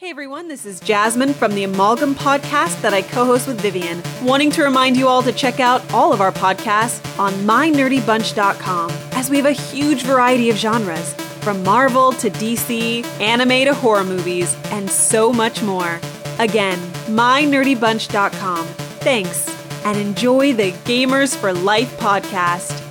Hey 0.00 0.08
everyone, 0.08 0.48
this 0.48 0.64
is 0.64 0.80
Jasmine 0.80 1.34
from 1.34 1.54
the 1.54 1.64
Amalgam 1.64 2.14
podcast 2.14 2.80
that 2.80 2.94
I 2.94 3.02
co 3.02 3.26
host 3.26 3.46
with 3.46 3.60
Vivian. 3.60 4.02
Wanting 4.22 4.50
to 4.52 4.64
remind 4.64 4.96
you 4.96 5.08
all 5.08 5.22
to 5.22 5.30
check 5.30 5.60
out 5.60 5.92
all 5.92 6.14
of 6.14 6.22
our 6.22 6.32
podcasts 6.32 7.18
on 7.18 7.34
mynerdybunch.com, 7.44 8.90
as 9.12 9.28
we 9.28 9.36
have 9.36 9.44
a 9.44 9.52
huge 9.52 10.04
variety 10.04 10.48
of 10.48 10.56
genres 10.56 11.12
from 11.42 11.62
Marvel 11.64 12.12
to 12.12 12.30
DC, 12.30 13.04
anime 13.20 13.66
to 13.66 13.74
horror 13.74 14.02
movies, 14.02 14.56
and 14.70 14.90
so 14.90 15.34
much 15.34 15.62
more. 15.62 16.00
Again, 16.38 16.78
mynerdybunch.com. 17.08 18.66
Thanks, 19.04 19.84
and 19.84 19.98
enjoy 19.98 20.54
the 20.54 20.72
Gamers 20.72 21.36
for 21.36 21.52
Life 21.52 21.94
podcast. 21.98 22.89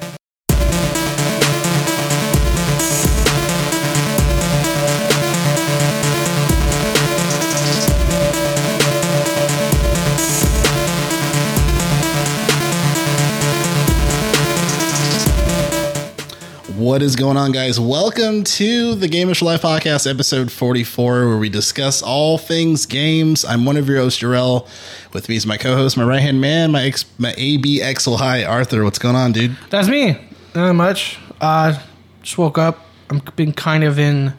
What 16.80 17.02
is 17.02 17.18
going 17.18 17.36
on, 17.36 17.52
guys? 17.52 17.78
Welcome 17.78 18.46
to 18.46 18.96
the 18.96 19.34
for 19.34 19.44
Life 19.44 19.64
podcast, 19.64 20.10
episode 20.10 20.50
44, 20.50 21.28
where 21.28 21.38
we 21.38 21.50
discuss 21.50 22.02
all 22.02 22.38
things 22.38 22.86
games. 22.86 23.44
I'm 23.44 23.66
one 23.66 23.76
of 23.76 23.90
your 23.90 23.98
hosts, 23.98 24.24
Jarrell. 24.24 24.66
With 25.12 25.28
me 25.28 25.36
is 25.36 25.46
my 25.46 25.58
co 25.58 25.76
host, 25.76 25.98
my 25.98 26.06
right 26.06 26.22
hand 26.22 26.40
man, 26.40 26.72
my, 26.72 26.84
ex- 26.84 27.04
my 27.18 27.34
AB 27.36 27.82
Exel 27.82 28.18
High, 28.18 28.46
Arthur. 28.46 28.86
What's 28.86 28.98
going 28.98 29.18
on, 29.18 29.34
dude? 29.34 29.58
That's 29.70 29.90
me. 29.90 30.18
Not 30.56 30.72
much. 30.72 31.20
Uh, 31.42 31.78
just 32.22 32.38
woke 32.38 32.58
up. 32.58 32.80
I'm 33.10 33.22
been 33.36 33.52
kind 33.52 33.84
of 33.84 34.00
in. 34.00 34.34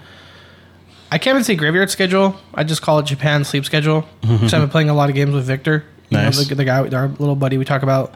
I 1.13 1.19
can't 1.19 1.35
even 1.35 1.45
say 1.45 1.57
graveyard 1.57 1.91
schedule. 1.91 2.41
I 2.55 2.65
just 2.65 2.81
call 2.81 3.01
it 3.01 3.05
Japan 3.05 3.45
sleep 3.45 3.67
schedule. 3.67 4.09
Because 4.23 4.55
I've 4.55 4.63
been 4.63 4.71
playing 4.71 4.89
a 4.89 4.95
lot 4.95 5.11
of 5.11 5.15
games 5.15 5.35
with 5.35 5.45
Victor. 5.45 5.85
You 6.09 6.17
know, 6.17 6.31
the, 6.31 6.55
the 6.55 6.65
guy, 6.65 6.79
our 6.89 7.09
little 7.09 7.37
buddy 7.37 7.59
we 7.59 7.67
talk 7.67 7.83
about, 7.83 8.15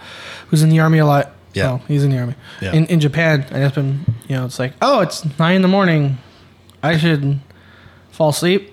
who's 0.48 0.62
in 0.62 0.70
the 0.70 0.80
army 0.80 0.96
a 0.96 1.04
lot. 1.04 1.33
Yeah. 1.55 1.64
Well, 1.66 1.83
he's 1.88 2.05
in 2.05 2.10
the 2.10 2.19
army. 2.19 2.34
Yeah. 2.60 2.72
In, 2.74 2.86
in 2.86 3.00
Japan, 3.00 3.47
I 3.50 3.60
just 3.60 3.74
been, 3.77 4.05
you 4.28 4.36
know, 4.36 4.44
it's 4.44 4.58
like, 4.58 4.72
oh, 4.83 5.00
it's 5.00 5.24
nine 5.38 5.56
in 5.56 5.62
the 5.62 5.69
morning. 5.69 6.19
I 6.83 6.98
should 6.98 7.41
fall 8.11 8.28
asleep. 8.30 8.70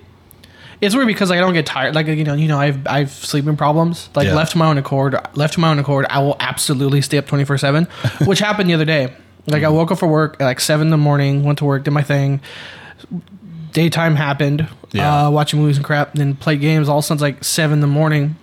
It's 0.80 0.94
weird 0.96 1.06
because 1.06 1.30
like, 1.30 1.38
I 1.38 1.40
don't 1.40 1.54
get 1.54 1.64
tired. 1.64 1.94
Like 1.94 2.08
you 2.08 2.24
know, 2.24 2.34
you 2.34 2.48
know, 2.48 2.58
I've 2.58 2.86
I've 2.88 3.10
sleeping 3.10 3.56
problems. 3.56 4.10
Like 4.16 4.26
Yeah. 4.26 4.34
left 4.34 4.52
to 4.52 4.58
my 4.58 4.66
own 4.66 4.78
accord, 4.78 5.16
left 5.34 5.54
to 5.54 5.60
my 5.60 5.70
own 5.70 5.78
accord, 5.78 6.06
I 6.10 6.18
will 6.18 6.36
absolutely 6.40 7.00
stay 7.02 7.18
up 7.18 7.26
twenty 7.26 7.44
four 7.44 7.56
seven. 7.56 7.84
Which 8.24 8.40
happened 8.40 8.68
the 8.68 8.74
other 8.74 8.84
day. 8.84 9.14
Like 9.46 9.62
I 9.62 9.68
woke 9.68 9.92
up 9.92 9.98
for 9.98 10.08
work 10.08 10.36
at 10.40 10.44
like 10.44 10.58
seven 10.60 10.88
in 10.88 10.90
the 10.90 10.96
morning, 10.96 11.44
went 11.44 11.58
to 11.58 11.64
work, 11.64 11.84
did 11.84 11.92
my 11.92 12.02
thing. 12.02 12.40
Daytime 13.72 14.16
happened. 14.16 14.68
Yeah. 14.92 15.26
Uh, 15.26 15.30
watching 15.30 15.60
movies 15.60 15.76
and 15.76 15.86
crap. 15.86 16.14
Then 16.14 16.34
played 16.36 16.60
games. 16.60 16.88
All 16.88 16.98
of 16.98 17.04
a 17.04 17.06
sudden, 17.06 17.16
it's 17.16 17.22
like 17.22 17.44
seven 17.44 17.74
in 17.74 17.80
the 17.80 17.86
morning. 17.86 18.36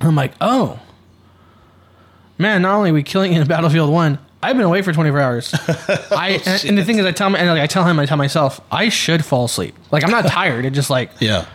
I'm 0.00 0.14
like, 0.14 0.32
oh, 0.40 0.78
man! 2.38 2.62
Not 2.62 2.76
only 2.76 2.90
are 2.90 2.94
we 2.94 3.02
killing 3.02 3.32
it 3.32 3.40
in 3.40 3.46
Battlefield 3.46 3.90
One, 3.90 4.18
I've 4.42 4.56
been 4.56 4.66
away 4.66 4.82
for 4.82 4.92
24 4.92 5.20
hours. 5.20 5.54
Oh, 5.88 6.16
I 6.16 6.40
and, 6.46 6.64
and 6.64 6.78
the 6.78 6.84
thing 6.84 6.98
is, 6.98 7.06
I 7.06 7.12
tell 7.12 7.26
him, 7.26 7.34
and 7.34 7.48
like, 7.48 7.60
I 7.60 7.66
tell 7.66 7.84
him, 7.84 7.98
I 7.98 8.06
tell 8.06 8.16
myself, 8.16 8.60
I 8.70 8.88
should 8.88 9.24
fall 9.24 9.46
asleep. 9.46 9.74
Like 9.90 10.04
I'm 10.04 10.10
not 10.10 10.26
tired. 10.28 10.64
It 10.64 10.70
just 10.70 10.90
like 10.90 11.10
Yeah. 11.20 11.46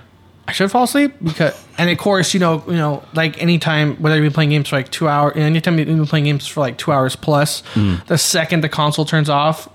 I 0.48 0.52
should 0.52 0.70
fall 0.72 0.84
asleep 0.84 1.14
because, 1.24 1.54
and 1.78 1.90
of 1.90 1.98
course, 1.98 2.34
you 2.34 2.40
know, 2.40 2.64
you 2.68 2.74
know, 2.74 3.04
like 3.14 3.42
anytime, 3.42 3.96
whether 3.98 4.16
you've 4.16 4.24
been 4.24 4.34
playing 4.34 4.50
games 4.50 4.68
for 4.68 4.76
like 4.76 4.92
two 4.92 5.08
hours, 5.08 5.38
anytime 5.38 5.78
you've 5.78 5.88
been 5.88 6.06
playing 6.06 6.26
games 6.26 6.48
for 6.48 6.60
like 6.60 6.78
two 6.78 6.92
hours 6.92 7.16
plus, 7.16 7.62
hmm. 7.74 7.96
the 8.08 8.18
second 8.18 8.62
the 8.62 8.70
console 8.70 9.06
turns 9.06 9.30
off, 9.30 9.70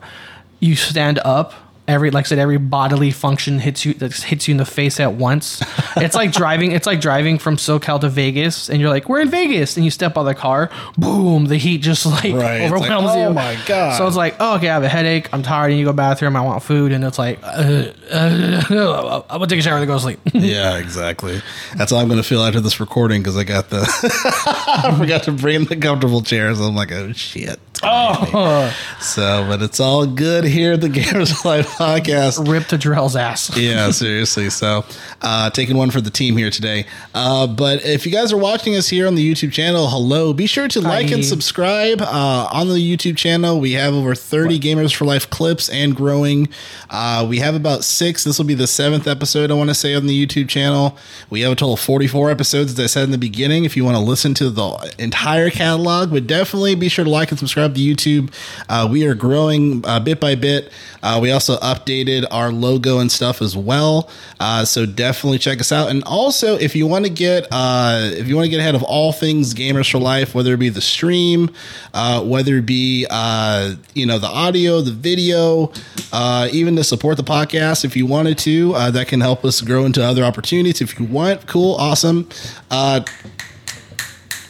you 0.61 0.77
stand 0.77 1.19
up. 1.21 1.55
Every, 1.89 2.11
like 2.11 2.25
I 2.25 2.29
said, 2.29 2.39
every 2.39 2.57
bodily 2.59 3.11
function 3.11 3.59
hits 3.61 3.85
you, 3.85 3.95
that 3.95 4.13
hits 4.15 4.49
you 4.49 4.53
in 4.53 4.59
the 4.59 4.65
face 4.65 4.99
at 4.99 5.15
once. 5.15 5.63
it's 5.97 6.15
like 6.15 6.33
driving. 6.33 6.73
It's 6.73 6.87
like 6.87 7.01
driving 7.01 7.39
from 7.39 7.57
SoCal 7.57 8.01
to 8.01 8.09
Vegas, 8.09 8.69
and 8.69 8.81
you're 8.81 8.91
like, 8.91 9.09
"We're 9.09 9.21
in 9.21 9.31
Vegas," 9.31 9.77
and 9.77 9.85
you 9.85 9.91
step 9.91 10.17
out 10.17 10.21
of 10.21 10.27
the 10.27 10.35
car, 10.35 10.71
boom, 10.99 11.47
the 11.47 11.57
heat 11.57 11.79
just 11.79 12.05
like 12.07 12.35
Right. 12.35 12.63
It's 12.63 12.73
like, 12.73 12.83
overwhelms 12.83 13.11
oh 13.11 13.17
you. 13.19 13.25
Oh 13.27 13.33
my 13.33 13.59
God. 13.67 13.97
So 13.97 14.07
it's 14.07 14.17
like, 14.17 14.37
oh, 14.41 14.57
okay, 14.57 14.69
I 14.69 14.75
have 14.75 14.83
a 14.83 14.89
headache. 14.89 15.29
I'm 15.33 15.43
tired. 15.43 15.71
And 15.71 15.79
you 15.79 15.85
go 15.85 15.93
bathroom. 15.93 16.35
I 16.37 16.41
want 16.41 16.63
food, 16.63 16.93
and 16.93 17.05
it's 17.05 17.19
like, 17.19 17.39
uh, 17.43 17.93
uh, 18.11 19.23
I'm 19.31 19.39
gonna 19.39 19.47
take 19.47 19.61
a 19.61 19.63
shower 19.63 19.79
and 19.79 19.87
go 19.87 19.95
to 19.95 20.01
sleep. 20.01 20.21
Yeah, 20.47 20.77
exactly. 20.79 21.41
That's 21.77 21.91
how 21.91 21.97
I'm 21.99 22.09
going 22.09 22.21
to 22.21 22.29
feel 22.29 22.43
after 22.43 22.61
this 22.61 22.79
recording 22.79 23.21
because 23.23 23.37
I 23.37 23.43
got 23.45 23.71
the. 23.71 23.81
I 24.47 24.95
forgot 24.99 25.25
to 25.25 25.33
bring 25.33 25.65
the 25.65 25.77
comfortable 25.77 26.23
chairs. 26.23 26.61
I'm 26.61 26.75
like, 26.77 26.93
oh, 26.93 27.13
shit. 27.13 27.59
Oh, 27.83 28.75
So, 29.01 29.47
but 29.49 29.63
it's 29.63 29.81
all 29.81 30.07
good 30.07 30.45
here 30.45 30.75
at 30.75 30.81
the 30.81 30.89
Gamers 30.89 31.45
Life 31.45 31.76
podcast. 31.77 32.49
rip 32.51 32.67
to 32.69 32.79
Drell's 32.79 33.17
ass. 33.17 33.57
yeah, 33.57 33.91
seriously. 33.91 34.51
So, 34.51 34.85
uh, 35.23 35.51
taking 35.51 35.77
one 35.77 35.91
for 35.91 36.01
the 36.01 36.11
team 36.11 36.37
here 36.37 36.51
today. 36.51 36.87
Uh, 37.15 37.47
but 37.47 37.85
if 37.85 38.07
you 38.07 38.13
guys 38.13 38.33
are 38.33 38.39
watching 38.39 38.75
us 38.75 38.89
here 38.89 39.07
on 39.07 39.15
the 39.15 39.33
YouTube 39.35 39.53
channel, 39.53 39.89
hello. 39.89 40.33
Be 40.33 40.47
sure 40.47 40.69
to 40.69 40.81
like 40.81 41.09
Hi. 41.09 41.15
and 41.15 41.25
subscribe 41.25 42.01
uh, 42.01 42.49
on 42.53 42.69
the 42.69 42.75
YouTube 42.97 43.17
channel. 43.17 43.61
We 43.61 43.73
have 43.73 43.95
over 43.95 44.15
30 44.15 44.59
Gamers 44.59 44.95
for 44.95 45.05
Life 45.05 45.29
clips 45.31 45.69
and 45.69 45.95
growing. 45.95 46.49
Uh, 46.91 47.27
we 47.29 47.39
have 47.39 47.55
about 47.55 47.85
six. 47.85 48.25
This 48.25 48.39
will 48.39 48.47
be 48.47 48.55
the 48.55 48.67
seventh 48.67 49.07
episode, 49.07 49.51
I 49.51 49.55
want 49.55 49.71
to 49.71 49.75
say, 49.75 49.95
on 49.95 50.07
the 50.07 50.27
YouTube 50.27 50.49
channel. 50.49 50.97
We 51.31 51.43
have 51.43 51.53
a 51.53 51.57
total 51.57 51.75
of 51.75 51.81
44 51.81 52.31
episodes, 52.31 52.73
as 52.73 52.81
I 52.81 52.87
said 52.87 53.05
in 53.05 53.11
the 53.11 53.19
beginning. 53.19 53.65
If 53.65 53.77
you 53.77 53.85
want 53.85 53.97
to 53.97 54.03
listen 54.03 54.35
to 54.35 54.51
the 54.51 54.95
entire 54.99 55.51
catalog, 55.51 56.11
but 56.11 56.27
definitely 56.27 56.75
be 56.75 56.89
sure 56.89 57.05
to 57.05 57.11
like 57.11 57.31
and 57.31 57.39
subscribe 57.39 57.75
to 57.75 57.81
YouTube. 57.81 58.33
Uh, 58.69 58.89
we 58.91 59.05
are 59.07 59.15
growing 59.15 59.85
uh, 59.87 60.01
bit 60.01 60.21
by 60.21 60.35
bit. 60.35 60.73
Uh, 61.03 61.19
we 61.21 61.31
also 61.31 61.59
updated 61.75 62.25
our 62.31 62.53
logo 62.53 62.99
and 62.99 63.11
stuff 63.11 63.43
as 63.43 63.57
well. 63.57 64.09
Uh, 64.39 64.65
so 64.65 64.87
definitely 64.87 65.39
check 65.39 65.61
us 65.61 65.73
out. 65.73 65.91
And 65.91 66.05
also, 66.05 66.57
if 66.57 66.77
you 66.77 66.87
want 66.87 67.05
to 67.05 67.11
get 67.11 67.47
uh, 67.51 68.11
if 68.13 68.29
you 68.29 68.37
want 68.37 68.47
to 68.47 68.51
get 68.51 68.61
ahead 68.61 68.75
of 68.75 68.83
all 68.83 69.13
things 69.13 69.55
Gamers 69.55 69.91
for 69.91 69.99
Life, 69.99 70.35
whether 70.35 70.55
it 70.55 70.59
be 70.59 70.69
the 70.69 70.81
stream, 70.81 71.51
uh, 71.93 72.23
whether 72.23 72.59
it 72.59 72.67
be 72.67 73.07
uh, 73.11 73.75
you 73.95 74.07
know 74.07 74.19
the 74.19 74.29
audio, 74.29 74.81
the 74.81 74.93
video, 74.93 75.73
uh, 76.13 76.49
even 76.53 76.77
to 76.77 76.85
support 76.85 77.17
the 77.17 77.25
podcast, 77.25 77.85
if 77.85 77.97
you 77.97 78.07
wanted 78.07 78.39
to, 78.39 78.75
uh, 78.75 78.91
that 78.91 79.09
can 79.09 79.21
help 79.21 79.45
us 79.45 79.61
grow 79.61 79.85
into 79.85 80.05
other 80.05 80.25
opportunities. 80.25 80.81
If 80.81 80.99
you 80.99 81.07
want, 81.07 81.47
cool, 81.47 81.75
awesome. 81.77 82.29
Uh, 82.71 83.01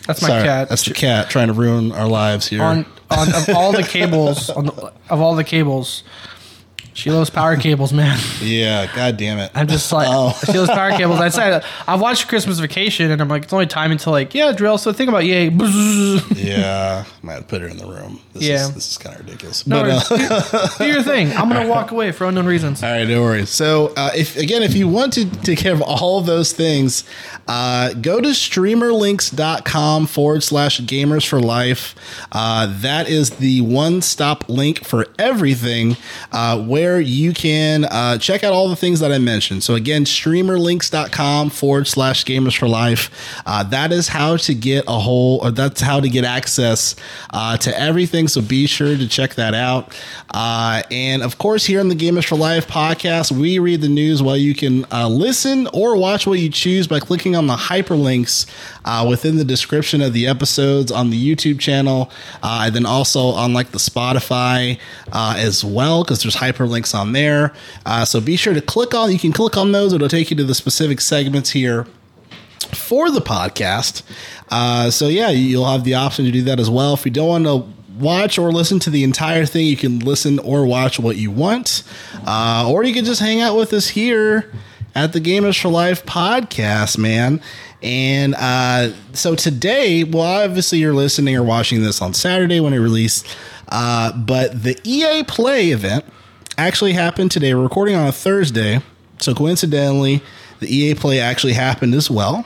That's 0.06 0.22
my 0.22 0.28
sorry, 0.28 0.42
cat. 0.44 0.68
That's 0.68 0.84
the 0.84 0.94
cat 0.94 1.30
trying 1.30 1.48
to 1.48 1.54
ruin 1.54 1.92
our 1.92 2.08
lives 2.08 2.46
here. 2.48 2.62
on 2.62 2.86
on 3.10 3.28
of 3.34 3.48
all 3.50 3.72
the 3.72 3.82
cables 3.88 4.50
on 4.50 4.66
the, 4.66 4.92
of 5.10 5.20
all 5.20 5.34
the 5.34 5.44
cables. 5.44 6.02
She 6.96 7.10
loves 7.10 7.28
power 7.28 7.56
cables, 7.56 7.92
man. 7.92 8.18
yeah, 8.40 8.90
god 8.96 9.18
damn 9.18 9.38
it. 9.38 9.50
I'm 9.54 9.68
just 9.68 9.92
like 9.92 10.08
Oh. 10.10 10.32
she 10.46 10.58
loves 10.58 10.70
power 10.70 10.92
cables. 10.96 11.20
I 11.20 11.28
said 11.28 11.62
I've 11.86 12.00
watched 12.00 12.26
Christmas 12.26 12.58
Vacation, 12.58 13.10
and 13.10 13.20
I'm 13.20 13.28
like, 13.28 13.44
it's 13.44 13.52
only 13.52 13.66
time 13.66 13.92
until 13.92 14.12
like, 14.12 14.34
yeah, 14.34 14.52
drill. 14.52 14.78
So 14.78 14.92
think 14.94 15.10
about 15.10 15.26
yay. 15.26 15.50
yeah, 16.34 17.04
I 17.06 17.26
might 17.26 17.34
have 17.34 17.48
put 17.48 17.60
her 17.60 17.68
in 17.68 17.76
the 17.76 17.86
room. 17.86 18.20
This 18.32 18.44
Yeah. 18.44 18.54
is, 18.68 18.74
this 18.74 18.90
is 18.92 18.98
kind 18.98 19.14
of 19.14 19.26
ridiculous. 19.26 19.66
No, 19.66 19.82
but, 19.82 20.10
uh, 20.10 20.68
do, 20.78 20.84
do 20.86 20.90
your 20.92 21.02
thing. 21.02 21.32
I'm 21.36 21.48
gonna 21.50 21.68
walk 21.68 21.90
away 21.90 22.12
for 22.12 22.26
unknown 22.26 22.46
reasons. 22.46 22.82
all 22.82 22.90
right, 22.90 23.06
no 23.06 23.20
worries. 23.22 23.50
So, 23.50 23.92
uh, 23.96 24.10
if 24.16 24.36
again, 24.38 24.62
if 24.62 24.74
you 24.74 24.88
want 24.88 25.12
to 25.14 25.26
take 25.42 25.58
care 25.58 25.74
of 25.74 25.82
all 25.82 26.18
of 26.18 26.24
those 26.26 26.52
things, 26.52 27.04
uh, 27.46 27.92
go 27.92 28.20
to 28.22 28.28
streamerlinks.com 28.28 30.06
forward 30.06 30.42
slash 30.42 30.80
gamers 30.80 31.26
for 31.26 31.40
life. 31.40 31.94
Uh, 32.32 32.66
that 32.80 33.08
is 33.08 33.30
the 33.32 33.60
one 33.60 34.00
stop 34.02 34.48
link 34.48 34.84
for 34.84 35.06
everything 35.18 35.96
uh, 36.32 36.62
you 36.94 37.32
can 37.32 37.84
uh, 37.84 38.16
check 38.18 38.44
out 38.44 38.52
all 38.52 38.68
the 38.68 38.76
things 38.76 39.00
that 39.00 39.10
I 39.10 39.18
mentioned. 39.18 39.62
So, 39.64 39.74
again, 39.74 40.04
streamerlinks.com 40.04 41.50
forward 41.50 41.86
slash 41.86 42.24
gamers 42.24 42.56
for 42.56 42.68
life. 42.68 43.10
Uh, 43.44 43.62
that 43.64 43.90
is 43.90 44.08
how 44.08 44.36
to 44.36 44.54
get 44.54 44.84
a 44.86 44.98
whole, 44.98 45.40
or 45.42 45.50
that's 45.50 45.80
how 45.80 45.98
to 46.00 46.08
get 46.08 46.24
access 46.24 46.94
uh, 47.30 47.56
to 47.58 47.78
everything. 47.78 48.28
So, 48.28 48.40
be 48.40 48.66
sure 48.66 48.96
to 48.96 49.08
check 49.08 49.34
that 49.34 49.54
out. 49.54 49.98
Uh, 50.32 50.82
and 50.90 51.22
of 51.22 51.38
course, 51.38 51.64
here 51.64 51.80
on 51.80 51.88
the 51.88 51.96
Gamers 51.96 52.28
for 52.28 52.36
Life 52.36 52.68
podcast, 52.68 53.32
we 53.32 53.58
read 53.58 53.80
the 53.80 53.88
news 53.88 54.22
while 54.22 54.36
you 54.36 54.54
can 54.54 54.86
uh, 54.92 55.08
listen 55.08 55.66
or 55.72 55.96
watch 55.96 56.26
what 56.26 56.38
you 56.38 56.48
choose 56.48 56.86
by 56.86 57.00
clicking 57.00 57.34
on 57.34 57.46
the 57.46 57.56
hyperlinks 57.56 58.46
uh, 58.84 59.04
within 59.08 59.36
the 59.36 59.44
description 59.44 60.00
of 60.00 60.12
the 60.12 60.26
episodes 60.26 60.92
on 60.92 61.10
the 61.10 61.34
YouTube 61.34 61.58
channel, 61.58 62.10
and 62.42 62.74
then 62.74 62.86
also 62.86 63.28
on 63.28 63.52
like 63.52 63.72
the 63.72 63.78
Spotify 63.78 64.78
as 65.12 65.64
well, 65.64 66.04
because 66.04 66.22
there's 66.22 66.36
hyperlinks 66.36 66.75
on 66.94 67.12
there. 67.12 67.52
Uh, 67.84 68.04
so 68.04 68.20
be 68.20 68.36
sure 68.36 68.54
to 68.54 68.60
click 68.60 68.94
on. 68.94 69.10
You 69.10 69.18
can 69.18 69.32
click 69.32 69.56
on 69.56 69.72
those; 69.72 69.92
it'll 69.92 70.08
take 70.08 70.30
you 70.30 70.36
to 70.36 70.44
the 70.44 70.54
specific 70.54 71.00
segments 71.00 71.50
here 71.50 71.86
for 72.74 73.10
the 73.10 73.20
podcast. 73.20 74.02
Uh, 74.50 74.90
so 74.90 75.08
yeah, 75.08 75.30
you'll 75.30 75.70
have 75.70 75.84
the 75.84 75.94
option 75.94 76.24
to 76.24 76.30
do 76.30 76.42
that 76.42 76.60
as 76.60 76.70
well. 76.70 76.94
If 76.94 77.04
you 77.04 77.10
don't 77.10 77.28
want 77.28 77.44
to 77.44 77.76
watch 77.98 78.38
or 78.38 78.52
listen 78.52 78.78
to 78.80 78.90
the 78.90 79.04
entire 79.04 79.46
thing, 79.46 79.66
you 79.66 79.76
can 79.76 80.00
listen 80.00 80.38
or 80.38 80.66
watch 80.66 80.98
what 80.98 81.16
you 81.16 81.30
want, 81.30 81.82
uh, 82.26 82.68
or 82.68 82.84
you 82.84 82.94
can 82.94 83.04
just 83.04 83.20
hang 83.20 83.40
out 83.40 83.56
with 83.56 83.72
us 83.72 83.88
here 83.88 84.52
at 84.94 85.12
the 85.12 85.20
Gamers 85.20 85.60
for 85.60 85.68
Life 85.68 86.04
podcast, 86.06 86.98
man. 86.98 87.40
And 87.82 88.34
uh, 88.36 88.92
so 89.12 89.34
today, 89.34 90.04
well, 90.04 90.42
obviously 90.44 90.78
you're 90.78 90.94
listening 90.94 91.36
or 91.36 91.42
watching 91.42 91.82
this 91.82 92.00
on 92.00 92.14
Saturday 92.14 92.60
when 92.60 92.72
it 92.72 92.78
released, 92.78 93.26
uh, 93.68 94.16
but 94.16 94.62
the 94.62 94.78
EA 94.84 95.22
Play 95.24 95.70
event 95.70 96.04
actually 96.58 96.94
happened 96.94 97.30
today. 97.30 97.54
We're 97.54 97.62
recording 97.62 97.94
on 97.94 98.06
a 98.06 98.12
Thursday, 98.12 98.80
so 99.18 99.34
coincidentally, 99.34 100.22
the 100.60 100.74
EA 100.74 100.94
Play 100.94 101.20
actually 101.20 101.52
happened 101.52 101.94
as 101.94 102.10
well. 102.10 102.44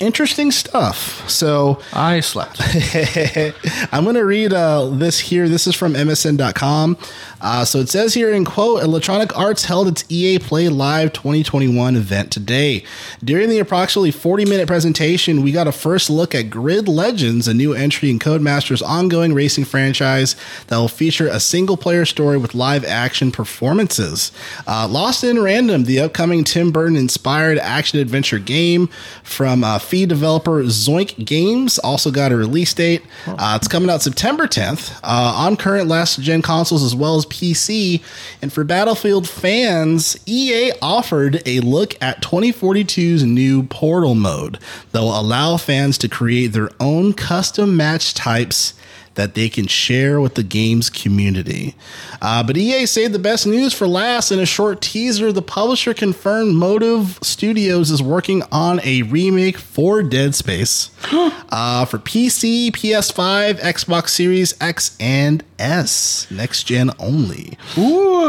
Interesting 0.00 0.50
stuff. 0.50 1.28
So 1.28 1.78
I 1.92 2.20
slept. 2.20 2.58
I'm 3.92 4.04
going 4.04 4.16
to 4.16 4.24
read 4.24 4.52
uh, 4.52 4.86
this 4.86 5.20
here. 5.20 5.46
This 5.46 5.66
is 5.66 5.74
from 5.74 5.92
MSN.com. 5.92 6.96
Uh, 7.40 7.64
so 7.64 7.78
it 7.78 7.88
says 7.88 8.14
here 8.14 8.30
in 8.30 8.44
quote 8.44 8.82
Electronic 8.82 9.36
Arts 9.36 9.64
held 9.64 9.88
its 9.88 10.04
EA 10.08 10.38
Play 10.38 10.68
Live 10.68 11.12
2021 11.12 11.96
event 11.96 12.30
today. 12.30 12.84
During 13.24 13.48
the 13.48 13.58
approximately 13.58 14.10
40 14.10 14.44
minute 14.44 14.66
presentation, 14.66 15.42
we 15.42 15.52
got 15.52 15.66
a 15.66 15.72
first 15.72 16.10
look 16.10 16.34
at 16.34 16.50
Grid 16.50 16.88
Legends, 16.88 17.48
a 17.48 17.54
new 17.54 17.72
entry 17.72 18.10
in 18.10 18.18
Codemasters' 18.18 18.82
ongoing 18.82 19.32
racing 19.32 19.64
franchise 19.64 20.36
that 20.66 20.76
will 20.76 20.88
feature 20.88 21.28
a 21.28 21.40
single 21.40 21.76
player 21.76 22.04
story 22.04 22.36
with 22.38 22.54
live 22.54 22.84
action 22.84 23.32
performances. 23.32 24.32
Uh, 24.66 24.86
Lost 24.88 25.24
in 25.24 25.40
Random, 25.40 25.84
the 25.84 26.00
upcoming 26.00 26.44
Tim 26.44 26.70
Burton 26.70 26.96
inspired 26.96 27.58
action 27.58 27.98
adventure 27.98 28.38
game 28.38 28.88
from 29.22 29.64
uh, 29.64 29.78
feed 29.78 30.08
developer 30.08 30.62
Zoink 30.64 31.24
Games, 31.24 31.78
also 31.78 32.10
got 32.10 32.32
a 32.32 32.36
release 32.36 32.74
date. 32.74 33.02
Uh, 33.26 33.58
it's 33.60 33.68
coming 33.68 33.88
out 33.90 34.02
September 34.02 34.46
10th 34.46 34.98
uh, 35.02 35.32
on 35.36 35.56
current 35.56 35.88
last 35.88 36.20
gen 36.20 36.42
consoles 36.42 36.82
as 36.82 36.94
well 36.94 37.16
as 37.16 37.24
PC. 37.30 38.02
And 38.42 38.52
for 38.52 38.64
Battlefield 38.64 39.28
fans, 39.28 40.16
EA 40.26 40.72
offered 40.82 41.42
a 41.46 41.60
look 41.60 41.94
at 42.02 42.22
2042's 42.22 43.24
new 43.24 43.62
Portal 43.62 44.14
mode 44.14 44.58
that 44.92 45.00
will 45.00 45.18
allow 45.18 45.56
fans 45.56 45.96
to 45.98 46.08
create 46.08 46.48
their 46.48 46.70
own 46.78 47.12
custom 47.12 47.76
match 47.76 48.14
types 48.14 48.74
that 49.14 49.34
they 49.34 49.48
can 49.48 49.66
share 49.66 50.20
with 50.20 50.34
the 50.34 50.42
game's 50.42 50.88
community. 50.88 51.74
Uh, 52.22 52.42
but 52.42 52.56
EA 52.56 52.86
saved 52.86 53.12
the 53.12 53.18
best 53.18 53.46
news 53.46 53.74
for 53.74 53.86
last. 53.86 54.30
In 54.30 54.38
a 54.38 54.46
short 54.46 54.80
teaser, 54.80 55.32
the 55.32 55.42
publisher 55.42 55.92
confirmed 55.92 56.54
Motive 56.54 57.18
Studios 57.22 57.90
is 57.90 58.02
working 58.02 58.42
on 58.52 58.80
a 58.84 59.02
remake 59.02 59.58
for 59.58 60.02
Dead 60.02 60.34
Space 60.34 60.90
uh, 61.12 61.84
for 61.84 61.98
PC, 61.98 62.70
PS5, 62.70 63.58
Xbox 63.60 64.10
Series 64.10 64.54
X, 64.60 64.96
and 65.00 65.44
S, 65.58 66.30
next 66.30 66.64
gen 66.64 66.90
only. 66.98 67.58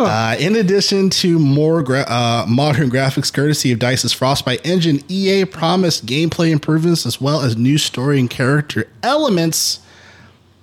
Uh, 0.06 0.36
in 0.40 0.56
addition 0.56 1.10
to 1.10 1.40
more 1.40 1.84
gra- 1.84 2.06
uh, 2.08 2.46
modern 2.48 2.90
graphics 2.92 3.32
courtesy 3.32 3.72
of 3.72 3.80
Dice's 3.80 4.14
Frostbite 4.14 4.66
engine, 4.66 5.02
EA 5.08 5.46
promised 5.46 6.06
gameplay 6.06 6.52
improvements 6.52 7.06
as 7.06 7.22
well 7.22 7.42
as 7.42 7.56
new 7.56 7.78
story 7.78 8.20
and 8.20 8.30
character 8.30 8.88
elements. 9.04 9.80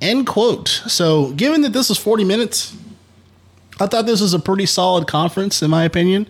End 0.00 0.26
quote. 0.26 0.68
So, 0.68 1.32
given 1.32 1.62
that 1.62 1.72
this 1.72 1.88
was 1.88 1.98
40 1.98 2.24
minutes, 2.24 2.76
I 3.80 3.86
thought 3.86 4.06
this 4.06 4.20
was 4.20 4.34
a 4.34 4.38
pretty 4.38 4.66
solid 4.66 5.06
conference, 5.06 5.62
in 5.62 5.70
my 5.70 5.84
opinion. 5.84 6.26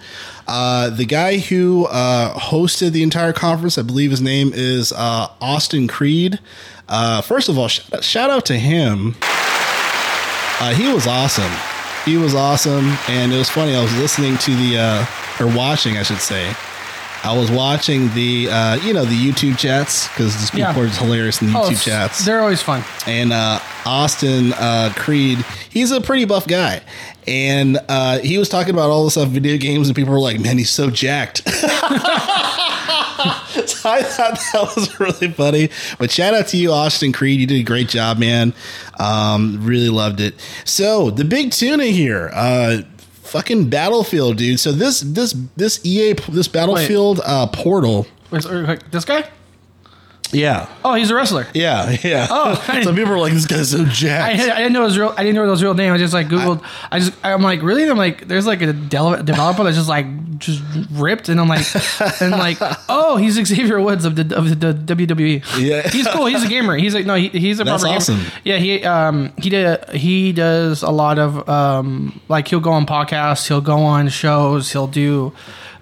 Uh, 0.47 0.91
the 0.91 1.05
guy 1.05 1.38
who 1.38 1.87
uh, 1.87 2.35
hosted 2.35 2.93
the 2.93 3.03
entire 3.03 3.32
conference, 3.32 3.79
I 3.79 3.82
believe 3.82 4.11
his 4.11 4.20
name 4.20 4.53
is 4.55 4.93
uh, 4.93 5.29
Austin 5.41 5.88
Creed. 5.88 6.38
Uh, 6.88 7.20
first 7.20 7.49
of 7.49 7.59
all, 7.59 7.69
shout, 7.69 8.03
shout 8.05 8.31
out 8.31 8.47
to 8.47 8.59
him. 8.59 9.15
Uh, 10.61 10.75
he 10.75 10.93
was 10.93 11.06
awesome. 11.06 11.53
He 12.05 12.17
was 12.17 12.35
awesome, 12.35 12.97
and 13.09 13.32
it 13.32 13.38
was 13.38 13.50
funny. 13.50 13.75
I 13.75 13.82
was 13.82 13.94
listening 13.99 14.38
to 14.38 14.55
the 14.56 14.79
uh, 14.79 15.06
or 15.44 15.55
watching, 15.55 15.99
I 15.99 16.03
should 16.03 16.21
say. 16.21 16.55
I 17.25 17.37
was 17.37 17.50
watching 17.50 18.09
the 18.15 18.49
uh, 18.50 18.76
you 18.76 18.93
know 18.93 19.05
the 19.05 19.15
YouTube 19.17 19.59
chats 19.59 20.09
because 20.09 20.37
these 20.38 20.50
people 20.50 20.82
Yeah. 20.82 20.87
just 20.88 21.00
hilarious 21.00 21.43
in 21.43 21.53
the 21.53 21.59
Oh, 21.59 21.62
YouTube 21.69 21.73
s- 21.73 21.85
chats 21.85 22.25
They're 22.25 22.41
always 22.41 22.62
fun. 22.62 22.85
and 23.06 23.32
uh, 23.32 23.61
Austin 23.85 24.53
uh, 24.55 24.93
Creed, 24.97 25.38
he's 25.70 25.91
a 25.91 26.00
pretty 26.00 26.25
buff 26.26 26.47
guy, 26.47 26.81
and 27.26 27.79
uh, 27.88 28.19
he 28.20 28.38
was 28.38 28.49
talking 28.49 28.73
about 28.75 28.91
all 28.91 29.05
this 29.05 29.15
stuff, 29.15 29.29
video 29.29 29.56
games, 29.59 29.88
and 29.88 29.97
people 29.97 30.12
were 30.12 30.20
like, 30.20 30.41
"Man, 30.41 30.59
he's 30.59 30.70
so 30.70 30.91
jacked." 30.91 31.38
so 31.49 31.69
I 33.91 34.03
thought 34.03 34.38
that 34.53 34.73
was 34.76 35.00
really 35.00 35.29
funny. 35.32 35.71
But 35.99 36.11
shout 36.11 36.35
out 36.35 36.47
to 36.49 36.56
you, 36.56 36.73
Austin 36.73 37.12
Creed. 37.12 37.41
You 37.41 37.47
did 37.47 37.61
a 37.61 37.64
great 37.64 37.88
job, 37.88 38.19
man. 38.19 38.55
Um, 38.99 39.59
really 39.62 39.88
loved 39.88 40.21
it. 40.21 40.35
So 40.64 41.11
the 41.11 41.25
big 41.25 41.53
tuna 41.53 41.85
here. 41.87 42.31
Uh, 42.32 42.82
Fucking 43.29 43.69
Battlefield, 43.69 44.39
dude. 44.39 44.59
So 44.59 44.73
this 44.73 45.01
this 45.01 45.35
this 45.57 45.85
EA 45.85 46.15
this 46.29 46.49
Battlefield 46.49 47.21
uh, 47.25 47.47
portal, 47.49 48.07
Wait, 48.31 48.43
so, 48.43 48.77
this 48.91 49.05
guy? 49.05 49.29
Yeah, 50.33 50.69
Oh, 50.85 50.95
he's 50.95 51.11
a 51.11 51.15
wrestler. 51.15 51.47
yeah, 51.55 51.97
yeah. 52.05 52.27
Oh, 52.31 52.55
some 52.83 52.95
people 52.95 53.13
are 53.15 53.19
like, 53.19 53.33
this 53.33 53.47
guy's 53.47 53.71
so 53.71 53.85
jacked. 53.85 54.41
I, 54.41 54.53
I 54.55 54.59
didn't 54.59 54.73
know 54.75 54.85
his 54.85 54.99
real. 54.99 55.15
I 55.17 55.23
didn't 55.23 55.37
know 55.37 55.51
his 55.51 55.63
real 55.63 55.75
name. 55.75 55.93
I 55.93 55.99
just 55.99 56.13
like 56.15 56.29
googled. 56.29 56.63
I, 56.91 56.99
just 56.99 57.13
I'm 57.25 57.43
like 57.43 57.63
really. 57.63 57.89
I'm 57.89 57.97
like 57.97 58.29
there's 58.29 58.47
like 58.47 58.61
a 58.63 58.73
del- 58.73 59.23
developer 59.23 59.65
that's 59.65 59.77
just 59.77 59.89
like 59.89 60.07
just 60.39 60.63
ripped, 60.93 61.29
and 61.29 61.41
I'm 61.41 61.49
like 61.49 61.67
and 62.21 62.31
like 62.33 62.59
oh 62.89 63.17
he's 63.17 63.35
Xavier 63.35 63.81
Woods 63.81 64.05
of 64.05 64.17
the 64.17 64.37
of 64.37 64.61
the 64.61 64.73
WWE. 64.75 65.43
Yeah. 65.61 65.89
he's 65.89 66.07
cool. 66.09 66.27
He's 66.27 66.45
a 66.45 66.49
gamer. 66.49 66.77
He's 66.77 66.95
like 66.95 67.07
no 67.07 67.15
he, 67.15 67.29
he's 67.29 67.59
a 67.61 67.65
That's 67.65 67.83
proper 67.83 67.97
awesome. 67.97 68.19
gamer. 68.19 68.31
Yeah, 68.45 68.57
he 68.59 68.85
um 68.85 69.33
he 69.39 69.51
did 69.51 69.89
he 69.91 70.33
does 70.33 70.83
a 70.83 70.91
lot 70.91 71.19
of 71.19 71.49
um 71.49 72.21
like 72.29 72.49
he'll 72.49 72.61
go 72.61 72.73
on 72.73 72.87
podcasts, 72.87 73.49
he'll 73.49 73.61
go 73.61 73.79
on 73.79 74.09
shows, 74.09 74.71
he'll 74.73 74.87
do 74.87 75.33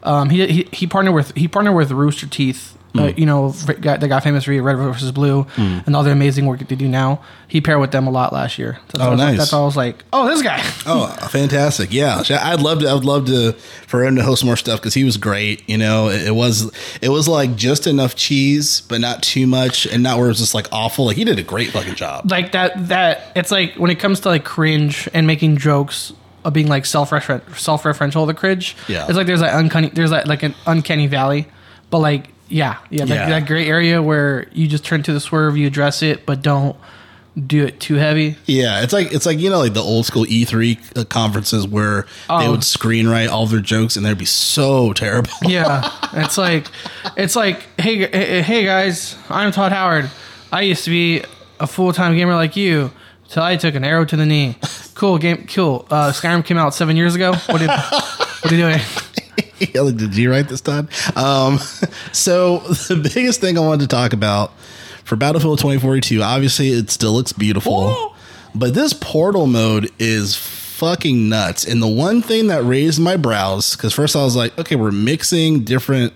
um 0.05 0.31
he 0.31 0.47
he, 0.47 0.69
he 0.73 0.87
partnered 0.87 1.15
with 1.15 1.35
he 1.37 1.49
partnered 1.49 1.75
with 1.75 1.91
Rooster 1.91 2.27
Teeth. 2.27 2.76
Uh, 2.99 3.11
Hmm. 3.13 3.19
you 3.21 3.27
know, 3.27 3.55
got, 3.81 4.01
they 4.01 4.09
got 4.09 4.23
famous 4.23 4.45
for 4.45 4.63
Red 4.63 4.77
versus 4.77 5.11
Blue 5.13 5.47
and 5.57 5.95
all 5.97 6.03
the 6.03 6.11
amazing 6.13 6.47
work 6.47 6.59
that 6.61 6.69
they 6.69 6.77
do 6.77 6.89
now. 6.89 7.21
He 7.49 7.61
paired 7.61 7.81
with 7.81 7.91
them 7.91 8.07
a 8.07 8.11
lot 8.11 8.33
last 8.33 8.59
year. 8.59 8.79
That's 8.89 9.05
Oh, 9.05 9.11
all, 9.11 9.17
nice. 9.17 9.39
That's 9.39 9.53
all 9.53 9.63
I 9.63 9.67
was 9.67 9.77
like, 9.77 10.05
oh, 10.13 10.27
this 10.29 10.43
guy. 10.43 10.63
Oh, 10.89 11.09
fantastic! 11.31 11.93
Yeah, 11.93 12.23
I'd 12.43 12.61
love 12.61 12.79
to. 12.81 12.89
I'd 12.91 13.05
love 13.05 13.27
to 13.27 13.53
for 13.87 14.05
him 14.05 14.15
to 14.17 14.23
host 14.23 14.45
more 14.45 14.57
stuff 14.57 14.81
because 14.81 14.95
he 14.95 15.03
was 15.05 15.17
great. 15.17 15.69
You 15.69 15.79
know, 15.79 16.09
it, 16.11 16.23
it 16.29 16.35
was 16.35 16.71
it 17.03 17.09
was 17.09 17.27
like 17.29 17.57
just 17.57 17.87
enough 17.89 18.15
cheese, 18.15 18.83
but 18.83 19.01
not 19.01 19.23
too 19.23 19.47
much, 19.49 19.87
and 19.87 20.03
not 20.03 20.17
where 20.19 20.27
it 20.27 20.31
was 20.31 20.39
just 20.39 20.55
like 20.55 20.69
awful. 20.73 21.07
Like 21.07 21.17
he 21.17 21.25
did 21.25 21.39
a 21.39 21.43
great 21.43 21.71
fucking 21.71 21.97
job. 21.97 22.31
like 22.31 22.53
that. 22.53 22.89
That 22.89 23.33
it's 23.35 23.51
like 23.51 23.75
when 23.75 23.91
it 23.91 23.99
comes 23.99 24.21
to 24.21 24.29
like 24.29 24.45
cringe 24.45 25.09
and 25.13 25.27
making 25.27 25.57
jokes 25.57 26.13
of 26.45 26.53
being 26.53 26.69
like 26.69 26.87
self 26.87 27.09
self 27.11 27.83
referential, 27.83 28.27
the 28.29 28.35
cringe. 28.35 28.77
Yeah. 28.89 29.07
it's 29.09 29.17
like 29.17 29.27
there's 29.27 29.41
like 29.41 29.53
uncanny. 29.53 29.89
There's 29.89 30.13
like 30.13 30.27
like 30.27 30.43
an 30.45 30.55
uncanny 30.67 31.09
valley, 31.09 31.49
but 31.91 31.99
like 31.99 32.29
yeah, 32.49 32.77
yeah, 32.91 33.03
like 33.03 33.11
Yeah. 33.11 33.29
that 33.29 33.47
gray 33.47 33.67
area 33.69 34.03
where 34.03 34.47
you 34.53 34.67
just 34.69 34.85
turn 34.85 35.03
to 35.05 35.13
the 35.13 35.21
swerve, 35.21 35.57
you 35.57 35.67
address 35.67 36.03
it, 36.03 36.27
but 36.27 36.43
don't 36.43 36.77
do 37.47 37.65
it 37.67 37.79
too 37.81 37.97
heavy. 37.97 38.35
Yeah, 38.47 38.83
it's 38.83 38.93
like 38.95 39.13
it's 39.13 39.27
like 39.27 39.39
you 39.39 39.51
know 39.51 39.59
like 39.59 39.75
the 39.75 39.83
old 39.83 40.07
school 40.07 40.25
E 40.27 40.45
three 40.47 40.79
uh, 40.97 41.05
conferences 41.05 41.67
where 41.67 42.03
they 42.29 42.35
Oh. 42.47 42.51
would 42.53 42.61
screenwrite 42.61 43.29
all 43.29 43.47
their 43.47 43.61
jokes 43.61 43.95
and 43.97 44.07
they'd 44.07 44.17
be 44.17 44.25
so 44.25 44.93
terrible. 44.95 45.31
Yeah, 45.43 45.91
it's 46.15 46.39
like 46.39 46.67
it's 47.17 47.37
like 47.37 47.67
hey 47.79 47.97
hey 47.99 48.05
eh, 48.07 48.39
eh, 48.39 48.43
hey, 48.43 48.65
guys, 48.65 49.17
I'm 49.29 49.53
Todd 49.53 49.73
Howard. 49.73 50.11
I 50.51 50.63
used 50.63 50.85
to 50.85 50.91
be 50.91 51.25
a 51.61 51.67
full 51.67 51.93
time 51.93 52.17
gamer 52.17 52.35
like 52.35 52.57
you 52.57 52.91
till 53.29 53.43
I 53.43 53.57
took 53.57 53.75
an 53.75 53.85
arrow 53.85 54.05
to 54.07 54.17
the 54.17 54.25
knee. 54.25 54.57
Cool 54.95 55.19
game, 55.19 55.47
cool. 55.47 55.87
Uh, 55.91 56.13
Skyrim 56.13 56.43
came 56.43 56.57
out 56.57 56.73
seven 56.75 56.97
years 56.97 57.15
ago. 57.15 57.35
What 57.35 57.59
did 57.59 57.69
what 57.69 58.47
are 58.51 58.55
you 58.55 58.63
doing? 58.63 58.81
Yeah, 59.75 59.83
like, 59.83 59.97
Did 59.97 60.17
you 60.17 60.31
write 60.31 60.49
this, 60.49 60.61
time? 60.61 60.89
Um, 61.15 61.59
so 62.13 62.59
the 62.89 63.11
biggest 63.15 63.41
thing 63.41 63.57
I 63.57 63.61
wanted 63.61 63.89
to 63.89 63.97
talk 63.97 64.13
about 64.13 64.53
for 65.05 65.17
Battlefield 65.17 65.59
2042, 65.59 66.23
obviously 66.23 66.71
it 66.71 66.91
still 66.91 67.13
looks 67.13 67.33
beautiful, 67.33 67.91
Whoa. 67.91 68.15
but 68.55 68.75
this 68.75 68.93
portal 68.93 69.47
mode 69.47 69.91
is 69.99 70.37
fucking 70.37 71.29
nuts. 71.29 71.65
And 71.65 71.83
the 71.83 71.89
one 71.89 72.21
thing 72.21 72.49
that 72.49 72.63
raised 72.65 73.01
my 73.01 73.17
brows, 73.17 73.77
because 73.77 73.95
first 73.95 74.15
I 74.15 74.23
was 74.23 74.37
like, 74.37 74.59
okay, 74.59 74.77
we're 74.77 74.93
mixing 74.93 75.65
different 75.65 76.13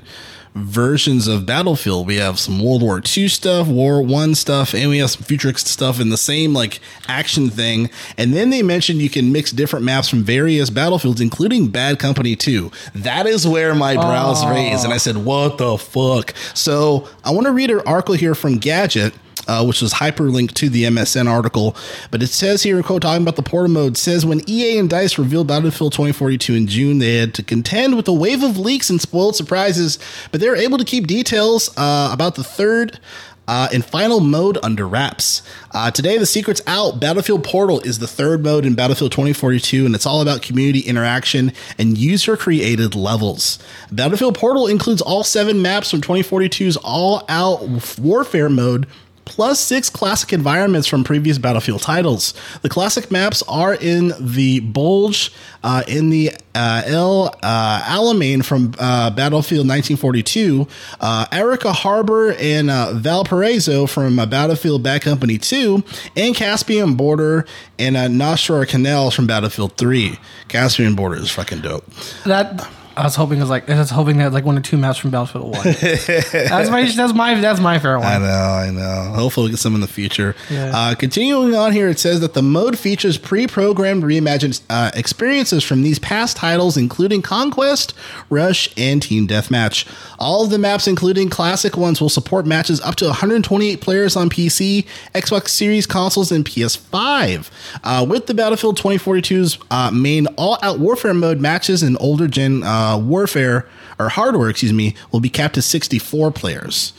versions 0.54 1.28
of 1.28 1.46
Battlefield. 1.46 2.06
We 2.06 2.16
have 2.16 2.38
some 2.38 2.62
World 2.62 2.82
War 2.82 3.00
II 3.04 3.28
stuff, 3.28 3.68
War 3.68 4.02
One 4.02 4.34
stuff, 4.34 4.74
and 4.74 4.90
we 4.90 4.98
have 4.98 5.10
some 5.10 5.22
futuristic 5.22 5.68
stuff 5.68 6.00
in 6.00 6.10
the 6.10 6.16
same 6.16 6.52
like 6.52 6.80
action 7.08 7.50
thing. 7.50 7.90
And 8.16 8.34
then 8.34 8.50
they 8.50 8.62
mentioned 8.62 9.00
you 9.00 9.10
can 9.10 9.32
mix 9.32 9.52
different 9.52 9.84
maps 9.84 10.08
from 10.08 10.22
various 10.22 10.70
battlefields, 10.70 11.20
including 11.20 11.68
Bad 11.68 11.98
Company 11.98 12.36
2. 12.36 12.70
That 12.94 13.26
is 13.26 13.46
where 13.46 13.74
my 13.74 13.94
brows 13.94 14.44
raised, 14.46 14.84
and 14.84 14.92
I 14.92 14.98
said, 14.98 15.18
"What 15.18 15.58
the 15.58 15.78
fuck?" 15.78 16.34
So 16.54 17.08
I 17.24 17.30
want 17.30 17.46
to 17.46 17.52
read 17.52 17.70
an 17.70 17.80
article 17.86 18.14
here 18.14 18.34
from 18.34 18.58
Gadget 18.58 19.14
uh, 19.50 19.64
which 19.64 19.82
was 19.82 19.94
hyperlinked 19.94 20.54
to 20.54 20.68
the 20.68 20.84
MSN 20.84 21.28
article. 21.28 21.76
But 22.12 22.22
it 22.22 22.28
says 22.28 22.62
here, 22.62 22.80
quote, 22.84 23.02
talking 23.02 23.22
about 23.22 23.34
the 23.34 23.42
portal 23.42 23.68
mode, 23.68 23.96
says 23.96 24.24
when 24.24 24.48
EA 24.48 24.78
and 24.78 24.88
DICE 24.88 25.18
revealed 25.18 25.48
Battlefield 25.48 25.92
2042 25.92 26.54
in 26.54 26.66
June, 26.68 26.98
they 26.98 27.16
had 27.16 27.34
to 27.34 27.42
contend 27.42 27.96
with 27.96 28.06
a 28.06 28.12
wave 28.12 28.44
of 28.44 28.56
leaks 28.56 28.88
and 28.90 29.00
spoiled 29.00 29.34
surprises, 29.34 29.98
but 30.30 30.40
they 30.40 30.48
were 30.48 30.54
able 30.54 30.78
to 30.78 30.84
keep 30.84 31.08
details 31.08 31.76
uh, 31.76 32.10
about 32.12 32.36
the 32.36 32.44
third. 32.44 33.00
Uh, 33.48 33.68
and 33.72 33.84
final 33.84 34.20
mode 34.20 34.58
under 34.62 34.86
wraps. 34.86 35.42
Uh, 35.72 35.90
today, 35.90 36.16
the 36.16 36.26
secret's 36.26 36.62
out. 36.68 37.00
Battlefield 37.00 37.42
Portal 37.42 37.80
is 37.80 37.98
the 37.98 38.06
third 38.06 38.44
mode 38.44 38.64
in 38.64 38.76
Battlefield 38.76 39.10
2042, 39.10 39.84
and 39.84 39.92
it's 39.92 40.06
all 40.06 40.22
about 40.22 40.40
community 40.40 40.80
interaction 40.80 41.52
and 41.76 41.98
user 41.98 42.36
created 42.36 42.94
levels. 42.94 43.58
Battlefield 43.90 44.36
Portal 44.36 44.68
includes 44.68 45.02
all 45.02 45.24
seven 45.24 45.60
maps 45.60 45.90
from 45.90 46.00
2042's 46.00 46.76
all 46.76 47.24
out 47.28 47.98
warfare 47.98 48.50
mode 48.50 48.86
plus 49.24 49.60
six 49.60 49.88
classic 49.88 50.32
environments 50.32 50.86
from 50.88 51.04
previous 51.04 51.38
Battlefield 51.38 51.82
titles. 51.82 52.34
The 52.62 52.68
classic 52.68 53.10
maps 53.10 53.42
are 53.48 53.74
in 53.74 54.12
the 54.18 54.60
Bulge, 54.60 55.32
uh, 55.62 55.82
in 55.86 56.10
the 56.10 56.32
uh, 56.54 56.82
El 56.84 57.34
uh, 57.42 57.80
Alamein 57.82 58.44
from 58.44 58.74
uh, 58.78 59.10
Battlefield 59.10 59.68
1942, 59.68 60.66
uh, 61.00 61.26
Arica 61.32 61.72
Harbor 61.72 62.32
and 62.32 62.70
uh, 62.70 62.92
Valparaiso 62.94 63.86
from 63.86 64.16
Battlefield 64.16 64.82
Bad 64.82 65.02
Company 65.02 65.38
2, 65.38 65.82
and 66.16 66.34
Caspian 66.34 66.94
Border 66.94 67.46
and 67.78 67.96
uh, 67.96 68.06
Noshahr 68.08 68.66
Canal 68.66 69.10
from 69.10 69.26
Battlefield 69.26 69.76
3. 69.76 70.18
Caspian 70.48 70.94
Border 70.94 71.16
is 71.16 71.30
fucking 71.30 71.60
dope. 71.60 71.84
That 72.24 72.68
I 73.00 73.04
was 73.04 73.14
hoping 73.14 73.38
it 73.38 73.40
was 73.40 73.48
like 73.48 73.68
I 73.70 73.78
was 73.78 73.88
hoping 73.88 74.18
that 74.18 74.30
like 74.32 74.44
one 74.44 74.58
or 74.58 74.60
two 74.60 74.76
maps 74.76 74.98
from 74.98 75.10
Battlefield 75.10 75.56
One. 75.56 75.64
that's 75.64 76.68
my 76.68 76.84
that's 76.84 77.14
my 77.14 77.40
that's 77.40 77.58
my 77.58 77.78
favorite 77.78 78.00
one. 78.00 78.06
I 78.08 78.18
know, 78.18 78.26
I 78.26 78.70
know. 78.70 79.12
Hopefully, 79.14 79.44
we'll 79.44 79.52
get 79.52 79.58
some 79.58 79.74
in 79.74 79.80
the 79.80 79.86
future. 79.86 80.36
Yeah. 80.50 80.72
Uh, 80.74 80.94
continuing 80.94 81.54
on 81.54 81.72
here, 81.72 81.88
it 81.88 81.98
says 81.98 82.20
that 82.20 82.34
the 82.34 82.42
mode 82.42 82.78
features 82.78 83.16
pre 83.16 83.46
programmed 83.46 84.02
reimagined 84.02 84.60
uh, 84.68 84.90
experiences 84.94 85.64
from 85.64 85.80
these 85.80 85.98
past 85.98 86.36
titles, 86.36 86.76
including 86.76 87.22
Conquest, 87.22 87.94
Rush, 88.28 88.68
and 88.76 89.02
Team 89.02 89.26
Deathmatch. 89.26 89.88
All 90.18 90.44
of 90.44 90.50
the 90.50 90.58
maps, 90.58 90.86
including 90.86 91.30
classic 91.30 91.78
ones, 91.78 92.02
will 92.02 92.10
support 92.10 92.44
matches 92.44 92.82
up 92.82 92.96
to 92.96 93.06
128 93.06 93.80
players 93.80 94.14
on 94.14 94.28
PC, 94.28 94.86
Xbox 95.14 95.48
Series 95.48 95.86
consoles, 95.86 96.30
and 96.30 96.44
PS5. 96.44 97.50
Uh, 97.82 98.06
with 98.06 98.26
the 98.26 98.34
Battlefield 98.34 98.78
2042's 98.78 99.58
uh, 99.70 99.90
main 99.90 100.26
all 100.36 100.58
out 100.62 100.78
warfare 100.78 101.14
mode, 101.14 101.40
matches 101.40 101.82
in 101.82 101.96
older 101.96 102.28
gen 102.28 102.62
uh, 102.62 102.89
warfare 102.98 103.66
or 103.98 104.08
hardware, 104.08 104.48
excuse 104.48 104.72
me, 104.72 104.94
will 105.12 105.20
be 105.20 105.28
capped 105.28 105.54
to 105.54 105.62
64 105.62 106.30
players. 106.32 106.92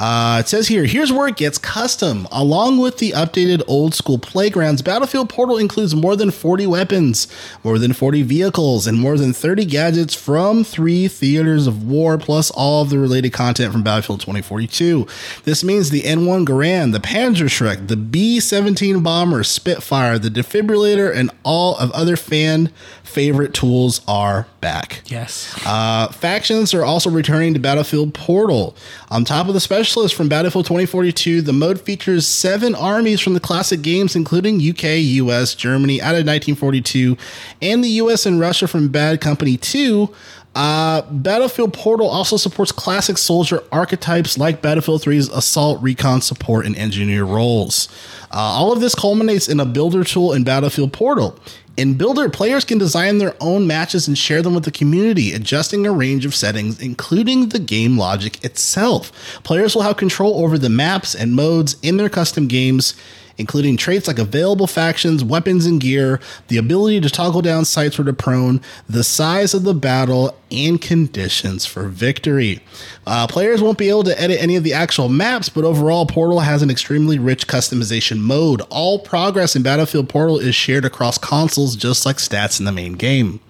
Uh, 0.00 0.38
it 0.40 0.48
says 0.48 0.66
here, 0.66 0.84
here's 0.84 1.12
where 1.12 1.28
it 1.28 1.36
gets 1.36 1.56
custom. 1.56 2.26
Along 2.32 2.78
with 2.78 2.98
the 2.98 3.12
updated 3.12 3.62
old 3.68 3.94
school 3.94 4.18
playgrounds, 4.18 4.82
Battlefield 4.82 5.28
Portal 5.28 5.56
includes 5.56 5.94
more 5.94 6.16
than 6.16 6.30
40 6.30 6.66
weapons, 6.66 7.28
more 7.62 7.78
than 7.78 7.92
40 7.92 8.22
vehicles, 8.22 8.86
and 8.86 8.98
more 8.98 9.16
than 9.16 9.32
30 9.32 9.64
gadgets 9.64 10.14
from 10.14 10.64
three 10.64 11.06
theaters 11.06 11.66
of 11.66 11.84
war, 11.86 12.18
plus 12.18 12.50
all 12.50 12.82
of 12.82 12.90
the 12.90 12.98
related 12.98 13.32
content 13.32 13.72
from 13.72 13.82
Battlefield 13.82 14.20
2042. 14.20 15.06
This 15.44 15.62
means 15.62 15.90
the 15.90 16.02
M1 16.02 16.44
Garand, 16.44 16.92
the 16.92 16.98
Panzerschreck, 16.98 17.86
the 17.86 17.96
B 17.96 18.40
17 18.40 19.00
Bomber, 19.02 19.44
Spitfire, 19.44 20.18
the 20.18 20.28
Defibrillator, 20.28 21.14
and 21.14 21.30
all 21.44 21.76
of 21.76 21.92
other 21.92 22.16
fan 22.16 22.72
favorite 23.14 23.54
tools 23.54 24.00
are 24.08 24.46
back. 24.60 25.02
Yes. 25.06 25.54
Uh, 25.64 26.08
factions 26.08 26.74
are 26.74 26.84
also 26.84 27.08
returning 27.08 27.54
to 27.54 27.60
Battlefield 27.60 28.12
Portal. 28.12 28.76
On 29.08 29.24
top 29.24 29.46
of 29.46 29.54
the 29.54 29.60
specialist 29.60 30.16
from 30.16 30.28
Battlefield 30.28 30.66
2042, 30.66 31.40
the 31.40 31.52
mode 31.52 31.80
features 31.80 32.26
seven 32.26 32.74
armies 32.74 33.20
from 33.20 33.34
the 33.34 33.40
classic 33.40 33.82
games, 33.82 34.16
including 34.16 34.56
UK, 34.56 34.98
US, 34.98 35.54
Germany 35.54 36.02
out 36.02 36.16
of 36.16 36.26
1942, 36.26 37.16
and 37.62 37.84
the 37.84 37.88
US 37.88 38.26
and 38.26 38.40
Russia 38.40 38.66
from 38.66 38.88
Bad 38.88 39.20
Company 39.20 39.56
2. 39.56 40.12
Uh, 40.54 41.02
Battlefield 41.10 41.72
Portal 41.72 42.08
also 42.08 42.36
supports 42.36 42.70
classic 42.70 43.18
soldier 43.18 43.62
archetypes 43.72 44.38
like 44.38 44.62
Battlefield 44.62 45.02
3's 45.02 45.28
assault, 45.28 45.82
recon, 45.82 46.20
support, 46.20 46.64
and 46.64 46.76
engineer 46.76 47.24
roles. 47.24 47.88
Uh, 48.30 48.38
all 48.38 48.72
of 48.72 48.80
this 48.80 48.94
culminates 48.94 49.48
in 49.48 49.58
a 49.58 49.64
builder 49.64 50.04
tool 50.04 50.32
in 50.32 50.44
Battlefield 50.44 50.92
Portal. 50.92 51.38
In 51.76 51.94
Builder, 51.94 52.28
players 52.28 52.64
can 52.64 52.78
design 52.78 53.18
their 53.18 53.34
own 53.40 53.66
matches 53.66 54.06
and 54.06 54.16
share 54.16 54.42
them 54.42 54.54
with 54.54 54.64
the 54.64 54.70
community, 54.70 55.32
adjusting 55.32 55.84
a 55.86 55.92
range 55.92 56.24
of 56.24 56.32
settings, 56.32 56.80
including 56.80 57.48
the 57.48 57.58
game 57.58 57.98
logic 57.98 58.44
itself. 58.44 59.40
Players 59.42 59.74
will 59.74 59.82
have 59.82 59.96
control 59.96 60.44
over 60.44 60.56
the 60.56 60.68
maps 60.68 61.16
and 61.16 61.34
modes 61.34 61.76
in 61.82 61.96
their 61.96 62.08
custom 62.08 62.46
games, 62.46 62.94
including 63.38 63.76
traits 63.76 64.06
like 64.06 64.18
available 64.18 64.66
factions, 64.66 65.24
weapons 65.24 65.66
and 65.66 65.80
gear, 65.80 66.20
the 66.48 66.56
ability 66.56 67.00
to 67.00 67.10
toggle 67.10 67.42
down 67.42 67.64
sights 67.64 67.98
or 67.98 68.04
to 68.04 68.12
prone, 68.12 68.60
the 68.88 69.04
size 69.04 69.54
of 69.54 69.64
the 69.64 69.74
battle, 69.74 70.36
and 70.50 70.80
conditions 70.80 71.66
for 71.66 71.88
victory. 71.88 72.60
Uh, 73.06 73.26
players 73.26 73.60
won't 73.60 73.78
be 73.78 73.88
able 73.88 74.04
to 74.04 74.20
edit 74.20 74.40
any 74.40 74.56
of 74.56 74.62
the 74.62 74.72
actual 74.72 75.08
maps, 75.08 75.48
but 75.48 75.64
overall, 75.64 76.06
Portal 76.06 76.40
has 76.40 76.62
an 76.62 76.70
extremely 76.70 77.18
rich 77.18 77.46
customization 77.46 78.18
mode. 78.18 78.60
All 78.70 78.98
progress 78.98 79.56
in 79.56 79.62
Battlefield 79.62 80.08
Portal 80.08 80.38
is 80.38 80.54
shared 80.54 80.84
across 80.84 81.18
consoles, 81.18 81.76
just 81.76 82.06
like 82.06 82.16
stats 82.16 82.58
in 82.58 82.66
the 82.66 82.72
main 82.72 82.92
game. 82.92 83.40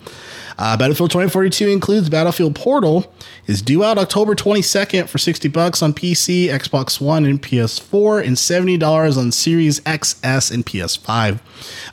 Uh, 0.58 0.76
Battlefield 0.76 1.10
2042 1.10 1.68
includes 1.68 2.08
Battlefield 2.08 2.54
Portal. 2.54 3.12
is 3.46 3.62
due 3.62 3.82
out 3.82 3.98
October 3.98 4.34
22nd 4.34 5.08
for 5.08 5.18
60 5.18 5.48
bucks 5.48 5.82
on 5.82 5.92
PC, 5.92 6.46
Xbox 6.46 7.00
One, 7.00 7.24
and 7.24 7.42
PS4, 7.42 8.26
and 8.26 8.36
$70 8.36 9.16
on 9.16 9.32
Series 9.32 9.80
XS 9.80 10.52
and 10.52 10.64
PS5. 10.64 11.40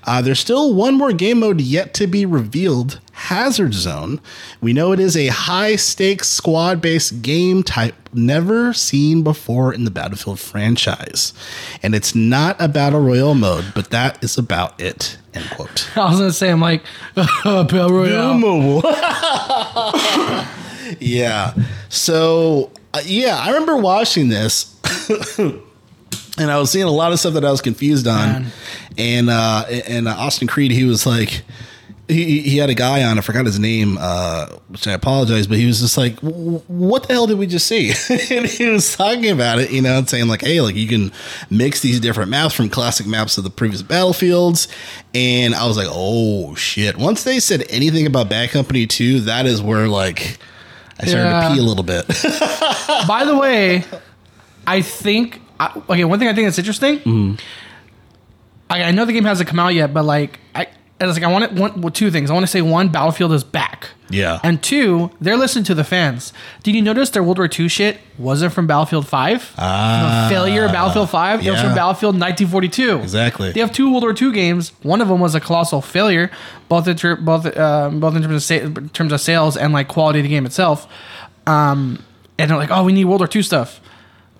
Uh, 0.03 0.21
there's 0.21 0.39
still 0.39 0.73
one 0.73 0.95
more 0.95 1.13
game 1.13 1.39
mode 1.39 1.61
yet 1.61 1.93
to 1.95 2.07
be 2.07 2.25
revealed. 2.25 2.99
Hazard 3.13 3.73
Zone. 3.73 4.19
We 4.61 4.73
know 4.73 4.91
it 4.91 4.99
is 4.99 5.15
a 5.17 5.27
high 5.27 5.75
stakes 5.75 6.27
squad 6.29 6.81
based 6.81 7.21
game 7.21 7.61
type 7.63 7.95
never 8.13 8.73
seen 8.73 9.21
before 9.23 9.73
in 9.73 9.85
the 9.85 9.91
Battlefield 9.91 10.39
franchise. 10.39 11.33
And 11.83 11.93
it's 11.95 12.15
not 12.15 12.55
a 12.59 12.67
battle 12.67 13.01
royale 13.01 13.35
mode, 13.35 13.71
but 13.75 13.89
that 13.91 14.23
is 14.23 14.37
about 14.37 14.79
it. 14.81 15.17
End 15.33 15.49
quote. 15.51 15.89
I 15.97 16.09
was 16.09 16.19
gonna 16.19 16.31
say 16.31 16.49
I'm 16.49 16.59
like 16.61 16.83
Battle 17.15 17.89
Royale. 17.91 18.33
mobile. 18.37 18.81
yeah. 20.99 21.53
So 21.89 22.71
uh, 22.93 23.01
yeah, 23.05 23.37
I 23.39 23.47
remember 23.47 23.77
watching 23.77 24.27
this, 24.29 24.75
and 25.39 26.51
I 26.51 26.57
was 26.59 26.71
seeing 26.71 26.85
a 26.85 26.91
lot 26.91 27.13
of 27.13 27.19
stuff 27.19 27.33
that 27.35 27.45
I 27.45 27.51
was 27.51 27.61
confused 27.61 28.07
on, 28.07 28.17
Man. 28.43 28.51
and 28.97 29.29
uh, 29.29 29.65
and 29.87 30.07
uh, 30.07 30.15
Austin 30.17 30.47
Creed, 30.47 30.71
he 30.71 30.83
was 30.85 31.05
like. 31.05 31.43
He, 32.07 32.41
he 32.41 32.57
had 32.57 32.69
a 32.69 32.73
guy 32.73 33.03
on. 33.03 33.17
I 33.17 33.21
forgot 33.21 33.45
his 33.45 33.57
name, 33.59 33.97
uh, 33.99 34.47
which 34.67 34.85
I 34.85 34.91
apologize, 34.91 35.47
but 35.47 35.57
he 35.57 35.65
was 35.65 35.79
just 35.79 35.97
like, 35.97 36.19
"What 36.19 37.07
the 37.07 37.13
hell 37.13 37.25
did 37.27 37.37
we 37.37 37.47
just 37.47 37.67
see?" 37.67 37.89
and 38.35 38.45
he 38.45 38.67
was 38.67 38.95
talking 38.97 39.29
about 39.29 39.59
it, 39.59 39.71
you 39.71 39.81
know, 39.81 39.97
and 39.99 40.09
saying 40.09 40.27
like, 40.27 40.41
"Hey, 40.41 40.59
like 40.59 40.75
you 40.75 40.87
can 40.87 41.11
mix 41.49 41.79
these 41.79 41.99
different 42.01 42.29
maps 42.29 42.53
from 42.53 42.69
classic 42.69 43.07
maps 43.07 43.37
of 43.37 43.45
the 43.45 43.49
previous 43.49 43.81
battlefields." 43.81 44.67
And 45.13 45.55
I 45.55 45.65
was 45.67 45.77
like, 45.77 45.87
"Oh 45.89 46.53
shit!" 46.55 46.97
Once 46.97 47.23
they 47.23 47.39
said 47.39 47.63
anything 47.69 48.05
about 48.05 48.29
Bad 48.29 48.49
Company 48.49 48.87
Two, 48.87 49.21
that 49.21 49.45
is 49.45 49.61
where 49.61 49.87
like 49.87 50.37
I 50.99 51.05
started 51.05 51.29
Yeah. 51.29 51.47
to 51.49 51.53
pee 51.55 51.59
a 51.61 51.63
little 51.63 51.83
bit. 51.83 52.07
By 53.07 53.23
the 53.25 53.37
way, 53.39 53.85
I 54.67 54.81
think 54.81 55.39
I, 55.59 55.81
okay. 55.89 56.03
One 56.03 56.19
thing 56.19 56.27
I 56.27 56.33
think 56.33 56.47
that's 56.47 56.59
interesting. 56.59 56.97
Mm-hmm. 56.99 57.35
I, 58.69 58.83
I 58.83 58.91
know 58.91 59.05
the 59.05 59.13
game 59.13 59.23
hasn't 59.25 59.47
come 59.49 59.59
out 59.59 59.73
yet, 59.73 59.93
but 59.93 60.03
like 60.03 60.39
I, 60.55 60.67
I 61.01 61.09
it's 61.09 61.17
like, 61.17 61.23
I 61.23 61.31
want 61.31 61.45
it. 61.45 61.53
One, 61.53 61.81
well, 61.81 61.91
two 61.91 62.11
things. 62.11 62.29
I 62.29 62.33
want 62.33 62.43
to 62.43 62.51
say 62.51 62.61
one, 62.61 62.89
Battlefield 62.89 63.33
is 63.33 63.43
back. 63.43 63.89
Yeah. 64.09 64.39
And 64.43 64.61
two, 64.61 65.09
they're 65.19 65.37
listening 65.37 65.63
to 65.65 65.73
the 65.73 65.83
fans. 65.83 66.31
Did 66.61 66.75
you 66.75 66.81
notice 66.81 67.09
their 67.09 67.23
World 67.23 67.39
War 67.39 67.49
II 67.51 67.67
shit 67.69 67.99
wasn't 68.19 68.53
from 68.53 68.67
Battlefield 68.67 69.07
Five? 69.07 69.53
Ah, 69.57 70.27
the 70.27 70.35
failure 70.35 70.65
of 70.65 70.71
Battlefield 70.71 71.09
Five. 71.09 71.45
It 71.45 71.49
was 71.49 71.59
yeah. 71.59 71.65
from 71.65 71.75
Battlefield 71.75 72.15
1942. 72.15 72.99
Exactly. 72.99 73.51
They 73.51 73.61
have 73.61 73.71
two 73.71 73.89
World 73.89 74.03
War 74.03 74.15
II 74.19 74.31
games. 74.31 74.73
One 74.83 75.01
of 75.01 75.07
them 75.07 75.19
was 75.19 75.33
a 75.33 75.39
colossal 75.39 75.81
failure, 75.81 76.29
both 76.69 76.87
in 76.87 76.97
ter- 76.97 77.15
both 77.15 77.57
um, 77.57 77.99
both 77.99 78.15
in 78.15 78.21
terms 78.21 78.35
of 78.35 78.43
sa- 78.43 78.65
in 78.65 78.89
terms 78.89 79.11
of 79.11 79.21
sales 79.21 79.57
and 79.57 79.73
like 79.73 79.87
quality 79.87 80.19
of 80.19 80.23
the 80.23 80.29
game 80.29 80.45
itself. 80.45 80.87
Um, 81.47 82.03
and 82.37 82.49
they're 82.49 82.57
like, 82.57 82.71
oh, 82.71 82.83
we 82.83 82.93
need 82.93 83.05
World 83.05 83.21
War 83.21 83.29
II 83.33 83.41
stuff. 83.41 83.81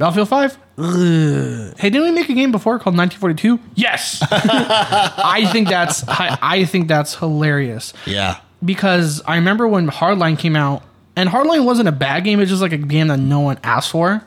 Battlefield 0.02 0.30
Five. 0.30 0.58
Ugh. 0.80 1.74
Hey, 1.78 1.90
didn't 1.92 2.02
we 2.04 2.12
make 2.12 2.28
a 2.28 2.34
game 2.34 2.52
before 2.52 2.80
called 2.80 2.98
1942? 2.98 3.60
Yes. 3.76 4.20
I 4.32 5.48
think 5.52 5.70
that's 5.70 6.04
I, 6.08 6.40
I 6.42 6.66
think 6.66 6.88
that's 6.88 7.14
hilarious 7.14 7.94
yeah. 8.08 8.38
because 8.66 9.22
I 9.28 9.36
remember 9.36 9.68
when 9.68 9.88
Hardline 9.90 10.40
came 10.40 10.56
out, 10.56 10.82
and 11.16 11.30
Hardline 11.30 11.66
wasn't 11.66 11.88
a 11.88 11.92
bad 11.92 12.24
game. 12.24 12.40
It's 12.40 12.50
just 12.50 12.64
like 12.64 12.72
a 12.72 12.78
game 12.80 13.10
that 13.10 13.20
no 13.20 13.42
one 13.42 13.60
asked 13.64 13.92
for. 13.92 14.24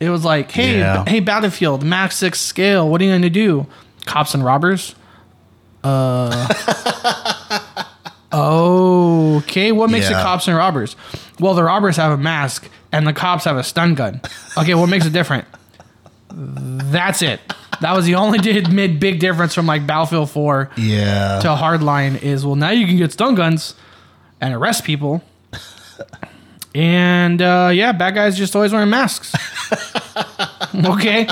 It 0.00 0.08
was 0.08 0.24
like, 0.24 0.50
hey, 0.50 0.78
Yeah. 0.78 1.04
hey, 1.06 1.20
Battlefield, 1.20 1.84
max 1.84 2.16
six 2.16 2.40
scale. 2.40 2.88
What 2.88 3.02
are 3.02 3.04
you 3.04 3.10
going 3.10 3.20
to 3.22 3.28
do? 3.28 3.66
Cops 4.06 4.32
and 4.32 4.42
robbers. 4.42 4.94
Uh. 5.84 6.48
oh, 8.32 9.36
okay. 9.44 9.72
What 9.72 9.90
makes 9.90 10.08
Yeah. 10.08 10.20
it 10.20 10.22
cops 10.22 10.48
and 10.48 10.56
robbers? 10.56 10.96
Well, 11.38 11.52
the 11.54 11.64
robbers 11.64 11.96
have 11.96 12.12
a 12.12 12.16
mask, 12.16 12.68
and 12.92 13.06
the 13.06 13.12
cops 13.12 13.44
have 13.44 13.56
a 13.56 13.62
stun 13.64 13.94
gun. 13.94 14.20
Okay, 14.56 14.74
what 14.74 14.88
makes 14.88 15.06
it 15.06 15.12
different? 15.12 15.46
That's 16.30 17.22
it. 17.22 17.40
That 17.80 17.94
was 17.94 18.06
the 18.06 18.16
only 18.16 18.38
did 18.38 18.72
mid 18.72 18.98
big 19.00 19.20
difference 19.20 19.54
from 19.54 19.66
like 19.66 19.86
Battlefield 19.86 20.30
Four 20.30 20.70
Yeah. 20.76 21.38
to 21.42 21.48
hardline 21.48 22.20
is 22.22 22.44
well 22.44 22.56
now 22.56 22.70
you 22.70 22.86
can 22.86 22.96
get 22.96 23.12
stun 23.12 23.34
guns 23.34 23.74
and 24.40 24.52
arrest 24.54 24.84
people 24.84 25.22
and 26.74 27.40
uh, 27.40 27.70
yeah 27.72 27.92
bad 27.92 28.14
guys 28.14 28.36
just 28.36 28.54
always 28.56 28.72
wearing 28.72 28.90
masks 28.90 29.32
okay 30.84 31.26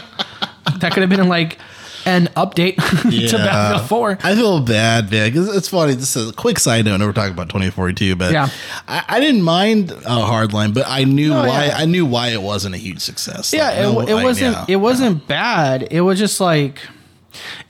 that 0.81 0.93
could 0.93 1.01
have 1.03 1.11
been 1.11 1.29
like 1.29 1.59
an 2.07 2.29
update 2.37 2.77
to 3.31 3.37
Battlefield 3.37 3.89
4. 3.89 4.19
I 4.23 4.35
feel 4.35 4.61
bad, 4.61 5.11
man. 5.11 5.33
'cause 5.35 5.55
it's 5.55 5.69
funny. 5.69 5.95
This 5.95 6.17
is 6.17 6.31
a 6.31 6.33
quick 6.33 6.59
side 6.59 6.85
note. 6.85 6.95
I 6.95 6.97
know 6.99 7.07
we're 7.07 7.13
talking 7.13 7.33
about 7.35 7.49
2042, 7.49 8.17
but 8.17 8.33
Yeah. 8.33 8.49
I, 8.89 9.05
I 9.09 9.21
didn't 9.21 9.43
mind 9.43 9.91
uh, 9.93 9.97
Hardline, 10.31 10.73
but 10.73 10.85
I 10.87 11.05
knew 11.05 11.31
No, 11.31 11.41
why. 11.47 11.67
yeah. 11.67 11.77
I 11.77 11.85
knew 11.85 12.07
why 12.07 12.29
it 12.29 12.41
wasn't 12.41 12.75
a 12.75 12.79
huge 12.79 13.01
success. 13.01 13.53
Yeah, 13.53 13.67
Like, 13.69 13.77
it, 13.79 13.83
no, 13.83 14.01
it 14.01 14.15
like, 14.15 14.25
wasn't 14.25 14.55
yeah. 14.57 14.65
it 14.69 14.77
wasn't 14.77 15.27
bad. 15.29 15.89
It 15.91 16.01
was 16.01 16.19
just 16.19 16.41
like 16.41 16.81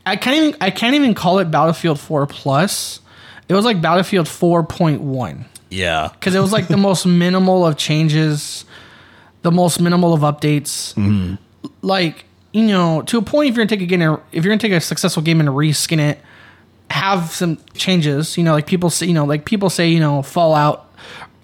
I 0.04 0.14
can't 0.16 0.36
even 0.36 0.56
I 0.60 0.70
can't 0.70 0.94
even 0.94 1.14
call 1.14 1.38
it 1.40 1.50
Battlefield 1.50 1.98
4 1.98 2.26
plus. 2.26 3.00
It 3.48 3.54
was 3.54 3.64
like 3.64 3.80
Battlefield 3.80 4.26
4.1 4.26 5.44
Yeah, 5.70 6.10
because 6.12 6.34
it 6.34 6.40
was 6.40 6.52
like 6.52 6.68
the 6.68 6.76
most 6.76 7.06
minimal 7.06 7.66
of 7.66 7.76
changes, 7.76 8.64
the 9.42 9.50
most 9.50 9.80
minimal 9.80 10.12
of 10.12 10.20
updates. 10.20 10.94
Mm-hmm. 10.94 11.34
Like 11.82 12.24
you 12.56 12.66
know, 12.68 13.02
to 13.02 13.18
a 13.18 13.22
point, 13.22 13.50
if 13.50 13.56
you're 13.56 13.66
gonna 13.66 13.76
take 13.78 13.82
a 13.82 13.86
game, 13.86 14.00
if 14.32 14.44
you're 14.44 14.52
gonna 14.52 14.58
take 14.58 14.72
a 14.72 14.80
successful 14.80 15.22
game 15.22 15.40
and 15.40 15.48
reskin 15.50 15.98
it, 15.98 16.18
have 16.90 17.30
some 17.32 17.58
changes. 17.74 18.36
You 18.38 18.44
know, 18.44 18.52
like 18.52 18.66
people 18.66 18.90
say, 18.90 19.06
you 19.06 19.14
know, 19.14 19.24
like 19.26 19.44
people 19.44 19.68
say, 19.70 19.88
you 19.88 20.00
know, 20.00 20.22
Fallout. 20.22 20.84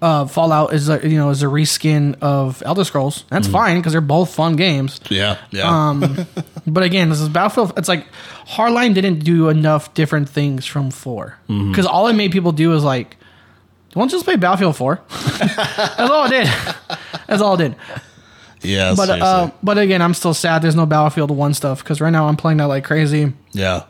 Uh, 0.01 0.25
Fallout 0.25 0.73
is 0.73 0.89
a 0.89 0.99
you 1.07 1.17
know 1.17 1.29
is 1.29 1.43
a 1.43 1.45
reskin 1.45 2.17
of 2.19 2.61
Elder 2.65 2.83
Scrolls. 2.83 3.23
That's 3.29 3.47
fine 3.47 3.77
because 3.77 3.93
they're 3.93 4.01
both 4.01 4.33
fun 4.35 4.57
games. 4.57 4.99
yeah, 5.09 5.37
yeah. 5.51 5.63
Um, 5.89 6.25
but 6.67 6.83
again, 6.83 7.07
this 7.09 7.21
is 7.21 7.29
Battlefield. 7.29 7.71
It's 7.77 7.87
like 7.87 8.05
Hardline 8.45 8.93
didn't 8.95 9.19
do 9.19 9.47
enough 9.47 9.93
different 9.93 10.27
things 10.27 10.65
from 10.65 10.91
4 10.91 11.37
Mm-hmm. 11.47 11.71
because 11.71 11.85
all 11.85 12.07
it 12.09 12.13
made 12.13 12.33
people 12.33 12.51
do 12.51 12.73
is 12.73 12.83
like, 12.83 13.15
why 13.93 14.01
don't 14.01 14.11
you 14.11 14.17
just 14.17 14.25
play 14.25 14.35
Battlefield 14.35 14.75
Four? 14.75 14.99
That's 15.39 15.99
all 16.11 16.25
it 16.25 16.31
did. 16.31 16.47
That's 17.27 17.41
all 17.41 17.53
it 17.53 17.69
did. 17.69 17.75
Yeah, 18.63 18.93
But 18.95 19.09
uh, 19.09 19.51
but 19.61 19.77
again, 19.77 20.01
I'm 20.01 20.13
still 20.13 20.33
sad. 20.33 20.61
There's 20.61 20.75
no 20.75 20.85
Battlefield 20.85 21.31
One 21.31 21.53
stuff 21.53 21.83
because 21.83 22.01
right 22.01 22.09
now 22.11 22.27
I'm 22.27 22.35
playing 22.37 22.57
that 22.57 22.65
like 22.65 22.83
crazy. 22.83 23.33
yeah, 23.51 23.83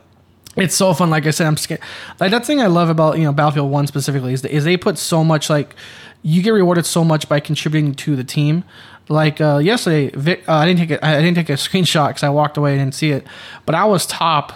It's 0.56 0.74
so 0.74 0.92
fun. 0.94 1.10
Like 1.10 1.26
I 1.26 1.30
said, 1.30 1.46
I'm 1.46 1.56
scared. 1.56 1.80
Like 2.20 2.30
that 2.30 2.44
thing 2.44 2.60
I 2.60 2.66
love 2.66 2.88
about 2.88 3.18
you 3.18 3.24
know 3.24 3.32
Battlefield 3.32 3.70
One 3.70 3.86
specifically 3.86 4.32
is, 4.32 4.44
is 4.44 4.64
they 4.64 4.76
put 4.76 4.98
so 4.98 5.24
much 5.24 5.48
like 5.50 5.74
you 6.22 6.42
get 6.42 6.50
rewarded 6.50 6.86
so 6.86 7.04
much 7.04 7.28
by 7.28 7.40
contributing 7.40 7.94
to 7.94 8.16
the 8.16 8.24
team. 8.24 8.64
Like 9.08 9.40
uh, 9.40 9.58
yesterday, 9.58 10.10
Vic, 10.14 10.48
uh, 10.48 10.52
I 10.54 10.66
didn't 10.66 10.80
take 10.80 10.90
a, 10.92 11.04
I 11.06 11.20
didn't 11.20 11.34
take 11.36 11.50
a 11.50 11.52
screenshot 11.66 12.08
because 12.08 12.22
I 12.22 12.30
walked 12.30 12.56
away 12.56 12.72
and 12.72 12.80
didn't 12.80 12.94
see 12.94 13.10
it. 13.10 13.26
But 13.66 13.74
I 13.74 13.84
was 13.84 14.06
top. 14.06 14.52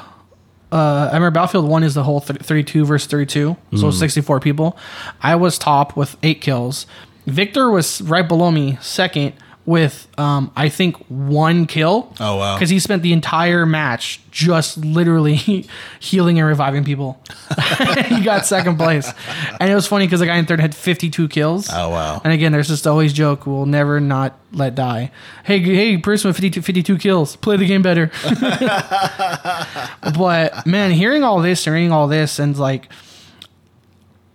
Uh, 0.71 1.09
I 1.11 1.15
remember 1.15 1.31
Battlefield 1.31 1.67
One 1.69 1.83
is 1.83 1.95
the 1.95 2.05
whole 2.05 2.21
th- 2.21 2.41
32 2.41 2.85
versus 2.85 3.11
32, 3.11 3.57
so 3.77 3.91
64 3.91 4.39
people. 4.41 4.77
I 5.23 5.35
was 5.35 5.57
top 5.59 5.97
with 5.97 6.17
eight 6.23 6.43
kills. 6.43 6.87
Victor 7.27 7.71
was 7.71 8.03
right 8.03 8.27
below 8.29 8.51
me, 8.51 8.77
second 8.83 9.33
with 9.69 10.09
um, 10.19 10.51
I 10.57 10.71
think 10.71 10.97
one 11.09 11.67
kill. 11.67 12.11
Oh, 12.19 12.37
wow. 12.37 12.55
Because 12.57 12.71
he 12.71 12.79
spent 12.79 13.03
the 13.03 13.13
entire 13.13 13.67
match 13.67 14.19
just 14.31 14.79
literally 14.79 15.37
healing 16.01 16.39
and 16.39 16.49
reviving 16.49 16.85
people. 16.85 17.23
he 18.07 18.23
got 18.23 18.47
second 18.47 18.79
place, 18.79 19.13
and 19.61 19.71
it 19.71 19.75
was 19.75 19.87
funny 19.87 20.07
because 20.07 20.21
the 20.21 20.27
guy 20.27 20.39
in 20.39 20.47
third 20.47 20.61
had 20.61 20.75
52 20.75 21.29
kills. 21.29 21.69
Oh, 21.71 21.91
wow. 21.91 22.19
And 22.25 22.33
again, 22.33 22.51
there's 22.51 22.69
just 22.69 22.87
always 22.87 23.13
joke: 23.13 23.47
we'll 23.47 23.67
never 23.67 24.01
not 24.01 24.39
let 24.53 24.75
die. 24.75 25.11
Hey, 25.45 25.61
hey, 25.61 25.99
person 25.99 26.31
with 26.31 26.37
52, 26.37 26.63
52 26.63 26.97
kills, 26.97 27.37
play 27.37 27.59
the 27.59 27.67
game 27.67 27.83
better. 27.83 28.11
but 30.19 30.67
man, 30.67 30.93
hearing 30.93 31.23
all 31.23 31.43
this, 31.43 31.67
and 31.67 31.75
reading 31.75 31.93
all 31.93 32.09
this, 32.09 32.39
and 32.39 32.57
like, 32.57 32.91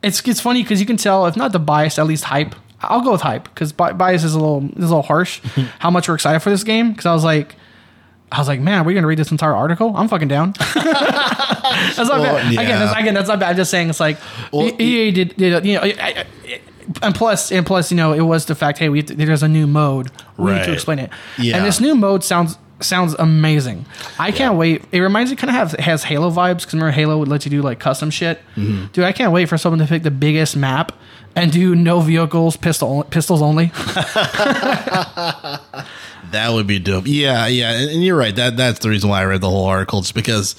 it's 0.04 0.26
it's 0.28 0.42
funny 0.42 0.62
because 0.62 0.80
you 0.80 0.86
can 0.86 0.98
tell 0.98 1.26
if 1.26 1.36
not 1.36 1.54
the 1.54 1.60
bias, 1.60 1.98
at 1.98 2.06
least 2.06 2.26
hype. 2.26 2.54
I'll 2.84 3.02
go 3.02 3.12
with 3.14 3.22
hype 3.22 3.46
because 3.46 3.72
bi- 3.74 3.94
bias 3.94 4.24
is 4.24 4.34
a 4.36 4.40
little 4.40 4.66
is 4.72 4.78
a 4.78 4.96
little 4.96 5.02
harsh. 5.02 5.40
how 5.80 5.90
much 5.90 6.08
we're 6.08 6.16
excited 6.16 6.40
for 6.42 6.50
this 6.50 6.64
game 6.64 6.92
because 6.92 7.06
I 7.06 7.14
was 7.14 7.24
like. 7.24 7.56
I 8.32 8.40
was 8.40 8.48
like, 8.48 8.60
man, 8.62 8.80
are 8.80 8.84
we 8.84 8.96
gonna 8.96 9.06
read 9.06 9.20
this 9.20 9.30
entire 9.30 9.54
article? 9.54 9.96
I'm 9.96 10.08
fucking 10.08 10.28
down. 10.28 10.54
that's 10.74 10.76
not 10.76 12.20
Well, 12.20 12.24
bad. 12.24 12.52
Again, 12.52 12.80
that's, 12.80 13.00
again, 13.00 13.14
that's 13.14 13.28
not 13.28 13.40
bad. 13.40 13.52
I'm 13.52 13.56
just 13.58 13.70
saying, 13.70 13.90
it's 13.92 14.00
like 14.00 14.18
Well, 14.52 14.72
EA 14.82 15.12
did, 15.12 15.36
did 15.38 15.64
you 15.64 15.76
know, 15.76 15.82
I- 15.84 16.26
I- 16.48 16.60
and 17.04 17.14
plus, 17.14 17.52
and 17.52 17.64
plus, 17.64 17.92
you 17.92 17.96
know, 17.98 18.12
it 18.14 18.22
was 18.22 18.46
the 18.46 18.56
fact, 18.56 18.80
hey, 18.80 18.90
we 18.90 19.04
to, 19.04 19.14
there's 19.14 19.44
a 19.44 19.48
new 19.48 19.68
mode. 19.68 20.10
We 20.38 20.52
need 20.52 20.64
to 20.66 20.74
explain 20.74 20.98
it. 20.98 21.12
Yeah. 21.38 21.58
And 21.58 21.66
this 21.66 21.80
new 21.80 21.94
mode 21.94 22.24
sounds 22.24 22.58
sounds 22.82 23.14
amazing. 23.20 23.86
I 24.20 24.32
can't 24.32 24.56
wait. 24.58 24.84
It 24.92 25.00
reminds 25.00 25.30
me, 25.32 25.38
kind 25.38 25.50
of 25.50 25.56
have 25.56 25.80
has 25.80 26.04
Halo 26.04 26.32
vibes 26.32 26.62
because 26.62 26.74
remember 26.74 26.92
Halo 26.92 27.20
would 27.20 27.28
let 27.30 27.46
you 27.46 27.52
do 27.52 27.62
like 27.62 27.80
custom 27.80 28.10
shit. 28.10 28.40
Mm-hmm. 28.56 28.88
Dude, 28.94 29.06
I 29.06 29.12
can't 29.12 29.32
wait 29.32 29.48
for 29.48 29.58
someone 29.60 29.78
to 29.78 29.86
pick 29.86 30.02
the 30.04 30.12
biggest 30.12 30.58
map 30.58 30.92
and 31.36 31.52
do 31.52 31.76
no 31.76 32.00
vehicles, 32.00 32.58
pistol 32.58 33.04
pistols 33.06 33.42
only. 33.42 33.72
That 36.34 36.52
would 36.52 36.66
be 36.66 36.80
dope. 36.80 37.06
Yeah, 37.06 37.46
yeah, 37.46 37.74
and, 37.74 38.04
you're 38.04 38.18
right. 38.18 38.36
That 38.36 38.58
that's 38.58 38.80
the 38.80 38.90
reason 38.90 39.08
why 39.08 39.22
I 39.22 39.26
read 39.26 39.42
the 39.42 39.50
whole 39.50 39.66
article, 39.66 40.02
just 40.02 40.16
because 40.16 40.56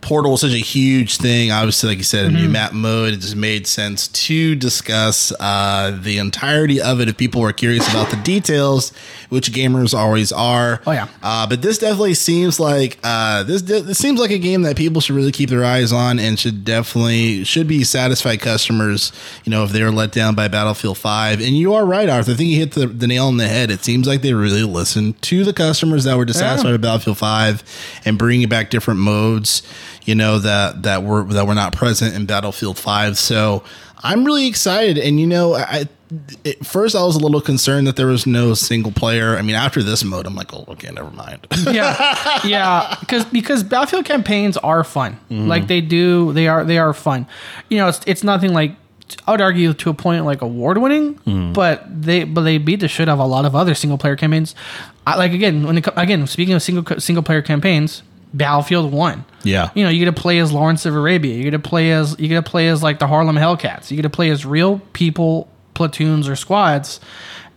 Portal 0.00 0.30
was 0.32 0.40
such 0.42 0.52
a 0.52 0.58
huge 0.58 1.16
thing. 1.16 1.50
Obviously, 1.50 1.88
like 1.88 1.98
you 1.98 2.04
said, 2.04 2.26
a 2.26 2.28
Mm-hmm. 2.28 2.36
new 2.36 2.48
map 2.48 2.72
mode. 2.72 3.14
It 3.14 3.20
just 3.20 3.34
made 3.34 3.66
sense 3.66 4.06
to 4.08 4.54
discuss 4.54 5.32
uh, 5.40 5.98
the 6.00 6.18
entirety 6.18 6.80
of 6.80 7.00
it 7.00 7.08
if 7.08 7.16
people 7.16 7.40
were 7.40 7.52
curious 7.52 7.88
about 7.90 8.10
the 8.10 8.16
details, 8.18 8.92
which 9.30 9.50
gamers 9.52 9.92
always 9.98 10.30
are. 10.30 10.80
Oh, 10.86 10.92
yeah. 10.92 11.08
Uh, 11.22 11.46
but 11.48 11.60
this 11.62 11.78
definitely 11.78 12.14
seems 12.14 12.60
like 12.60 12.98
uh, 13.02 13.42
this. 13.42 13.62
This 13.62 13.98
seems 13.98 14.20
like 14.20 14.30
a 14.30 14.38
game 14.38 14.62
that 14.62 14.76
people 14.76 15.00
should 15.00 15.16
really 15.16 15.32
keep 15.32 15.50
their 15.50 15.64
eyes 15.64 15.92
on 15.92 16.18
and 16.20 16.38
should 16.38 16.64
definitely 16.64 17.42
should 17.44 17.66
be 17.66 17.82
satisfied 17.82 18.40
customers. 18.40 19.12
You 19.44 19.50
know, 19.50 19.64
if 19.64 19.70
they 19.72 19.82
were 19.82 19.90
let 19.90 20.12
down 20.12 20.34
by 20.36 20.46
Battlefield 20.48 20.98
Five, 20.98 21.40
and 21.40 21.56
you 21.56 21.74
are 21.74 21.84
right, 21.84 22.08
Arthur. 22.08 22.32
I 22.32 22.34
think 22.34 22.50
you 22.50 22.58
hit 22.58 22.72
the, 22.72 22.86
the 22.86 23.06
nail 23.08 23.26
on 23.26 23.38
the 23.38 23.48
head. 23.48 23.70
It 23.72 23.84
seems 23.84 24.06
like 24.06 24.22
they 24.22 24.34
really 24.34 24.62
listened 24.62 25.20
to 25.22 25.42
the 25.44 25.52
customers 25.52 26.04
that 26.04 26.16
were 26.16 26.24
dissatisfied 26.24 26.66
Yeah. 26.68 26.72
with 26.72 26.82
Battlefield 26.82 27.18
Five 27.18 27.64
and 28.04 28.16
bringing 28.16 28.48
back 28.48 28.70
different 28.70 29.00
modes. 29.00 29.62
You 30.06 30.14
know 30.14 30.38
that 30.38 30.84
that 30.84 31.02
were 31.02 31.24
that 31.24 31.46
were 31.46 31.54
not 31.54 31.74
present 31.74 32.14
in 32.14 32.26
Battlefield 32.26 32.78
Five. 32.78 33.18
So 33.18 33.62
I'm 34.02 34.24
really 34.24 34.46
excited, 34.46 34.96
and 34.98 35.20
you 35.20 35.26
know, 35.26 35.54
I 35.54 35.88
at 36.44 36.64
first 36.64 36.94
I 36.94 37.02
was 37.02 37.16
a 37.16 37.18
little 37.18 37.40
concerned 37.40 37.88
that 37.88 37.96
there 37.96 38.06
was 38.06 38.26
no 38.26 38.54
single 38.54 38.92
player. 38.92 39.36
I 39.36 39.42
mean, 39.42 39.56
after 39.56 39.82
this 39.82 40.04
mode, 40.04 40.24
I'm 40.26 40.36
like, 40.36 40.54
oh, 40.54 40.64
okay, 40.68 40.90
never 40.92 41.10
mind. 41.10 41.44
yeah, 41.68 42.40
yeah, 42.46 42.96
because 43.00 43.24
because 43.24 43.64
Battlefield 43.64 44.04
campaigns 44.04 44.56
are 44.58 44.84
fun. 44.84 45.14
Mm-hmm. 45.30 45.48
Like 45.48 45.66
they 45.66 45.80
do, 45.80 46.32
they 46.32 46.46
are 46.46 46.62
they 46.64 46.78
are 46.78 46.92
fun. 46.94 47.26
You 47.68 47.78
know, 47.78 47.88
it's 47.88 48.00
it's 48.06 48.22
nothing 48.22 48.52
like 48.52 48.76
I 49.26 49.32
would 49.32 49.40
argue 49.40 49.72
to 49.72 49.90
a 49.90 49.94
point 49.94 50.24
like 50.24 50.42
award 50.42 50.78
winning, 50.78 51.14
Mm-hmm. 51.26 51.52
but 51.52 51.84
they 52.02 52.22
but 52.22 52.42
they 52.42 52.58
beat 52.58 52.80
the 52.80 52.88
shit 52.88 53.08
out 53.08 53.14
of 53.14 53.18
a 53.18 53.24
lot 53.26 53.44
of 53.44 53.56
other 53.56 53.74
single 53.74 53.98
player 53.98 54.14
campaigns. 54.14 54.54
I, 55.06 55.16
like 55.16 55.32
again 55.32 55.64
when 55.66 55.78
it, 55.78 55.88
again 55.96 56.26
speaking 56.28 56.54
of 56.54 56.62
single 56.62 57.00
single 57.00 57.22
player 57.24 57.42
campaigns, 57.42 58.02
Battlefield 58.34 58.92
One. 58.92 59.24
Yeah. 59.42 59.70
you 59.74 59.84
know 59.84 59.90
you 59.90 60.04
get 60.04 60.14
to 60.14 60.20
play 60.20 60.38
as 60.38 60.52
Lawrence 60.52 60.86
of 60.86 60.94
Arabia. 60.94 61.34
You 61.36 61.44
get 61.44 61.50
to 61.52 61.58
play 61.58 61.92
as 61.92 62.18
you 62.18 62.28
get 62.28 62.44
to 62.44 62.50
play 62.50 62.68
as 62.68 62.82
like 62.82 62.98
the 62.98 63.06
Harlem 63.06 63.36
Hellcats. 63.36 63.90
You 63.90 63.96
get 63.96 64.02
to 64.02 64.10
play 64.10 64.30
as 64.30 64.44
real 64.44 64.80
people, 64.92 65.48
platoons 65.74 66.28
or 66.28 66.36
squads. 66.36 67.00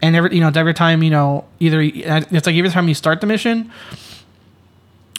And 0.01 0.15
every 0.15 0.35
you 0.35 0.41
know 0.41 0.51
every 0.53 0.73
time 0.73 1.03
you 1.03 1.09
know 1.09 1.45
either 1.59 1.81
it's 1.81 2.45
like 2.45 2.55
every 2.55 2.69
time 2.69 2.87
you 2.87 2.93
start 2.93 3.21
the 3.21 3.27
mission 3.27 3.71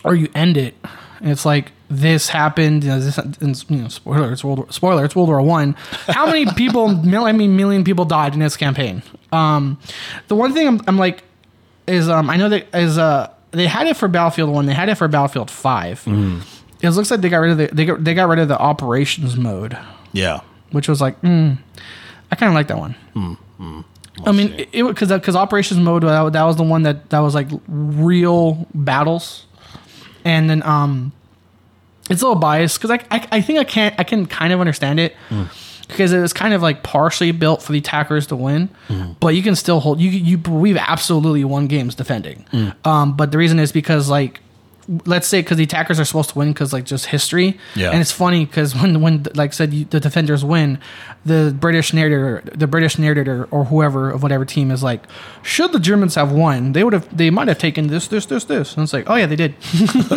or 0.05 0.15
you 0.15 0.29
end 0.35 0.57
it. 0.57 0.75
And 1.21 1.31
it's 1.31 1.45
like 1.45 1.73
this 1.91 2.29
happened. 2.31 2.83
You 2.85 2.91
know, 2.91 3.01
this, 3.01 3.19
and, 3.19 3.65
you 3.69 3.77
know, 3.77 3.89
spoiler. 3.89 4.33
It's 4.33 4.43
World 4.43 4.61
War, 4.61 4.67
spoiler. 4.71 5.05
It's 5.05 5.15
World 5.15 5.29
War 5.29 5.43
One. 5.43 5.75
How 6.07 6.25
many 6.27 6.47
people? 6.57 6.89
mil, 6.89 7.25
I 7.25 7.33
mean, 7.33 7.57
million 7.57 7.85
people 7.85 8.07
died 8.07 8.33
in 8.33 8.41
this 8.41 8.57
campaign. 8.57 9.03
Um, 9.33 9.79
the 10.29 10.35
one 10.35 10.55
thing 10.55 10.67
I'm, 10.67 10.81
I'm 10.87 10.97
like 10.97 11.25
is 11.87 12.09
um, 12.09 12.31
I 12.31 12.37
know 12.37 12.49
that 12.49 12.75
is 12.75 12.97
uh 12.97 13.31
they 13.53 13.67
had 13.67 13.87
it 13.87 13.97
for 13.97 14.09
Battlefield 14.09 14.51
One. 14.51 14.67
They 14.67 14.75
had 14.75 14.89
it 14.89 14.97
for 14.97 15.09
Battlefield 15.09 15.51
5 15.51 16.05
It 16.83 16.91
looks 16.91 17.11
like 17.11 17.21
they 17.21 17.29
got 17.29 17.39
rid 17.39 17.53
of 17.53 17.59
the 17.59 17.67
they 17.73 17.85
got, 17.85 18.03
they 18.05 18.15
got 18.15 18.29
rid 18.29 18.39
of 18.39 18.49
the 18.49 18.59
operations 18.59 19.37
mode, 19.37 19.77
yeah. 20.13 20.41
which 20.71 20.89
was 20.89 21.01
like 21.01 21.21
mm, 21.23 21.59
I 22.31 22.37
kind 22.37 22.49
of 22.49 22.55
like 22.55 22.69
that 22.69 22.79
one. 22.79 22.95
I 24.27 24.33
mean, 24.33 24.67
it 24.73 24.83
because 24.83 25.09
because 25.09 25.37
operations 25.37 25.81
mode 25.81 26.03
that, 26.03 26.33
that 26.33 26.45
was 26.45 26.57
the 26.57 26.63
one 26.63 26.83
that 26.85 27.11
that 27.11 27.21
was 27.21 27.35
like 27.35 27.49
real 27.69 28.67
battles, 28.75 29.47
and 30.25 30.49
then 30.49 30.63
um, 30.63 31.13
it's 32.09 32.23
a 32.23 32.27
little 32.27 32.41
biased 32.41 32.81
because 32.81 32.91
I, 32.91 33.05
I 33.11 33.29
I 33.33 33.41
think 33.41 33.59
I 33.59 33.65
can't 33.65 33.95
I 33.99 34.05
can 34.05 34.27
kind 34.27 34.53
of 34.53 34.61
understand 34.61 35.01
it 35.01 35.15
because 35.91 36.13
it 36.13 36.21
was 36.21 36.33
kind 36.33 36.55
of 36.55 36.63
like 36.63 36.83
partially 36.83 37.33
built 37.33 37.63
for 37.63 37.73
the 37.73 37.79
attackers 37.79 38.27
to 38.29 38.37
win, 38.37 38.69
but 39.21 39.35
you 39.35 39.43
can 39.43 39.55
still 39.57 39.81
hold 39.81 40.01
you 40.01 40.11
you 40.11 40.39
we've 40.39 40.77
absolutely 40.77 41.45
won 41.45 41.67
games 41.67 41.95
defending, 41.95 42.45
um, 42.85 43.17
but 43.17 43.33
the 43.33 43.39
reason 43.39 43.59
is 43.59 43.73
because 43.73 44.09
like. 44.09 44.41
Let's 45.07 45.29
say 45.29 45.41
because 45.41 45.57
the 45.57 45.63
attackers 45.65 46.01
are 46.01 46.05
supposed 46.05 46.31
to 46.31 46.39
win 46.39 46.49
because 46.53 46.73
like 46.73 46.85
just 46.85 47.07
history, 47.07 47.59
Yeah. 47.77 47.91
And 47.93 48.01
it's 48.01 48.11
funny 48.11 48.45
because 48.45 48.75
when 48.75 49.01
when 49.01 49.27
like 49.35 49.51
I 49.51 49.53
said 49.53 49.73
you, 49.73 49.85
the 49.85 50.01
defenders 50.01 50.45
win, 50.45 50.79
the 51.25 51.55
British 51.59 51.93
narrator, 51.93 52.43
the 52.53 52.67
British 52.67 52.99
narrator 52.99 53.47
or 53.51 53.67
whoever 53.67 54.11
of 54.11 54.23
whatever 54.23 54.45
team 54.45 54.71
is 54.71 54.83
like, 54.83 55.05
should 55.43 55.73
the 55.73 55.79
Germans 55.79 56.17
have 56.17 56.33
won, 56.33 56.73
they 56.73 56.83
would 56.83 56.93
have 56.93 57.17
they 57.17 57.31
might 57.31 57.47
have 57.49 57.59
taken 57.59 57.87
this 57.87 58.09
this 58.09 58.27
this 58.27 58.45
this, 58.45 58.75
and 58.75 58.83
it's 58.83 58.93
like, 58.93 59.09
oh 59.09 59.15
yeah, 59.15 59.27
they 59.27 59.37
did. 59.37 59.55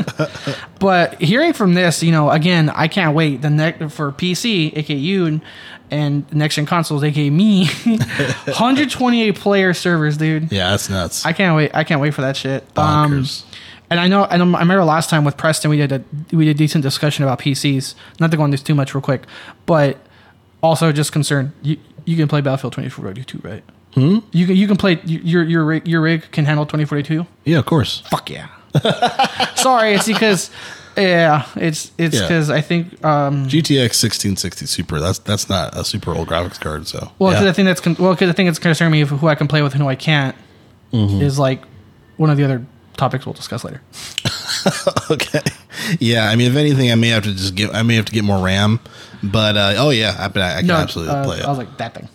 but 0.80 1.22
hearing 1.22 1.54
from 1.54 1.74
this, 1.74 2.02
you 2.02 2.12
know, 2.12 2.30
again, 2.32 2.70
I 2.70 2.88
can't 2.88 3.16
wait 3.16 3.42
the 3.42 3.50
next 3.50 3.94
for 3.94 4.12
PC, 4.12 4.76
aka 4.76 4.96
you, 4.96 5.26
and, 5.26 5.42
and 5.92 6.34
next 6.34 6.56
gen 6.56 6.66
consoles, 6.66 7.04
aka 7.04 7.30
me, 7.30 7.68
128 8.48 9.36
player 9.36 9.74
servers, 9.74 10.18
dude. 10.18 10.52
Yeah, 10.52 10.72
that's 10.72 10.90
nuts. 10.90 11.26
I 11.26 11.34
can't 11.34 11.56
wait. 11.56 11.72
I 11.74 11.84
can't 11.84 12.02
wait 12.02 12.14
for 12.14 12.22
that 12.22 12.36
shit. 12.38 12.64
Um, 12.76 13.12
Bonkers. 13.24 13.44
And 13.90 14.00
I 14.00 14.08
know, 14.08 14.26
and 14.26 14.42
I 14.56 14.60
remember 14.60 14.84
last 14.84 15.10
time 15.10 15.24
with 15.26 15.38
Preston, 15.38 15.70
we 15.70 15.78
did 15.78 15.92
a 15.92 16.04
we 16.36 16.46
did 16.46 16.52
a 16.56 16.58
decent 16.58 16.82
discussion 16.84 17.24
about 17.24 17.40
PCs. 17.40 17.96
Not 18.20 18.32
to 18.32 18.38
go 18.38 18.44
on 18.44 18.52
this 18.52 18.64
too 18.64 18.76
much 18.76 18.94
real 18.96 19.02
quick, 19.02 19.24
but 19.66 19.98
also 20.62 20.92
just 20.92 21.12
concerned. 21.12 21.52
You 21.62 21.78
you 22.06 22.16
can 22.18 22.28
play 22.28 22.42
Battlefield 22.42 22.74
2042, 22.74 23.40
right? 23.48 23.64
Hmm? 23.94 24.20
You 24.32 24.48
can 24.48 24.56
you 24.56 24.68
can 24.68 24.78
play 24.78 25.00
your 25.06 25.44
your 25.44 25.64
rig, 25.66 25.88
your 25.88 26.02
rig 26.02 26.30
can 26.32 26.46
handle 26.46 26.66
2042. 26.66 27.26
Yeah, 27.46 27.60
of 27.60 27.66
course. 27.66 28.02
Fuck 28.10 28.30
yeah. 28.30 28.48
Sorry, 29.56 29.94
it's 29.94 30.08
because 30.08 30.50
yeah, 30.98 31.46
it's 31.56 31.92
it's 31.98 32.16
Yeah. 32.16 32.22
because 32.22 32.50
I 32.50 32.62
think 32.62 33.04
um 33.06 33.46
GTX 33.48 34.02
1660 34.02 34.66
Super. 34.66 35.00
That's 35.00 35.20
that's 35.20 35.48
not 35.50 35.78
a 35.78 35.84
super 35.84 36.14
old 36.16 36.28
graphics 36.28 36.60
card. 36.60 36.88
So 36.88 37.12
well 37.20 37.34
yeah. 37.34 37.50
I 37.50 37.54
think 37.54 37.68
that's 37.68 37.82
con- 37.82 37.96
well 38.00 38.14
because 38.14 38.28
the 38.30 38.34
thing 38.34 38.48
that's 38.48 38.60
concerning 38.60 38.92
me 38.92 39.02
of 39.02 39.10
who 39.10 39.28
I 39.28 39.36
can 39.36 39.48
play 39.48 39.62
with 39.62 39.74
and 39.74 39.82
who 39.82 39.90
I 39.90 39.96
can't 39.96 40.36
Mm-hmm. 40.92 41.22
is 41.24 41.40
like 41.40 41.64
one 42.18 42.30
of 42.30 42.38
the 42.38 42.44
other 42.44 42.64
topics 42.98 43.26
we'll 43.26 43.34
discuss 43.34 43.64
later. 43.64 43.82
okay. 45.12 45.42
Yeah, 46.00 46.30
I 46.30 46.36
mean, 46.36 46.50
if 46.52 46.58
anything, 46.58 46.92
I 46.92 46.96
may 46.96 47.10
have 47.10 47.24
to 47.24 47.34
just 47.34 47.56
get. 47.56 47.74
I 47.74 47.84
may 47.84 47.96
have 47.96 48.06
to 48.06 48.12
get 48.12 48.24
more 48.24 48.44
RAM. 48.44 48.80
But 49.22 49.58
uh, 49.58 49.74
oh 49.78 49.90
yeah, 49.90 50.16
I, 50.18 50.26
I 50.26 50.62
can 50.62 50.72
absolutely 50.72 51.16
uh, 51.16 51.24
play 51.24 51.38
it. 51.40 51.46
I 51.46 51.50
was 51.50 51.58
like 51.58 51.78
that 51.78 51.94
thing. 51.94 52.10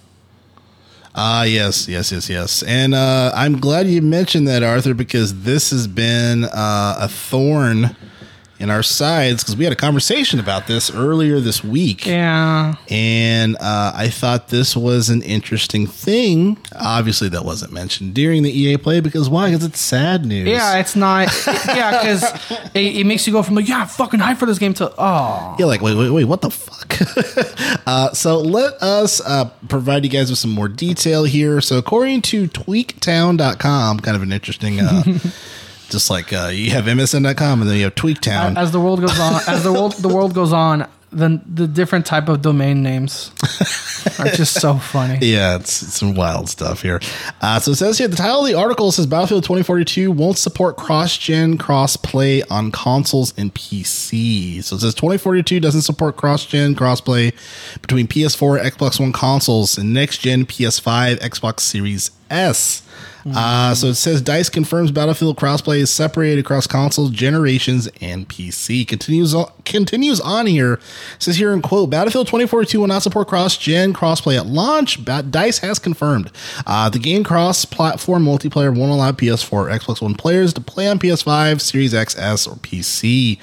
Ah, 1.14 1.42
yes, 1.42 1.88
yes, 1.88 2.12
yes, 2.12 2.30
yes. 2.30 2.62
And 2.62 2.94
uh, 2.94 3.32
I'm 3.34 3.58
glad 3.58 3.88
you 3.88 4.00
mentioned 4.02 4.46
that, 4.46 4.62
Arthur, 4.62 4.94
because 4.94 5.42
this 5.42 5.70
has 5.70 5.88
been 5.88 6.44
uh, 6.44 6.96
a 7.00 7.08
thorn 7.08 7.96
in 8.58 8.70
our 8.70 8.82
sides 8.82 9.42
because 9.42 9.56
we 9.56 9.64
had 9.64 9.72
a 9.72 9.76
conversation 9.76 10.40
about 10.40 10.66
this 10.66 10.90
earlier 10.90 11.40
this 11.40 11.62
week. 11.62 12.06
Yeah. 12.06 12.74
And 12.88 13.56
uh, 13.56 13.92
I 13.94 14.08
thought 14.08 14.48
this 14.48 14.76
was 14.76 15.08
an 15.10 15.22
interesting 15.22 15.86
thing. 15.86 16.58
Obviously, 16.74 17.28
that 17.30 17.44
wasn't 17.44 17.72
mentioned 17.72 18.14
during 18.14 18.42
the 18.42 18.50
EA 18.50 18.76
play 18.76 19.00
because 19.00 19.28
why? 19.28 19.50
Because 19.50 19.64
it's 19.64 19.80
sad 19.80 20.24
news. 20.24 20.48
Yeah, 20.48 20.78
it's 20.78 20.96
not. 20.96 21.28
yeah, 21.66 22.02
because 22.02 22.24
it, 22.74 22.96
it 22.96 23.06
makes 23.06 23.26
you 23.26 23.32
go 23.32 23.42
from 23.42 23.54
like, 23.54 23.68
yeah, 23.68 23.82
I'm 23.82 23.88
fucking 23.88 24.20
hyped 24.20 24.38
for 24.38 24.46
this 24.46 24.58
game 24.58 24.74
to 24.74 24.92
oh, 24.98 25.56
You're 25.58 25.68
like, 25.68 25.80
wait, 25.80 25.96
wait, 25.96 26.10
wait, 26.10 26.24
what 26.24 26.40
the 26.40 26.50
fuck? 26.50 26.98
uh, 27.86 28.12
so 28.12 28.38
let 28.38 28.74
us 28.82 29.20
uh, 29.20 29.50
provide 29.68 30.04
you 30.04 30.10
guys 30.10 30.30
with 30.30 30.38
some 30.38 30.50
more 30.50 30.68
detail 30.68 31.24
here. 31.24 31.60
So 31.60 31.78
according 31.78 32.22
to 32.22 32.48
tweaktown.com, 32.48 34.00
kind 34.00 34.16
of 34.16 34.22
an 34.22 34.32
interesting, 34.32 34.80
uh, 34.80 35.02
just 35.88 36.11
like 36.11 36.33
uh, 36.33 36.51
you 36.53 36.70
have 36.70 36.85
MSN.com 36.85 37.61
and 37.62 37.70
then 37.70 37.77
you 37.79 37.85
have 37.85 37.94
Tweaktown. 37.94 38.57
as 38.57 38.72
the 38.72 38.81
world 38.81 39.01
goes 39.01 39.18
on, 39.18 39.40
as 39.48 39.62
the 39.64 39.72
world 39.72 39.92
the 39.94 40.09
world 40.09 40.35
goes 40.35 40.53
on, 40.53 40.87
then 41.11 41.40
the 41.46 41.66
different 41.66 42.05
type 42.05 42.29
of 42.29 42.42
domain 42.42 42.83
names 42.83 43.33
are 44.18 44.27
just 44.29 44.61
so 44.61 44.74
funny. 44.74 45.18
Yeah, 45.27 45.57
it's, 45.57 45.83
it's 45.83 45.94
some 45.94 46.14
wild 46.14 46.48
stuff 46.51 46.83
here. 46.83 47.01
Uh, 47.40 47.59
so 47.61 47.70
it 47.70 47.77
says 47.77 47.96
here 47.98 48.09
the 48.09 48.16
title 48.16 48.40
of 48.42 48.46
the 48.46 48.55
article 48.55 48.92
says 48.92 49.07
Battlefield 49.07 49.44
2042 49.44 50.12
won't 50.12 50.37
support 50.37 50.77
cross-gen 50.77 51.57
cross-play 51.57 52.42
on 52.44 52.70
consoles 52.70 53.33
and 53.38 53.55
PC. 53.55 54.62
So 54.62 54.77
it 54.77 54.81
says 54.81 54.94
2042 54.94 55.61
doesn't 55.61 55.83
support 55.83 56.16
cross-gen 56.16 56.74
cross-play 56.74 57.33
between 57.81 58.07
PS4, 58.07 58.62
Xbox 58.62 59.01
One 59.01 59.12
consoles, 59.12 59.79
and 59.79 59.94
next-gen 59.94 60.44
PS5, 60.44 61.16
Xbox 61.20 61.61
Series 61.61 62.11
S. 62.31 62.83
Uh, 63.34 63.74
so 63.74 63.88
it 63.88 63.94
says 63.94 64.22
Dice 64.22 64.48
confirms 64.48 64.90
Battlefield 64.90 65.36
crossplay 65.36 65.78
is 65.78 65.92
separated 65.92 66.40
across 66.40 66.66
consoles, 66.66 67.10
generations, 67.10 67.88
and 68.00 68.28
PC. 68.28 68.86
Continues 68.86 69.34
on, 69.34 69.50
continues 69.64 70.20
on 70.20 70.46
here. 70.46 70.80
Says 71.18 71.36
here 71.36 71.52
in 71.52 71.62
quote 71.62 71.90
Battlefield 71.90 72.26
2042 72.26 72.80
will 72.80 72.86
not 72.86 73.02
support 73.02 73.28
cross-gen 73.28 73.92
crossplay 73.92 74.36
at 74.36 74.46
launch. 74.46 75.04
Dice 75.04 75.58
has 75.58 75.78
confirmed 75.78 76.30
uh, 76.66 76.88
the 76.88 76.98
game 76.98 77.24
cross-platform 77.24 78.24
multiplayer 78.24 78.76
won't 78.76 78.92
allow 78.92 79.12
PS4 79.12 79.52
or 79.52 79.68
Xbox 79.68 80.00
One 80.00 80.14
players 80.14 80.52
to 80.54 80.60
play 80.60 80.88
on 80.88 80.98
PS5, 80.98 81.60
Series 81.60 81.92
XS, 81.92 82.46
or 82.46 82.56
PC. 82.56 83.38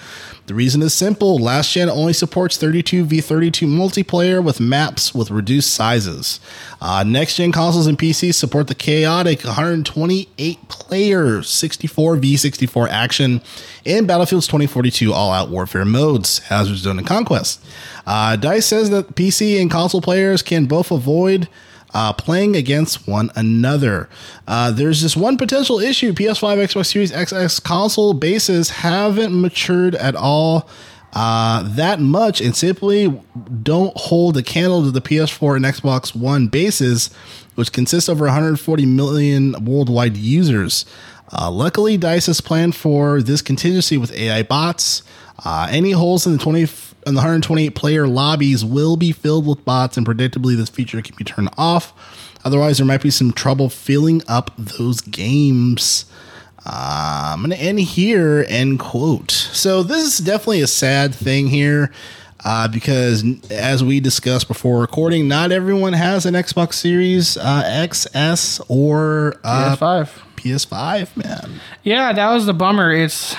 The 0.47 0.53
reason 0.53 0.83
is 0.83 0.93
simple. 0.93 1.39
Last 1.39 1.73
gen 1.73 1.89
only 1.89 2.13
supports 2.13 2.55
32v32 2.59 3.67
multiplayer 3.67 4.43
with 4.43 4.59
maps 4.59 5.15
with 5.15 5.31
reduced 5.31 5.73
sizes. 5.73 6.39
Uh, 6.79 7.03
next 7.03 7.37
gen 7.37 7.51
consoles 7.51 7.87
and 7.87 7.97
PCs 7.97 8.35
support 8.35 8.67
the 8.67 8.75
chaotic 8.75 9.43
128 9.43 10.69
player 10.69 11.39
64v64 11.39 12.87
action 12.89 13.41
in 13.85 14.05
Battlefield's 14.05 14.45
2042 14.45 15.11
all 15.11 15.31
out 15.31 15.49
warfare 15.49 15.83
modes, 15.83 16.37
Hazard 16.39 16.77
Zone 16.77 16.99
and 16.99 17.07
Conquest. 17.07 17.65
Uh, 18.05 18.35
DICE 18.35 18.67
says 18.67 18.89
that 18.91 19.15
PC 19.15 19.59
and 19.59 19.71
console 19.71 20.01
players 20.01 20.43
can 20.43 20.65
both 20.67 20.91
avoid 20.91 21.47
uh, 21.95 22.11
playing 22.11 22.57
against 22.57 23.07
one 23.07 23.31
another. 23.37 24.09
Uh, 24.45 24.69
there's 24.69 24.99
just 24.99 25.15
one 25.15 25.37
potential 25.37 25.79
issue 25.79 26.11
PS5, 26.11 26.57
Xbox 26.57 26.87
Series 26.87 27.11
XS 27.13 27.63
console 27.63 28.13
bases 28.13 28.69
haven't 28.69 29.39
matured 29.39 29.95
at 29.95 30.13
all. 30.13 30.69
Uh, 31.13 31.63
that 31.63 32.01
much 32.01 32.41
and 32.41 32.53
simply 32.53 33.21
don't 33.63 33.95
hold 33.95 34.35
a 34.35 34.43
candle 34.43 34.83
to 34.83 34.91
the 34.91 34.99
PS4 34.99 35.55
and 35.55 35.63
Xbox 35.63 36.13
One 36.13 36.47
bases, 36.47 37.09
which 37.55 37.71
consists 37.71 38.09
of 38.09 38.17
over 38.17 38.25
140 38.25 38.85
million 38.85 39.63
worldwide 39.63 40.17
users. 40.17 40.85
Uh, 41.31 41.49
luckily, 41.49 41.95
Dice 41.95 42.25
has 42.25 42.41
planned 42.41 42.75
for 42.75 43.21
this 43.21 43.41
contingency 43.41 43.97
with 43.97 44.11
AI 44.13 44.43
bots. 44.43 45.01
Uh, 45.43 45.67
any 45.69 45.91
holes 45.91 46.25
in 46.25 46.33
the 46.33 46.39
20 46.39 46.61
in 47.07 47.13
the 47.13 47.19
128 47.19 47.75
player 47.75 48.07
lobbies 48.07 48.65
will 48.65 48.97
be 48.97 49.11
filled 49.11 49.45
with 49.45 49.63
bots, 49.63 49.97
and 49.97 50.07
predictably, 50.07 50.55
this 50.55 50.69
feature 50.69 51.01
can 51.01 51.15
be 51.15 51.23
turned 51.23 51.49
off. 51.57 51.93
Otherwise, 52.43 52.77
there 52.77 52.85
might 52.85 53.01
be 53.01 53.11
some 53.11 53.31
trouble 53.31 53.69
filling 53.69 54.21
up 54.27 54.51
those 54.57 55.01
games. 55.01 56.05
Uh, 56.65 57.35
I'm 57.37 57.49
to 57.49 57.57
end 57.57 57.79
here, 57.79 58.45
end 58.47 58.79
quote. 58.79 59.29
So, 59.29 59.83
this 59.83 60.03
is 60.03 60.17
definitely 60.25 60.61
a 60.61 60.67
sad 60.67 61.13
thing 61.13 61.47
here 61.47 61.91
uh, 62.43 62.67
because, 62.67 63.23
as 63.51 63.83
we 63.83 63.99
discussed 63.99 64.47
before 64.47 64.79
recording, 64.81 65.27
not 65.27 65.51
everyone 65.51 65.93
has 65.93 66.25
an 66.25 66.33
Xbox 66.33 66.73
Series 66.73 67.37
uh, 67.37 67.63
XS 67.65 68.61
or 68.67 69.35
uh, 69.43 69.75
PS5. 69.75 70.09
PS5, 70.37 71.17
man. 71.17 71.59
Yeah, 71.83 72.13
that 72.13 72.33
was 72.33 72.45
the 72.45 72.53
bummer. 72.53 72.91
It's 72.91 73.35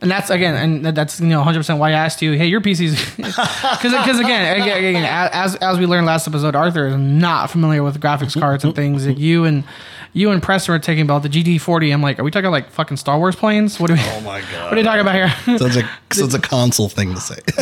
and 0.00 0.10
that's 0.10 0.30
again, 0.30 0.54
and 0.54 0.96
that's 0.96 1.20
you 1.20 1.26
know 1.26 1.38
100 1.38 1.60
percent 1.60 1.78
why 1.78 1.90
I 1.90 1.92
asked 1.92 2.20
you. 2.20 2.32
Hey, 2.32 2.46
your 2.46 2.60
PC's 2.60 3.16
because 3.16 3.36
because 3.82 4.20
again, 4.20 4.60
again, 4.60 4.78
again, 4.78 5.30
as 5.32 5.56
as 5.56 5.78
we 5.78 5.86
learned 5.86 6.06
last 6.06 6.28
episode, 6.28 6.54
Arthur 6.54 6.88
is 6.88 6.96
not 6.96 7.50
familiar 7.50 7.82
with 7.82 8.00
graphics 8.00 8.32
mm-hmm. 8.32 8.40
cards 8.40 8.64
and 8.64 8.72
mm-hmm. 8.72 8.82
things. 8.82 9.06
Like 9.06 9.16
mm-hmm. 9.16 9.24
you 9.24 9.44
and 9.44 9.64
you 10.12 10.30
and 10.30 10.42
Preston 10.42 10.72
were 10.72 10.78
talking 10.78 11.02
about 11.02 11.22
the 11.22 11.28
GD40. 11.28 11.92
I'm 11.92 12.00
like, 12.00 12.18
are 12.18 12.24
we 12.24 12.30
talking 12.30 12.50
like 12.50 12.70
fucking 12.70 12.96
Star 12.96 13.18
Wars 13.18 13.36
planes? 13.36 13.78
What 13.78 13.90
are 13.90 13.94
we? 13.94 14.00
Oh 14.00 14.20
my 14.22 14.40
god. 14.40 14.50
What 14.66 14.74
are 14.74 14.78
you 14.78 14.84
talking 14.84 15.00
about 15.00 15.14
here? 15.14 15.58
Sounds 15.58 15.76
like 15.76 15.86
sounds 16.12 16.34
a 16.34 16.40
console 16.40 16.88
thing 16.88 17.14
to 17.14 17.20
say. 17.20 17.38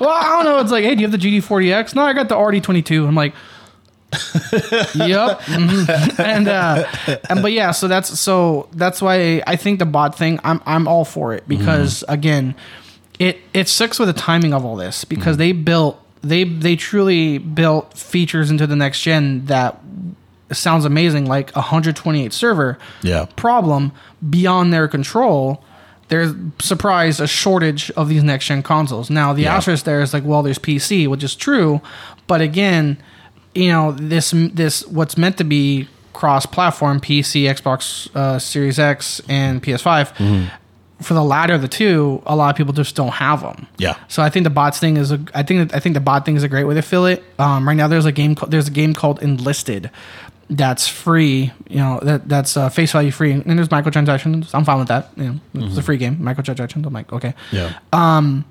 well, 0.00 0.10
I 0.10 0.30
don't 0.34 0.44
know. 0.44 0.58
It's 0.58 0.70
like, 0.70 0.84
hey, 0.84 0.94
do 0.94 1.00
you 1.00 1.08
have 1.08 1.18
the 1.18 1.40
GD40X? 1.40 1.94
No, 1.94 2.02
I 2.02 2.12
got 2.12 2.28
the 2.28 2.34
RD22. 2.34 3.06
I'm 3.06 3.14
like, 3.14 3.34
yep. 4.12 5.40
mhm. 5.40 6.18
And 6.18 6.48
uh, 6.48 6.86
and 7.28 7.42
but 7.42 7.52
yeah, 7.52 7.70
so 7.72 7.88
that's 7.88 8.18
so 8.18 8.68
that's 8.72 9.02
why 9.02 9.42
I 9.46 9.56
think 9.56 9.78
the 9.78 9.86
bot 9.86 10.16
thing. 10.16 10.38
I'm 10.44 10.60
I'm 10.66 10.88
all 10.88 11.04
for 11.04 11.34
it 11.34 11.46
because 11.48 12.04
again, 12.08 12.54
it 13.18 13.38
it 13.52 13.68
sucks 13.68 13.98
with 13.98 14.08
the 14.08 14.14
timing 14.14 14.54
of 14.54 14.64
all 14.64 14.76
this 14.76 15.04
because 15.04 15.36
they 15.36 15.52
built 15.52 16.00
they 16.22 16.44
they 16.44 16.76
truly 16.76 17.38
built 17.38 17.96
features 17.98 18.50
into 18.50 18.66
the 18.66 18.76
next 18.76 19.02
gen 19.02 19.46
that 19.46 19.80
sounds 20.52 20.84
amazing, 20.84 21.26
like 21.26 21.50
128 21.56 22.32
server. 22.32 22.78
Yeah. 23.02 23.26
Problem 23.36 23.92
beyond 24.30 24.72
their 24.72 24.86
control. 24.88 25.62
There's 26.08 26.32
surprise 26.60 27.18
a 27.18 27.26
shortage 27.26 27.90
of 27.96 28.08
these 28.08 28.22
next 28.22 28.46
gen 28.46 28.62
consoles. 28.62 29.10
Now 29.10 29.32
the 29.32 29.42
Yeah. 29.42 29.56
asterisk 29.56 29.84
there 29.84 30.00
is 30.00 30.14
like, 30.14 30.22
well, 30.24 30.44
there's 30.44 30.58
PC, 30.58 31.08
which 31.08 31.24
is 31.24 31.34
true, 31.34 31.80
but 32.28 32.40
again, 32.40 32.96
you 33.56 33.68
know 33.68 33.92
this 33.92 34.32
this 34.32 34.86
what's 34.86 35.16
meant 35.16 35.38
to 35.38 35.44
be 35.44 35.88
cross 36.12 36.46
platform 36.46 37.00
PC, 37.00 37.42
Xbox 37.42 38.14
uh, 38.16 38.38
Series 38.38 38.78
X, 38.78 39.20
and 39.28 39.62
PS5. 39.62 40.14
Mm-hmm. 40.14 40.54
For 41.02 41.12
the 41.12 41.22
latter 41.22 41.52
of 41.52 41.60
the 41.60 41.68
two, 41.68 42.22
a 42.24 42.34
lot 42.34 42.48
of 42.48 42.56
people 42.56 42.72
just 42.72 42.96
don't 42.96 43.12
have 43.12 43.42
them. 43.42 43.66
Yeah. 43.76 43.98
So 44.08 44.22
I 44.22 44.30
think 44.30 44.44
the 44.44 44.50
bots 44.50 44.78
thing 44.78 44.96
is 44.96 45.12
a 45.12 45.20
I 45.34 45.42
think 45.42 45.74
I 45.74 45.80
think 45.80 45.94
the 45.94 46.00
bot 46.00 46.24
thing 46.24 46.36
is 46.36 46.42
a 46.42 46.48
great 46.48 46.64
way 46.64 46.74
to 46.74 46.82
fill 46.82 47.04
it. 47.04 47.22
Um, 47.38 47.68
right 47.68 47.74
now 47.74 47.86
there's 47.86 48.06
a 48.06 48.12
game 48.12 48.34
there's 48.48 48.68
a 48.68 48.70
game 48.70 48.94
called 48.94 49.22
Enlisted 49.22 49.90
that's 50.48 50.88
free. 50.88 51.52
You 51.68 51.76
know 51.76 52.00
that 52.02 52.28
that's 52.28 52.56
uh, 52.56 52.68
face 52.68 52.92
value 52.92 53.10
free, 53.10 53.32
and 53.32 53.58
there's 53.58 53.68
microtransactions. 53.68 54.54
I'm 54.54 54.64
fine 54.64 54.78
with 54.78 54.88
that. 54.88 55.10
You 55.16 55.40
know, 55.54 55.66
it's 55.66 55.76
a 55.76 55.82
free 55.82 55.98
game, 55.98 56.16
microtransactions. 56.16 56.86
I'm 56.86 56.92
like 56.92 57.12
okay. 57.12 57.34
yeah. 57.52 57.78
Um, 57.92 58.44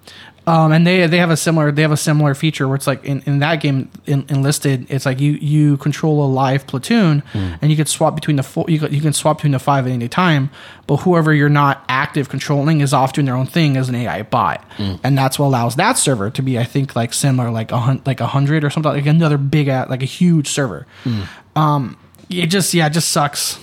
Um, 0.48 0.72
and 0.72 0.86
they 0.86 1.08
they 1.08 1.18
have 1.18 1.32
a 1.32 1.38
similar 1.38 1.72
they 1.72 1.82
have 1.82 1.92
a 1.92 1.98
similar 1.98 2.36
feature 2.36 2.68
where 2.68 2.76
it's 2.76 2.86
like 2.86 3.04
in, 3.04 3.24
in 3.26 3.40
that 3.40 3.62
game 3.62 3.90
in, 4.06 4.26
enlisted 4.30 4.86
it's 4.92 5.06
like 5.06 5.20
you 5.20 5.34
you 5.34 5.78
control 5.78 6.24
a 6.24 6.28
live 6.28 6.68
platoon 6.68 7.24
hmm. 7.32 7.54
and 7.62 7.72
you 7.72 7.76
can 7.76 7.88
swap 7.88 8.14
between 8.14 8.36
the 8.36 8.44
four 8.44 8.66
you 8.68 8.78
can, 8.78 8.94
you 8.94 9.02
can 9.02 9.12
swap 9.12 9.38
between 9.38 9.54
the 9.54 9.60
five 9.60 9.88
at 9.88 9.92
any 9.92 10.08
time 10.08 10.52
but 10.88 10.98
whoever 10.98 11.34
you're 11.34 11.50
not 11.50 11.84
active 11.90 12.30
controlling 12.30 12.82
is 12.82 12.94
off 12.94 13.14
doing 13.14 13.26
their 13.26 13.36
own 13.36 13.48
thing 13.48 13.76
as 13.76 13.90
an 13.90 13.96
AI 13.96 14.22
bot. 14.22 14.64
Hmm. 14.78 14.96
And 15.04 15.18
that's 15.18 15.40
what 15.40 15.48
allows 15.48 15.76
that 15.78 15.98
server 15.98 16.30
to 16.30 16.42
be 16.42 16.60
I 16.60 16.64
think 16.64 16.96
like 16.96 17.14
similar 17.14 17.50
like 17.50 17.72
a 17.72 17.80
hun- 17.80 18.02
like 18.06 18.20
a 18.20 18.28
hundred 18.28 18.64
or 18.64 18.70
something 18.70 18.92
like 18.92 19.06
another 19.06 19.38
big 19.38 19.68
at 19.68 19.90
like 19.90 20.04
a 20.04 20.08
huge 20.08 20.48
server. 20.48 20.86
Hmm. 21.04 21.22
Um 21.56 21.98
it 22.30 22.48
just 22.48 22.74
yeah 22.74 22.88
it 22.88 22.92
just 22.92 23.10
sucks 23.10 23.60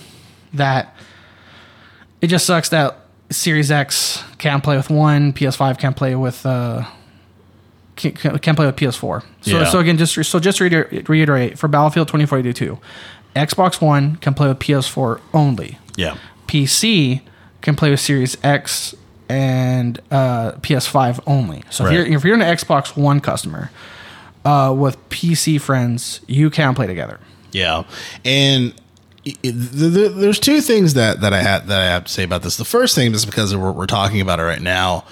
that 0.53 0.95
it 2.21 2.27
just 2.27 2.45
sucks 2.45 2.69
that 2.69 2.97
Series 3.29 3.71
X 3.71 4.23
can't 4.37 4.63
play 4.63 4.77
with 4.77 4.89
one, 4.89 5.33
PS5 5.33 5.79
can't 5.79 5.95
play 5.95 6.15
with 6.15 6.45
uh, 6.45 6.85
can't, 7.95 8.15
can't 8.41 8.55
play 8.57 8.65
with 8.65 8.75
PS4. 8.75 9.21
So 9.41 9.59
Yeah. 9.59 9.65
so 9.65 9.79
again, 9.79 9.97
just 9.97 10.13
so 10.29 10.39
just 10.39 10.59
reiterate 10.59 11.57
for 11.57 11.67
Battlefield 11.67 12.07
2042, 12.09 12.77
Xbox 13.35 13.81
One 13.81 14.17
can 14.17 14.33
play 14.33 14.47
with 14.47 14.59
PS4 14.59 15.19
only. 15.33 15.79
Yeah. 15.95 16.15
PC 16.47 17.21
can 17.61 17.75
play 17.75 17.89
with 17.89 17.99
Series 17.99 18.37
X 18.43 18.93
and 19.29 19.99
uh, 20.11 20.51
PS5 20.61 21.19
only. 21.25 21.63
So 21.69 21.85
Right. 21.85 21.93
if 21.93 22.07
you're 22.07 22.17
if 22.17 22.23
you're 22.25 22.35
an 22.35 22.41
Xbox 22.41 22.95
One 22.95 23.19
customer 23.19 23.71
uh, 24.45 24.73
with 24.77 24.97
PC 25.09 25.59
friends, 25.61 26.19
you 26.27 26.49
can 26.49 26.75
play 26.75 26.85
together. 26.87 27.19
Yeah, 27.51 27.83
and 28.25 28.65
it, 28.65 28.73
it- 28.73 28.73
th- 28.73 28.73
th- 28.73 28.82
there's 29.23 30.39
two 30.39 30.61
things 30.61 30.95
that 30.95 31.21
that 31.21 31.33
I 31.33 31.41
had 31.41 31.67
that 31.67 31.81
I 31.81 31.85
have 31.85 32.05
to 32.05 32.11
say 32.11 32.23
about 32.23 32.41
this. 32.41 32.57
The 32.57 32.65
first 32.65 32.95
thing 32.95 33.13
is 33.13 33.25
because 33.25 33.55
we're, 33.55 33.71
we're 33.71 33.85
talking 33.85 34.21
about 34.21 34.39
it 34.39 34.43
right 34.43 34.61
now. 34.61 35.05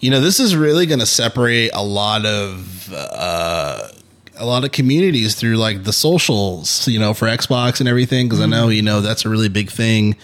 You 0.00 0.10
know, 0.10 0.20
this 0.20 0.40
is 0.40 0.56
really 0.56 0.86
going 0.86 0.98
to 1.00 1.06
separate 1.06 1.70
a 1.72 1.82
lot 1.82 2.26
of 2.26 2.92
uh, 2.92 3.88
a 4.36 4.44
lot 4.44 4.64
of 4.64 4.72
communities 4.72 5.36
through 5.36 5.56
like 5.56 5.84
the 5.84 5.92
socials. 5.92 6.88
You 6.88 6.98
know, 6.98 7.14
for 7.14 7.26
Xbox 7.26 7.80
and 7.80 7.88
everything. 7.88 8.26
Because 8.26 8.40
I 8.40 8.46
know 8.46 8.68
you 8.68 8.82
know 8.82 9.00
that's 9.00 9.24
a 9.24 9.28
really 9.28 9.48
big 9.48 9.70
thing. 9.70 10.16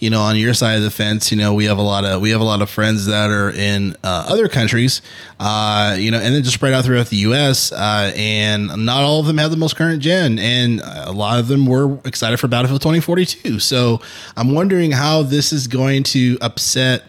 You 0.00 0.10
know, 0.10 0.22
on 0.22 0.36
your 0.36 0.54
side 0.54 0.78
of 0.78 0.82
the 0.82 0.90
fence, 0.90 1.30
you 1.30 1.36
know 1.36 1.54
we 1.54 1.66
have 1.66 1.78
a 1.78 1.82
lot 1.82 2.04
of 2.04 2.20
we 2.20 2.30
have 2.30 2.40
a 2.40 2.44
lot 2.44 2.62
of 2.62 2.70
friends 2.70 3.06
that 3.06 3.30
are 3.30 3.50
in 3.50 3.94
uh, 4.02 4.26
other 4.28 4.48
countries, 4.48 5.02
uh, 5.38 5.94
you 5.98 6.10
know, 6.10 6.18
and 6.18 6.34
then 6.34 6.42
just 6.42 6.54
spread 6.54 6.72
out 6.72 6.84
throughout 6.84 7.06
the 7.08 7.18
U.S. 7.18 7.70
Uh, 7.70 8.10
and 8.16 8.68
not 8.84 9.02
all 9.02 9.20
of 9.20 9.26
them 9.26 9.38
have 9.38 9.50
the 9.50 9.58
most 9.58 9.76
current 9.76 10.02
gen, 10.02 10.38
and 10.38 10.80
a 10.80 11.12
lot 11.12 11.38
of 11.38 11.48
them 11.48 11.66
were 11.66 11.98
excited 12.06 12.40
for 12.40 12.48
Battlefield 12.48 12.80
2042. 12.80 13.60
So 13.60 14.00
I'm 14.36 14.54
wondering 14.54 14.90
how 14.90 15.22
this 15.22 15.52
is 15.52 15.66
going 15.68 16.02
to 16.04 16.38
upset 16.40 17.04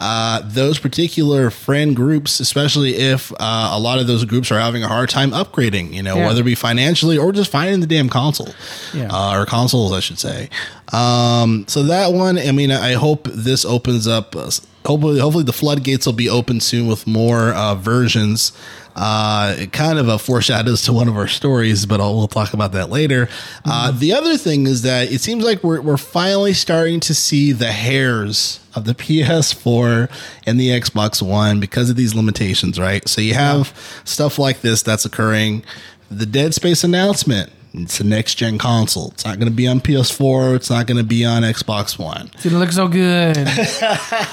uh, 0.00 0.42
those 0.44 0.78
particular 0.78 1.50
friend 1.50 1.94
groups, 1.96 2.40
especially 2.40 2.94
if 2.96 3.32
uh, 3.40 3.70
a 3.72 3.78
lot 3.78 3.98
of 3.98 4.06
those 4.06 4.24
groups 4.24 4.50
are 4.52 4.58
having 4.58 4.82
a 4.82 4.88
hard 4.88 5.08
time 5.08 5.30
upgrading, 5.30 5.92
you 5.92 6.02
know, 6.02 6.16
Yeah. 6.16 6.26
whether 6.26 6.40
it 6.40 6.44
be 6.44 6.54
financially 6.54 7.16
or 7.16 7.32
just 7.32 7.50
finding 7.50 7.80
the 7.80 7.86
damn 7.86 8.08
console, 8.08 8.54
Yeah. 8.92 9.08
uh, 9.10 9.38
or 9.38 9.46
consoles, 9.46 9.92
I 9.92 10.00
should 10.00 10.18
say. 10.18 10.50
Um, 10.92 11.64
so 11.68 11.82
that 11.84 12.12
one, 12.12 12.38
I 12.38 12.52
mean, 12.52 12.70
I 12.70 12.92
hope 12.94 13.28
this 13.32 13.64
opens 13.64 14.06
up. 14.06 14.36
Uh, 14.36 14.50
hopefully, 14.84 15.20
hopefully 15.20 15.44
the 15.44 15.52
floodgates 15.52 16.06
will 16.06 16.12
be 16.12 16.28
open 16.28 16.60
soon 16.60 16.86
with 16.86 17.06
more 17.06 17.52
uh, 17.54 17.74
versions. 17.74 18.52
Uh, 18.96 19.56
it 19.58 19.72
kind 19.72 19.98
of 19.98 20.08
a 20.08 20.18
foreshadows 20.18 20.82
to 20.82 20.92
one 20.92 21.08
of 21.08 21.16
our 21.16 21.26
stories, 21.26 21.84
but 21.84 22.00
I'll, 22.00 22.14
we'll 22.16 22.28
talk 22.28 22.52
about 22.54 22.72
that 22.72 22.90
later. 22.90 23.28
Uh, 23.64 23.90
the 23.90 24.12
other 24.12 24.36
thing 24.36 24.66
is 24.66 24.82
that 24.82 25.10
it 25.10 25.20
seems 25.20 25.44
like 25.44 25.64
we're 25.64 25.80
we're 25.80 25.96
finally 25.96 26.52
starting 26.52 27.00
to 27.00 27.14
see 27.14 27.50
the 27.52 27.72
hairs 27.72 28.60
of 28.74 28.84
the 28.84 28.94
PS4 28.94 30.10
and 30.46 30.60
the 30.60 30.68
Xbox 30.68 31.20
One 31.20 31.60
because 31.60 31.90
of 31.90 31.96
these 31.96 32.14
limitations, 32.14 32.78
right? 32.78 33.06
So 33.08 33.20
you 33.20 33.34
have 33.34 33.76
stuff 34.04 34.38
like 34.38 34.60
this 34.60 34.82
that's 34.82 35.04
occurring. 35.04 35.64
The 36.10 36.26
Dead 36.26 36.54
Space 36.54 36.84
announcement. 36.84 37.50
It's 37.76 37.98
a 37.98 38.04
next 38.04 38.36
gen 38.36 38.56
console. 38.58 39.08
It's 39.08 39.24
not 39.24 39.38
going 39.40 39.48
to 39.50 39.54
be 39.54 39.66
on 39.66 39.80
PS4. 39.80 40.54
It's 40.54 40.70
not 40.70 40.86
going 40.86 40.98
to 40.98 41.02
be 41.02 41.24
on 41.24 41.42
Xbox 41.42 41.98
One. 41.98 42.30
It 42.44 42.52
looks 42.52 42.76
so 42.76 42.86
good. 42.86 43.36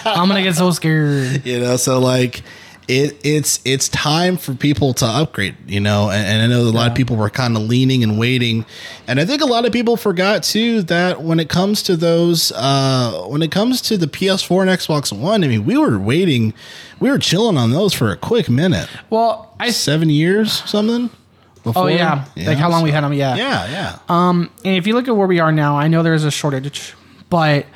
I'm 0.06 0.28
gonna 0.28 0.44
get 0.44 0.54
so 0.56 0.70
scared. 0.70 1.44
you 1.44 1.60
know 1.60 1.76
so 1.78 1.98
like 2.00 2.44
it 2.88 3.20
it's 3.24 3.60
it's 3.64 3.88
time 3.90 4.38
for 4.38 4.54
people 4.56 4.94
to 4.94 5.06
upgrade 5.06 5.56
you 5.68 5.80
know 5.80 6.10
and, 6.10 6.26
and 6.28 6.42
i 6.42 6.48
know 6.48 6.62
a 6.62 6.72
lot 6.72 6.90
of 6.90 6.96
people 6.96 7.16
were 7.16 7.30
kind 7.30 7.56
of 7.56 7.64
leaning 7.64 8.04
and 8.04 8.18
waiting 8.18 8.66
and 9.08 9.20
i 9.20 9.26
think 9.26 9.42
a 9.42 9.46
lot 9.46 9.66
of 9.66 9.72
people 9.72 9.96
forgot 9.96 10.42
too 10.44 10.82
that 10.84 11.22
when 11.22 11.40
it 11.40 11.48
comes 11.48 11.84
to 11.84 11.96
those 11.96 12.52
uh 12.54 13.26
when 13.28 13.42
it 13.42 13.52
comes 13.52 13.82
to 13.82 13.98
the 13.98 14.08
ps4 14.08 14.62
and 14.62 14.70
xbox 14.72 15.12
one 15.16 15.44
i 15.44 15.48
mean 15.48 15.64
we 15.64 15.78
were 15.78 16.00
waiting 16.00 16.54
we 17.00 17.10
were 17.10 17.20
chilling 17.20 17.58
on 17.58 17.72
those 17.72 17.94
for 17.94 18.10
a 18.12 18.18
quick 18.18 18.50
minute 18.50 18.90
Well, 19.10 19.54
I 19.60 19.70
seven 19.72 20.10
years 20.10 20.52
something 20.70 21.10
oh 21.12 21.64
before? 21.64 21.92
yeah, 21.92 22.26
like 22.36 22.58
how 22.58 22.70
long 22.70 22.82
we 22.84 22.90
had 22.92 23.04
them. 23.04 23.14
Yeah. 23.14 23.36
yeah 23.36 23.70
yeah 23.70 24.00
And 24.18 24.50
if 24.64 24.88
you 24.88 24.96
look 24.96 25.08
at 25.08 25.16
where 25.16 25.28
we 25.28 25.40
are 25.40 25.52
now, 25.52 25.78
I 25.78 25.88
know 25.88 26.02
there's 26.02 26.24
a 26.24 26.32
shortage, 26.32 26.96
but 27.30 27.68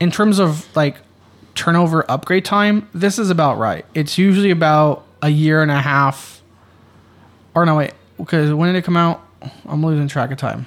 in 0.00 0.10
terms 0.10 0.38
of 0.38 0.66
like 0.76 0.96
turnover 1.54 2.04
upgrade 2.10 2.44
time, 2.44 2.88
this 2.94 3.18
is 3.18 3.30
about 3.30 3.58
right. 3.58 3.84
It's 3.94 4.18
usually 4.18 4.50
about 4.50 5.04
a 5.20 5.28
year 5.28 5.62
and 5.62 5.70
a 5.70 5.80
half. 5.80 6.42
Or 7.54 7.66
no, 7.66 7.76
wait, 7.76 7.92
because 8.16 8.52
when 8.52 8.72
did 8.72 8.78
it 8.78 8.84
come 8.84 8.96
out? 8.96 9.22
I'm 9.66 9.84
losing 9.84 10.08
track 10.08 10.30
of 10.30 10.38
time. 10.38 10.66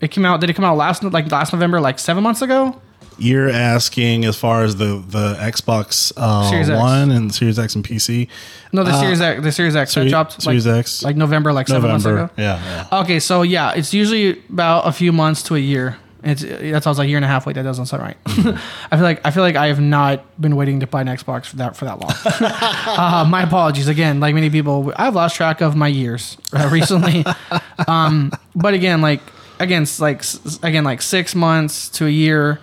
It 0.00 0.10
came 0.10 0.24
out. 0.24 0.40
Did 0.40 0.50
it 0.50 0.54
come 0.54 0.64
out 0.64 0.76
last 0.76 1.02
like 1.04 1.30
last 1.30 1.52
November, 1.52 1.80
like 1.80 1.98
seven 1.98 2.22
months 2.22 2.42
ago? 2.42 2.80
You're 3.16 3.48
asking 3.48 4.24
as 4.24 4.36
far 4.36 4.64
as 4.64 4.76
the 4.76 5.02
the 5.06 5.34
Xbox 5.34 6.12
uh, 6.16 6.50
Series 6.50 6.68
X. 6.68 6.78
One 6.78 7.10
and 7.10 7.32
Series 7.32 7.58
X 7.58 7.74
and 7.76 7.84
PC. 7.84 8.28
No, 8.72 8.82
the 8.82 8.98
Series 8.98 9.20
X. 9.20 9.42
The 9.42 9.52
Series 9.52 9.76
X 9.76 9.92
Series- 9.92 10.10
dropped 10.10 10.42
Series 10.42 10.66
like, 10.66 10.76
X. 10.80 11.02
like 11.04 11.16
November, 11.16 11.52
like 11.52 11.68
seven 11.68 11.90
months 11.90 12.04
ago. 12.04 12.28
Yeah, 12.36 12.86
yeah. 12.90 13.00
Okay, 13.00 13.20
so 13.20 13.42
yeah, 13.42 13.72
it's 13.72 13.94
usually 13.94 14.42
about 14.50 14.86
a 14.88 14.92
few 14.92 15.12
months 15.12 15.42
to 15.44 15.54
a 15.54 15.60
year. 15.60 15.96
It's 16.24 16.42
that's 16.42 16.86
I 16.86 16.90
was 16.90 16.98
like 16.98 17.06
a 17.06 17.08
year 17.08 17.18
and 17.18 17.24
a 17.24 17.28
half. 17.28 17.44
Wait, 17.46 17.52
that 17.54 17.62
doesn't 17.62 17.86
sound 17.86 18.02
right. 18.02 18.16
I 18.26 18.96
feel 18.96 19.02
like 19.02 19.20
I 19.24 19.30
feel 19.30 19.42
like 19.42 19.56
I 19.56 19.66
have 19.66 19.80
not 19.80 20.40
been 20.40 20.56
waiting 20.56 20.80
to 20.80 20.86
buy 20.86 21.02
an 21.02 21.06
Xbox 21.06 21.46
for 21.46 21.56
that 21.56 21.76
for 21.76 21.84
that 21.84 22.00
long. 22.00 22.12
uh, 22.98 23.26
my 23.28 23.42
apologies 23.42 23.88
again. 23.88 24.20
Like 24.20 24.34
many 24.34 24.48
people, 24.48 24.92
I've 24.96 25.14
lost 25.14 25.36
track 25.36 25.60
of 25.60 25.76
my 25.76 25.88
years 25.88 26.38
uh, 26.52 26.68
recently. 26.72 27.24
um, 27.88 28.32
but 28.54 28.72
again, 28.72 29.02
like 29.02 29.20
again, 29.60 29.86
like 29.98 30.22
again, 30.62 30.84
like 30.84 31.02
six 31.02 31.34
months 31.34 31.88
to 31.90 32.06
a 32.06 32.10
year. 32.10 32.58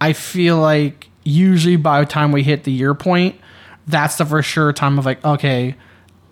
I 0.00 0.12
feel 0.12 0.58
like 0.58 1.08
usually 1.24 1.76
by 1.76 2.00
the 2.00 2.06
time 2.06 2.32
we 2.32 2.42
hit 2.42 2.64
the 2.64 2.72
year 2.72 2.94
point, 2.94 3.36
that's 3.86 4.16
the 4.16 4.24
for 4.24 4.42
sure 4.42 4.72
time 4.72 4.98
of 4.98 5.04
like 5.04 5.22
okay, 5.24 5.76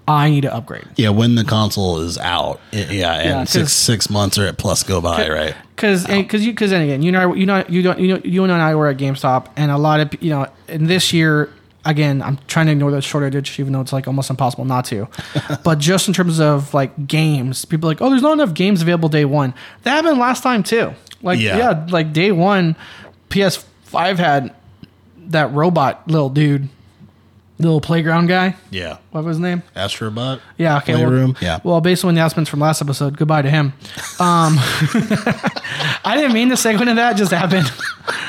I 0.08 0.30
need 0.30 0.40
to 0.42 0.52
upgrade. 0.54 0.84
yeah 0.96 1.10
when 1.10 1.34
the 1.36 1.44
console 1.44 2.00
is 2.00 2.18
out 2.18 2.60
yeah 2.72 3.12
and 3.14 3.28
Yeah, 3.28 3.44
six 3.44 3.72
six 3.72 4.10
months 4.10 4.36
or 4.38 4.46
at 4.46 4.58
plus 4.58 4.82
go 4.82 5.00
by 5.00 5.28
right 5.28 5.54
Because 5.76 6.06
because 6.06 6.44
you 6.44 6.52
because 6.52 6.70
then 6.70 6.82
again 6.82 7.02
you 7.02 7.12
know 7.12 7.34
you 7.34 7.46
know 7.46 7.64
you 7.68 7.82
don't 7.82 7.98
you 8.00 8.08
know 8.08 8.20
you 8.24 8.42
and 8.44 8.52
I 8.52 8.74
were 8.74 8.88
at 8.88 8.96
GameStop 8.96 9.46
and 9.56 9.70
a 9.70 9.78
lot 9.78 10.00
of 10.00 10.22
you 10.22 10.30
know 10.30 10.46
and 10.68 10.88
this 10.88 11.12
year 11.12 11.50
again 11.84 12.20
I'm 12.22 12.38
trying 12.48 12.66
to 12.66 12.72
ignore 12.72 12.90
the 12.90 13.00
shortage 13.00 13.58
even 13.60 13.72
though 13.72 13.80
it's 13.80 13.92
like 13.92 14.06
almost 14.08 14.28
impossible 14.30 14.64
not 14.64 14.84
to, 14.86 15.08
but 15.64 15.78
just 15.78 16.08
in 16.08 16.14
terms 16.14 16.40
of 16.40 16.74
like 16.74 17.06
games, 17.06 17.64
people 17.64 17.88
are 17.88 17.92
like 17.92 18.00
oh 18.02 18.10
there's 18.10 18.22
not 18.22 18.32
enough 18.32 18.54
games 18.54 18.82
available 18.82 19.08
day 19.08 19.24
one. 19.24 19.54
That 19.84 19.90
happened 20.02 20.18
last 20.18 20.42
time 20.42 20.62
too. 20.64 20.92
Like 21.22 21.38
Yeah. 21.38 21.58
yeah, 21.58 21.86
like 21.90 22.12
day 22.12 22.32
one, 22.32 22.74
PS5 23.30 24.18
had 24.18 24.54
that 25.28 25.52
robot 25.52 26.06
little 26.08 26.28
dude, 26.28 26.68
little 27.58 27.80
playground 27.80 28.26
guy. 28.26 28.56
yeah 28.70 28.96
What 29.12 29.24
was 29.24 29.36
his 29.36 29.40
name? 29.40 29.62
astrobot 29.76 30.40
Yeah, 30.58 30.78
okay. 30.78 30.94
Playroom, 30.94 31.32
Well, 31.34 31.42
yeah. 31.42 31.60
Well, 31.62 31.80
based 31.80 32.04
on 32.04 32.12
the 32.14 32.20
announcements 32.20 32.50
from 32.50 32.60
last 32.60 32.82
episode, 32.82 33.16
goodbye 33.16 33.42
to 33.42 33.50
him. 33.50 33.72
Um, 34.18 34.56
I 36.04 36.14
didn't 36.16 36.32
mean 36.32 36.48
to 36.48 36.54
segue 36.56 36.80
into 36.80 36.94
that; 36.94 37.16
just 37.16 37.30
happened. 37.32 37.70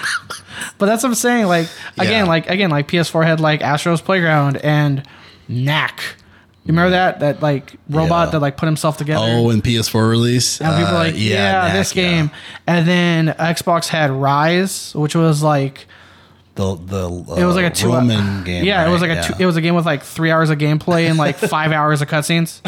but 0.77 0.85
that's 0.85 1.03
what 1.03 1.09
I'm 1.09 1.15
saying. 1.15 1.45
Like 1.47 1.67
again, 1.97 2.25
Yeah. 2.25 2.29
like 2.29 2.49
again, 2.49 2.69
like 2.69 2.87
PS4 2.87 3.25
had 3.25 3.39
like 3.39 3.61
Astro's 3.61 4.01
Playground 4.01 4.57
and 4.57 5.03
Knack. 5.47 6.01
You 6.65 6.69
remember 6.71 6.91
that 6.91 7.19
that 7.19 7.41
like 7.41 7.73
robot 7.89 8.27
Yeah. 8.27 8.31
that 8.33 8.39
like 8.39 8.57
put 8.57 8.67
himself 8.67 8.97
together? 8.97 9.25
oh 9.27 9.49
and 9.49 9.63
ps4 9.63 10.09
release 10.09 10.61
and 10.61 10.69
people 10.77 10.87
Uh, 10.89 10.91
were 10.99 11.05
like, 11.05 11.15
yeah, 11.17 11.63
Knack, 11.63 11.73
this 11.73 11.95
yeah. 11.95 12.03
game. 12.03 12.31
And 12.67 12.87
then 12.87 13.27
Xbox 13.37 13.87
had 13.87 14.11
Ryse, 14.11 14.95
which 14.95 15.15
was 15.15 15.43
like 15.43 15.87
the 16.55 16.75
the 16.75 17.09
uh, 17.09 17.35
it 17.35 17.45
was 17.45 17.55
like 17.55 17.65
a 17.65 17.69
two 17.75 17.91
Roman 17.91 18.43
game. 18.43 18.63
Yeah, 18.63 18.87
it 18.87 18.91
was 18.91 19.01
like 19.01 19.09
right? 19.09 19.29
a 19.29 19.33
two, 19.33 19.41
it 19.41 19.45
was 19.45 19.55
a 19.57 19.61
game 19.61 19.73
with 19.75 19.85
like 19.85 20.03
three 20.03 20.29
hours 20.31 20.49
of 20.49 20.59
gameplay 20.59 21.09
and 21.09 21.17
like 21.17 21.37
five 21.37 21.71
hours 21.79 22.01
of 22.01 22.07
cutscenes. 22.09 22.61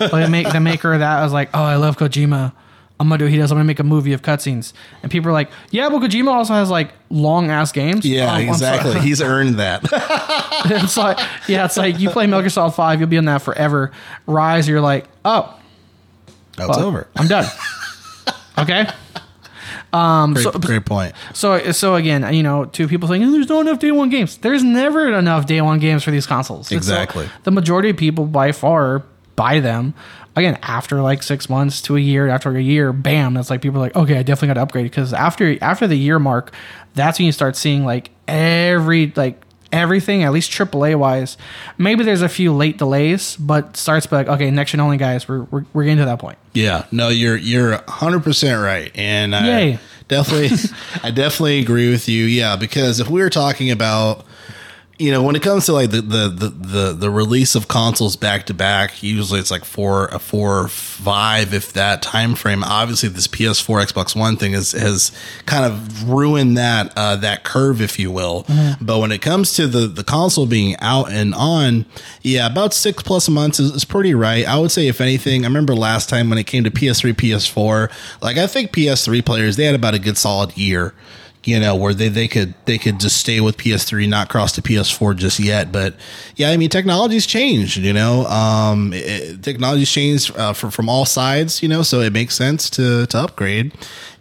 like 0.12 0.24
the, 0.24 0.30
make, 0.30 0.50
the 0.52 0.60
maker 0.60 0.94
of 0.94 1.00
that 1.00 1.18
I 1.18 1.24
was 1.24 1.32
like, 1.32 1.50
oh, 1.54 1.62
I 1.62 1.76
love 1.76 1.96
Kojima. 1.98 2.52
I'm 3.00 3.08
gonna 3.08 3.18
do 3.18 3.26
what 3.26 3.32
he 3.32 3.38
does. 3.38 3.52
I'm 3.52 3.56
gonna 3.58 3.66
make 3.66 3.78
a 3.78 3.84
movie 3.84 4.12
of 4.12 4.22
cutscenes. 4.22 4.72
And 5.02 5.12
people 5.12 5.28
are 5.28 5.32
like, 5.32 5.50
yeah, 5.70 5.88
but 5.88 6.00
Kojima 6.00 6.28
also 6.32 6.54
has 6.54 6.68
like 6.70 6.92
long 7.10 7.50
ass 7.50 7.70
games. 7.70 8.04
yeah, 8.04 8.32
Um, 8.34 8.40
exactly. 8.48 8.98
He's 9.02 9.20
earned 9.20 9.56
that. 9.60 9.82
it's 10.64 10.96
like 10.96 11.18
yeah, 11.46 11.66
it's 11.66 11.76
like 11.76 12.00
you 12.00 12.10
play 12.10 12.26
Metal 12.26 12.40
Gear 12.40 12.50
Solid 12.50 12.72
Five, 12.72 12.98
you'll 12.98 13.08
be 13.10 13.16
in 13.16 13.26
that 13.26 13.42
forever. 13.42 13.92
Ryse, 14.26 14.66
you're 14.66 14.80
like, 14.80 15.04
oh, 15.24 15.54
That's 16.56 16.70
well, 16.70 16.86
over. 16.86 17.06
I'm 17.14 17.28
done. 17.28 17.44
okay. 18.58 18.88
Um, 19.92 20.34
great, 20.34 20.42
so- 20.42 20.50
great 20.52 20.84
point. 20.84 21.14
So 21.34 21.72
so 21.72 21.94
again, 21.94 22.32
you 22.34 22.42
know, 22.42 22.66
to 22.66 22.86
people 22.88 23.08
saying 23.08 23.24
"Oh, 23.24 23.32
there's 23.32 23.48
not 23.48 23.60
enough 23.60 23.78
day 23.78 23.90
one 23.90 24.10
games. 24.10 24.36
There's 24.38 24.62
never 24.62 25.12
enough 25.16 25.46
day 25.46 25.60
one 25.60 25.78
games 25.78 26.04
for 26.04 26.10
these 26.10 26.26
consoles. 26.26 26.70
Exactly. 26.70 27.28
the 27.44 27.50
majority 27.50 27.90
of 27.90 27.96
people 27.96 28.26
by 28.26 28.52
far 28.52 29.02
buy 29.36 29.60
them 29.60 29.94
again 30.36 30.58
after 30.62 31.00
like 31.00 31.22
six 31.22 31.48
months 31.48 31.80
to 31.82 31.96
a 31.96 32.00
year. 32.00 32.28
After 32.28 32.54
a 32.56 32.60
year, 32.62 32.92
bam, 32.92 33.34
that's 33.34 33.50
like 33.50 33.62
people 33.62 33.78
are 33.78 33.84
like, 33.84 33.96
okay, 33.96 34.18
I 34.18 34.22
definitely 34.22 34.48
got 34.48 34.54
to 34.54 34.62
upgrade 34.62 34.84
because 34.84 35.12
after 35.12 35.56
after 35.62 35.86
the 35.86 35.96
year 35.96 36.18
mark, 36.18 36.52
that's 36.94 37.18
when 37.18 37.26
you 37.26 37.32
start 37.32 37.56
seeing 37.56 37.84
like 37.84 38.10
every 38.26 39.12
like 39.16 39.40
everything 39.72 40.22
at 40.22 40.32
least 40.32 40.50
AAA 40.50 40.96
wise. 40.98 41.36
Maybe 41.76 42.04
there's 42.04 42.22
a 42.22 42.28
few 42.28 42.52
late 42.52 42.78
delays, 42.78 43.36
but 43.36 43.76
starts 43.76 44.06
by 44.06 44.18
like 44.18 44.28
okay, 44.28 44.50
next 44.50 44.72
gen 44.72 44.80
only 44.80 44.96
guys. 44.96 45.28
We're 45.28 45.42
we're, 45.44 45.64
we're 45.72 45.84
getting 45.84 45.98
to 45.98 46.04
that 46.06 46.18
point. 46.18 46.38
Yeah, 46.52 46.86
no, 46.90 47.08
you're 47.08 47.36
you're 47.36 47.72
100 47.72 48.22
percent 48.22 48.62
right. 48.62 48.90
And 48.94 49.32
Yay. 49.32 49.78
definitely, 50.08 50.56
I 51.02 51.10
definitely 51.10 51.60
agree 51.60 51.90
with 51.90 52.08
you. 52.08 52.24
Yeah, 52.24 52.56
because 52.56 53.00
if 53.00 53.08
we 53.08 53.20
were 53.20 53.30
talking 53.30 53.70
about, 53.70 54.24
you 54.98 55.12
know, 55.12 55.22
when 55.22 55.36
it 55.36 55.42
comes 55.42 55.66
to 55.66 55.72
like 55.72 55.90
the 55.90 56.00
the 56.00 56.28
the 56.28 56.48
the, 56.48 56.92
the 56.92 57.10
release 57.10 57.54
of 57.54 57.68
consoles 57.68 58.16
back 58.16 58.46
to 58.46 58.54
back, 58.54 59.00
usually 59.00 59.38
it's 59.38 59.50
like 59.50 59.64
four 59.64 60.06
a 60.06 60.18
four 60.18 60.58
or 60.64 60.68
five 60.68 61.54
if 61.54 61.72
that 61.74 62.02
time 62.02 62.34
frame. 62.34 62.64
Obviously, 62.64 63.08
this 63.08 63.28
PS4 63.28 63.86
Xbox 63.86 64.16
One 64.16 64.36
thing 64.36 64.52
has 64.54 64.72
has 64.72 65.12
kind 65.46 65.64
of 65.64 66.08
ruined 66.08 66.58
that 66.58 66.92
uh, 66.96 67.14
that 67.16 67.44
curve, 67.44 67.80
if 67.80 67.98
you 67.98 68.10
will. 68.10 68.44
But 68.80 68.98
when 68.98 69.12
it 69.12 69.22
comes 69.22 69.54
to 69.54 69.68
the 69.68 69.86
the 69.86 70.02
console 70.02 70.46
being 70.46 70.76
out 70.80 71.12
and 71.12 71.32
on, 71.32 71.86
yeah, 72.22 72.48
about 72.48 72.74
six 72.74 73.00
plus 73.02 73.28
months 73.28 73.60
is, 73.60 73.70
is 73.70 73.84
pretty 73.84 74.14
right. 74.14 74.44
I 74.46 74.58
would 74.58 74.72
say, 74.72 74.88
if 74.88 75.00
anything, 75.00 75.44
I 75.44 75.48
remember 75.48 75.76
last 75.76 76.08
time 76.08 76.28
when 76.28 76.38
it 76.38 76.46
came 76.48 76.64
to 76.64 76.70
PS3, 76.72 77.12
PS4, 77.12 77.92
like 78.20 78.36
I 78.36 78.48
think 78.48 78.72
PS3 78.72 79.24
players 79.24 79.56
they 79.56 79.64
had 79.64 79.76
about 79.76 79.94
a 79.94 80.00
good 80.00 80.16
solid 80.16 80.56
year 80.56 80.92
you 81.44 81.58
know, 81.58 81.74
where 81.74 81.94
they, 81.94 82.08
they 82.08 82.28
could 82.28 82.54
they 82.64 82.78
could 82.78 83.00
just 83.00 83.16
stay 83.16 83.40
with 83.40 83.56
PS3, 83.56 84.08
not 84.08 84.28
cross 84.28 84.52
to 84.52 84.62
PS4 84.62 85.16
just 85.16 85.38
yet. 85.38 85.72
But 85.72 85.94
yeah, 86.36 86.50
I 86.50 86.56
mean, 86.56 86.68
technology's 86.68 87.26
changed. 87.26 87.78
You 87.78 87.92
know, 87.92 88.26
um, 88.26 88.92
it, 88.94 89.42
technology's 89.42 89.90
changed 89.90 90.36
uh, 90.36 90.52
from 90.52 90.70
from 90.70 90.88
all 90.88 91.04
sides. 91.04 91.62
You 91.62 91.68
know, 91.68 91.82
so 91.82 92.00
it 92.00 92.12
makes 92.12 92.34
sense 92.34 92.68
to 92.70 93.06
to 93.06 93.18
upgrade. 93.18 93.72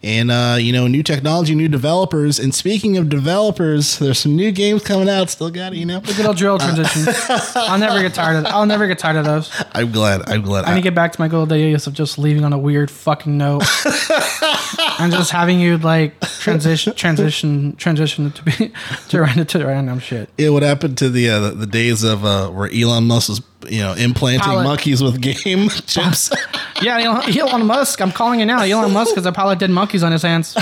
And 0.04 0.30
uh, 0.30 0.58
you 0.60 0.72
know, 0.72 0.88
new 0.88 1.02
technology, 1.02 1.56
new 1.56 1.68
developers. 1.68 2.40
And 2.40 2.54
speaking 2.54 2.98
of 2.98 3.10
developers, 3.10 3.98
there's 3.98 4.20
some 4.20 4.36
new 4.36 4.52
games 4.52 4.84
coming 4.84 5.10
out. 5.10 5.30
Still 5.30 5.50
got 5.50 5.74
it, 5.74 5.78
you 5.78 5.86
know. 5.86 6.00
The 6.00 6.14
good 6.14 6.26
old 6.26 6.38
drill 6.38 6.60
transition. 6.60 7.14
I'll 7.56 7.80
never 7.80 8.00
get 8.02 8.14
tired 8.14 8.38
of. 8.38 8.46
I'll 8.46 8.68
never 8.68 8.88
get 8.88 9.00
tired 9.00 9.18
of 9.18 9.26
those. 9.26 9.52
I'm 9.74 9.92
glad. 9.92 10.30
I'm 10.30 10.44
glad. 10.44 10.66
I 10.66 10.76
need 10.76 10.82
to 10.82 10.84
get 10.84 10.96
back 10.96 11.14
to 11.14 11.22
my 11.22 11.28
good 11.28 11.38
old 11.40 11.50
days 11.50 11.88
of 11.88 11.94
just 11.94 12.20
leaving 12.20 12.46
on 12.46 12.54
a 12.54 12.60
weird 12.60 12.92
fucking 12.92 13.38
note 13.38 13.64
and 15.00 15.12
just 15.12 15.32
having 15.32 15.60
you 15.60 15.78
like 15.80 16.20
transition, 16.22 16.94
transition, 17.16 17.76
transition 17.76 18.32
to 18.32 18.44
be 18.44 18.52
to 19.10 19.22
random 19.22 19.46
to 19.48 19.66
random 19.66 20.00
shit. 20.00 20.30
Yeah, 20.38 20.50
what 20.50 20.64
happened 20.64 20.98
to 21.00 21.10
the 21.10 21.30
uh, 21.30 21.40
the, 21.40 21.52
the 21.52 21.66
days 21.68 22.04
of 22.04 22.26
uh, 22.26 22.50
where 22.50 22.70
Elon 22.74 23.06
Musk 23.06 23.30
was, 23.30 23.42
you 23.68 23.82
know, 23.82 23.94
implanting 23.94 24.42
Pilot. 24.42 24.64
monkeys 24.64 25.02
with 25.02 25.22
game 25.22 25.70
chips? 25.86 26.32
Yeah, 26.80 27.00
Elon, 27.00 27.36
Elon 27.36 27.66
Musk. 27.66 28.00
I'm 28.02 28.12
calling 28.12 28.40
you 28.40 28.46
now. 28.46 28.62
Elon 28.62 28.94
Musk 28.94 29.16
has 29.16 29.26
a 29.26 29.32
pile 29.32 29.50
of 29.50 29.58
dead 29.58 29.72
monkeys 29.72 30.04
on 30.04 30.12
his 30.12 30.22
hands. 30.22 30.56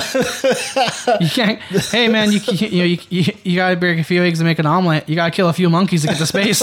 You 1.19 1.27
can't. 1.29 1.59
Hey 1.59 2.07
man, 2.07 2.31
you 2.31 2.39
you 2.39 2.67
you, 2.67 2.77
know, 2.77 2.85
you, 2.85 2.97
you, 3.09 3.33
you 3.43 3.55
gotta 3.57 3.75
break 3.75 3.99
a 3.99 4.03
few 4.05 4.23
eggs 4.23 4.39
to 4.39 4.45
make 4.45 4.57
an 4.57 4.65
omelet. 4.65 5.09
You 5.09 5.15
gotta 5.15 5.31
kill 5.31 5.49
a 5.49 5.53
few 5.53 5.69
monkeys 5.69 6.03
to 6.03 6.07
get 6.07 6.17
to 6.19 6.25
space. 6.25 6.61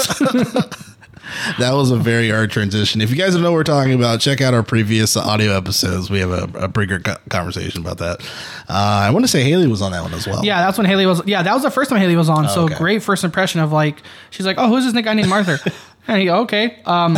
That 1.58 1.72
was 1.72 1.90
a 1.90 1.96
very 1.96 2.30
hard 2.30 2.50
transition. 2.50 3.00
If 3.00 3.10
you 3.10 3.16
guys 3.16 3.34
don't 3.34 3.42
know 3.42 3.50
what 3.50 3.56
we're 3.56 3.64
talking 3.64 3.92
about, 3.92 4.20
check 4.20 4.40
out 4.40 4.54
our 4.54 4.62
previous 4.62 5.16
audio 5.16 5.56
episodes. 5.56 6.10
We 6.10 6.20
have 6.20 6.30
a, 6.30 6.64
a 6.64 6.68
pretty 6.68 6.96
good 6.96 7.16
conversation 7.28 7.80
about 7.80 7.98
that. 7.98 8.20
Uh, 8.68 9.06
I 9.06 9.10
want 9.10 9.24
to 9.24 9.28
say 9.28 9.42
Haley 9.44 9.66
was 9.66 9.82
on 9.82 9.92
that 9.92 10.02
one 10.02 10.14
as 10.14 10.26
well. 10.26 10.44
yeah, 10.44 10.60
that's 10.64 10.78
when 10.78 10.86
Haley 10.86 11.06
was. 11.06 11.22
Yeah, 11.26 11.42
that 11.42 11.52
was 11.52 11.62
the 11.62 11.70
first 11.70 11.90
time 11.90 12.00
Haley 12.00 12.16
was 12.16 12.28
on. 12.28 12.48
so 12.48 12.64
okay. 12.64 12.74
great 12.76 13.02
first 13.02 13.24
impression 13.24 13.60
of 13.60 13.72
like 13.72 13.98
she's 14.30 14.46
like, 14.46 14.56
oh, 14.58 14.68
who's 14.68 14.90
this 14.90 15.04
guy 15.04 15.14
named 15.14 15.28
Martha? 15.28 15.58
And 16.08 16.20
he 16.20 16.30
okay. 16.30 16.80
Um, 16.84 17.16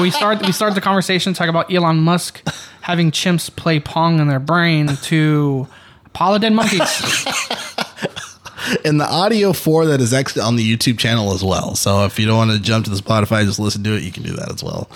we 0.00 0.10
start 0.10 0.40
we 0.40 0.52
started 0.52 0.74
the 0.74 0.80
conversation 0.80 1.34
talking 1.34 1.50
about 1.50 1.70
Elon 1.70 1.98
Musk 1.98 2.42
having 2.80 3.10
chimps 3.10 3.54
play 3.54 3.80
pong 3.80 4.18
in 4.18 4.28
their 4.28 4.40
brain 4.40 4.96
to 5.02 5.68
pile 6.14 6.38
monkeys. 6.50 6.80
and 8.84 9.00
the 9.00 9.08
audio 9.08 9.52
for 9.52 9.86
that 9.86 10.00
is 10.00 10.12
actually 10.12 10.42
on 10.42 10.56
the 10.56 10.76
YouTube 10.76 10.98
channel 10.98 11.32
as 11.32 11.44
well. 11.44 11.74
So 11.74 12.04
if 12.04 12.18
you 12.18 12.26
don't 12.26 12.36
want 12.36 12.50
to 12.52 12.58
jump 12.58 12.84
to 12.84 12.90
the 12.90 12.96
Spotify, 12.96 13.44
just 13.44 13.58
listen 13.58 13.82
to 13.84 13.96
it. 13.96 14.02
You 14.02 14.12
can 14.12 14.22
do 14.22 14.32
that 14.34 14.52
as 14.52 14.62
well. 14.62 14.88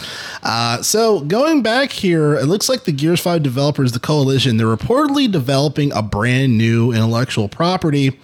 Uh, 0.42 0.82
so 0.82 1.20
going 1.20 1.62
back 1.62 1.92
here, 1.92 2.34
it 2.34 2.46
looks 2.46 2.68
like 2.68 2.84
the 2.84 2.92
Gears 2.92 3.20
Five 3.20 3.42
developers, 3.42 3.92
the 3.92 4.00
Coalition, 4.00 4.56
they're 4.56 4.66
reportedly 4.66 5.30
developing 5.30 5.92
a 5.92 6.02
brand 6.02 6.58
new 6.58 6.92
intellectual 6.92 7.48
property. 7.48 8.18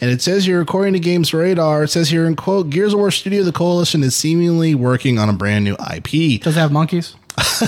And 0.00 0.10
it 0.10 0.20
says 0.20 0.44
here, 0.44 0.60
according 0.60 0.92
to 0.92 1.00
Games 1.00 1.32
Radar, 1.32 1.84
it 1.84 1.88
says 1.88 2.10
here 2.10 2.26
in 2.26 2.36
quote, 2.36 2.68
Gears 2.68 2.92
of 2.92 2.98
War 2.98 3.10
Studio, 3.10 3.42
the 3.42 3.52
Coalition 3.52 4.02
is 4.02 4.14
seemingly 4.14 4.74
working 4.74 5.18
on 5.18 5.30
a 5.30 5.32
brand 5.32 5.64
new 5.64 5.74
IP. 5.74 6.42
Does 6.42 6.56
it 6.56 6.60
have 6.60 6.70
monkeys? 6.70 7.16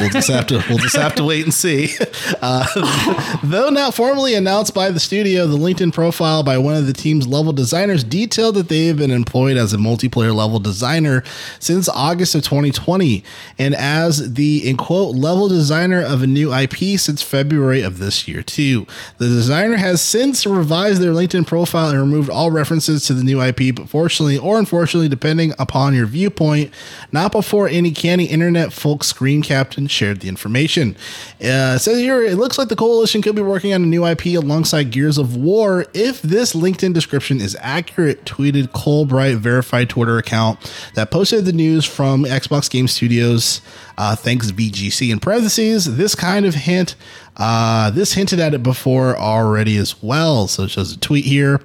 we'll 0.00 0.10
just 0.10 0.28
have 0.28 0.46
to 0.48 0.62
we'll 0.68 0.78
just 0.78 0.96
have 0.96 1.14
to 1.14 1.24
wait 1.24 1.44
and 1.44 1.54
see. 1.54 1.94
Uh, 2.40 3.38
though 3.42 3.68
not 3.70 3.94
formally 3.94 4.34
announced 4.34 4.74
by 4.74 4.90
the 4.90 5.00
studio, 5.00 5.46
the 5.46 5.56
LinkedIn 5.56 5.92
profile 5.92 6.42
by 6.42 6.56
one 6.58 6.74
of 6.74 6.86
the 6.86 6.92
team's 6.92 7.26
level 7.26 7.52
designers 7.52 8.04
detailed 8.04 8.54
that 8.54 8.68
they 8.68 8.86
have 8.86 8.98
been 8.98 9.10
employed 9.10 9.56
as 9.56 9.72
a 9.72 9.76
multiplayer 9.76 10.34
level 10.34 10.58
designer 10.58 11.24
since 11.58 11.88
August 11.88 12.34
of 12.34 12.42
2020, 12.44 13.24
and 13.58 13.74
as 13.74 14.34
the 14.34 14.68
in 14.68 14.76
quote 14.76 15.16
level 15.16 15.48
designer 15.48 16.00
of 16.00 16.22
a 16.22 16.26
new 16.26 16.52
IP 16.52 16.98
since 16.98 17.22
February 17.22 17.82
of 17.82 17.98
this 17.98 18.28
year 18.28 18.42
too. 18.42 18.86
The 19.16 19.26
designer 19.28 19.76
has 19.76 20.00
since 20.00 20.46
revised 20.46 21.00
their 21.00 21.12
LinkedIn 21.12 21.46
profile 21.46 21.90
and 21.90 21.98
removed 21.98 22.30
all 22.30 22.50
references 22.50 23.04
to 23.06 23.14
the 23.14 23.24
new 23.24 23.40
IP, 23.42 23.74
but 23.74 23.88
fortunately 23.88 24.38
or 24.38 24.58
unfortunately, 24.58 25.08
depending 25.08 25.54
upon 25.58 25.94
your 25.94 26.06
viewpoint, 26.06 26.72
not 27.10 27.32
before 27.32 27.68
any 27.68 27.90
canny 27.90 28.26
internet 28.26 28.47
folk 28.72 29.04
screen 29.04 29.42
captain 29.42 29.86
shared 29.86 30.20
the 30.20 30.28
information. 30.28 30.96
Uh, 31.40 31.78
says 31.78 31.98
here, 31.98 32.22
it 32.22 32.36
looks 32.36 32.58
like 32.58 32.68
the 32.68 32.76
coalition 32.76 33.22
could 33.22 33.34
be 33.34 33.42
working 33.42 33.72
on 33.72 33.82
a 33.82 33.86
new 33.86 34.06
IP 34.06 34.26
alongside 34.26 34.90
Gears 34.90 35.18
of 35.18 35.36
War. 35.36 35.86
If 35.94 36.22
this 36.22 36.54
LinkedIn 36.54 36.94
description 36.94 37.40
is 37.40 37.56
accurate, 37.60 38.24
tweeted 38.24 38.68
Klobrille 38.68 39.36
verified 39.36 39.88
Twitter 39.88 40.18
account 40.18 40.72
that 40.94 41.10
posted 41.10 41.44
the 41.44 41.52
news 41.52 41.84
from 41.84 42.24
Xbox 42.24 42.70
Game 42.70 42.88
Studios. 42.88 43.60
Uh, 43.96 44.14
thanks 44.14 44.50
VGC 44.50 45.10
in 45.10 45.18
parentheses. 45.18 45.96
This 45.96 46.14
kind 46.14 46.46
of 46.46 46.54
hint, 46.54 46.94
uh, 47.36 47.90
this 47.90 48.12
hinted 48.12 48.38
at 48.38 48.54
it 48.54 48.62
before 48.62 49.16
already 49.16 49.76
as 49.76 50.00
well. 50.02 50.46
So 50.46 50.64
it 50.64 50.70
shows 50.70 50.92
a 50.92 50.98
tweet 50.98 51.24
here. 51.24 51.60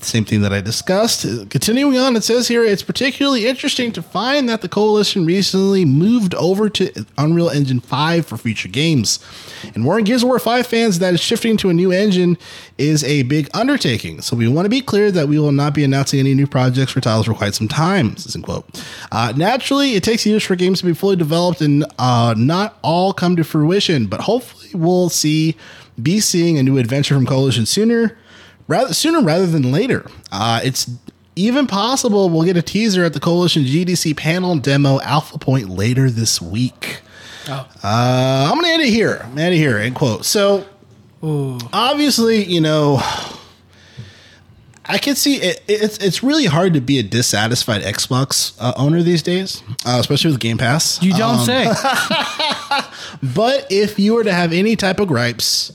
Same 0.00 0.24
thing 0.24 0.42
that 0.42 0.52
I 0.52 0.60
discussed. 0.60 1.22
Continuing 1.50 1.96
on, 1.96 2.16
it 2.16 2.24
says 2.24 2.48
here 2.48 2.64
it's 2.64 2.82
particularly 2.82 3.46
interesting 3.46 3.92
to 3.92 4.02
find 4.02 4.48
that 4.48 4.60
the 4.60 4.68
coalition 4.68 5.24
recently 5.24 5.84
moved 5.84 6.34
over 6.34 6.68
to 6.68 7.06
Unreal 7.16 7.48
Engine 7.48 7.80
5 7.80 8.26
for 8.26 8.36
future 8.36 8.68
games. 8.68 9.20
And 9.74 9.84
warning 9.84 10.04
Gears 10.04 10.22
of 10.22 10.28
War 10.28 10.38
5 10.38 10.66
fans 10.66 10.98
that 10.98 11.18
shifting 11.20 11.56
to 11.58 11.70
a 11.70 11.72
new 11.74 11.92
engine 11.92 12.36
is 12.76 13.04
a 13.04 13.22
big 13.22 13.48
undertaking. 13.54 14.20
So 14.20 14.36
we 14.36 14.48
want 14.48 14.66
to 14.66 14.70
be 14.70 14.80
clear 14.80 15.12
that 15.12 15.28
we 15.28 15.38
will 15.38 15.52
not 15.52 15.74
be 15.74 15.84
announcing 15.84 16.18
any 16.18 16.34
new 16.34 16.48
projects 16.48 16.92
for 16.92 17.00
titles 17.00 17.26
for 17.26 17.34
quite 17.34 17.54
some 17.54 17.68
time. 17.68 18.14
This 18.14 18.26
is 18.26 18.36
quote. 18.42 18.84
Uh, 19.12 19.32
naturally, 19.36 19.94
it 19.94 20.02
takes 20.02 20.26
years 20.26 20.42
for 20.42 20.56
games 20.56 20.80
to 20.80 20.86
be 20.86 20.92
fully 20.92 21.16
developed 21.16 21.60
and 21.60 21.84
uh, 21.98 22.34
not 22.36 22.78
all 22.82 23.12
come 23.12 23.36
to 23.36 23.44
fruition, 23.44 24.06
but 24.06 24.22
hopefully 24.22 24.70
we'll 24.74 25.08
see 25.08 25.56
be 26.02 26.18
seeing 26.18 26.58
a 26.58 26.62
new 26.62 26.78
adventure 26.78 27.14
from 27.14 27.24
Coalition 27.24 27.64
sooner 27.64 28.18
rather 28.68 28.94
sooner 28.94 29.20
rather 29.22 29.46
than 29.46 29.70
later. 29.72 30.06
Uh, 30.32 30.60
it's 30.64 30.90
even 31.36 31.66
possible 31.66 32.28
we'll 32.30 32.44
get 32.44 32.56
a 32.56 32.62
teaser 32.62 33.04
at 33.04 33.12
the 33.12 33.20
Coalition 33.20 33.64
GDC 33.64 34.16
panel 34.16 34.56
demo 34.56 35.00
Alpha 35.00 35.38
Point 35.38 35.68
later 35.68 36.08
this 36.10 36.40
week. 36.40 37.00
Oh. 37.48 37.68
Uh, 37.82 38.48
I'm 38.50 38.54
gonna 38.54 38.68
end 38.68 38.82
it 38.82 38.88
here. 38.90 39.20
I'm 39.22 39.30
gonna 39.30 39.42
end 39.42 39.54
it 39.54 39.58
here. 39.58 39.78
End 39.78 39.94
quote. 39.94 40.24
So 40.24 40.64
obviously, 41.72 42.44
you 42.44 42.60
know, 42.60 43.00
I 44.86 44.98
can 44.98 45.14
see 45.14 45.36
it, 45.36 45.62
it's 45.66 45.98
it's 45.98 46.22
really 46.22 46.44
hard 46.46 46.74
to 46.74 46.80
be 46.80 46.98
a 46.98 47.02
dissatisfied 47.02 47.82
Xbox 47.82 48.54
uh, 48.60 48.72
owner 48.76 49.02
these 49.02 49.22
days, 49.22 49.62
uh, 49.86 49.96
especially 49.98 50.30
with 50.30 50.40
Game 50.40 50.58
Pass. 50.58 51.02
You 51.02 51.12
don't 51.14 51.38
Um, 51.38 51.44
say. 51.44 51.64
but 53.34 53.66
if 53.70 53.98
you 53.98 54.14
were 54.14 54.24
to 54.24 54.32
have 54.32 54.52
any 54.52 54.76
type 54.76 55.00
of 55.00 55.08
gripes, 55.08 55.72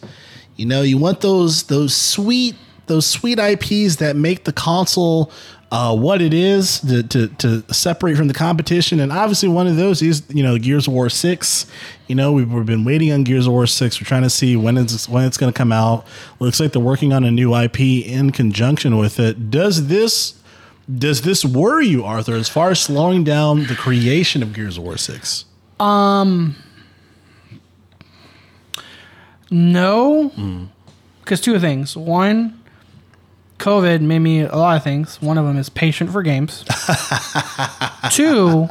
you 0.55 0.65
know, 0.65 0.81
you 0.83 0.97
want 0.97 1.21
those 1.21 1.63
those 1.63 1.95
sweet 1.95 2.55
those 2.89 3.07
sweet 3.07 3.39
IPs 3.39 3.95
that 3.97 4.17
make 4.17 4.43
the 4.43 4.51
console 4.51 5.31
uh, 5.71 5.95
what 5.95 6.21
it 6.21 6.33
is 6.33 6.81
to, 6.81 7.03
to 7.03 7.27
to 7.27 7.73
separate 7.73 8.17
from 8.17 8.27
the 8.27 8.33
competition. 8.33 8.99
And 8.99 9.13
obviously, 9.13 9.47
one 9.47 9.67
of 9.67 9.77
those 9.77 10.01
is 10.01 10.23
you 10.29 10.43
know 10.43 10.57
Gears 10.57 10.87
of 10.87 10.93
War 10.93 11.09
Six. 11.09 11.65
You 12.07 12.15
know, 12.15 12.31
we've, 12.33 12.51
we've 12.51 12.65
been 12.65 12.83
waiting 12.83 13.11
on 13.11 13.23
Gears 13.23 13.47
of 13.47 13.53
War 13.53 13.67
Six. 13.67 14.01
We're 14.01 14.05
trying 14.05 14.23
to 14.23 14.29
see 14.29 14.55
when 14.57 14.77
it's 14.77 15.07
when 15.07 15.23
it's 15.25 15.37
going 15.37 15.53
to 15.53 15.57
come 15.57 15.71
out. 15.71 16.05
Looks 16.39 16.59
like 16.59 16.73
they're 16.73 16.81
working 16.81 17.13
on 17.13 17.23
a 17.23 17.31
new 17.31 17.55
IP 17.55 17.79
in 17.79 18.31
conjunction 18.31 18.97
with 18.97 19.19
it. 19.19 19.49
Does 19.49 19.87
this 19.87 20.33
does 20.93 21.21
this 21.21 21.45
worry 21.45 21.87
you, 21.87 22.03
Arthur, 22.03 22.33
as 22.33 22.49
far 22.49 22.71
as 22.71 22.79
slowing 22.79 23.23
down 23.23 23.67
the 23.67 23.75
creation 23.75 24.41
of 24.41 24.53
Gears 24.53 24.77
of 24.77 24.83
War 24.83 24.97
Six? 24.97 25.45
Um, 25.79 26.55
No, 29.51 30.31
because 31.21 31.41
two 31.41 31.59
things. 31.59 31.95
One, 31.95 32.58
COVID 33.59 34.01
made 34.01 34.19
me 34.19 34.41
a 34.41 34.55
lot 34.55 34.77
of 34.77 34.83
things. 34.83 35.21
One 35.21 35.37
of 35.37 35.45
them 35.45 35.57
is 35.57 35.69
patient 35.69 36.11
for 36.11 36.23
games. 36.23 36.63
two, 38.11 38.67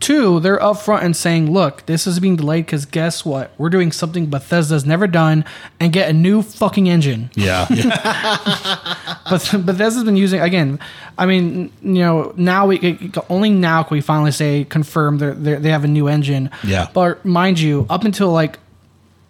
two, 0.00 0.40
they're 0.40 0.58
upfront 0.58 1.02
and 1.02 1.16
saying, 1.16 1.52
"Look, 1.52 1.86
this 1.86 2.06
is 2.06 2.20
being 2.20 2.36
delayed 2.36 2.66
because 2.66 2.86
guess 2.86 3.24
what? 3.24 3.50
We're 3.58 3.68
doing 3.68 3.92
something 3.92 4.26
Bethesda's 4.26 4.86
never 4.86 5.06
done 5.06 5.44
and 5.80 5.92
get 5.92 6.08
a 6.08 6.12
new 6.12 6.42
fucking 6.42 6.88
engine." 6.88 7.30
Yeah, 7.34 7.66
But 9.28 9.50
Bethesda's 9.64 10.04
been 10.04 10.16
using 10.16 10.40
again. 10.40 10.78
I 11.18 11.26
mean, 11.26 11.72
you 11.82 12.00
know, 12.00 12.32
now 12.36 12.66
we 12.66 13.10
only 13.28 13.50
now 13.50 13.82
can 13.82 13.96
we 13.96 14.00
finally 14.00 14.32
say 14.32 14.64
confirm 14.64 15.18
they 15.18 15.56
they 15.56 15.70
have 15.70 15.84
a 15.84 15.88
new 15.88 16.08
engine. 16.08 16.50
Yeah. 16.64 16.88
But 16.94 17.24
mind 17.24 17.58
you, 17.60 17.86
up 17.90 18.04
until 18.04 18.30
like 18.30 18.58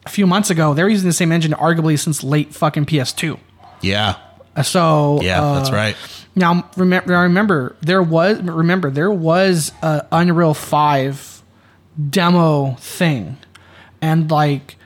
a 0.08 0.10
few 0.10 0.26
months 0.26 0.48
ago. 0.48 0.72
They're 0.72 0.88
using 0.88 1.08
the 1.08 1.12
same 1.12 1.30
engine 1.32 1.52
arguably 1.52 1.98
since 1.98 2.24
late 2.24 2.54
fucking 2.54 2.86
PS2. 2.86 3.38
Yeah. 3.82 4.16
So 4.62 5.20
Yeah, 5.22 5.42
uh, 5.42 5.54
that's 5.58 5.70
right. 5.70 5.96
Now 6.34 6.68
remember, 6.76 7.18
remember 7.18 7.76
there 7.80 8.02
was 8.02 8.40
remember 8.42 8.90
there 8.90 9.10
was 9.10 9.72
a 9.82 10.06
Unreal 10.12 10.54
Five 10.54 11.42
demo 12.10 12.74
thing, 12.78 13.38
and 14.00 14.30
like 14.30 14.76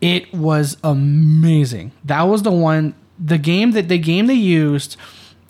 it 0.00 0.32
was 0.32 0.76
amazing. 0.82 1.92
That 2.04 2.22
was 2.22 2.42
the 2.42 2.50
one, 2.50 2.94
the 3.18 3.38
game 3.38 3.72
that 3.72 3.88
the 3.88 3.98
game 3.98 4.26
they 4.26 4.34
used 4.34 4.96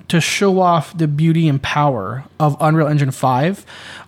to 0.09 0.21
show 0.21 0.61
off 0.61 0.97
the 0.97 1.09
beauty 1.09 1.49
and 1.49 1.63
power 1.63 2.25
of 2.39 2.57
Unreal 2.61 2.89
Engine 2.89 3.13
Five. 3.13 3.65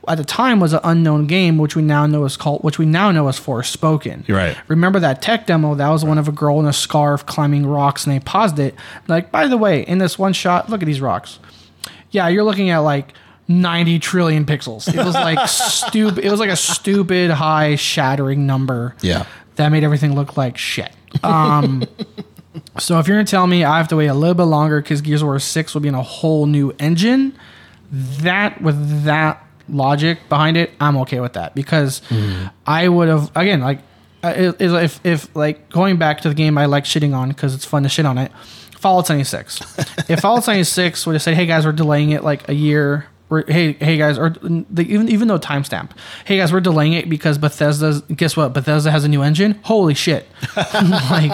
At 0.08 0.16
the 0.18 0.24
time, 0.24 0.60
was 0.60 0.72
an 0.72 0.80
unknown 0.84 1.26
game, 1.26 1.58
which 1.58 1.76
we 1.76 1.82
now 1.82 2.06
know 2.06 2.24
is 2.24 2.36
called, 2.36 2.62
which 2.62 2.78
we 2.78 2.86
now 2.86 3.10
know 3.10 3.28
is 3.28 3.38
Forspoken. 3.38 4.28
Right. 4.28 4.56
Remember 4.68 5.00
that 5.00 5.22
tech 5.22 5.46
demo? 5.46 5.74
That 5.74 5.88
was 5.90 6.04
one 6.04 6.18
of 6.18 6.28
a 6.28 6.32
girl 6.32 6.60
in 6.60 6.66
a 6.66 6.72
scarf 6.72 7.24
climbing 7.26 7.66
rocks, 7.66 8.06
and 8.06 8.14
they 8.14 8.20
paused 8.20 8.58
it. 8.58 8.74
Like, 9.08 9.30
by 9.30 9.46
the 9.46 9.56
way, 9.56 9.82
in 9.82 9.98
this 9.98 10.18
one 10.18 10.32
shot, 10.32 10.68
look 10.68 10.82
at 10.82 10.86
these 10.86 11.00
rocks. 11.00 11.38
Yeah, 12.10 12.28
you're 12.28 12.44
looking 12.44 12.70
at 12.70 12.78
like 12.78 13.14
90 13.48 13.98
trillion 13.98 14.44
pixels. 14.44 14.88
It 14.88 15.04
was 15.04 15.14
like 15.14 15.48
stupid. 15.48 16.24
It 16.24 16.30
was 16.30 16.40
like 16.40 16.50
a 16.50 16.56
stupid 16.56 17.30
high 17.30 17.76
shattering 17.76 18.46
number. 18.46 18.94
Yeah. 19.00 19.26
that 19.56 19.68
made 19.70 19.84
everything 19.84 20.14
look 20.14 20.36
like 20.36 20.56
shit. 20.56 20.90
Um, 21.22 21.84
so 22.78 22.98
if 22.98 23.08
you're 23.08 23.16
gonna 23.16 23.26
tell 23.26 23.46
me 23.46 23.64
I 23.64 23.78
have 23.78 23.88
to 23.88 23.96
wait 23.96 24.06
a 24.06 24.14
little 24.14 24.34
bit 24.34 24.44
longer 24.44 24.80
because 24.80 25.00
Gears 25.00 25.22
of 25.22 25.26
War 25.26 25.38
Six 25.38 25.74
will 25.74 25.80
be 25.80 25.88
in 25.88 25.94
a 25.94 26.02
whole 26.02 26.46
new 26.46 26.74
engine, 26.78 27.36
that 27.92 28.60
with 28.62 29.04
that 29.04 29.43
logic 29.68 30.28
behind 30.28 30.56
it, 30.56 30.70
I'm 30.80 30.96
okay 30.98 31.20
with 31.20 31.34
that 31.34 31.54
because 31.54 32.02
I 32.66 32.88
would 32.88 33.08
have 33.08 33.30
again 33.34 33.60
like 33.60 33.80
if 34.22 35.00
if 35.04 35.34
like 35.36 35.68
going 35.70 35.96
back 35.96 36.20
to 36.22 36.28
the 36.28 36.34
game 36.34 36.56
I 36.58 36.66
like 36.66 36.84
shitting 36.84 37.14
on 37.14 37.28
because 37.28 37.54
it's 37.54 37.64
fun 37.64 37.82
to 37.82 37.88
shit 37.88 38.06
on 38.06 38.18
it. 38.18 38.32
Fallout 38.78 39.06
76. 39.06 39.60
if 40.10 40.20
Fallout 40.20 40.44
76 40.44 41.06
would 41.06 41.14
have 41.14 41.22
said, 41.22 41.34
"Hey 41.34 41.46
guys, 41.46 41.64
we're 41.64 41.72
delaying 41.72 42.10
it 42.10 42.22
like 42.22 42.46
a 42.50 42.54
year," 42.54 43.06
we're, 43.30 43.44
hey 43.50 43.72
hey 43.72 43.96
guys, 43.96 44.18
or 44.18 44.30
the, 44.30 44.82
even 44.86 45.08
even 45.08 45.28
though 45.28 45.38
timestamp, 45.38 45.90
hey 46.26 46.36
guys, 46.36 46.52
we're 46.52 46.60
delaying 46.60 46.92
it 46.92 47.08
because 47.08 47.38
Bethesda's 47.38 48.02
guess 48.02 48.36
what? 48.36 48.52
Bethesda 48.52 48.90
has 48.90 49.04
a 49.04 49.08
new 49.08 49.22
engine. 49.22 49.58
Holy 49.62 49.94
shit! 49.94 50.28
like, 50.56 51.32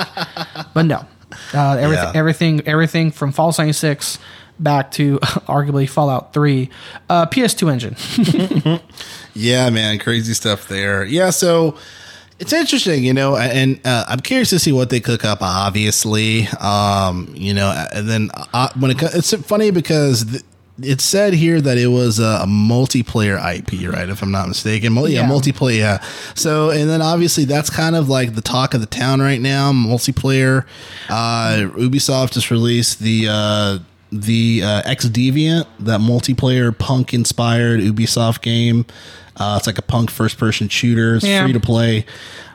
but 0.74 0.82
no, 0.82 1.04
uh, 1.52 1.76
everything 1.76 2.04
Yeah. 2.04 2.12
everything 2.14 2.60
everything 2.68 3.10
from 3.10 3.32
Fallout 3.32 3.56
76 3.56 4.18
back 4.62 4.90
to 4.92 5.18
arguably 5.48 5.88
Fallout 5.88 6.32
3, 6.32 6.68
uh, 7.08 7.26
PS2 7.26 7.72
engine. 7.72 8.80
Yeah, 9.34 9.70
man, 9.70 9.98
crazy 10.00 10.34
stuff 10.34 10.66
there. 10.66 11.04
Yeah, 11.04 11.30
so 11.30 11.76
it's 12.40 12.52
interesting, 12.52 13.04
you 13.04 13.14
know, 13.14 13.36
and 13.36 13.80
uh, 13.86 14.04
I'm 14.08 14.18
curious 14.20 14.50
to 14.50 14.58
see 14.58 14.72
what 14.72 14.90
they 14.90 14.98
cook 14.98 15.24
up. 15.24 15.38
Obviously, 15.40 16.48
um, 16.60 17.32
you 17.36 17.54
know, 17.54 17.70
and 17.92 18.08
then 18.08 18.30
uh, 18.52 18.68
when 18.78 18.90
it 18.90 19.00
it's 19.02 19.32
funny 19.46 19.70
because. 19.70 20.24
Th- 20.24 20.42
it 20.82 21.02
said 21.02 21.34
here 21.34 21.60
that 21.60 21.76
it 21.76 21.88
was 21.88 22.18
a, 22.18 22.40
a 22.42 22.46
multiplayer 22.46 23.36
IP, 23.36 23.92
right? 23.92 24.08
If 24.08 24.22
I'm 24.22 24.30
not 24.30 24.48
mistaken, 24.48 24.94
Mul- 24.94 25.10
yeah, 25.10 25.20
Yeah. 25.20 25.28
multiplayer. 25.28 25.76
Yeah. 25.76 26.02
So, 26.34 26.70
and 26.70 26.88
then 26.88 27.02
obviously 27.02 27.44
that's 27.44 27.68
kind 27.68 27.94
of 27.94 28.08
like 28.08 28.34
the 28.34 28.40
talk 28.40 28.72
of 28.72 28.80
the 28.80 28.86
town 28.86 29.20
right 29.20 29.42
now. 29.42 29.72
Multiplayer. 29.74 30.64
Uh, 31.10 31.68
Ubisoft 31.76 32.32
just 32.32 32.50
released 32.50 33.00
the 33.00 33.26
uh, 33.28 33.78
the 34.12 34.62
uh, 34.64 34.82
XDefiant, 34.82 35.66
that 35.80 36.00
multiplayer 36.00 36.76
punk 36.76 37.14
inspired 37.14 37.80
Ubisoft 37.80 38.42
game. 38.42 38.86
Uh, 39.36 39.54
it's 39.58 39.66
like 39.66 39.78
a 39.78 39.82
punk 39.82 40.10
first 40.10 40.36
person 40.38 40.68
shooter. 40.68 41.16
It's 41.16 41.24
Yeah. 41.24 41.44
free 41.44 41.52
to 41.54 41.60
play, 41.60 42.04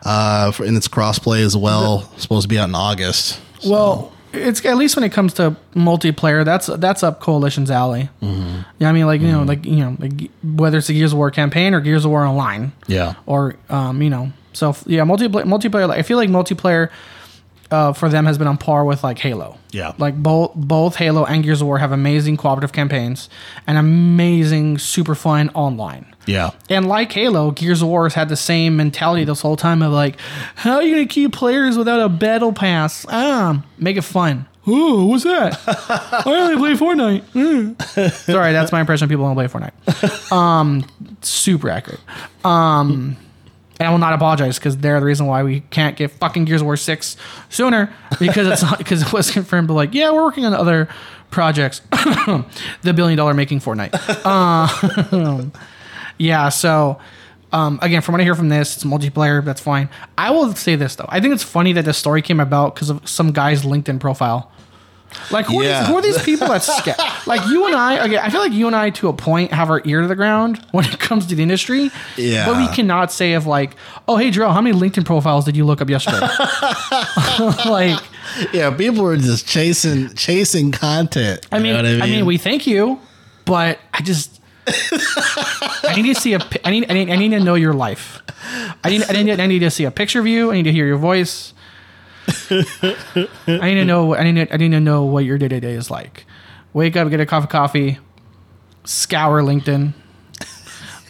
uh, 0.04 0.52
for, 0.52 0.66
and 0.66 0.76
it's 0.78 0.88
crossplay 0.88 1.40
as 1.44 1.56
well. 1.58 2.10
supposed 2.18 2.44
to 2.44 2.48
be 2.48 2.60
out 2.60 2.70
in 2.70 2.76
August. 2.76 3.40
Well, 3.66 4.12
it's 4.34 4.64
at 4.66 4.76
least 4.78 4.96
when 4.96 5.04
it 5.04 5.12
comes 5.14 5.34
to 5.36 5.56
multiplayer, 5.76 6.44
that's 6.46 6.68
that's 6.68 7.02
up 7.04 7.22
Coalition's 7.22 7.72
alley. 7.72 8.10
Mm-hmm. 8.22 8.60
Yeah, 8.80 8.90
I 8.90 8.92
mean, 8.92 9.06
like 9.08 9.22
you 9.22 9.32
know, 9.32 9.44
like 9.44 9.66
you 9.66 9.78
know, 9.78 9.96
like, 9.98 10.30
whether 10.44 10.78
it's 10.78 10.90
a 10.90 10.94
Gears 10.94 11.14
of 11.14 11.18
War 11.18 11.32
campaign 11.32 11.74
or 11.74 11.80
Gears 11.80 12.06
of 12.06 12.12
War 12.12 12.26
Online. 12.26 12.74
Yeah. 12.88 13.14
or 13.26 13.56
um, 13.70 14.02
you 14.02 14.10
know, 14.10 14.32
so 14.54 14.76
yeah, 14.86 15.02
multiplayer. 15.04 15.46
Multiplayer. 15.46 15.90
I 15.90 16.02
feel 16.02 16.18
like 16.18 16.30
multiplayer 16.30 16.90
uh, 17.72 17.94
for 17.94 18.10
them 18.10 18.26
has 18.26 18.38
been 18.38 18.48
on 18.48 18.58
par 18.58 18.86
with 18.86 19.04
like 19.04 19.18
Halo. 19.20 19.58
Yeah. 19.72 19.94
like 19.98 20.16
both 20.16 20.54
both 20.56 20.96
Halo 20.96 21.26
and 21.26 21.44
Gears 21.44 21.60
of 21.62 21.68
War 21.68 21.80
have 21.80 21.92
amazing 21.92 22.38
cooperative 22.38 22.72
campaigns 22.72 23.28
and 23.68 23.78
amazing 23.78 24.78
super 24.78 25.16
fun 25.16 25.50
online. 25.54 26.16
Yeah. 26.26 26.52
And 26.70 26.88
like 26.88 27.12
Halo, 27.12 27.52
Gears 27.52 27.82
of 27.82 27.90
War 27.90 28.06
has 28.06 28.14
had 28.14 28.30
the 28.30 28.38
same 28.38 28.78
mentality 28.78 29.26
this 29.26 29.42
whole 29.42 29.58
time 29.58 29.82
of 29.82 29.92
like, 29.92 30.18
how 30.56 30.76
are 30.76 30.84
you 30.84 30.96
gonna 30.96 31.08
keep 31.08 31.34
players 31.34 31.78
without 31.78 32.00
a 32.00 32.10
battle 32.10 32.54
pass? 32.54 33.06
Ah, 33.10 33.64
make 33.78 33.98
it 33.98 34.04
fun. 34.04 34.46
Oh, 34.68 35.06
what's 35.06 35.24
that? 35.26 35.60
I 35.68 36.24
only 36.26 36.56
play 36.56 36.74
Fortnite. 36.74 37.22
Mm. 37.34 38.12
Sorry, 38.26 38.52
that's 38.52 38.72
my 38.72 38.80
impression. 38.80 39.08
People 39.10 39.26
don't 39.26 39.36
play 39.36 39.48
Fortnite. 39.48 40.32
Um, 40.32 40.84
super 41.22 41.70
accurate. 41.70 42.00
Um, 42.44 43.16
and 43.80 43.88
I 43.88 43.92
will 43.92 43.98
not 43.98 44.14
apologize 44.14 44.58
because 44.58 44.78
they're 44.78 45.00
the 45.00 45.06
reason 45.06 45.26
why 45.26 45.44
we 45.44 45.62
can't 45.62 45.98
get 45.98 46.12
fucking 46.12 46.46
Gears 46.46 46.62
of 46.62 46.66
War 46.66 46.78
six 46.78 47.18
sooner 47.50 47.94
because 48.20 48.48
it's 48.48 48.78
because 48.78 49.02
it 49.02 49.12
was 49.12 49.32
confirmed. 49.32 49.68
But 49.68 49.74
like, 49.74 49.94
yeah, 49.94 50.12
we're 50.12 50.24
working 50.24 50.46
on 50.46 50.54
other 50.54 50.88
projects. 51.30 51.82
the 52.82 52.94
billion 52.94 53.18
dollar 53.18 53.34
making 53.34 53.60
Fortnite. 53.60 53.94
Um, 54.26 55.52
yeah, 56.18 56.50
so 56.50 57.00
um, 57.52 57.80
again, 57.82 58.02
from 58.02 58.14
what 58.14 58.22
I 58.22 58.24
hear 58.24 58.36
from 58.36 58.50
this, 58.50 58.76
it's 58.76 58.84
multiplayer. 58.84 59.44
That's 59.44 59.62
fine. 59.62 59.90
I 60.18 60.32
will 60.32 60.54
say 60.56 60.76
this 60.76 60.96
though. 60.96 61.06
I 61.10 61.20
think 61.20 61.34
it's 61.34 61.44
funny 61.44 61.74
that 61.74 61.86
this 61.86 61.98
story 61.98 62.22
came 62.22 62.40
about 62.40 62.76
because 62.76 62.90
of 62.90 63.08
some 63.08 63.32
guy's 63.32 63.64
LinkedIn 63.64 64.00
profile. 64.00 64.52
Like 65.32 65.48
who, 65.48 65.60
are 65.62 65.64
these, 65.64 65.88
who 65.88 65.98
are 65.98 66.02
these 66.02 66.22
people 66.22 66.48
that 66.48 66.64
sca- 66.64 66.96
like 67.28 67.46
you 67.48 67.66
and 67.66 67.76
I? 67.76 68.06
Okay, 68.06 68.18
I 68.18 68.30
feel 68.30 68.42
like 68.42 68.52
you 68.54 68.68
and 68.68 68.76
I, 68.76 68.90
to 68.92 69.08
a 69.08 69.14
point, 69.14 69.52
have 69.52 69.70
our 69.70 69.82
ear 69.86 70.02
to 70.02 70.08
the 70.08 70.16
ground 70.16 70.64
when 70.72 70.86
it 70.86 71.00
comes 71.00 71.26
to 71.28 71.36
the 71.36 71.44
industry. 71.44 71.90
Yeah. 72.18 72.46
but 72.46 72.58
we 72.58 72.68
cannot 72.76 73.12
say 73.12 73.34
of 73.34 73.46
like, 73.48 73.76
oh 74.08 74.18
hey, 74.18 74.30
Jarrell, 74.32 74.54
how 74.54 74.62
many 74.62 74.78
LinkedIn 74.78 75.06
profiles 75.06 75.46
did 75.46 75.56
you 75.58 75.66
look 75.66 75.82
up 75.82 75.90
yesterday? 75.90 76.20
like, 77.70 78.00
Yeah. 78.54 78.76
People 78.76 79.06
are 79.08 79.18
just 79.18 79.48
chasing 79.48 80.14
chasing 80.16 80.72
content. 80.72 81.46
I 81.52 81.60
mean, 81.60 81.74
know 81.74 81.84
what 81.84 82.04
I 82.04 82.06
mean, 82.08 82.26
we 82.26 82.38
thank 82.38 82.68
you, 82.68 83.00
but 83.46 83.80
I 83.94 84.02
just. 84.02 84.42
I 84.68 85.94
need 85.96 86.14
to 86.14 86.20
see 86.20 86.34
a. 86.34 86.40
I 86.64 86.72
need. 86.72 86.90
I 86.90 86.94
need. 86.94 87.10
I 87.12 87.16
need 87.16 87.30
to 87.30 87.40
know 87.40 87.54
your 87.56 87.74
life. 87.74 88.22
I 88.84 88.90
need. 88.90 89.04
I 89.08 89.22
need. 89.22 89.40
I 89.40 89.46
need 89.46 89.60
to 89.60 89.70
see 89.70 89.84
a 89.86 89.92
picture 89.92 90.20
of 90.20 90.28
you. 90.28 90.52
I 90.52 90.56
need 90.56 90.64
to 90.64 90.72
hear 90.72 90.88
your 90.88 90.98
voice. 90.98 91.54
I 93.48 93.70
need 93.70 93.76
to 93.76 93.86
know. 93.86 94.16
I 94.16 94.24
need. 94.24 94.48
To, 94.48 94.54
I 94.54 94.58
need 94.58 94.72
to 94.72 94.80
know 94.80 95.04
what 95.04 95.26
your 95.26 95.38
day 95.38 95.48
to 95.48 95.60
day 95.60 95.74
is 95.74 95.92
like. 95.92 96.26
Wake 96.74 96.96
up, 96.96 97.10
get 97.10 97.20
a 97.20 97.26
cup 97.26 97.44
of 97.44 97.50
coffee, 97.50 98.00
scour 98.84 99.42
LinkedIn. 99.42 99.94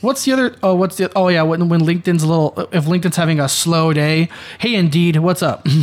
What's 0.01 0.25
the 0.25 0.33
other? 0.33 0.55
Oh, 0.61 0.75
what's 0.75 0.97
the? 0.97 1.11
Oh 1.15 1.29
yeah, 1.29 1.43
when 1.43 1.69
when 1.69 1.81
LinkedIn's 1.81 2.23
a 2.23 2.27
little. 2.27 2.53
If 2.71 2.85
LinkedIn's 2.85 3.15
having 3.15 3.39
a 3.39 3.47
slow 3.47 3.93
day, 3.93 4.29
hey, 4.59 4.75
Indeed, 4.75 5.17
what's 5.17 5.41
up? 5.41 5.65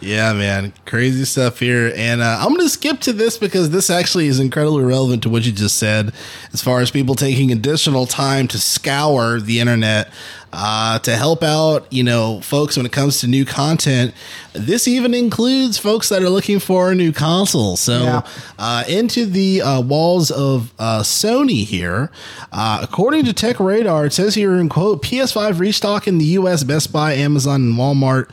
Yeah, 0.00 0.32
man, 0.32 0.72
crazy 0.86 1.24
stuff 1.24 1.58
here, 1.58 1.92
and 1.96 2.20
uh, 2.20 2.38
I'm 2.40 2.56
to 2.56 2.68
skip 2.68 3.00
to 3.00 3.12
this 3.12 3.36
because 3.36 3.70
this 3.70 3.90
actually 3.90 4.28
is 4.28 4.38
incredibly 4.38 4.84
relevant 4.84 5.24
to 5.24 5.28
what 5.28 5.44
you 5.44 5.50
just 5.50 5.76
said, 5.76 6.12
as 6.52 6.62
far 6.62 6.80
as 6.80 6.92
people 6.92 7.16
taking 7.16 7.50
additional 7.50 8.06
time 8.06 8.46
to 8.48 8.58
scour 8.60 9.40
the 9.40 9.58
internet 9.58 10.12
uh, 10.52 10.98
to 11.00 11.14
help 11.16 11.42
out, 11.42 11.86
you 11.92 12.02
know, 12.02 12.40
folks 12.40 12.76
when 12.76 12.86
it 12.86 12.92
comes 12.92 13.20
to 13.20 13.26
new 13.26 13.44
content. 13.44 14.14
This 14.54 14.88
even 14.88 15.14
includes 15.14 15.78
folks 15.78 16.08
that 16.08 16.22
are 16.22 16.30
looking 16.30 16.58
for 16.58 16.90
a 16.90 16.94
new 16.94 17.12
console. 17.12 17.76
So, 17.76 18.02
Yeah. 18.02 18.22
uh, 18.58 18.84
into 18.88 19.26
the 19.26 19.62
uh, 19.62 19.80
walls 19.82 20.30
of 20.30 20.72
uh, 20.78 21.00
Sony 21.00 21.64
here. 21.64 22.10
Uh, 22.50 22.80
according 22.82 23.24
to 23.26 23.32
Tech 23.32 23.60
Radar, 23.60 24.06
it 24.06 24.12
says 24.12 24.34
here 24.34 24.54
in 24.56 24.68
quote 24.68 25.02
PS5 25.02 25.58
restock 25.58 26.08
in 26.08 26.18
the 26.18 26.24
U.S. 26.24 26.64
Best 26.64 26.92
Buy, 26.92 27.12
Amazon, 27.12 27.60
and 27.62 27.74
Walmart. 27.74 28.30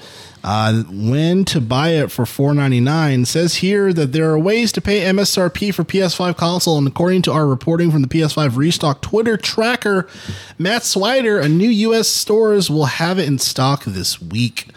Uh, 0.48 0.84
when 0.92 1.44
to 1.44 1.60
buy 1.60 1.90
it 1.90 2.12
for 2.12 2.24
four 2.24 2.54
ninety 2.54 2.80
nine 2.80 3.26
says 3.26 3.56
here 3.56 3.92
that 3.92 4.12
there 4.12 4.30
are 4.30 4.38
ways 4.38 4.72
to 4.72 4.80
pay 4.80 5.02
MSRP 5.12 5.74
for 5.74 5.84
PS5 5.84 6.38
console, 6.38 6.78
and 6.78 6.88
according 6.88 7.24
to 7.24 7.32
our 7.32 7.48
reporting 7.48 7.90
from 7.90 8.04
the 8.04 8.08
PS5 8.08 8.56
restock 8.56 9.02
Twitter 9.02 9.38
tracker, 9.38 10.08
Matt 10.60 10.84
Swider, 10.84 11.42
a 11.44 11.50
new 11.50 11.68
U.S. 11.70 12.05
stores 12.06 12.70
will 12.70 12.86
have 12.86 13.20
it 13.20 13.28
in 13.28 13.40
stock 13.40 13.84
this 13.86 14.22
week. 14.22 14.68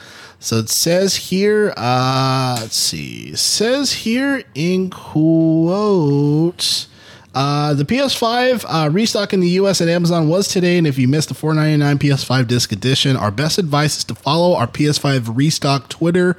So 0.41 0.59
it 0.59 0.69
says 0.69 1.17
here, 1.17 1.75
uh, 1.77 2.59
let's 2.61 2.77
see, 2.77 3.31
it 3.31 3.39
says 3.39 3.93
here 3.93 4.45
in 4.55 4.89
quotes. 4.91 6.87
Uh, 7.35 7.75
the 7.75 7.85
PS5 7.85 8.65
uh, 8.67 8.91
restock 8.91 9.33
in 9.33 9.41
the 9.41 9.51
US 9.51 9.81
at 9.81 9.89
Amazon 9.89 10.29
was 10.29 10.49
today, 10.49 10.77
and 10.79 10.87
if 10.87 10.99
you 10.99 11.07
missed 11.07 11.29
the 11.29 11.35
$4.99 11.35 11.97
PS5 11.99 12.49
disc 12.49 12.73
edition, 12.73 13.17
our 13.17 13.31
best 13.31 13.59
advice 13.59 13.99
is 13.99 14.05
to 14.05 14.15
follow 14.15 14.57
our 14.57 14.67
PS5 14.67 15.37
restock 15.37 15.89
Twitter 15.89 16.37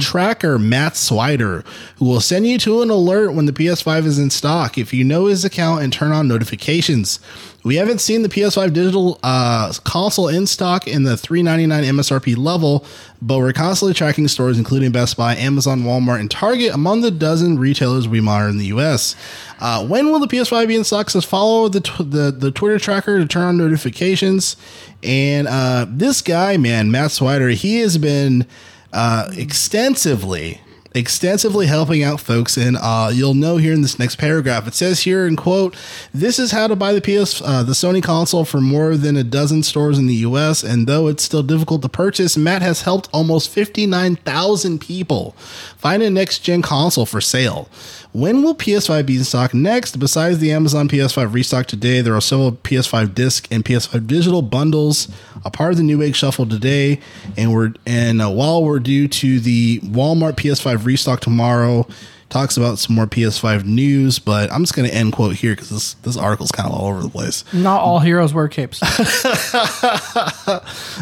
tracker, 0.00 0.58
Matt 0.58 0.94
Swider, 0.94 1.64
who 1.96 2.06
will 2.06 2.20
send 2.20 2.46
you 2.48 2.58
to 2.58 2.82
an 2.82 2.90
alert 2.90 3.32
when 3.32 3.46
the 3.46 3.52
PS5 3.52 4.06
is 4.06 4.18
in 4.18 4.30
stock 4.30 4.76
if 4.78 4.92
you 4.92 5.04
know 5.04 5.26
his 5.26 5.44
account 5.44 5.82
and 5.82 5.92
turn 5.92 6.10
on 6.10 6.26
notifications. 6.26 7.20
We 7.62 7.76
haven't 7.76 8.00
seen 8.00 8.22
the 8.22 8.28
PS5 8.28 8.72
digital 8.72 9.20
uh, 9.22 9.72
console 9.84 10.28
in 10.28 10.46
stock 10.46 10.88
in 10.88 11.02
the 11.02 11.16
399 11.16 11.94
MSRP 11.94 12.36
level, 12.36 12.86
but 13.20 13.38
we're 13.38 13.52
constantly 13.52 13.92
tracking 13.92 14.28
stores 14.28 14.56
including 14.56 14.92
Best 14.92 15.16
Buy, 15.16 15.36
Amazon, 15.36 15.82
Walmart, 15.82 16.20
and 16.20 16.30
Target 16.30 16.72
among 16.72 17.02
the 17.02 17.10
dozen 17.10 17.58
retailers 17.58 18.08
we 18.08 18.20
monitor 18.20 18.48
in 18.48 18.56
the 18.56 18.66
US. 18.66 19.14
Uh, 19.60 19.86
when 19.86 20.10
will 20.10 20.20
the 20.20 20.26
PS5 20.26 20.68
be 20.68 20.76
in 20.76 20.84
stock? 20.84 21.10
Says 21.10 21.24
follow 21.24 21.68
the, 21.68 21.80
tw- 21.80 21.98
the 21.98 22.34
the 22.36 22.50
Twitter 22.50 22.78
tracker 22.78 23.18
to 23.18 23.26
turn 23.26 23.44
on 23.44 23.58
notifications. 23.58 24.56
And 25.02 25.46
uh, 25.46 25.86
this 25.88 26.22
guy, 26.22 26.56
man, 26.56 26.90
Matt 26.90 27.10
Swider, 27.10 27.52
he 27.52 27.80
has 27.80 27.98
been 27.98 28.46
uh, 28.92 29.30
extensively 29.36 30.60
extensively 30.92 31.66
helping 31.66 32.02
out 32.02 32.20
folks 32.20 32.56
and 32.56 32.76
uh, 32.80 33.10
you'll 33.12 33.34
know 33.34 33.56
here 33.56 33.72
in 33.72 33.82
this 33.82 33.98
next 33.98 34.16
paragraph. 34.16 34.66
It 34.66 34.74
says 34.74 35.00
here 35.00 35.26
in 35.26 35.36
quote 35.36 35.76
this 36.12 36.38
is 36.38 36.50
how 36.50 36.66
to 36.66 36.76
buy 36.76 36.92
the 36.92 37.00
ps 37.00 37.40
uh, 37.42 37.62
the 37.62 37.72
sony 37.72 38.02
console 38.02 38.44
for 38.44 38.60
more 38.60 38.96
than 38.96 39.16
a 39.16 39.24
dozen 39.24 39.62
stores 39.62 39.98
in 39.98 40.06
the 40.06 40.14
us 40.16 40.62
and 40.62 40.86
though 40.86 41.06
it's 41.06 41.22
still 41.22 41.42
difficult 41.42 41.82
to 41.82 41.88
purchase 41.88 42.36
matt 42.36 42.62
has 42.62 42.82
helped 42.82 43.08
almost 43.12 43.50
59000 43.50 44.80
people 44.80 45.32
find 45.76 46.02
a 46.02 46.10
next 46.10 46.40
gen 46.40 46.62
console 46.62 47.06
for 47.06 47.20
sale 47.20 47.68
when 48.12 48.42
will 48.42 48.54
PS5 48.54 49.06
be 49.06 49.16
in 49.16 49.24
stock 49.24 49.54
next? 49.54 49.98
Besides 49.98 50.38
the 50.38 50.52
Amazon 50.52 50.88
PS5 50.88 51.32
restock 51.32 51.66
today, 51.66 52.00
there 52.00 52.14
are 52.14 52.20
several 52.20 52.52
PS5 52.52 53.14
disc 53.14 53.46
and 53.50 53.64
PS5 53.64 54.06
digital 54.06 54.42
bundles, 54.42 55.08
a 55.44 55.50
part 55.50 55.72
of 55.72 55.76
the 55.76 55.84
New 55.84 55.98
Newegg 55.98 56.14
Shuffle 56.14 56.46
today, 56.46 57.00
and 57.36 57.52
we're 57.52 57.72
and 57.86 58.20
uh, 58.20 58.30
while 58.30 58.64
we're 58.64 58.80
due 58.80 59.06
to 59.08 59.40
the 59.40 59.80
Walmart 59.80 60.34
PS5 60.36 60.84
restock 60.84 61.20
tomorrow, 61.20 61.86
talks 62.30 62.56
about 62.56 62.78
some 62.78 62.96
more 62.96 63.06
PS5 63.06 63.64
news. 63.64 64.18
But 64.18 64.50
I'm 64.52 64.62
just 64.62 64.74
going 64.74 64.88
to 64.88 64.94
end 64.94 65.12
quote 65.12 65.36
here 65.36 65.52
because 65.52 65.70
this 65.70 65.94
this 65.94 66.16
article's 66.16 66.50
kind 66.50 66.68
of 66.68 66.74
all 66.74 66.88
over 66.88 67.02
the 67.02 67.08
place. 67.08 67.44
Not 67.52 67.80
all 67.80 68.00
heroes 68.00 68.34
wear 68.34 68.48
capes. 68.48 68.80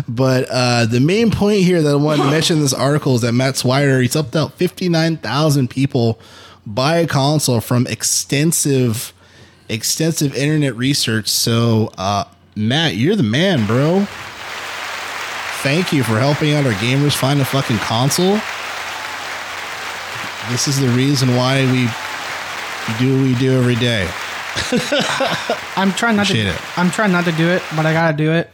But 0.08 0.46
uh, 0.50 0.86
the 0.86 1.00
main 1.00 1.30
point 1.30 1.62
here 1.62 1.80
that 1.82 1.90
I 1.90 1.94
wanted 1.94 2.24
to 2.24 2.30
mention 2.30 2.56
in 2.56 2.62
this 2.62 2.72
article 2.72 3.14
is 3.14 3.20
that 3.22 3.32
Matt 3.32 3.54
Swider 3.54 4.02
he's 4.02 4.16
up 4.16 4.30
to 4.32 4.48
59,000 4.50 5.68
people 5.68 6.18
buy 6.74 6.98
a 6.98 7.06
console 7.06 7.60
from 7.60 7.86
extensive 7.86 9.12
extensive 9.68 10.34
internet 10.34 10.76
research. 10.76 11.28
So 11.28 11.92
uh, 11.98 12.24
Matt, 12.54 12.96
you're 12.96 13.16
the 13.16 13.22
man, 13.22 13.66
bro. 13.66 14.06
Thank 15.62 15.92
you 15.92 16.04
for 16.04 16.18
helping 16.18 16.54
out 16.54 16.66
our 16.66 16.72
gamers 16.72 17.16
find 17.16 17.40
a 17.40 17.44
fucking 17.44 17.78
console. 17.78 18.38
This 20.50 20.68
is 20.68 20.78
the 20.80 20.88
reason 20.88 21.36
why 21.36 21.64
we, 21.72 21.88
do 22.98 23.16
what 23.16 23.22
we 23.24 23.34
do 23.34 23.58
every 23.58 23.74
day. 23.74 24.08
I'm 25.76 25.92
trying 25.92 26.16
not 26.16 26.26
Appreciate 26.26 26.44
to. 26.44 26.50
it. 26.50 26.78
I'm 26.78 26.90
trying 26.90 27.12
not 27.12 27.24
to 27.26 27.32
do 27.32 27.48
it, 27.48 27.62
but 27.76 27.86
I 27.86 27.92
gotta 27.92 28.16
do 28.16 28.32
it. 28.32 28.50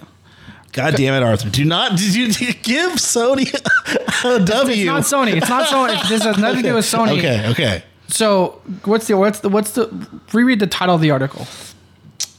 God 0.72 0.96
damn 0.96 1.14
it, 1.14 1.24
Arthur! 1.24 1.50
Do 1.50 1.64
not 1.64 1.96
did 1.96 2.14
you 2.14 2.52
give 2.52 2.92
Sony 2.92 3.54
a 4.24 4.44
W? 4.44 4.74
It's 4.74 4.84
not 4.84 5.02
Sony. 5.02 5.36
It's 5.36 5.48
not 5.48 5.68
Sony. 5.68 6.08
This 6.08 6.24
has 6.24 6.36
nothing 6.36 6.62
to 6.62 6.68
do 6.70 6.74
with 6.74 6.84
Sony. 6.84 7.18
Okay, 7.18 7.48
okay. 7.50 7.84
So 8.08 8.60
what's 8.84 9.06
the 9.06 9.16
what's 9.16 9.40
the 9.40 9.48
what's 9.48 9.72
the 9.72 9.88
reread 10.32 10.60
the 10.60 10.66
title 10.66 10.94
of 10.94 11.00
the 11.00 11.10
article? 11.10 11.46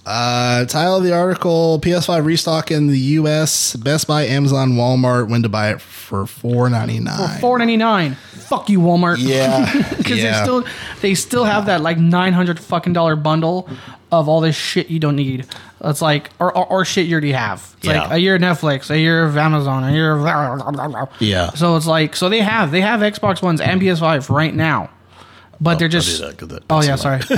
Uh, 0.06 0.66
title 0.66 0.98
of 0.98 1.04
the 1.04 1.14
article: 1.14 1.80
PS5 1.82 2.26
restock 2.26 2.70
in 2.70 2.88
the 2.88 2.98
U.S. 3.00 3.76
Best 3.76 4.06
Buy, 4.08 4.24
Amazon, 4.26 4.74
Walmart. 4.74 5.30
When 5.30 5.42
to 5.42 5.50
buy 5.50 5.72
it 5.72 5.82
for 5.82 6.28
four 6.28 6.70
ninety 6.70 7.00
nine. 7.00 7.40
Four 7.40 7.58
ninety 7.58 7.78
nine. 7.78 8.14
Fuck 8.14 8.70
you, 8.70 8.80
Walmart. 8.80 9.18
Yeah, 9.20 9.66
because 9.98 10.20
yeah. 10.22 10.38
they 10.38 10.44
still 10.44 10.66
they 11.02 11.16
still 11.16 11.44
have 11.46 11.66
that 11.66 11.82
like 11.82 11.98
nine 11.98 12.34
hundred 12.34 12.60
fucking 12.60 12.94
dollar 12.94 13.16
bundle 13.16 13.68
of 14.12 14.30
all 14.30 14.42
this 14.42 14.56
shit 14.56 14.90
you 14.90 15.00
don't 15.00 15.16
need. 15.16 15.48
It's 15.84 16.02
like 16.04 16.30
or 16.40 16.56
or, 16.56 16.68
or 16.68 16.86
shit 16.86 17.08
you 17.08 17.14
already 17.14 17.32
have. 17.32 17.74
It's 17.78 17.88
Yeah. 17.88 18.04
like 18.04 18.12
a 18.12 18.18
year 18.20 18.36
of 18.36 18.42
Netflix, 18.42 18.92
a 18.92 19.00
year 19.00 19.24
of 19.26 19.36
Amazon, 19.36 19.84
a 19.84 19.92
year 19.92 20.16
of 20.16 21.10
Yeah. 21.20 21.50
So 21.52 21.76
it's 21.76 21.88
like 21.88 22.16
so 22.16 22.30
they 22.30 22.42
have 22.42 22.70
they 22.70 22.82
have 22.82 23.00
Xbox 23.00 23.42
Ones 23.42 23.60
and 23.60 23.82
PS5 23.82 24.30
right 24.30 24.54
now, 24.54 24.92
but 25.60 25.80
they're 25.80 25.88
just. 25.88 26.20
that 26.20 26.38
that 26.38 26.64
oh 26.70 26.82
yeah, 26.82 26.96
sorry. 26.96 27.22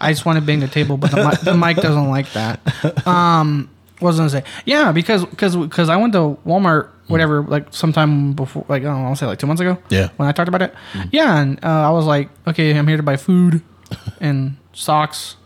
I, 0.00 0.12
just 0.12 0.24
want 0.24 0.38
to 0.38 0.44
bang 0.44 0.60
the 0.60 0.68
table, 0.68 0.96
but 0.96 1.10
the, 1.10 1.24
mic- 1.24 1.40
the 1.40 1.54
mic 1.54 1.76
doesn't 1.76 2.08
like 2.08 2.32
that. 2.32 3.06
Um, 3.06 3.70
what 3.98 4.08
was 4.08 4.18
I 4.18 4.22
gonna 4.22 4.30
say? 4.30 4.44
Yeah, 4.64 4.92
because 4.92 5.24
because 5.24 5.56
because 5.56 5.88
I 5.88 5.96
went 5.96 6.12
to 6.14 6.36
Walmart, 6.46 6.90
whatever, 7.06 7.42
like 7.42 7.72
sometime 7.72 8.32
before, 8.32 8.64
like 8.68 8.82
I 8.82 8.86
don't 8.86 9.02
know, 9.02 9.08
I'll 9.08 9.16
say 9.16 9.26
like 9.26 9.38
two 9.38 9.46
months 9.46 9.60
ago. 9.60 9.78
Yeah. 9.90 10.08
when 10.16 10.28
I 10.28 10.32
talked 10.32 10.48
about 10.48 10.62
it. 10.62 10.74
Yeah, 11.10 11.38
and 11.38 11.64
uh, 11.64 11.68
I 11.68 11.90
was 11.90 12.04
like, 12.04 12.28
okay, 12.46 12.76
I'm 12.76 12.88
here 12.88 12.96
to 12.96 13.02
buy 13.02 13.16
food 13.16 13.62
and 14.20 14.56
socks 14.72 15.36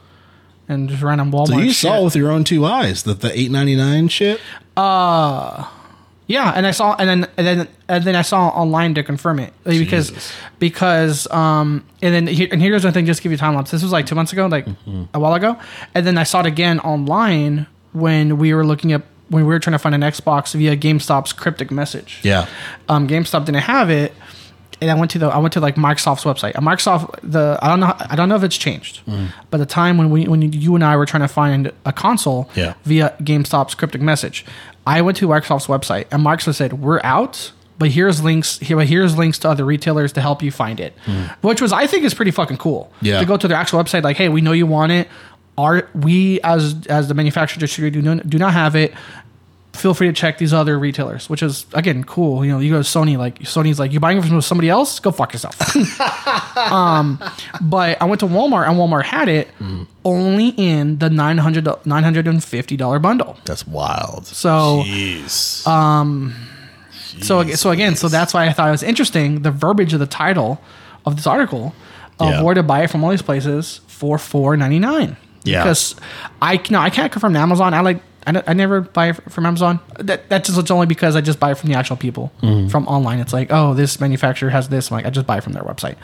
and 0.69 0.89
just 0.89 1.03
random 1.03 1.33
Walmart. 1.33 1.49
So 1.49 1.59
you 1.59 1.73
shit. 1.73 1.91
saw 1.91 2.05
with 2.05 2.17
your 2.17 2.31
own 2.31 2.45
two 2.45 2.65
eyes 2.65 3.03
that 3.05 3.21
the 3.21 3.39
eight 3.39 3.51
ninety 3.51 3.77
nine 3.77 4.09
shit. 4.09 4.41
Yeah, 6.29 6.53
and 6.57 6.67
I 6.67 6.73
saw, 6.73 6.97
and 6.99 7.09
then 7.09 7.29
and 7.37 7.47
then 7.47 7.69
and 7.89 8.05
then 8.05 8.17
I 8.17 8.23
saw 8.23 8.49
online 8.49 8.95
to 8.95 9.03
confirm 9.05 9.39
it 9.39 9.53
like, 9.65 9.79
because 9.79 10.09
Jesus. 10.11 10.33
because 10.59 11.31
um 11.31 11.85
and 12.03 12.15
then 12.15 12.27
here, 12.27 12.49
and 12.51 12.61
here's 12.61 12.83
the 12.83 12.91
thing, 12.93 13.07
just 13.07 13.19
to 13.19 13.23
give 13.23 13.33
you 13.33 13.39
time 13.39 13.55
lapse. 13.55 13.71
This 13.71 13.83
was 13.83 13.93
like 13.93 14.07
two 14.07 14.15
months 14.17 14.33
ago, 14.33 14.47
like 14.47 14.67
Mm-hmm. 14.67 15.05
a 15.15 15.21
while 15.21 15.35
ago, 15.35 15.57
and 15.95 16.07
then 16.07 16.19
I 16.19 16.25
saw 16.25 16.41
it 16.41 16.47
again 16.47 16.81
online 16.81 17.67
when 17.93 18.39
we 18.39 18.53
were 18.55 18.65
looking 18.67 18.93
up 18.93 19.03
when 19.29 19.45
we 19.45 19.49
were 19.53 19.59
trying 19.61 19.73
to 19.73 19.79
find 19.79 19.95
an 19.95 20.03
Xbox 20.03 20.55
via 20.55 20.77
GameStop's 20.77 21.33
cryptic 21.33 21.71
message. 21.71 22.21
Yeah. 22.23 22.47
um, 22.89 23.09
GameStop 23.09 23.45
didn't 23.45 23.63
have 23.63 23.91
it, 23.91 24.13
and 24.81 24.89
I 24.91 24.95
went 24.95 25.11
to 25.13 25.19
the 25.21 25.27
I 25.29 25.39
went 25.39 25.53
to 25.55 25.61
like 25.61 25.77
Microsoft's 25.77 26.25
website. 26.25 26.55
And 26.57 26.67
Microsoft 26.67 27.19
the 27.23 27.57
I 27.63 27.69
don't 27.69 27.79
know 27.81 27.95
I 27.99 28.17
don't 28.17 28.29
know 28.29 28.37
if 28.37 28.43
it's 28.43 28.57
changed, 28.57 29.05
Mm. 29.07 29.29
but 29.51 29.59
the 29.59 29.67
time 29.67 29.97
when 29.97 30.11
we 30.11 30.27
when 30.27 30.43
you 30.53 30.75
and 30.75 30.85
I 30.85 30.97
were 30.97 31.07
trying 31.07 31.23
to 31.23 31.29
find 31.29 31.71
a 31.85 31.93
console 31.93 32.51
Yeah. 32.57 32.75
via 32.85 33.15
GameStop's 33.23 33.75
cryptic 33.77 34.01
message, 34.01 34.45
I 34.87 35.03
went 35.03 35.17
to 35.19 35.29
Microsoft's 35.29 35.67
website 35.67 36.07
and 36.11 36.25
Microsoft 36.25 36.55
said 36.55 36.75
we're 36.75 37.01
out. 37.03 37.53
But 37.79 37.91
here's 37.91 38.23
links 38.23 38.59
here. 38.61 38.79
But 38.79 38.87
here's 38.87 39.19
links 39.19 39.39
to 39.41 39.51
other 39.51 39.63
retailers 39.63 40.11
to 40.15 40.23
help 40.23 40.43
you 40.43 40.51
find 40.51 40.81
it, 40.81 40.95
hmm. 41.05 41.25
which 41.43 41.61
was 41.61 41.75
I 41.75 41.87
think 41.87 42.05
is 42.05 42.15
pretty 42.15 42.31
fucking 42.31 42.57
cool. 42.57 42.91
Yeah. 43.03 43.21
to 43.21 43.27
go 43.27 43.37
to 43.37 43.47
their 43.47 43.59
actual 43.59 43.85
website, 43.85 44.03
like, 44.03 44.17
hey, 44.17 44.31
we 44.31 44.41
know 44.41 44.53
you 44.53 44.67
want 44.67 44.93
it. 44.93 45.09
Are 45.59 45.87
we 45.95 46.41
as 46.41 46.87
as 46.87 47.09
the 47.09 47.15
manufacturer 47.15 47.61
distributor 47.61 48.01
do 48.01 48.21
do 48.27 48.39
not 48.39 48.55
have 48.55 48.77
it? 48.77 48.95
Feel 49.77 49.95
free 49.95 50.09
to 50.09 50.13
check 50.13 50.39
these 50.39 50.53
other 50.53 50.79
retailers, 50.79 51.31
which 51.31 51.43
is 51.43 51.67
again 51.73 52.03
cool. 52.05 52.45
You 52.45 52.53
know, 52.53 52.59
you 52.59 52.71
go 52.73 52.83
to 52.83 52.89
Sony, 52.89 53.17
like 53.17 53.39
Sony's 53.41 53.79
like, 53.79 53.93
you're 53.93 54.01
buying 54.01 54.19
it 54.19 54.25
from 54.25 54.41
somebody 54.41 54.69
else? 54.69 54.99
Go 54.99 55.11
fuck 55.13 55.33
yourself. 55.33 55.55
um, 56.57 57.23
but 57.61 58.01
I 58.01 58.05
went 58.07 58.21
to 58.21 58.27
Walmart 58.27 58.69
and 58.69 58.77
Walmart 58.79 59.05
had 59.05 59.29
it 59.29 59.49
only 60.05 60.49
in 60.57 60.99
the 60.99 61.09
900 61.11 61.65
$950 61.65 63.03
bundle. 63.03 63.37
That's 63.45 63.67
wild. 63.67 64.27
So 64.27 64.83
Jeez. 64.85 65.65
so 67.23 67.45
so 67.55 67.71
again, 67.71 67.95
so 67.97 68.09
that's 68.09 68.35
why 68.35 68.47
I 68.47 68.53
thought 68.53 68.69
it 68.69 68.73
was 68.73 68.83
interesting 68.83 69.43
the 69.43 69.51
verbiage 69.51 69.93
of 69.93 70.01
the 70.01 70.07
title 70.07 70.61
of 71.05 71.17
this 71.17 71.27
article 71.27 71.75
of 72.19 72.31
Yeah. 72.31 72.43
where 72.43 72.55
to 72.55 72.63
buy 72.63 72.83
it 72.83 72.91
from 72.91 73.05
all 73.05 73.11
these 73.11 73.23
places 73.23 73.81
for 73.87 74.19
four 74.19 74.57
ninety 74.57 74.79
nine. 74.79 75.17
Yeah. 75.45 75.63
because 75.63 75.95
I 76.43 76.61
no 76.71 76.81
I 76.81 76.91
can't 76.91 77.13
confirm 77.13 77.37
Amazon. 77.37 77.73
I 77.75 77.81
like 77.81 78.03
I, 78.27 78.43
I 78.49 78.53
never 78.55 78.81
buy 78.81 79.13
from 79.13 79.47
Amazon. 79.47 79.81
That 79.99 80.29
that's 80.29 80.49
just 80.49 80.59
it's 80.59 80.71
only 80.71 80.87
because 80.87 81.15
I 81.17 81.21
just 81.21 81.39
buy 81.39 81.53
it 81.53 81.59
from 81.59 81.71
the 81.71 81.77
actual 81.77 81.97
people 81.97 82.33
from 82.41 82.87
online. 82.89 83.21
It's 83.21 83.33
like 83.33 83.49
oh 83.51 83.75
this 83.75 84.01
manufacturer 84.01 84.51
has 84.51 84.69
this. 84.69 84.91
I'm 84.91 84.97
like 84.97 85.07
I 85.07 85.11
just 85.11 85.27
buy 85.27 85.41
from 85.41 85.53
their 85.53 85.63
website. 85.63 85.97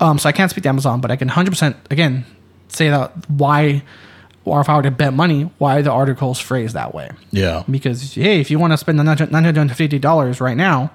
Um, 0.00 0.18
so 0.18 0.28
I 0.28 0.32
can't 0.32 0.50
speak 0.50 0.62
to 0.64 0.68
Amazon, 0.68 1.00
but 1.00 1.10
I 1.10 1.16
can 1.16 1.28
hundred 1.28 1.50
percent 1.50 1.76
again 1.90 2.24
say 2.68 2.90
that 2.90 3.28
why. 3.28 3.82
Or 4.46 4.60
if 4.60 4.68
I 4.68 4.76
were 4.76 4.82
to 4.82 4.90
bet 4.90 5.14
money, 5.14 5.50
why 5.56 5.80
the 5.80 5.90
article's 5.90 6.38
phrased 6.38 6.74
that 6.74 6.94
way 6.94 7.08
Yeah. 7.30 7.62
because 7.70 8.12
hey, 8.14 8.40
if 8.40 8.50
you 8.50 8.58
want 8.58 8.74
to 8.74 8.76
spend 8.76 8.98
the 8.98 9.02
nine 9.02 9.16
hundred 9.16 9.56
and 9.56 9.74
fifty 9.74 9.98
dollars 9.98 10.38
right 10.38 10.56
now 10.56 10.90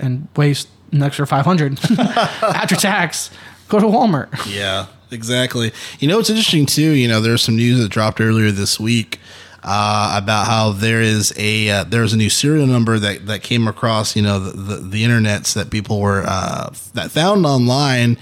and 0.00 0.28
waste 0.36 0.68
an 0.92 1.02
extra 1.02 1.26
five 1.26 1.44
hundred 1.44 1.78
after 1.98 2.74
tax, 2.76 3.30
go 3.68 3.78
to 3.80 3.86
Walmart. 3.86 4.28
Yeah, 4.50 4.86
exactly. 5.10 5.72
You 5.98 6.08
know, 6.08 6.18
it's 6.18 6.30
interesting 6.30 6.66
too. 6.66 6.90
You 6.92 7.08
know, 7.08 7.20
there's 7.20 7.42
some 7.42 7.56
news 7.56 7.80
that 7.80 7.88
dropped 7.90 8.20
earlier 8.20 8.50
this 8.50 8.80
week 8.80 9.20
uh, 9.66 10.14
about 10.22 10.46
how 10.46 10.70
there 10.70 11.02
is 11.02 11.34
a 11.36 11.68
uh, 11.68 11.84
there's 11.84 12.12
a 12.12 12.16
new 12.16 12.30
serial 12.30 12.66
number 12.66 12.98
that 12.98 13.26
that 13.26 13.42
came 13.42 13.66
across 13.66 14.14
you 14.14 14.22
know 14.22 14.38
the 14.38 14.52
the, 14.52 14.76
the 14.76 15.04
internets 15.04 15.54
that 15.54 15.70
people 15.70 16.00
were 16.00 16.22
uh, 16.26 16.70
that 16.94 17.10
found 17.10 17.44
online. 17.44 18.16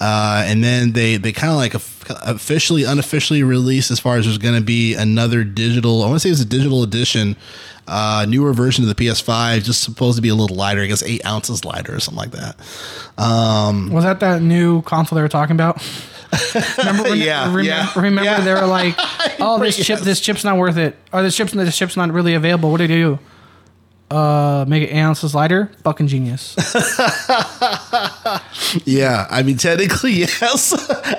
Uh, 0.00 0.44
and 0.46 0.62
then 0.62 0.92
they, 0.92 1.16
they 1.16 1.32
kind 1.32 1.50
of 1.50 1.56
like 1.56 1.74
officially, 2.28 2.84
unofficially 2.84 3.42
released 3.42 3.90
as 3.90 3.98
far 3.98 4.16
as 4.16 4.24
there's 4.26 4.38
going 4.38 4.54
to 4.54 4.60
be 4.60 4.94
another 4.94 5.42
digital. 5.42 6.04
I 6.04 6.06
want 6.06 6.14
to 6.14 6.20
say 6.20 6.30
it's 6.30 6.40
a 6.40 6.44
digital 6.44 6.84
edition, 6.84 7.34
uh, 7.88 8.24
newer 8.28 8.52
version 8.52 8.88
of 8.88 8.96
the 8.96 9.06
PS5, 9.06 9.64
just 9.64 9.82
supposed 9.82 10.14
to 10.14 10.22
be 10.22 10.28
a 10.28 10.36
little 10.36 10.54
lighter. 10.54 10.82
I 10.82 10.86
guess 10.86 11.02
eight 11.02 11.26
ounces 11.26 11.64
lighter 11.64 11.96
or 11.96 11.98
something 11.98 12.16
like 12.16 12.30
that. 12.30 12.56
Um, 13.20 13.90
Was 13.90 14.04
that 14.04 14.20
that 14.20 14.40
new 14.40 14.82
console 14.82 15.16
they 15.16 15.22
were 15.22 15.28
talking 15.28 15.56
about? 15.56 15.82
remember, 16.78 17.02
when- 17.10 17.18
Yeah, 17.18 17.46
remember, 17.54 17.62
yeah, 17.62 17.92
remember 17.96 18.24
yeah. 18.24 18.40
they 18.40 18.52
were 18.54 18.66
like, 18.66 18.94
"Oh, 19.40 19.58
this 19.58 19.76
chip, 19.76 20.00
this 20.00 20.20
chip's 20.20 20.44
not 20.44 20.56
worth 20.56 20.76
it. 20.76 20.96
Or 21.12 21.22
this 21.22 21.36
chip's, 21.36 21.52
this 21.52 21.76
chip's 21.76 21.96
not 21.96 22.10
really 22.12 22.34
available. 22.34 22.70
What 22.70 22.78
do 22.78 22.84
you 22.84 22.88
do? 22.88 23.18
Uh, 24.14 24.64
make 24.66 24.82
it 24.84 24.86
eight 24.94 25.00
ounces 25.00 25.34
lighter. 25.34 25.70
Fucking 25.84 26.06
genius. 26.08 26.56
Yeah, 28.84 29.26
I 29.30 29.42
mean, 29.42 29.56
technically, 29.56 30.12
yes. 30.12 30.72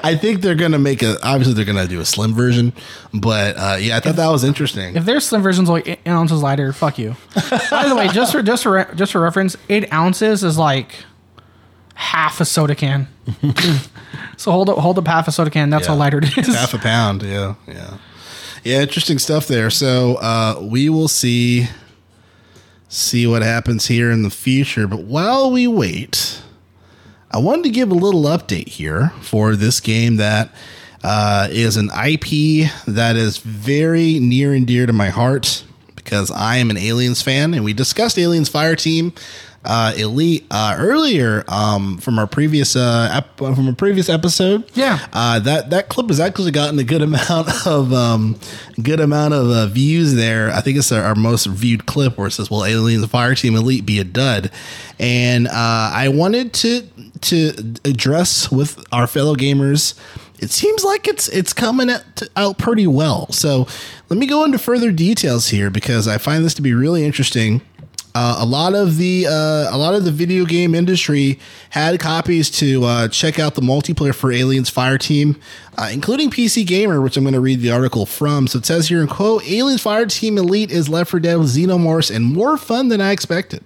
I 0.04 0.16
think 0.16 0.42
they're 0.42 0.56
gonna 0.56 0.78
make 0.78 1.02
a. 1.02 1.18
Obviously, 1.26 1.54
they're 1.56 1.66
gonna 1.66 1.88
do 1.88 2.00
a 2.00 2.06
slim 2.06 2.34
version, 2.34 2.74
but 3.14 3.58
uh, 3.58 3.78
yeah, 3.80 3.98
I 3.98 4.00
thought 4.02 4.18
that 4.18 4.28
was 4.30 4.44
interesting. 4.44 4.96
If 4.96 5.06
their 5.06 5.20
slim 5.20 5.42
version's 5.42 5.68
like 5.70 5.88
eight 5.88 6.00
ounces 6.08 6.44
lighter, 6.44 6.74
fuck 6.74 7.00
you. 7.00 7.16
By 7.72 7.88
the 7.90 7.96
way, 7.96 8.08
just 8.10 8.32
for 8.32 8.44
just 8.44 8.62
for 8.64 8.84
just 8.96 9.14
for 9.14 9.22
reference, 9.22 9.56
eight 9.70 9.92
ounces 9.92 10.44
is 10.44 10.58
like 10.60 10.92
half 12.00 12.40
a 12.40 12.46
soda 12.46 12.76
can. 12.76 13.08
so 14.38 14.52
hold 14.52 14.70
up, 14.70 14.78
hold 14.78 14.98
up 14.98 15.06
half 15.08 15.28
a 15.28 15.32
soda 15.32 15.50
can. 15.52 15.70
That's 15.70 15.86
Yeah. 15.86 15.94
how 15.94 15.98
lighter 16.00 16.20
it 16.20 16.38
is. 16.38 16.48
Half 16.56 16.74
a 16.74 16.78
pound. 16.80 17.22
Yeah, 17.24 17.56
yeah, 17.68 17.98
yeah. 18.64 18.82
Interesting 18.82 19.20
stuff 19.20 19.48
there. 19.48 19.70
So 19.70 20.16
uh, 20.16 20.60
we 20.62 20.88
will 20.90 21.10
see 21.10 21.68
see 22.88 23.28
what 23.28 23.42
happens 23.42 23.88
here 23.88 24.10
in 24.12 24.24
the 24.24 24.30
future. 24.30 24.88
But 24.88 25.02
while 25.04 25.52
we 25.52 25.68
wait, 25.68 26.42
I 27.32 27.38
wanted 27.38 27.64
to 27.66 27.70
give 27.70 27.92
a 27.92 27.96
little 27.96 28.24
update 28.24 28.70
here 28.70 29.12
for 29.22 29.56
this 29.56 29.80
game 29.80 30.16
that 30.16 30.50
uh, 31.04 31.48
is 31.52 31.76
an 31.78 31.90
IP 31.90 32.70
that 32.88 33.16
is 33.16 33.38
very 33.38 34.20
near 34.20 34.54
and 34.54 34.66
dear 34.66 34.86
to 34.86 34.94
my 34.94 35.10
heart 35.10 35.64
because 35.96 36.32
I 36.32 36.58
am 36.58 36.70
an 36.72 36.78
Aliens 36.78 37.22
fan, 37.22 37.54
and 37.54 37.64
we 37.64 37.74
discussed 37.74 38.18
Aliens 38.18 38.50
Fire 38.50 38.76
Team 38.76 39.14
uh, 39.66 39.94
Elite 39.98 40.46
uh, 40.52 40.76
earlier 40.80 41.44
um, 41.48 41.98
from 41.98 42.18
our 42.18 42.28
previous 42.28 42.76
uh, 42.76 43.10
ep- 43.14 43.38
from 43.38 43.68
a 43.68 43.74
previous 43.74 44.10
episode. 44.10 44.70
Yeah. 44.74 45.00
uh, 45.14 45.40
that 45.40 45.70
that 45.72 45.90
clip 45.90 46.08
has 46.08 46.20
actually 46.20 46.52
gotten 46.52 46.80
a 46.80 46.84
good 46.84 47.02
amount 47.02 47.50
of 47.68 47.92
um, 47.94 48.40
good 48.82 49.00
amount 49.00 49.34
of 49.34 49.50
uh, 49.50 49.66
views 49.68 50.16
there. 50.16 50.50
I 50.52 50.62
think 50.62 50.78
it's 50.78 50.92
our, 50.92 51.04
our 51.04 51.16
most 51.16 51.46
viewed 51.48 51.86
clip 51.86 52.18
where 52.18 52.28
it 52.28 52.32
says, 52.32 52.50
"Will 52.50 52.66
Aliens 52.66 53.06
Fire 53.08 53.36
Team 53.36 53.56
Elite 53.56 53.86
be 53.86 54.00
a 54.00 54.04
dud?" 54.04 54.52
And 55.00 55.48
uh, 55.48 55.52
I 55.54 56.10
wanted 56.14 56.54
to 56.54 56.88
to 57.22 57.76
address 57.86 58.52
with 58.52 58.84
our 58.92 59.08
fellow 59.08 59.36
gamers. 59.36 59.98
It 60.42 60.52
seems 60.52 60.86
like 60.86 61.06
it's 61.06 61.28
it's 61.28 61.52
coming 61.52 61.90
out, 61.90 62.04
out 62.38 62.58
pretty 62.58 62.88
well. 62.88 63.30
So 63.32 63.68
let 64.08 64.18
me 64.18 64.26
go 64.26 64.46
into 64.46 64.58
further 64.58 64.90
details 64.92 65.50
here 65.50 65.70
because 65.70 66.08
I 66.08 66.18
find 66.18 66.46
this 66.46 66.54
to 66.54 66.62
be 66.62 66.74
really 66.74 67.04
interesting. 67.04 67.62
Uh, 68.22 68.36
a 68.40 68.46
lot 68.46 68.76
of 68.76 68.98
the 68.98 69.26
uh, 69.26 69.74
a 69.74 69.78
lot 69.78 69.96
of 69.96 70.04
the 70.04 70.12
video 70.12 70.44
game 70.44 70.76
industry 70.76 71.40
had 71.70 71.98
copies 72.02 72.52
to 72.52 72.84
uh, 72.84 73.08
check 73.08 73.40
out 73.40 73.56
the 73.56 73.62
multiplayer 73.62 74.14
for 74.14 74.30
Aliens 74.30 74.70
Fire 74.70 74.98
Team, 74.98 75.40
uh, 75.78 75.90
including 75.94 76.30
PC 76.30 76.68
Gamer, 76.68 77.00
which 77.00 77.16
I'm 77.16 77.24
going 77.24 77.34
to 77.34 77.40
read 77.40 77.62
the 77.62 77.72
article 77.72 78.06
from. 78.06 78.48
So 78.48 78.60
it 78.60 78.66
says 78.66 78.90
here 78.90 79.00
in 79.00 79.08
quote: 79.08 79.50
"Aliens 79.50 79.82
Fire 79.82 80.06
Team 80.06 80.38
Elite 80.38 80.70
is 80.70 80.90
Left 80.90 81.12
4 81.12 81.22
Dead 81.22 81.38
with 81.38 81.48
Xenomorphs 81.48 82.14
and 82.14 82.26
more 82.26 82.58
fun 82.58 82.90
than 82.90 83.00
I 83.00 83.12
expected." 83.12 83.64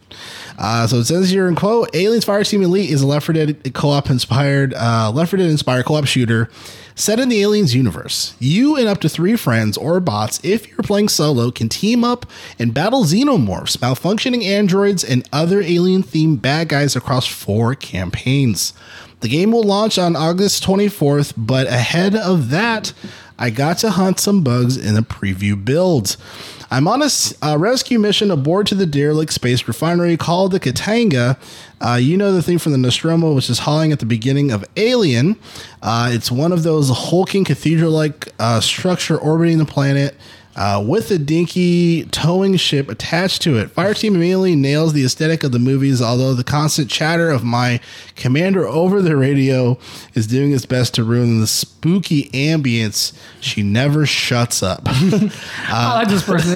Uh, 0.59 0.85
so 0.85 0.97
it 0.97 1.05
says 1.05 1.31
here 1.31 1.47
in 1.47 1.55
quote: 1.55 1.89
"Aliens 1.95 2.25
Fire 2.25 2.43
Team 2.43 2.61
Elite 2.61 2.91
is 2.91 3.01
a 3.01 3.07
Left 3.07 3.25
4 3.25 3.33
Dead 3.33 3.73
co-op 3.73 4.11
inspired 4.11 4.73
Left 4.73 5.31
4 5.31 5.37
Dead 5.39 5.49
inspired 5.49 5.85
co-op 5.85 6.05
shooter." 6.05 6.51
Set 6.95 7.19
in 7.19 7.27
the 7.27 7.41
Aliens 7.41 7.73
universe, 7.73 8.35
you 8.37 8.75
and 8.75 8.87
up 8.87 9.01
to 9.01 9.09
three 9.09 9.35
friends 9.35 9.77
or 9.77 9.99
bots, 9.99 10.39
if 10.43 10.69
you're 10.69 10.83
playing 10.83 11.09
solo, 11.09 11.49
can 11.49 11.67
team 11.67 12.03
up 12.03 12.27
and 12.59 12.73
battle 12.73 13.03
xenomorphs, 13.03 13.77
malfunctioning 13.77 14.43
androids, 14.43 15.03
and 15.03 15.27
other 15.33 15.61
alien 15.61 16.03
themed 16.03 16.41
bad 16.41 16.69
guys 16.69 16.95
across 16.95 17.25
four 17.25 17.73
campaigns. 17.73 18.73
The 19.21 19.27
game 19.27 19.51
will 19.51 19.63
launch 19.63 19.97
on 19.97 20.15
August 20.15 20.63
24th, 20.63 21.33
but 21.35 21.65
ahead 21.65 22.15
of 22.15 22.51
that, 22.51 22.93
I 23.39 23.49
got 23.49 23.79
to 23.79 23.91
hunt 23.91 24.19
some 24.19 24.43
bugs 24.43 24.77
in 24.77 24.95
a 24.95 25.01
preview 25.01 25.63
build. 25.63 26.17
I'm 26.73 26.87
on 26.87 27.03
a 27.03 27.59
rescue 27.59 27.99
mission 27.99 28.31
aboard 28.31 28.65
to 28.65 28.73
the 28.73 28.87
derelict 28.87 29.31
space 29.31 29.67
refinery 29.67 30.17
called 30.17 30.53
the 30.53 30.59
Katanga. 30.59 31.37
Uh, 31.79 31.99
you 32.01 32.17
know 32.17 32.31
the 32.31 32.41
thing 32.41 32.57
from 32.57 32.71
the 32.71 32.79
Nostromo, 32.79 33.31
which 33.33 33.47
is 33.47 33.59
hauling 33.59 33.91
at 33.91 33.99
the 33.99 34.07
beginning 34.07 34.49
of 34.49 34.65
Alien. 34.75 35.35
Uh, 35.83 36.09
it's 36.11 36.31
one 36.31 36.51
of 36.51 36.63
those 36.63 36.89
hulking 36.89 37.43
cathedral-like 37.43 38.29
uh, 38.39 38.59
structure 38.59 39.15
orbiting 39.15 39.59
the 39.59 39.65
planet. 39.65 40.15
Uh, 40.55 40.83
with 40.85 41.09
a 41.09 41.17
dinky 41.17 42.05
towing 42.05 42.55
ship 42.57 42.87
attached 42.87 43.41
to 43.41 43.57
it. 43.57 43.73
Fireteam 43.73 44.13
immediately 44.13 44.55
nails 44.55 44.93
the 44.93 45.03
aesthetic 45.03 45.43
of 45.43 45.51
the 45.51 45.57
movies, 45.57 45.99
although 45.99 46.35
the 46.35 46.43
constant 46.43 46.91
chatter 46.91 47.31
of 47.31 47.43
my 47.43 47.79
commander 48.15 48.67
over 48.67 49.01
the 49.01 49.15
radio 49.15 49.79
is 50.13 50.27
doing 50.27 50.51
its 50.51 50.67
best 50.67 50.93
to 50.93 51.03
ruin 51.03 51.39
the 51.39 51.47
spooky 51.47 52.29
ambience. 52.29 53.17
She 53.41 53.63
never 53.63 54.05
shuts 54.05 54.61
up. 54.61 54.81
I 54.85 55.95
like 55.95 56.07
this 56.07 56.23
person. 56.23 56.55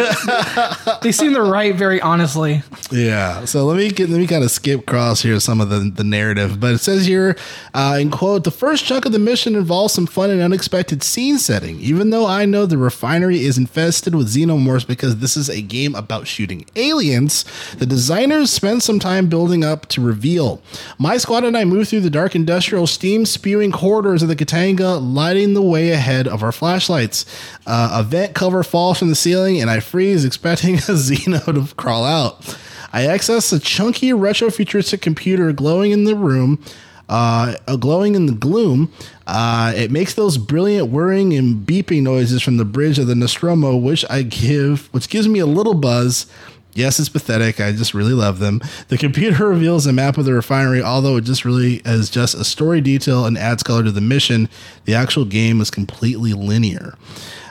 they 1.01 1.11
seem 1.11 1.33
to 1.33 1.41
write 1.41 1.73
very 1.73 1.99
honestly. 1.99 2.61
Yeah. 2.91 3.45
So 3.45 3.65
let 3.65 3.77
me 3.77 3.89
get 3.89 4.11
let 4.11 4.19
me 4.19 4.27
kind 4.27 4.43
of 4.43 4.51
skip 4.51 4.81
across 4.81 5.23
here 5.23 5.39
some 5.39 5.59
of 5.59 5.69
the, 5.69 5.79
the 5.79 6.03
narrative, 6.03 6.59
but 6.59 6.73
it 6.75 6.79
says 6.79 7.07
here, 7.07 7.35
uh, 7.73 7.97
in 7.99 8.11
quote, 8.11 8.43
the 8.43 8.51
first 8.51 8.85
chunk 8.85 9.05
of 9.05 9.11
the 9.11 9.19
mission 9.19 9.55
involves 9.55 9.95
some 9.95 10.05
fun 10.05 10.29
and 10.29 10.41
unexpected 10.41 11.01
scene 11.01 11.39
setting. 11.39 11.79
Even 11.79 12.11
though 12.11 12.27
I 12.27 12.45
know 12.45 12.67
the 12.67 12.77
refinery 12.77 13.43
is 13.43 13.57
infested 13.57 13.86
with 14.13 14.27
xenomorphs 14.27 14.85
because 14.85 15.17
this 15.17 15.37
is 15.37 15.49
a 15.49 15.61
game 15.61 15.95
about 15.95 16.27
shooting 16.27 16.65
aliens, 16.75 17.45
the 17.77 17.85
designers 17.85 18.51
spent 18.51 18.83
some 18.83 18.99
time 18.99 19.29
building 19.29 19.63
up 19.63 19.85
to 19.87 20.01
reveal. 20.01 20.61
My 20.97 21.17
squad 21.17 21.43
and 21.43 21.57
I 21.57 21.65
move 21.65 21.87
through 21.87 22.01
the 22.01 22.09
dark 22.09 22.35
industrial 22.35 22.87
steam 22.87 23.25
spewing 23.25 23.71
corridors 23.71 24.21
of 24.21 24.29
the 24.29 24.35
Katanga, 24.35 24.99
lighting 24.99 25.53
the 25.53 25.61
way 25.61 25.91
ahead 25.91 26.27
of 26.27 26.43
our 26.43 26.51
flashlights. 26.51 27.25
Uh, 27.65 27.89
a 27.93 28.03
vent 28.03 28.33
cover 28.33 28.63
falls 28.63 28.99
from 28.99 29.09
the 29.09 29.15
ceiling, 29.15 29.61
and 29.61 29.69
I 29.69 29.79
freeze, 29.79 30.25
expecting 30.25 30.75
a 30.75 30.77
xeno 30.77 31.45
to 31.45 31.75
crawl 31.75 32.03
out. 32.03 32.57
I 32.93 33.05
access 33.05 33.51
a 33.51 33.59
chunky 33.59 34.13
retro 34.13 34.49
futuristic 34.49 35.01
computer 35.01 35.51
glowing 35.51 35.91
in 35.91 36.05
the 36.05 36.15
room, 36.15 36.63
uh, 37.09 37.55
glowing 37.77 38.15
in 38.15 38.25
the 38.25 38.33
gloom. 38.33 38.91
Uh, 39.25 39.73
it 39.75 39.91
makes 39.91 40.13
those 40.13 40.37
brilliant 40.37 40.89
whirring 40.89 41.33
and 41.33 41.65
beeping 41.65 42.03
noises 42.03 42.41
from 42.41 42.57
the 42.57 42.65
bridge 42.65 42.99
of 42.99 43.07
the 43.07 43.15
Nostromo, 43.15 43.75
which 43.75 44.05
I 44.09 44.23
give, 44.23 44.87
which 44.93 45.09
gives 45.09 45.27
me 45.27 45.39
a 45.39 45.45
little 45.45 45.73
buzz. 45.73 46.27
Yes, 46.73 46.99
it's 46.99 47.09
pathetic. 47.09 47.59
I 47.59 47.71
just 47.71 47.95
really 47.95 48.13
love 48.13 48.37
them. 48.37 48.61
The 48.89 48.99
computer 48.99 49.47
reveals 49.49 49.87
a 49.87 49.93
map 49.93 50.17
of 50.17 50.25
the 50.25 50.33
refinery, 50.33 50.81
although 50.83 51.17
it 51.17 51.23
just 51.23 51.43
really 51.43 51.81
is 51.85 52.09
just 52.09 52.35
a 52.35 52.43
story 52.43 52.81
detail 52.81 53.25
and 53.25 53.35
adds 53.35 53.63
color 53.63 53.83
to 53.83 53.91
the 53.91 54.01
mission. 54.01 54.47
The 54.85 54.93
actual 54.93 55.25
game 55.25 55.59
is 55.59 55.71
completely 55.71 56.33
linear. 56.33 56.93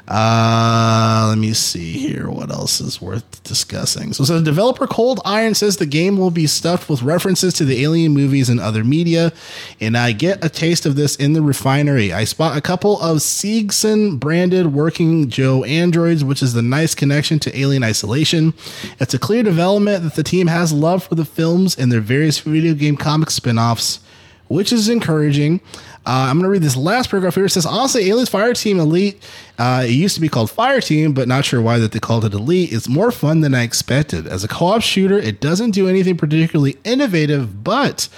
Uh, 0.08 1.26
let 1.28 1.38
me 1.38 1.52
see 1.52 1.92
here. 1.92 2.30
What 2.30 2.50
else 2.50 2.80
is 2.80 3.00
worth 3.00 3.42
discussing? 3.42 4.12
So, 4.12 4.22
so 4.22 4.40
developer 4.40 4.86
Cold 4.86 5.20
Iron 5.24 5.54
says 5.54 5.78
the 5.78 5.86
game 5.86 6.16
will 6.16 6.30
be 6.30 6.46
stuffed 6.46 6.88
with 6.88 7.02
references 7.02 7.54
to 7.54 7.64
the 7.64 7.82
Alien 7.82 8.12
movies 8.12 8.48
and 8.48 8.60
other 8.60 8.84
media, 8.84 9.32
and 9.80 9.96
I 9.96 10.12
get 10.12 10.44
a 10.44 10.48
taste 10.48 10.86
of 10.86 10.94
this 10.94 11.16
in 11.16 11.32
the 11.32 11.42
refinery. 11.42 12.12
I 12.12 12.22
spot 12.22 12.56
a 12.56 12.60
couple 12.60 13.00
of 13.00 13.18
Seegson 13.18 14.20
branded 14.20 14.72
working 14.72 15.28
Joe 15.28 15.64
androids, 15.64 16.22
which 16.22 16.42
is 16.42 16.52
the 16.52 16.62
nice 16.62 16.94
connection 16.94 17.40
to 17.40 17.58
Alien 17.58 17.82
Isolation. 17.82 18.54
It's 19.00 19.14
a 19.14 19.18
clear 19.18 19.42
development 19.42 20.04
that 20.04 20.14
the 20.14 20.22
team 20.22 20.46
has 20.46 20.72
love 20.72 21.02
for 21.02 21.16
the 21.16 21.24
films 21.24 21.76
and 21.76 21.90
their 21.90 22.00
various 22.00 22.38
video 22.38 22.74
game 22.74 22.96
comic 22.96 23.30
spin-offs 23.30 24.00
which 24.48 24.72
is 24.72 24.88
encouraging. 24.88 25.60
Uh, 26.06 26.28
I'm 26.30 26.36
going 26.36 26.44
to 26.44 26.50
read 26.50 26.62
this 26.62 26.76
last 26.76 27.10
paragraph 27.10 27.34
here. 27.34 27.46
It 27.46 27.50
says, 27.50 27.66
honestly, 27.66 28.08
Aliens 28.08 28.28
Fire 28.28 28.54
Team 28.54 28.78
Elite, 28.78 29.20
uh, 29.58 29.82
it 29.84 29.90
used 29.90 30.14
to 30.14 30.20
be 30.20 30.28
called 30.28 30.52
Fire 30.52 30.80
Team, 30.80 31.12
but 31.12 31.26
not 31.26 31.44
sure 31.44 31.60
why 31.60 31.80
that 31.80 31.90
they 31.90 31.98
called 31.98 32.24
it 32.24 32.32
Elite. 32.32 32.72
It's 32.72 32.88
more 32.88 33.10
fun 33.10 33.40
than 33.40 33.56
I 33.56 33.64
expected. 33.64 34.24
As 34.28 34.44
a 34.44 34.48
co-op 34.48 34.82
shooter, 34.82 35.18
it 35.18 35.40
doesn't 35.40 35.72
do 35.72 35.88
anything 35.88 36.16
particularly 36.16 36.76
innovative, 36.84 37.64
but 37.64 38.08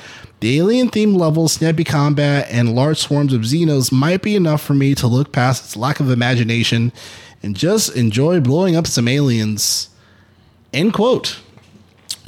the 0.40 0.58
alien 0.58 0.90
themed 0.90 1.16
levels, 1.16 1.54
snappy 1.54 1.82
combat, 1.82 2.46
and 2.50 2.74
large 2.74 2.98
swarms 2.98 3.32
of 3.32 3.40
Xenos 3.40 3.90
might 3.90 4.20
be 4.20 4.36
enough 4.36 4.60
for 4.60 4.74
me 4.74 4.94
to 4.94 5.06
look 5.06 5.32
past 5.32 5.64
its 5.64 5.76
lack 5.76 5.98
of 5.98 6.10
imagination 6.10 6.92
and 7.42 7.56
just 7.56 7.96
enjoy 7.96 8.38
blowing 8.38 8.76
up 8.76 8.86
some 8.86 9.08
aliens. 9.08 9.88
End 10.74 10.92
quote. 10.92 11.40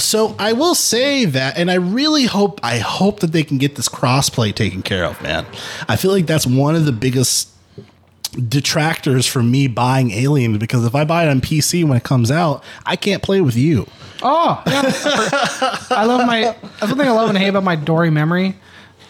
So 0.00 0.34
I 0.38 0.52
will 0.52 0.74
say 0.74 1.24
that, 1.26 1.56
and 1.58 1.70
I 1.70 1.74
really 1.74 2.24
hope 2.24 2.60
I 2.62 2.78
hope 2.78 3.20
that 3.20 3.32
they 3.32 3.42
can 3.42 3.58
get 3.58 3.76
this 3.76 3.88
crossplay 3.88 4.54
taken 4.54 4.82
care 4.82 5.04
of, 5.04 5.20
man. 5.22 5.46
I 5.88 5.96
feel 5.96 6.10
like 6.10 6.26
that's 6.26 6.46
one 6.46 6.74
of 6.74 6.84
the 6.84 6.92
biggest 6.92 7.48
detractors 8.48 9.26
from 9.26 9.50
me 9.50 9.66
buying 9.66 10.12
Aliens 10.12 10.58
because 10.58 10.84
if 10.84 10.94
I 10.94 11.04
buy 11.04 11.24
it 11.24 11.28
on 11.28 11.40
PC 11.40 11.84
when 11.86 11.96
it 11.96 12.04
comes 12.04 12.30
out, 12.30 12.62
I 12.86 12.96
can't 12.96 13.22
play 13.22 13.40
with 13.40 13.56
you. 13.56 13.86
Oh, 14.22 14.62
yeah. 14.66 14.82
I 15.90 16.04
love 16.04 16.26
my. 16.26 16.54
One 16.86 16.98
thing 16.98 17.08
I 17.08 17.12
love 17.12 17.28
and 17.28 17.38
hate 17.38 17.48
about 17.48 17.64
my 17.64 17.76
Dory 17.76 18.10
memory 18.10 18.56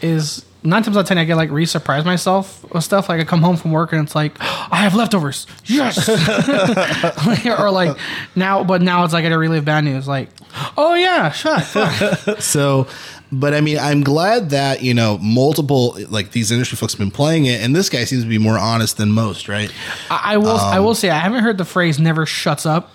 is 0.03 0.45
nine 0.63 0.83
times 0.83 0.97
out 0.97 1.01
of 1.01 1.07
ten 1.07 1.19
I 1.19 1.25
get 1.25 1.37
like 1.37 1.51
re-surprise 1.51 2.05
myself 2.05 2.65
with 2.73 2.85
stuff. 2.85 3.09
Like 3.09 3.21
I 3.21 3.25
come 3.25 3.43
home 3.43 3.57
from 3.57 3.73
work 3.73 3.93
and 3.93 4.03
it's 4.05 4.15
like 4.15 4.35
I 4.41 4.77
have 4.77 4.95
leftovers. 4.95 5.47
Yes. 5.65 6.09
or 7.59 7.71
like 7.71 7.97
now, 8.35 8.65
but 8.65 8.83
now 8.83 9.05
it's 9.05 9.13
like 9.13 9.25
I 9.25 9.29
got 9.29 9.35
to 9.35 9.39
relive 9.39 9.65
bad 9.65 9.85
news. 9.85 10.07
Like, 10.07 10.29
oh 10.77 10.95
yeah, 10.95 11.31
shut. 11.31 11.61
So, 12.41 12.87
but 13.33 13.55
I 13.55 13.61
mean, 13.61 13.79
I'm 13.79 14.03
glad 14.03 14.51
that 14.51 14.83
you 14.83 14.95
know 14.95 15.19
multiple 15.19 15.97
like 16.09 16.33
these 16.33 16.51
industry 16.51 16.77
folks 16.77 16.95
have 16.95 16.99
been 16.99 17.11
playing 17.11 17.47
it, 17.47 17.61
and 17.61 17.75
this 17.75 17.89
guy 17.89 18.05
seems 18.05 18.23
to 18.23 18.29
be 18.29 18.39
more 18.39 18.59
honest 18.59 18.97
than 18.97 19.11
most, 19.11 19.49
right? 19.49 19.73
I, 20.11 20.35
I 20.35 20.37
will. 20.37 20.57
I 20.57 20.79
um, 20.79 20.85
will 20.85 20.95
say 20.95 21.11
I 21.11 21.19
haven't 21.19 21.43
heard 21.43 21.59
the 21.59 21.65
phrase 21.65 21.99
"never 21.99 22.27
shuts 22.27 22.67
up." 22.67 22.95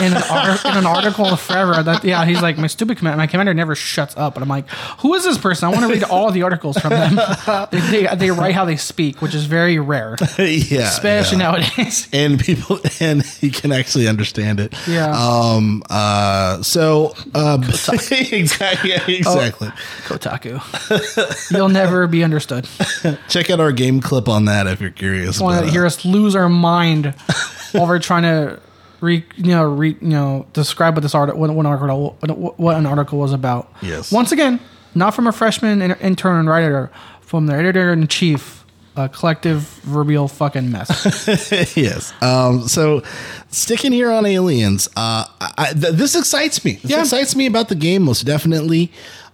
In 0.00 0.12
an, 0.12 0.22
ar- 0.30 0.58
in 0.64 0.76
an 0.76 0.86
article 0.86 1.36
forever 1.36 1.82
that 1.82 2.04
yeah 2.04 2.24
he's 2.24 2.42
like 2.42 2.58
my 2.58 2.66
stupid 2.66 2.98
commander 2.98 3.16
my 3.16 3.26
commander 3.26 3.54
never 3.54 3.74
shuts 3.74 4.16
up 4.16 4.34
and 4.34 4.42
I'm 4.42 4.48
like 4.48 4.68
who 5.00 5.14
is 5.14 5.24
this 5.24 5.38
person 5.38 5.68
I 5.68 5.70
want 5.70 5.82
to 5.82 5.88
read 5.92 6.04
all 6.04 6.30
the 6.30 6.42
articles 6.42 6.78
from 6.78 6.90
them 6.90 7.16
they, 7.70 7.80
they, 7.80 8.16
they 8.16 8.30
write 8.30 8.54
how 8.54 8.64
they 8.64 8.76
speak 8.76 9.22
which 9.22 9.34
is 9.34 9.46
very 9.46 9.78
rare 9.78 10.16
yeah, 10.38 10.88
especially 10.88 11.38
yeah. 11.38 11.50
nowadays 11.50 12.08
and 12.12 12.38
people 12.38 12.78
and 13.00 13.22
he 13.22 13.50
can 13.50 13.72
actually 13.72 14.08
understand 14.08 14.60
it. 14.60 14.74
Yeah. 14.86 15.10
Um. 15.10 15.82
Uh. 15.88 16.62
So. 16.62 17.14
Um. 17.34 17.64
exactly. 17.64 18.90
Yeah, 18.90 19.04
exactly. 19.06 19.68
Kotaku 20.04 20.60
you'll 21.50 21.68
never 21.68 22.06
be 22.06 22.24
understood 22.24 22.66
Check 23.28 23.50
out 23.50 23.60
our 23.60 23.72
game 23.72 24.00
clip 24.00 24.28
on 24.28 24.46
that 24.46 24.66
if 24.66 24.80
you're 24.80 24.90
curious. 24.90 25.38
want 25.38 25.60
to 25.60 25.66
uh, 25.66 25.70
hear 25.70 25.84
us 25.84 26.04
lose 26.04 26.34
our 26.34 26.48
mind 26.48 27.14
while 27.72 27.86
we're 27.86 27.98
trying 27.98 28.22
to 28.22 28.58
re, 29.00 29.24
you 29.36 29.44
know, 29.46 29.64
re, 29.64 29.90
you 30.00 30.08
know, 30.08 30.46
describe 30.52 30.94
what 30.94 31.02
this 31.02 31.14
article, 31.14 31.40
what, 31.40 31.50
what 31.54 31.66
article, 31.66 32.16
what, 32.56 32.76
an 32.76 32.86
article 32.86 33.18
was 33.18 33.32
about. 33.32 33.72
Yes. 33.82 34.10
Once 34.12 34.32
again, 34.32 34.60
not 34.94 35.14
from 35.14 35.26
a 35.26 35.32
freshman 35.32 35.82
in- 35.82 35.92
intern 36.00 36.36
and 36.40 36.48
writer, 36.48 36.90
from 37.20 37.46
the 37.46 37.54
editor 37.54 37.92
in 37.92 38.06
chief, 38.08 38.64
a 38.96 39.08
collective 39.08 39.60
verbial 39.82 40.26
fucking 40.28 40.70
mess. 40.70 40.88
yes. 41.76 42.14
Um, 42.22 42.66
so, 42.66 43.02
sticking 43.50 43.92
here 43.92 44.10
on 44.10 44.24
aliens, 44.24 44.88
uh, 44.96 45.26
I, 45.40 45.72
th- 45.72 45.94
this 45.94 46.14
excites 46.14 46.64
me. 46.64 46.74
This 46.76 46.90
Yeah. 46.92 47.00
excites 47.00 47.36
me 47.36 47.46
about 47.46 47.68
the 47.68 47.74
game 47.74 48.02
most 48.02 48.22
definitely. 48.24 48.90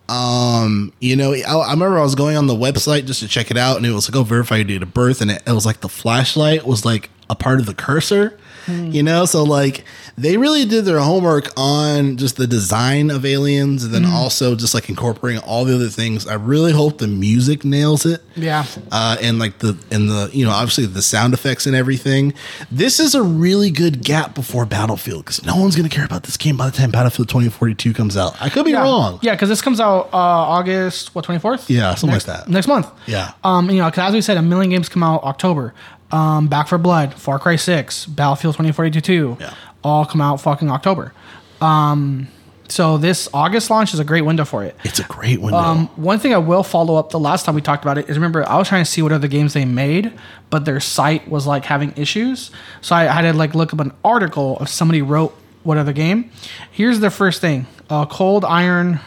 Um, 0.08 0.92
you 1.00 1.16
know, 1.16 1.32
I, 1.32 1.40
I 1.54 1.70
remember 1.72 1.98
I 1.98 2.02
was 2.02 2.14
going 2.16 2.36
on 2.36 2.46
the 2.46 2.54
website 2.56 3.06
just 3.06 3.20
to 3.20 3.28
check 3.28 3.50
it 3.50 3.56
out, 3.56 3.76
and 3.76 3.86
it 3.86 3.92
was 3.92 4.10
like, 4.10 4.16
"Oh, 4.16 4.24
verify 4.24 4.56
your 4.56 4.64
date 4.64 4.82
of 4.82 4.92
birth," 4.92 5.20
and 5.20 5.30
it, 5.30 5.42
it 5.46 5.52
was 5.52 5.64
like 5.64 5.80
the 5.80 5.88
flashlight 5.88 6.66
was 6.66 6.84
like 6.84 7.08
a 7.30 7.34
part 7.34 7.60
of 7.60 7.66
the 7.66 7.74
cursor. 7.74 8.36
You 8.68 9.02
know, 9.02 9.24
so 9.24 9.42
like 9.42 9.84
they 10.16 10.36
really 10.36 10.64
did 10.64 10.84
their 10.84 11.00
homework 11.00 11.48
on 11.56 12.16
just 12.16 12.36
the 12.36 12.46
design 12.46 13.10
of 13.10 13.24
aliens, 13.24 13.84
and 13.84 13.92
then 13.92 14.04
also 14.04 14.54
just 14.54 14.74
like 14.74 14.88
incorporating 14.88 15.42
all 15.42 15.64
the 15.64 15.74
other 15.74 15.88
things. 15.88 16.26
I 16.26 16.34
really 16.34 16.72
hope 16.72 16.98
the 16.98 17.08
music 17.08 17.64
nails 17.64 18.06
it 18.06 18.22
yeah. 18.36 18.64
uh, 18.90 19.16
and 19.20 19.38
like 19.38 19.58
the 19.58 19.76
and 19.90 20.08
the 20.08 20.30
you 20.32 20.44
know 20.44 20.50
obviously 20.50 20.86
the 20.86 21.02
sound 21.02 21.34
effects 21.34 21.66
and 21.66 21.74
everything. 21.74 22.34
This 22.70 23.00
is 23.00 23.14
a 23.14 23.22
really 23.22 23.70
good 23.70 24.04
gap 24.04 24.34
before 24.34 24.64
Battlefield 24.66 25.24
because 25.24 25.44
no 25.44 25.56
one's 25.56 25.74
gonna 25.76 25.88
care 25.88 26.04
about 26.04 26.22
this 26.24 26.36
game 26.36 26.56
by 26.56 26.66
the 26.70 26.76
time 26.76 26.90
Battlefield 26.90 27.28
2042 27.28 27.92
comes 27.94 28.16
out. 28.16 28.40
I 28.40 28.48
could 28.48 28.64
be 28.64 28.72
Yeah. 28.72 28.82
wrong. 28.82 29.18
Yeah, 29.22 29.32
because 29.32 29.48
this 29.48 29.62
comes 29.62 29.80
out 29.80 30.08
uh, 30.12 30.16
August 30.16 31.14
what 31.14 31.24
twenty 31.24 31.40
fourth. 31.40 31.68
Yeah, 31.70 31.94
something 31.94 32.14
next, 32.14 32.28
like 32.28 32.44
that. 32.44 32.48
Next 32.48 32.66
month. 32.68 32.88
Yeah. 33.06 33.32
Um, 33.44 33.70
you 33.70 33.78
know, 33.78 33.90
because 33.90 34.08
as 34.08 34.14
we 34.14 34.20
said, 34.20 34.36
a 34.36 34.42
million 34.42 34.70
games 34.70 34.88
come 34.88 35.02
out 35.02 35.22
October. 35.24 35.74
Um, 36.12 36.48
Back 36.48 36.68
4 36.68 36.78
Blood, 36.78 37.14
Far 37.14 37.38
Cry 37.38 37.56
Six, 37.56 38.06
Battlefield 38.06 38.54
twenty 38.54 38.70
forty 38.72 38.90
two 38.90 39.00
two. 39.00 39.36
Yeah. 39.40 39.54
All 39.82 40.04
come 40.04 40.20
out 40.20 40.40
fucking 40.40 40.70
October. 40.70 41.12
Um, 41.60 42.28
so 42.68 42.96
this 42.98 43.28
August 43.34 43.68
launch 43.70 43.92
is 43.94 44.00
a 44.00 44.04
great 44.04 44.22
window 44.22 44.44
for 44.44 44.64
it. 44.64 44.76
It's 44.84 44.98
a 44.98 45.04
great 45.04 45.40
window. 45.40 45.58
Um, 45.58 45.86
one 45.96 46.18
thing 46.18 46.32
I 46.34 46.38
will 46.38 46.62
follow 46.62 46.96
up 46.96 47.10
the 47.10 47.18
last 47.18 47.44
time 47.44 47.54
we 47.54 47.60
talked 47.60 47.84
about 47.84 47.98
it 47.98 48.08
is 48.08 48.16
remember 48.16 48.48
I 48.48 48.56
was 48.58 48.68
trying 48.68 48.84
to 48.84 48.90
see 48.90 49.02
what 49.02 49.12
other 49.12 49.28
games 49.28 49.52
they 49.54 49.64
made, 49.64 50.12
but 50.50 50.64
their 50.64 50.80
site 50.80 51.28
was 51.28 51.46
like 51.46 51.64
having 51.64 51.92
issues. 51.96 52.50
So 52.80 52.94
I 52.96 53.04
had 53.04 53.22
to 53.22 53.32
like 53.32 53.54
look 53.54 53.72
up 53.74 53.80
an 53.80 53.92
article 54.04 54.56
of 54.58 54.68
somebody 54.68 55.02
wrote 55.02 55.34
what 55.64 55.76
other 55.78 55.92
game. 55.92 56.30
Here's 56.70 57.00
the 57.00 57.10
first 57.10 57.40
thing: 57.40 57.66
uh, 57.90 58.06
Cold 58.06 58.44
Iron 58.44 59.00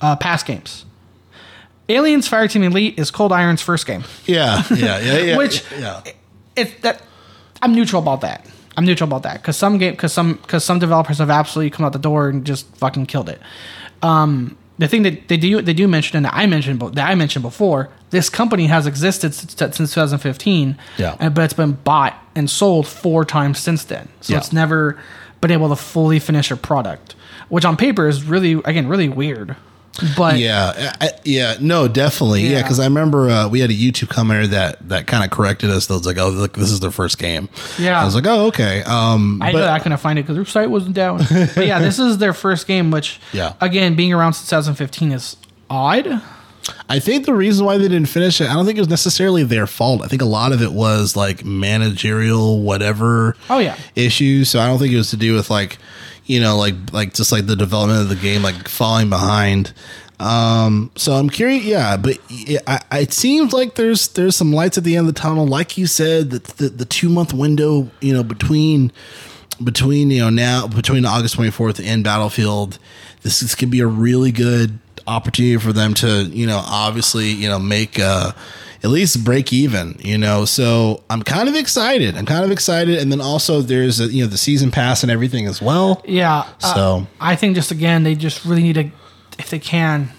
uh, 0.00 0.16
past 0.16 0.46
games. 0.46 0.84
Aliens 1.88 2.28
Fireteam 2.28 2.64
Elite 2.64 2.98
is 2.98 3.10
Cold 3.10 3.32
Iron's 3.32 3.60
first 3.62 3.86
game. 3.86 4.04
yeah, 4.24 4.62
yeah, 4.74 4.98
yeah, 5.00 5.18
yeah. 5.18 5.36
Which- 5.38 5.64
yeah, 5.72 6.02
It's 6.56 6.72
that 6.82 7.02
I'm 7.60 7.74
neutral 7.74 8.02
about 8.02 8.20
that. 8.22 8.46
I'm 8.76 8.84
neutral 8.86 9.06
about 9.08 9.22
that 9.24 9.34
because 9.42 9.56
some 9.56 9.78
game 9.78 9.92
because 9.92 10.12
some 10.12 10.34
because 10.34 10.64
some 10.64 10.78
developers 10.78 11.18
have 11.18 11.30
absolutely 11.30 11.70
come 11.70 11.84
out 11.84 11.92
the 11.92 11.98
door 11.98 12.28
and 12.28 12.44
just 12.44 12.66
fucking 12.76 13.06
killed 13.06 13.28
it. 13.28 13.40
Um, 14.02 14.56
the 14.78 14.88
thing 14.88 15.02
that 15.02 15.28
they 15.28 15.36
do 15.36 15.60
they 15.62 15.74
do 15.74 15.86
mention 15.86 16.16
and 16.16 16.24
that 16.26 16.34
I 16.34 16.46
mentioned 16.46 16.80
that 16.80 17.08
I 17.10 17.14
mentioned 17.14 17.42
before, 17.42 17.90
this 18.10 18.28
company 18.30 18.66
has 18.66 18.86
existed 18.86 19.34
since, 19.34 19.54
since 19.76 19.94
2015. 19.94 20.78
Yeah. 20.98 21.16
and, 21.20 21.34
but 21.34 21.44
it's 21.44 21.54
been 21.54 21.72
bought 21.72 22.14
and 22.34 22.48
sold 22.48 22.86
four 22.88 23.24
times 23.24 23.58
since 23.58 23.84
then. 23.84 24.08
So 24.22 24.32
Yeah. 24.32 24.38
it's 24.38 24.52
never 24.52 24.98
been 25.40 25.50
able 25.50 25.68
to 25.68 25.76
fully 25.76 26.18
finish 26.18 26.50
a 26.50 26.56
product, 26.56 27.14
which 27.48 27.64
on 27.64 27.76
paper 27.76 28.08
is 28.08 28.24
really 28.24 28.54
again 28.64 28.88
really 28.88 29.08
weird. 29.08 29.56
But 30.16 30.38
yeah, 30.38 30.92
I, 31.02 31.10
yeah. 31.24 31.56
No, 31.60 31.86
definitely. 31.86 32.42
Yeah, 32.42 32.50
Yeah. 32.50 32.62
because 32.62 32.80
I 32.80 32.84
remember 32.84 33.28
uh, 33.28 33.48
we 33.48 33.60
had 33.60 33.68
a 33.70 33.74
YouTube 33.74 34.08
commenter 34.08 34.46
that 34.48 34.88
that 34.88 35.06
kind 35.06 35.22
of 35.22 35.30
corrected 35.30 35.68
us. 35.70 35.86
That 35.86 35.94
was 35.94 36.06
like, 36.06 36.16
"Oh, 36.18 36.30
look, 36.30 36.54
this 36.54 36.70
is 36.70 36.80
their 36.80 36.90
first 36.90 37.18
game." 37.18 37.50
Yeah. 37.78 38.00
I 38.00 38.04
was 38.04 38.14
like, 38.14 38.26
"Oh, 38.26 38.46
okay." 38.46 38.82
Um, 38.84 39.40
I 39.42 39.52
but- 39.52 39.58
know 39.58 39.68
I 39.68 39.78
couldn't 39.80 39.98
find 39.98 40.18
it 40.18 40.22
because 40.22 40.36
their 40.36 40.46
site 40.46 40.70
wasn't 40.70 40.94
down. 40.94 41.18
but 41.54 41.66
yeah, 41.66 41.78
this 41.78 41.98
is 41.98 42.16
their 42.18 42.32
first 42.32 42.66
game, 42.66 42.90
which 42.90 43.20
Yeah. 43.32 43.52
again, 43.60 43.94
being 43.94 44.12
around 44.14 44.32
since 44.32 44.48
2015 44.48 45.12
is 45.12 45.36
odd. 45.68 46.22
I 46.88 46.98
think 47.00 47.26
the 47.26 47.34
reason 47.34 47.66
why 47.66 47.76
they 47.76 47.88
didn't 47.88 48.06
finish 48.08 48.40
it, 48.40 48.48
I 48.48 48.54
don't 48.54 48.64
think 48.64 48.78
it 48.78 48.80
was 48.82 48.88
necessarily 48.88 49.42
their 49.42 49.66
fault. 49.66 50.00
I 50.02 50.06
think 50.06 50.22
a 50.22 50.26
lot 50.26 50.52
of 50.52 50.62
it 50.62 50.72
was 50.72 51.16
like 51.16 51.44
managerial, 51.44 52.60
whatever. 52.62 53.36
Oh, 53.50 53.58
yeah. 53.58 53.76
issues. 53.96 54.48
So 54.48 54.60
I 54.60 54.68
don't 54.68 54.78
think 54.78 54.92
it 54.92 54.96
was 54.96 55.10
to 55.10 55.16
do 55.16 55.34
with 55.34 55.50
like, 55.50 55.78
you 56.26 56.40
know, 56.40 56.56
like 56.56 56.74
like 56.92 57.14
just 57.14 57.32
like 57.32 57.46
the 57.46 57.56
development 57.56 58.00
of 58.00 58.08
the 58.08 58.16
game, 58.16 58.42
like 58.42 58.68
falling 58.68 59.08
behind. 59.08 59.72
Um, 60.20 60.92
so 60.94 61.14
I'm 61.14 61.28
curious, 61.28 61.64
yeah, 61.64 61.96
but 61.96 62.18
it, 62.30 62.62
I, 62.66 62.80
it 63.00 63.12
seems 63.12 63.52
like 63.52 63.74
there's 63.74 64.08
there's 64.08 64.36
some 64.36 64.52
lights 64.52 64.78
at 64.78 64.84
the 64.84 64.96
end 64.96 65.08
of 65.08 65.14
the 65.14 65.20
tunnel. 65.20 65.46
Like 65.46 65.76
you 65.76 65.86
said, 65.86 66.30
the 66.30 66.38
the, 66.54 66.68
the 66.68 66.84
two 66.84 67.08
month 67.08 67.32
window, 67.32 67.90
you 68.00 68.12
know, 68.12 68.22
between 68.22 68.92
between 69.62 70.10
you 70.10 70.20
know 70.20 70.30
now 70.30 70.68
between 70.68 71.04
August 71.04 71.36
24th 71.36 71.84
and 71.84 72.04
Battlefield, 72.04 72.78
this 73.22 73.42
is 73.42 73.54
gonna 73.54 73.70
be 73.70 73.80
a 73.80 73.86
really 73.86 74.30
good 74.32 74.78
opportunity 75.06 75.56
for 75.56 75.72
them 75.72 75.94
to 75.94 76.22
you 76.24 76.46
know 76.46 76.62
obviously 76.64 77.30
you 77.30 77.48
know 77.48 77.58
make 77.58 77.98
uh 77.98 78.30
at 78.84 78.90
least 78.90 79.22
break 79.24 79.52
even 79.52 79.96
you 80.00 80.18
know 80.18 80.44
so 80.44 81.02
i'm 81.10 81.22
kind 81.22 81.48
of 81.48 81.54
excited 81.54 82.16
i'm 82.16 82.26
kind 82.26 82.44
of 82.44 82.50
excited 82.50 82.98
and 82.98 83.12
then 83.12 83.20
also 83.20 83.60
there's 83.60 84.00
a, 84.00 84.06
you 84.06 84.22
know 84.24 84.28
the 84.28 84.36
season 84.38 84.70
pass 84.70 85.02
and 85.02 85.10
everything 85.12 85.46
as 85.46 85.62
well 85.62 86.02
Yeah. 86.04 86.40
uh, 86.62 86.74
So- 86.74 87.06
I 87.20 87.36
think 87.36 87.54
just 87.54 87.70
again, 87.70 88.02
they 88.02 88.14
just 88.14 88.44
really 88.44 88.62
need 88.62 88.74
to, 88.74 88.90
if 89.38 89.50
they 89.50 89.58
can, 89.58 90.10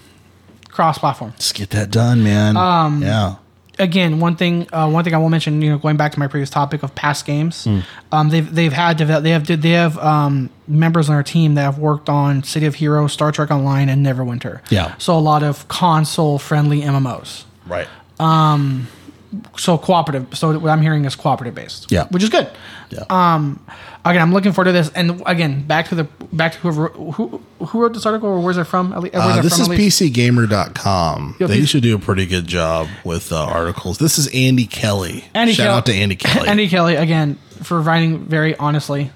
cross 0.70 0.98
platform. 0.98 1.34
just 1.36 1.54
get 1.54 1.70
that 1.70 1.90
done 1.90 2.22
man 2.24 2.56
um 2.56 3.02
yeah 3.02 3.36
Again, 3.76 4.20
one 4.20 4.36
thing, 4.36 4.68
uh, 4.72 4.88
one 4.88 5.02
thing 5.02 5.14
I 5.14 5.18
will 5.18 5.30
mention, 5.30 5.60
you 5.60 5.68
know, 5.68 5.78
going 5.78 5.96
back 5.96 6.12
to 6.12 6.20
my 6.20 6.28
previous 6.28 6.48
topic 6.48 6.84
of 6.84 6.94
past 6.94 7.26
games, 7.26 7.64
Hmm. 7.64 7.80
um, 8.12 8.28
they've 8.28 8.54
they've 8.54 8.72
had 8.72 8.96
develop, 8.98 9.24
they 9.24 9.30
have 9.30 9.48
they 9.48 9.70
have 9.70 9.98
um, 9.98 10.48
members 10.68 11.08
on 11.10 11.16
our 11.16 11.24
team 11.24 11.56
that 11.56 11.62
have 11.62 11.76
worked 11.76 12.08
on 12.08 12.44
City 12.44 12.66
of 12.66 12.76
Heroes, 12.76 13.12
Star 13.12 13.32
Trek 13.32 13.50
Online, 13.50 13.88
and 13.88 14.06
Neverwinter. 14.06 14.60
Yeah. 14.70 14.94
So 14.98 15.18
a 15.18 15.18
lot 15.18 15.42
of 15.42 15.66
console 15.66 16.38
friendly 16.38 16.82
MMOs. 16.82 17.46
right 17.66 17.88
so 19.56 19.78
cooperative. 19.78 20.36
So 20.36 20.58
what 20.58 20.70
I'm 20.70 20.80
hearing 20.82 21.04
is 21.04 21.16
cooperative 21.16 21.54
based. 21.54 21.90
Yeah. 21.90 22.06
which 22.08 22.22
is 22.22 22.28
good. 22.28 22.48
yeah 22.90 23.04
Um, 23.10 23.64
again, 24.04 24.22
I'm 24.22 24.32
looking 24.32 24.52
forward 24.52 24.66
to 24.66 24.72
this. 24.72 24.90
And 24.90 25.22
again, 25.26 25.62
back 25.66 25.88
to 25.88 25.94
the 25.94 26.04
back 26.32 26.52
to 26.52 26.58
whoever 26.58 26.88
who 26.88 27.42
who 27.58 27.80
wrote 27.82 27.94
this 27.94 28.06
article 28.06 28.28
or 28.28 28.40
where's 28.40 28.56
it 28.58 28.64
from? 28.64 28.92
Where's 28.92 29.12
uh, 29.14 29.42
this 29.42 29.58
from, 29.60 29.72
is 29.72 29.78
pcgamer.com 29.78 31.36
Yo, 31.38 31.46
they 31.46 31.60
P- 31.60 31.66
should 31.66 31.82
do 31.82 31.96
a 31.96 31.98
pretty 31.98 32.26
good 32.26 32.46
job 32.46 32.88
with 33.04 33.32
uh, 33.32 33.42
articles 33.44 33.98
this 33.98 34.18
is 34.18 34.28
andy 34.28 34.66
kelly 34.66 35.24
Andy 35.34 35.52
shout 35.52 35.64
Kelly- 35.66 35.76
out 35.78 35.86
to 35.86 35.92
andy 35.94 36.16
kelly 36.16 36.48
Andy 36.48 36.68
Kelly 36.68 36.96
again 36.96 37.38
for 37.62 37.80
writing 37.80 38.24
very 38.26 38.54
honestly. 38.56 39.10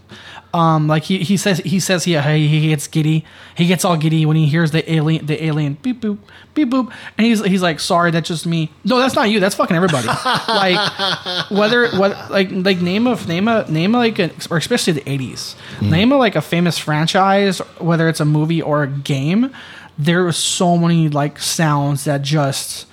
Um, 0.54 0.88
like 0.88 1.04
he, 1.04 1.18
he 1.18 1.36
says 1.36 1.58
he 1.58 1.78
says 1.78 2.04
he 2.04 2.18
he 2.18 2.68
gets 2.68 2.86
giddy. 2.86 3.24
He 3.54 3.66
gets 3.66 3.84
all 3.84 3.98
giddy 3.98 4.24
when 4.24 4.36
he 4.36 4.46
hears 4.46 4.70
the 4.70 4.90
alien 4.90 5.26
the 5.26 5.44
alien 5.44 5.74
beep 5.74 6.00
boop 6.00 6.18
beep 6.54 6.70
boop, 6.70 6.90
and 7.18 7.26
he's 7.26 7.44
he's 7.44 7.60
like, 7.60 7.80
sorry, 7.80 8.10
that's 8.10 8.28
just 8.28 8.46
me. 8.46 8.70
No, 8.82 8.98
that's 8.98 9.14
not 9.14 9.28
you. 9.28 9.40
That's 9.40 9.54
fucking 9.54 9.76
everybody. 9.76 10.06
like 10.48 11.50
whether 11.50 11.88
what 11.98 12.30
like 12.30 12.48
like 12.50 12.80
name 12.80 13.06
of 13.06 13.28
name 13.28 13.46
a 13.46 13.70
name 13.70 13.94
a, 13.94 13.98
like 13.98 14.18
a, 14.18 14.30
or 14.50 14.56
especially 14.56 14.94
the 14.94 15.08
eighties. 15.08 15.54
Name 15.82 16.12
a 16.12 16.16
like 16.16 16.34
a 16.34 16.42
famous 16.42 16.78
franchise, 16.78 17.58
whether 17.78 18.08
it's 18.08 18.20
a 18.20 18.24
movie 18.24 18.62
or 18.62 18.82
a 18.82 18.88
game. 18.88 19.52
There 19.98 20.26
are 20.26 20.32
so 20.32 20.78
many 20.78 21.10
like 21.10 21.38
sounds 21.38 22.04
that 22.04 22.22
just 22.22 22.86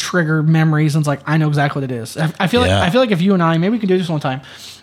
trigger 0.00 0.42
memories 0.42 0.94
and 0.96 1.02
it's 1.02 1.08
like 1.08 1.20
I 1.26 1.36
know 1.36 1.48
exactly 1.48 1.82
what 1.82 1.90
it 1.90 1.94
is. 1.94 2.16
I, 2.16 2.32
I 2.40 2.46
feel 2.48 2.66
Yeah. 2.66 2.78
like 2.78 2.88
I 2.88 2.90
feel 2.90 3.00
like 3.00 3.10
if 3.12 3.20
you 3.22 3.34
and 3.34 3.42
I 3.42 3.56
maybe 3.58 3.72
we 3.72 3.78
can 3.78 3.88
do 3.88 3.98
this 3.98 4.08
one 4.08 4.20
time. 4.20 4.40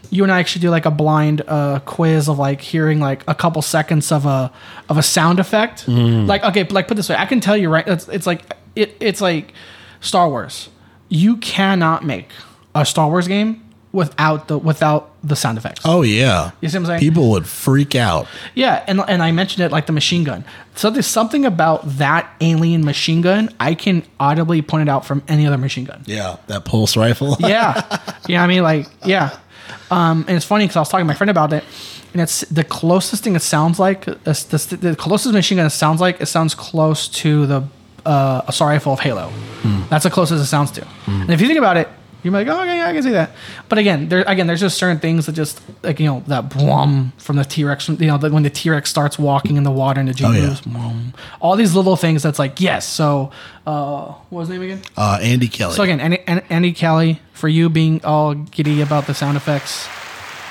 You 0.09 0.24
and 0.24 0.32
I 0.32 0.39
actually 0.39 0.61
do 0.61 0.70
like 0.70 0.86
a 0.86 0.91
blind 0.91 1.41
uh, 1.47 1.80
quiz 1.80 2.30
of 2.30 2.39
like 2.39 2.61
hearing 2.61 3.01
like 3.01 3.24
a 3.28 3.36
couple 3.36 3.61
seconds 3.61 4.09
of 4.11 4.26
a 4.26 4.53
of 4.88 4.97
a 4.97 5.03
sound 5.03 5.39
effect. 5.39 5.86
Like 5.88 6.43
okay, 6.45 6.63
like 6.65 6.88
put 6.88 6.95
this 6.95 7.09
way, 7.09 7.15
I 7.18 7.26
can 7.26 7.41
tell 7.41 7.57
you 7.57 7.70
right. 7.70 7.86
It's, 7.86 8.07
it's 8.07 8.26
like 8.26 8.43
it, 8.76 8.95
it's 9.01 9.20
like 9.20 9.53
Star 9.99 10.30
Wars. 10.30 10.70
You 11.09 11.36
cannot 11.38 12.05
make 12.05 12.30
a 12.74 12.86
Star 12.86 13.09
Wars 13.09 13.28
game 13.28 13.63
without 14.01 14.47
the 14.47 14.57
without 14.69 15.01
the 15.23 15.35
sound 15.35 15.57
effects. 15.57 15.81
oh 15.83 16.01
yeah 16.03 16.51
You 16.61 16.69
see 16.69 16.77
what 16.77 16.81
I'm 16.81 16.85
saying? 16.85 16.99
people 16.99 17.25
would 17.31 17.45
freak 17.47 17.93
out 17.95 18.27
Yeah, 18.55 18.83
and 18.87 19.01
and 19.07 19.21
I 19.23 19.31
mentioned 19.31 19.61
it 19.65 19.71
like 19.71 19.85
the 19.87 19.93
machine 20.01 20.23
gun. 20.23 20.43
So 20.75 20.89
there's 20.91 21.07
something 21.19 21.43
about 21.45 21.79
that 21.97 22.23
alien 22.39 22.85
machine 22.85 23.21
gun 23.21 23.49
I 23.59 23.73
can 23.73 24.03
audibly 24.19 24.61
point 24.61 24.83
it 24.87 24.91
out 24.91 25.05
from 25.05 25.21
any 25.27 25.47
other 25.47 25.57
machine 25.57 25.85
gun. 25.85 25.99
yeah 26.05 26.37
that 26.47 26.63
pulse 26.65 26.95
rifle 26.95 27.35
Yeah, 27.53 27.73
you 28.27 28.35
know 28.35 28.41
what 28.41 28.45
I 28.45 28.47
mean? 28.47 28.63
Like, 28.63 28.85
yeah. 29.03 29.29
Um, 29.89 30.25
and 30.27 30.35
it's 30.37 30.45
funny 30.45 30.65
because 30.65 30.75
I 30.77 30.79
was 30.81 30.89
talking 30.89 31.05
to 31.05 31.11
my 31.13 31.17
friend 31.19 31.29
about 31.31 31.51
it, 31.53 31.63
and 32.13 32.21
it's 32.21 32.41
the 32.59 32.63
closest 32.63 33.23
thing 33.23 33.35
it 33.35 33.41
sounds 33.41 33.79
like. 33.79 34.07
uh, 34.07 34.13
the, 34.23 34.77
the 34.81 34.95
closest 34.95 35.33
machine 35.33 35.57
gun 35.57 35.65
it 35.65 35.71
sounds 35.71 35.99
like. 36.01 36.21
It 36.21 36.25
sounds 36.27 36.53
close 36.55 37.07
to 37.23 37.45
the 37.45 37.59
uh, 38.05 38.41
Assault 38.47 38.69
Rifle 38.69 38.93
of 38.93 38.99
Halo. 38.99 39.31
That's 39.89 40.03
the 40.03 40.09
closest 40.09 40.43
it 40.43 40.47
sounds 40.47 40.71
to. 40.71 40.85
And 41.07 41.29
if 41.31 41.39
you 41.41 41.47
think 41.47 41.59
about 41.59 41.77
it, 41.77 41.87
you're 42.34 42.43
like, 42.45 42.47
oh, 42.47 42.61
okay, 42.61 42.78
yeah, 42.78 42.88
I 42.88 42.93
can 42.93 43.03
see 43.03 43.11
that. 43.11 43.32
But 43.69 43.78
again, 43.80 44.09
there 44.09 44.23
again, 44.28 44.47
there's 44.47 44.59
just 44.59 44.78
certain 44.78 44.99
things 44.99 45.25
that 45.25 45.34
just 45.34 45.61
like 45.84 45.99
you 45.99 46.05
know 46.05 46.23
that 46.28 46.49
boom 46.49 47.13
from 47.17 47.36
the 47.38 47.43
T 47.45 47.63
Rex. 47.63 47.88
You 47.89 47.95
know, 47.97 48.17
that 48.17 48.32
when 48.32 48.43
the 48.43 48.49
T 48.49 48.69
Rex 48.69 48.89
starts 48.89 49.17
walking 49.19 49.57
in 49.57 49.63
the 49.63 49.71
water 49.71 49.99
and 49.99 50.09
the 50.09 50.13
Jeep 50.13 50.28
Oh, 50.28 50.32
yeah. 50.32 50.55
moves, 50.65 51.13
all 51.39 51.55
these 51.55 51.73
little 51.75 51.95
things. 51.95 52.23
That's 52.23 52.39
like 52.39 52.59
yes. 52.61 52.88
So, 52.88 53.32
uh, 53.65 54.05
what 54.30 54.39
was 54.39 54.47
his 54.49 54.57
name 54.59 54.69
again? 54.71 54.82
Uh, 54.95 55.19
Andy 55.21 55.47
Kelly. 55.47 55.73
So 55.75 55.84
again, 55.84 55.99
Andy, 55.99 56.19
Andy 56.49 56.73
Kelly, 56.73 57.21
for 57.34 57.47
you 57.47 57.69
being 57.69 58.03
all 58.03 58.34
giddy 58.34 58.82
about 58.82 59.07
the 59.07 59.13
sound 59.13 59.38
effects, 59.38 59.88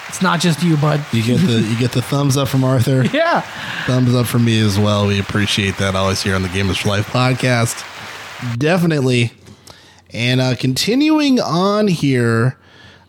it's 0.09 0.23
not 0.23 0.41
just 0.41 0.63
you, 0.63 0.77
bud. 0.77 1.05
you 1.13 1.23
get 1.23 1.41
the 1.41 1.61
you 1.61 1.79
get 1.79 1.93
the 1.93 2.03
thumbs 2.03 2.37
up 2.37 2.49
from 2.49 2.65
Arthur. 2.65 3.05
Yeah. 3.13 3.41
Thumbs 3.87 4.15
up 4.15 4.27
from 4.27 4.45
me 4.45 4.61
as 4.61 4.79
well. 4.79 5.07
We 5.07 5.19
appreciate 5.21 5.77
that 5.79 5.95
always 5.95 6.23
here 6.23 6.35
on 6.35 6.43
the 6.43 6.49
Gamers 6.49 6.79
for 6.83 6.89
Life 6.89 7.09
podcast. 7.09 7.85
Definitely. 8.59 9.33
And 10.11 10.41
uh, 10.41 10.55
continuing 10.57 11.41
on 11.41 11.89
here, 11.89 12.59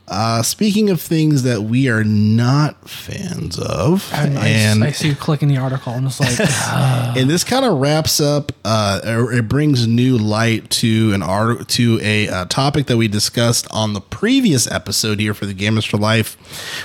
uh, 0.09 0.41
speaking 0.41 0.89
of 0.89 1.01
things 1.01 1.43
that 1.43 1.63
we 1.63 1.89
are 1.89 2.03
not 2.03 2.89
fans 2.89 3.59
of, 3.59 4.09
And 4.13 4.37
I, 4.37 4.47
and 4.47 4.83
I 4.83 4.91
see 4.91 5.09
you 5.09 5.15
clicking 5.15 5.49
the 5.49 5.57
article. 5.57 5.91
I'm 5.91 6.03
just 6.03 6.21
like, 6.21 6.39
and 7.17 7.29
this 7.29 7.43
kind 7.43 7.65
of 7.65 7.77
wraps 7.77 8.21
up 8.21 8.53
uh 8.63 9.01
or 9.05 9.33
it 9.33 9.49
brings 9.49 9.85
new 9.85 10.17
light 10.17 10.69
to 10.69 11.11
an 11.13 11.21
art 11.21 11.67
to 11.69 11.99
a 12.01 12.29
uh, 12.29 12.45
topic 12.45 12.85
that 12.85 12.95
we 12.95 13.09
discussed 13.09 13.67
on 13.71 13.91
the 13.93 13.99
previous 13.99 14.69
episode 14.71 15.19
here 15.19 15.33
for 15.33 15.45
the 15.45 15.53
gamers 15.53 15.85
for 15.85 15.97
life. 15.97 16.37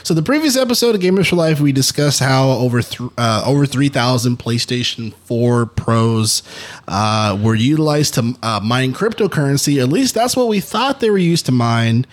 So 0.02 0.14
the 0.14 0.22
previous 0.22 0.56
episode 0.56 0.96
of 0.96 1.00
gamers 1.00 1.28
for 1.28 1.36
life 1.36 1.60
we 1.60 1.70
discussed 1.70 2.18
how 2.18 2.50
over 2.50 2.82
th- 2.82 3.08
uh, 3.16 3.44
over 3.46 3.66
3000 3.66 4.36
playstation 4.36 5.14
4 5.14 5.66
pros 5.66 6.42
uh, 6.88 7.38
were 7.40 7.54
utilized 7.54 8.14
to 8.14 8.34
uh, 8.42 8.58
mine 8.62 8.92
cryptocurrency. 8.92 9.80
At 9.80 9.90
least 9.90 10.14
that's 10.14 10.36
what 10.36 10.48
we 10.48 10.58
thought 10.58 10.98
they 10.98 11.10
were 11.10 11.18
used 11.18 11.46
to 11.46 11.52
mine 11.52 12.04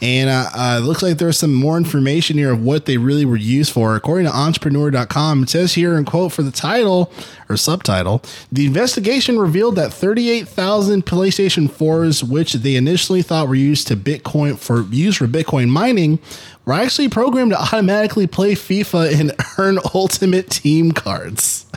and 0.00 0.30
uh, 0.30 0.48
uh, 0.54 0.78
it 0.80 0.84
looks 0.84 1.02
like 1.02 1.18
there's 1.18 1.38
some 1.38 1.52
more 1.52 1.76
information 1.76 2.38
here 2.38 2.52
of 2.52 2.62
what 2.62 2.86
they 2.86 2.96
really 2.96 3.24
were 3.24 3.36
used 3.36 3.72
for. 3.72 3.96
According 3.96 4.26
to 4.26 4.34
entrepreneur.com, 4.34 5.42
it 5.42 5.50
says 5.50 5.74
here 5.74 5.96
in 5.96 6.04
quote 6.04 6.32
for 6.32 6.42
the 6.42 6.52
title 6.52 7.12
or 7.48 7.56
subtitle, 7.56 8.22
the 8.52 8.66
investigation 8.66 9.38
revealed 9.38 9.74
that 9.76 9.92
38,000 9.92 11.04
PlayStation 11.04 11.68
4s, 11.68 12.22
which 12.22 12.52
they 12.54 12.76
initially 12.76 13.22
thought 13.22 13.48
were 13.48 13.54
used 13.54 13.88
to 13.88 13.96
Bitcoin 13.96 14.58
for 14.58 14.82
use 14.82 15.16
for 15.16 15.26
Bitcoin 15.26 15.68
mining, 15.68 16.20
were 16.64 16.74
actually 16.74 17.08
programmed 17.08 17.52
to 17.52 17.60
automatically 17.60 18.26
play 18.26 18.52
FIFA 18.52 19.18
and 19.18 19.32
earn 19.58 19.78
ultimate 19.94 20.50
team 20.50 20.92
cards. 20.92 21.67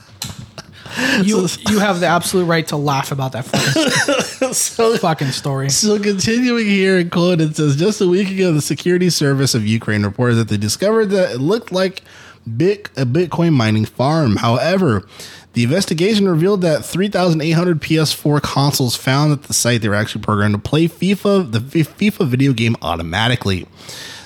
You 1.24 1.48
you 1.70 1.80
have 1.80 2.00
the 2.00 2.08
absolute 2.08 2.46
right 2.46 2.68
to 2.68 2.78
laugh 2.78 3.12
about 3.12 3.32
that 3.34 3.46
fucking, 3.46 4.54
so 4.54 4.98
fucking 4.98 5.32
story. 5.32 5.70
So 5.70 6.00
continuing 6.00 6.66
here 6.66 7.00
in 7.00 7.10
quote, 7.10 7.42
it 7.42 7.56
says 7.56 7.76
just 7.76 8.02
a 8.02 8.08
week 8.08 8.30
ago, 8.30 8.52
the 8.52 8.62
security 8.62 9.10
service 9.10 9.54
of 9.56 9.66
Ukraine 9.66 10.04
reported 10.04 10.36
that 10.36 10.50
they 10.50 10.58
discovered 10.58 11.08
that 11.08 11.36
it 11.36 11.40
looked 11.40 11.72
like 11.72 12.04
big 12.58 12.90
a 12.98 13.06
Bitcoin 13.06 13.54
mining 13.54 13.86
farm. 13.86 14.38
However, 14.38 15.08
the 15.54 15.64
investigation 15.64 16.28
revealed 16.28 16.62
that 16.62 16.86
3,800 16.86 17.82
PS4 17.82 18.42
consoles 18.42 18.96
found 18.96 19.34
at 19.34 19.44
the 19.44 19.54
site 19.54 19.82
they 19.82 19.90
were 19.90 19.96
actually 19.96 20.24
programmed 20.24 20.56
to 20.56 20.60
play 20.60 20.88
FIFA, 20.88 21.52
the 21.52 21.60
FIFA 21.60 22.28
video 22.28 22.54
game 22.54 22.76
automatically. 22.82 23.68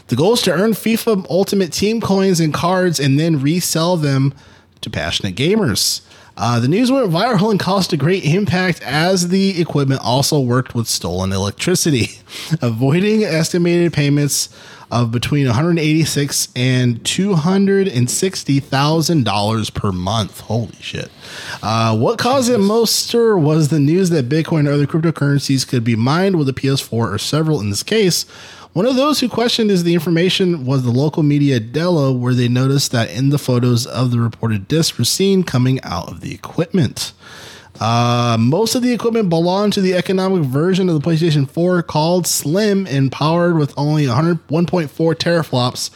The 0.07 0.16
goal 0.16 0.34
is 0.34 0.43
to 0.43 0.51
earn 0.51 0.72
FIFA 0.72 1.26
Ultimate 1.30 1.74
Team 1.74 1.99
coins 1.99 2.39
and 2.39 2.53
cards 2.53 2.99
and 2.99 3.20
then 3.20 3.41
resell 3.41 3.97
them 3.97 4.36
to 4.82 4.89
passionate 4.91 5.36
gamers. 5.36 6.01
Uh, 6.38 6.59
the 6.59 6.67
news 6.67 6.91
went 6.91 7.09
viral 7.09 7.49
and 7.49 7.59
caused 7.59 7.93
a 7.93 7.97
great 7.97 8.25
impact 8.25 8.81
as 8.81 9.29
the 9.29 9.59
equipment 9.61 10.01
also 10.03 10.39
worked 10.39 10.75
with 10.75 10.88
stolen 10.88 11.31
electricity, 11.31 12.19
avoiding 12.61 13.23
estimated 13.23 13.93
payments 13.93 14.49
of 14.91 15.11
between 15.11 15.47
186 15.47 16.49
and 16.55 17.03
260 17.05 18.59
thousand 18.59 19.23
dollars 19.23 19.69
per 19.69 19.91
month. 19.91 20.41
Holy 20.41 20.75
shit! 20.79 21.09
Uh, 21.63 21.97
what 21.97 22.19
caused 22.19 22.49
it 22.49 22.59
most 22.59 22.95
stir 22.95 23.38
was 23.38 23.69
the 23.69 23.79
news 23.79 24.09
that 24.11 24.29
Bitcoin 24.29 24.59
and 24.59 24.67
other 24.67 24.86
cryptocurrencies 24.86 25.67
could 25.67 25.83
be 25.83 25.95
mined 25.95 26.38
with 26.38 26.49
a 26.49 26.53
PS4 26.53 26.91
or 26.93 27.17
several. 27.17 27.59
In 27.61 27.69
this 27.69 27.83
case, 27.83 28.25
one 28.76 28.86
of 28.86 28.97
those 28.97 29.21
who 29.21 29.30
questioned 29.30 29.71
is 29.71 29.86
the 29.86 29.93
information 29.93 30.65
was 30.65 30.84
the 30.84 30.91
local 30.91 31.23
media 31.23 31.61
Delo, 31.61 32.11
where 32.11 32.34
they 32.34 32.49
noticed 32.49 32.91
that 32.91 33.09
in 33.09 33.30
the 33.30 33.38
photos 33.38 33.86
of 33.86 34.11
the 34.11 34.19
reported 34.19 34.67
discs 34.67 34.97
were 34.97 35.05
seen 35.05 35.43
coming 35.43 35.80
out 35.82 36.09
of 36.09 36.19
the 36.19 36.34
equipment. 36.34 37.13
Uh, 37.80 38.36
most 38.38 38.76
of 38.76 38.82
the 38.82 38.91
equipment 38.91 39.30
belonged 39.30 39.71
to 39.71 39.80
the 39.80 39.93
economic 39.93 40.43
version 40.43 40.89
of 40.89 41.01
the 41.01 41.09
PlayStation 41.09 41.49
4 41.49 41.84
called 41.84 42.28
Slim 42.28 42.86
and 42.88 43.13
powered 43.13 43.57
with 43.57 43.73
only 43.78 44.07
100, 44.07 44.45
1.4 44.47 44.89
teraflops, 45.15 45.89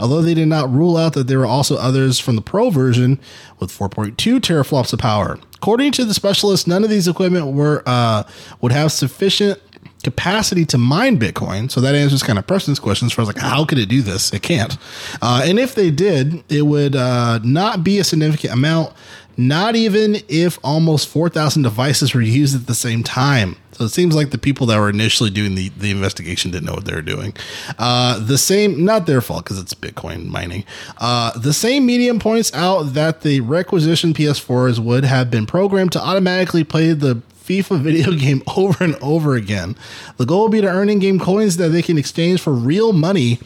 although 0.00 0.20
they 0.20 0.34
did 0.34 0.48
not 0.48 0.68
rule 0.68 0.96
out 0.96 1.12
that 1.12 1.28
there 1.28 1.38
were 1.38 1.46
also 1.46 1.76
others 1.76 2.18
from 2.18 2.34
the 2.34 2.42
Pro 2.42 2.68
version 2.68 3.20
with 3.60 3.70
4.2 3.70 4.40
teraflops 4.40 4.92
of 4.92 4.98
power. 4.98 5.38
According 5.54 5.92
to 5.92 6.04
the 6.04 6.14
specialist, 6.14 6.66
none 6.66 6.82
of 6.82 6.90
these 6.90 7.06
equipment 7.06 7.54
were 7.54 7.84
uh, 7.86 8.24
would 8.60 8.72
have 8.72 8.90
sufficient 8.90 9.60
capacity 10.04 10.64
to 10.66 10.78
mine 10.78 11.18
Bitcoin. 11.18 11.70
So 11.70 11.80
that 11.80 11.94
answers 11.94 12.22
kind 12.22 12.38
of 12.38 12.46
Preston's 12.46 12.78
questions 12.78 13.12
for 13.12 13.24
like, 13.24 13.38
how 13.38 13.64
could 13.64 13.78
it 13.78 13.88
do 13.88 14.02
this? 14.02 14.32
It 14.32 14.42
can't. 14.42 14.76
Uh, 15.20 15.42
and 15.44 15.58
if 15.58 15.74
they 15.74 15.90
did, 15.90 16.44
it 16.48 16.62
would 16.62 16.94
uh, 16.94 17.40
not 17.42 17.82
be 17.82 17.98
a 17.98 18.04
significant 18.04 18.52
amount, 18.52 18.92
not 19.36 19.74
even 19.74 20.16
if 20.28 20.58
almost 20.62 21.08
4,000 21.08 21.62
devices 21.62 22.14
were 22.14 22.20
used 22.20 22.54
at 22.54 22.66
the 22.66 22.74
same 22.74 23.02
time. 23.02 23.56
So 23.72 23.84
it 23.84 23.88
seems 23.88 24.14
like 24.14 24.30
the 24.30 24.38
people 24.38 24.66
that 24.68 24.78
were 24.78 24.88
initially 24.88 25.30
doing 25.30 25.56
the, 25.56 25.68
the 25.70 25.90
investigation 25.90 26.52
didn't 26.52 26.66
know 26.66 26.74
what 26.74 26.84
they 26.84 26.94
were 26.94 27.02
doing. 27.02 27.34
Uh, 27.76 28.20
the 28.20 28.38
same, 28.38 28.84
not 28.84 29.06
their 29.06 29.20
fault 29.20 29.44
because 29.44 29.58
it's 29.58 29.74
Bitcoin 29.74 30.26
mining. 30.26 30.64
Uh, 30.98 31.36
the 31.36 31.52
same 31.52 31.84
medium 31.84 32.20
points 32.20 32.54
out 32.54 32.94
that 32.94 33.22
the 33.22 33.40
requisition 33.40 34.14
PS4s 34.14 34.78
would 34.78 35.04
have 35.04 35.30
been 35.30 35.46
programmed 35.46 35.90
to 35.92 36.00
automatically 36.00 36.62
play 36.62 36.92
the 36.92 37.20
FIFA 37.44 37.80
video 37.80 38.12
game 38.16 38.42
over 38.56 38.82
and 38.82 38.96
over 38.96 39.34
again. 39.34 39.76
The 40.16 40.26
goal 40.26 40.42
will 40.42 40.48
be 40.48 40.60
to 40.60 40.68
earn 40.68 40.88
in 40.88 40.98
game 40.98 41.18
coins 41.18 41.56
that 41.58 41.68
they 41.68 41.82
can 41.82 41.98
exchange 41.98 42.40
for 42.40 42.52
real 42.52 42.92
money 42.92 43.38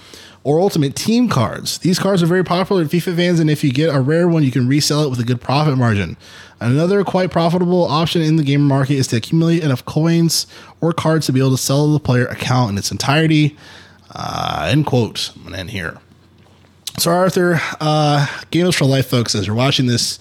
or 0.44 0.60
ultimate 0.60 0.94
team 0.94 1.28
cards. 1.28 1.78
These 1.78 1.98
cards 1.98 2.22
are 2.22 2.26
very 2.26 2.44
popular 2.44 2.82
with 2.82 2.92
FIFA 2.92 3.16
fans, 3.16 3.40
and 3.40 3.50
if 3.50 3.62
you 3.64 3.72
get 3.72 3.94
a 3.94 4.00
rare 4.00 4.28
one, 4.28 4.44
you 4.44 4.50
can 4.50 4.68
resell 4.68 5.02
it 5.02 5.10
with 5.10 5.20
a 5.20 5.24
good 5.24 5.40
profit 5.40 5.76
margin. 5.76 6.16
Another 6.60 7.04
quite 7.04 7.30
profitable 7.30 7.84
option 7.84 8.22
in 8.22 8.36
the 8.36 8.42
gamer 8.42 8.64
market 8.64 8.94
is 8.94 9.06
to 9.08 9.16
accumulate 9.16 9.62
enough 9.62 9.84
coins 9.84 10.46
or 10.80 10.92
cards 10.92 11.26
to 11.26 11.32
be 11.32 11.40
able 11.40 11.50
to 11.50 11.58
sell 11.58 11.92
the 11.92 12.00
player 12.00 12.26
account 12.26 12.70
in 12.70 12.78
its 12.78 12.90
entirety. 12.90 13.56
Uh, 14.10 14.68
end 14.70 14.86
quote. 14.86 15.32
I'm 15.36 15.42
going 15.42 15.54
to 15.54 15.60
end 15.60 15.70
here. 15.70 15.98
So, 16.98 17.12
Arthur, 17.12 17.60
uh, 17.80 18.26
Gamers 18.50 18.74
for 18.74 18.84
Life 18.84 19.06
folks, 19.08 19.34
as 19.34 19.46
you're 19.46 19.54
watching 19.54 19.86
this, 19.86 20.18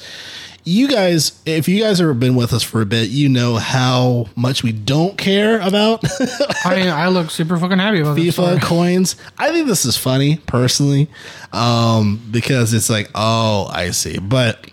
you 0.68 0.89
guys, 0.89 1.32
if 1.45 1.70
you 1.70 1.82
guys 1.82 1.99
have 1.99 2.20
been 2.20 2.36
with 2.36 2.51
us 2.51 2.61
for 2.61 2.82
a 2.82 2.86
bit, 2.86 3.07
you 3.07 3.30
know 3.30 3.55
how 3.55 4.28
much 4.36 4.63
we 4.63 4.74
don't 4.74 5.18
care 5.18 5.61
about 5.61 6.03
I 6.65 6.76
mean, 6.76 6.89
I 6.89 7.07
look 7.07 7.32
super 7.32 7.57
fucking 7.57 7.80
happy 7.80 8.01
about 8.01 8.15
this. 8.15 8.36
FIFA 8.36 8.61
coins. 8.61 9.15
I 9.38 9.51
think 9.51 9.68
this 9.68 9.86
is 9.86 9.95
funny 9.95 10.38
personally, 10.45 11.09
um, 11.53 12.22
because 12.30 12.74
it's 12.74 12.89
like, 12.89 13.09
oh, 13.15 13.70
I 13.72 13.91
see. 13.91 14.20
But 14.20 14.70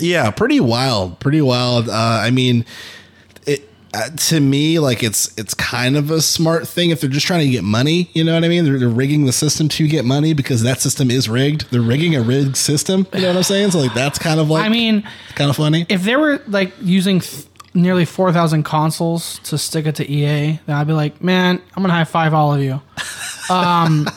yeah, 0.00 0.30
pretty 0.30 0.60
wild, 0.60 1.20
pretty 1.20 1.42
wild. 1.42 1.90
Uh, 1.90 1.92
I 1.92 2.30
mean, 2.30 2.64
to 4.16 4.40
me 4.40 4.78
like 4.78 5.02
it's 5.02 5.32
it's 5.38 5.54
kind 5.54 5.96
of 5.96 6.10
a 6.10 6.20
smart 6.20 6.68
thing 6.68 6.90
if 6.90 7.00
they're 7.00 7.10
just 7.10 7.26
trying 7.26 7.46
to 7.46 7.50
get 7.50 7.64
money. 7.64 8.10
You 8.12 8.24
know 8.24 8.34
what 8.34 8.44
I 8.44 8.48
mean? 8.48 8.64
They're, 8.64 8.78
they're 8.78 8.88
rigging 8.88 9.26
the 9.26 9.32
system 9.32 9.68
to 9.70 9.88
get 9.88 10.04
money 10.04 10.32
because 10.32 10.62
that 10.62 10.80
system 10.80 11.10
is 11.10 11.28
rigged. 11.28 11.70
They're 11.70 11.80
rigging 11.80 12.14
a 12.14 12.22
rigged 12.22 12.56
system. 12.56 13.06
You 13.14 13.22
know 13.22 13.28
what 13.28 13.36
I'm 13.38 13.42
saying? 13.42 13.70
So 13.72 13.78
like 13.78 13.94
that's 13.94 14.18
kind 14.18 14.40
of 14.40 14.50
like 14.50 14.64
I 14.64 14.68
mean, 14.68 15.02
kind 15.34 15.50
of 15.50 15.56
funny. 15.56 15.86
if 15.88 16.02
they 16.02 16.16
were 16.16 16.42
like 16.46 16.72
using 16.80 17.20
th- 17.20 17.46
nearly 17.74 18.04
4,000 18.06 18.62
consoles 18.62 19.38
to 19.40 19.58
stick 19.58 19.86
it 19.86 19.96
to 19.96 20.10
EA, 20.10 20.58
then 20.66 20.76
I'd 20.76 20.86
be 20.86 20.94
like, 20.94 21.22
man, 21.22 21.60
I'm 21.74 21.82
to 21.82 21.90
high 21.90 22.04
five 22.04 22.34
all 22.34 22.54
of 22.54 22.62
you. 22.62 22.80
Um, 23.48 24.08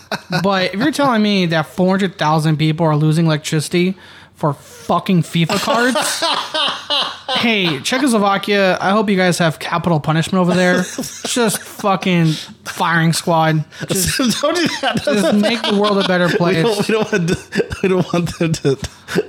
but 0.41 0.73
if 0.73 0.79
you're 0.79 0.91
telling 0.91 1.21
me 1.21 1.45
that 1.45 1.67
400,000 1.67 2.57
people 2.57 2.87
are 2.87 2.95
losing 2.95 3.27
electricity 3.27 3.95
for 4.33 4.53
fucking 4.53 5.21
FIFA 5.21 5.59
cards, 5.61 5.95
hey, 7.37 7.79
Czechoslovakia, 7.81 8.77
I 8.81 8.91
hope 8.91 9.09
you 9.09 9.17
guys 9.17 9.37
have 9.37 9.59
capital 9.59 9.99
punishment 9.99 10.41
over 10.41 10.53
there. 10.53 10.83
Just 11.27 11.61
fucking 11.61 12.33
firing 12.65 13.13
squad. 13.13 13.63
Just, 13.87 14.17
don't 14.41 14.55
do 14.55 14.67
that. 14.81 15.01
just 15.03 15.35
make 15.35 15.61
the 15.61 15.77
world 15.79 16.03
a 16.03 16.07
better 16.07 16.27
We 16.27 16.35
place. 16.35 16.63
don't, 16.63 16.87
we 16.87 16.93
don't 16.93 17.11
want 17.11 17.29
to, 17.29 17.77
we 17.83 17.89
don't 17.89 18.13
want 18.13 18.39
them 18.39 18.53
to 18.53 18.77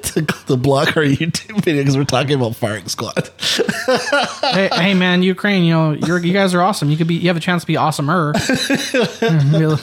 to, 0.03 0.23
to 0.23 0.57
block 0.57 0.97
our 0.97 1.03
YouTube 1.03 1.63
video 1.65 1.83
because 1.83 1.97
we're 1.97 2.05
talking 2.05 2.35
about 2.35 2.57
firing 2.57 2.87
squad. 2.89 3.31
hey, 4.43 4.69
hey, 4.73 4.95
man, 4.95 5.23
Ukraine, 5.23 5.65
you 5.65 5.73
know, 5.73 5.93
you're, 5.93 6.19
you 6.19 6.33
guys 6.33 6.55
are 6.55 6.63
awesome. 6.63 6.91
You 6.91 6.97
could 6.97 7.07
be, 7.07 7.15
you 7.15 7.29
have 7.29 7.37
a 7.37 7.41
chance 7.41 7.63
to 7.63 7.67
be 7.67 7.75
awesomer. 7.75 8.35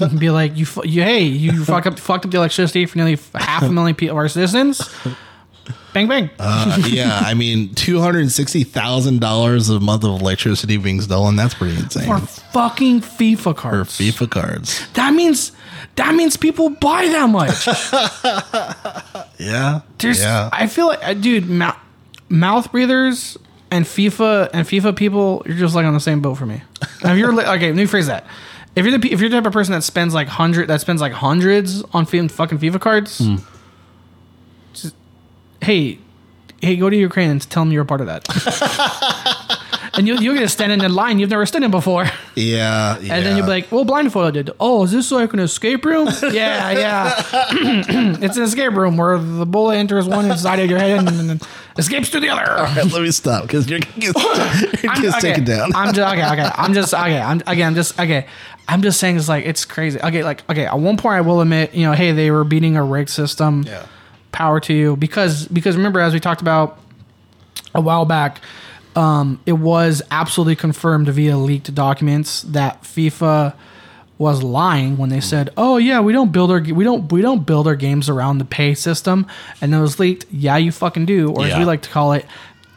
be, 0.12 0.20
be 0.20 0.30
like, 0.30 0.56
you, 0.58 0.66
you, 0.84 1.02
hey, 1.02 1.24
you 1.24 1.64
fuck 1.66 1.86
up, 1.86 2.00
fucked 2.00 2.26
up 2.26 2.32
the 2.32 2.38
electricity 2.38 2.86
for 2.86 2.98
nearly 2.98 3.18
half 3.36 3.64
a 3.64 3.70
million 3.70 3.96
people, 3.96 4.14
of 4.14 4.18
our 4.18 4.28
citizens. 4.28 4.82
Bang, 5.98 6.08
bang. 6.08 6.30
Uh, 6.38 6.78
yeah, 6.90 7.22
I 7.26 7.34
mean, 7.34 7.74
two 7.74 8.00
hundred 8.00 8.30
sixty 8.32 8.64
thousand 8.64 9.20
dollars 9.20 9.70
a 9.70 9.80
month 9.80 10.04
of 10.04 10.22
electricity 10.22 10.78
being 10.78 11.02
stolen. 11.02 11.36
That's 11.36 11.56
pretty 11.56 11.76
insane. 11.78 12.06
for 12.06 12.20
fucking 12.20 13.02
FIFA 13.02 13.56
cards. 13.56 13.98
For. 13.98 14.04
FIFA 14.04 14.30
cards. 14.30 14.88
That 14.94 15.14
means, 15.16 15.52
that 15.96 16.14
means 16.14 16.38
people 16.38 16.70
buy 16.70 17.08
that 17.08 17.30
much. 17.30 17.68
Yeah. 19.40 19.82
There's, 20.00 20.20
yeah. 20.20 20.50
I 20.52 20.66
feel 20.68 20.88
like, 20.88 21.04
uh, 21.04 21.14
dude, 21.14 21.48
mou- 21.48 21.72
mouth 22.30 22.72
breathers 22.72 23.38
and 23.70 23.86
FIFA 23.86 24.50
and 24.54 24.66
FIFA 24.68 24.96
people, 24.96 25.44
you're 25.46 25.58
just 25.58 25.76
like 25.76 25.86
on 25.86 25.94
the 25.94 26.00
same 26.00 26.22
boat 26.22 26.36
for 26.36 26.46
me. 26.48 26.62
Now, 27.04 27.14
if 27.14 27.20
you're 27.20 27.32
li- 27.32 27.44
okay, 27.46 27.68
let 27.68 27.76
me 27.76 27.86
phrase 27.86 28.08
that. 28.08 28.26
If 28.76 28.86
you're 28.86 28.98
the 28.98 29.12
if 29.12 29.20
you're 29.20 29.30
the 29.30 29.36
type 29.38 29.46
of 29.46 29.54
person 29.54 29.74
that 29.74 29.84
spends 29.84 30.14
like 30.16 30.28
hundred 30.28 30.68
that 30.70 30.82
spends 30.82 31.02
like 31.02 31.12
hundreds 31.14 31.84
on 31.94 32.06
fucking 32.06 32.58
FIFA 32.60 32.80
cards, 32.82 33.18
Hmm. 33.20 33.36
just, 34.74 34.96
hey, 35.68 36.00
hey, 36.62 36.78
go 36.78 36.90
to 36.90 36.96
Ukraine 36.96 37.30
and 37.30 37.42
tell 37.50 37.64
them 37.66 37.74
you're 37.74 37.84
a 37.84 37.86
part 37.86 38.00
of 38.00 38.08
that. 38.08 38.24
and 39.96 40.08
you 40.08 40.18
you're 40.20 40.34
gonna 40.34 40.48
stand 40.48 40.72
in 40.72 40.80
a 40.80 40.88
line 40.88 41.20
you've 41.20 41.30
never 41.30 41.46
stood 41.46 41.62
in 41.62 41.72
before. 41.72 42.06
yeah. 42.36 42.96
And 42.98 43.26
then 43.26 43.36
you'll 43.36 43.46
be 43.46 43.52
like, 43.52 43.70
well, 43.70 43.84
blindfolded. 43.84 44.52
Oh, 44.62 44.86
is 44.86 44.92
this 44.92 45.12
like 45.12 45.34
an 45.34 45.40
escape 45.40 45.84
room? 45.84 46.08
yeah, 46.32 46.72
yeah. 46.72 47.24
it's 48.24 48.38
an 48.38 48.44
escape 48.44 48.72
room 48.74 48.96
where 48.96 49.20
the 49.20 49.46
bullet 49.46 49.76
enters 49.76 50.08
one 50.08 50.32
inside 50.32 50.60
of 50.60 50.70
your 50.70 50.80
head 50.80 51.00
and 51.00 51.08
then 51.30 51.42
escapes 51.78 52.10
through 52.10 52.22
the 52.22 52.30
other. 52.30 52.50
All 52.50 52.64
right, 52.64 52.86
let 52.86 53.02
me 53.02 53.12
stop 53.12 53.42
because 53.44 53.70
you're 53.70 53.80
you're 53.98 54.14
I'm- 54.18 55.06
okay, 55.06 55.20
take 55.20 55.38
it 55.40 55.46
down. 55.46 55.76
I'm 55.76 55.94
just 55.94 56.14
okay, 56.14 56.26
okay. 56.32 56.50
I'm 56.56 56.74
just 56.74 56.94
okay. 56.94 57.20
I'm 57.20 57.42
again 57.46 57.76
just 57.76 58.00
okay. 58.00 58.26
I'm 58.70 58.82
just 58.82 59.02
saying 59.02 59.18
it's 59.18 59.28
like 59.28 59.46
it's 59.46 59.66
crazy. 59.66 60.00
Okay, 60.00 60.24
like 60.24 60.50
okay. 60.50 60.66
At 60.66 60.80
one 60.80 60.96
point, 60.96 61.16
I 61.18 61.22
will 61.22 61.42
admit, 61.42 61.74
you 61.74 61.84
know, 61.84 61.92
hey, 61.94 62.14
they 62.14 62.32
were 62.32 62.46
beating 62.46 62.78
a 62.78 62.84
rig 62.84 63.10
system. 63.10 63.64
Yeah. 63.64 63.86
Power 64.38 64.60
to 64.60 64.74
you 64.74 64.96
because 64.96 65.48
because 65.48 65.76
remember 65.76 66.00
as 66.00 66.14
we 66.14 66.20
talked 66.20 66.42
about 66.42 66.78
a 67.74 67.82
while 67.82 68.06
back, 68.06 68.40
um, 68.96 69.42
it 69.48 69.54
was 69.54 70.04
absolutely 70.12 70.56
confirmed 70.56 71.08
via 71.10 71.36
leaked 71.36 71.74
documents 71.74 72.44
that 72.44 72.84
FIFA 72.84 73.56
was 74.20 74.44
lying 74.44 74.98
when 74.98 75.10
they 75.10 75.22
said, 75.22 75.50
"Oh 75.58 75.78
yeah, 75.78 76.02
we 76.02 76.14
don't 76.14 76.32
build 76.32 76.52
our 76.52 76.60
we 76.60 76.84
don't 76.84 77.12
we 77.12 77.24
don't 77.24 77.48
build 77.48 77.66
our 77.68 77.76
games 77.76 78.10
around 78.10 78.38
the 78.38 78.46
pay 78.46 78.76
system," 78.76 79.26
and 79.60 79.74
it 79.74 79.80
was 79.80 80.00
leaked. 80.00 80.28
Yeah, 80.30 80.58
you 80.58 80.72
fucking 80.72 81.08
do, 81.08 81.32
or 81.32 81.46
as 81.46 81.58
we 81.58 81.66
like 81.66 81.82
to 81.82 81.90
call 81.90 82.14
it, 82.14 82.24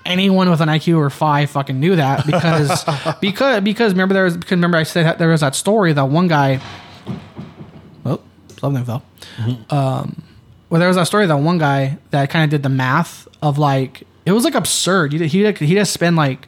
anyone 0.06 0.48
with 0.48 0.62
an 0.62 0.70
IQ 0.70 0.96
or 0.96 1.10
five 1.10 1.50
fucking 1.50 1.78
knew 1.78 1.96
that 1.96 2.24
because 2.32 2.84
because 3.20 3.62
because 3.62 3.92
remember 3.92 4.14
there 4.14 4.24
was 4.24 4.36
because 4.38 4.52
remember 4.52 4.78
I 4.78 4.84
said 4.84 5.04
that 5.04 5.18
there 5.18 5.28
was 5.28 5.42
that 5.42 5.54
story 5.54 5.92
that 5.92 6.08
one 6.08 6.26
guy. 6.26 6.60
Oh, 8.06 8.20
something 8.58 8.82
fell. 8.82 9.02
Um, 9.68 10.22
well, 10.70 10.78
there 10.78 10.88
was 10.88 10.96
that 10.96 11.06
story 11.06 11.26
that 11.26 11.36
one 11.36 11.58
guy 11.58 11.98
that 12.10 12.30
kind 12.30 12.44
of 12.44 12.50
did 12.50 12.62
the 12.62 12.68
math 12.68 13.28
of 13.42 13.58
like 13.58 14.04
it 14.24 14.32
was 14.32 14.44
like 14.44 14.54
absurd. 14.54 15.12
He 15.12 15.26
he 15.26 15.52
he 15.52 15.74
just 15.74 15.92
spend 15.92 16.16
like 16.16 16.46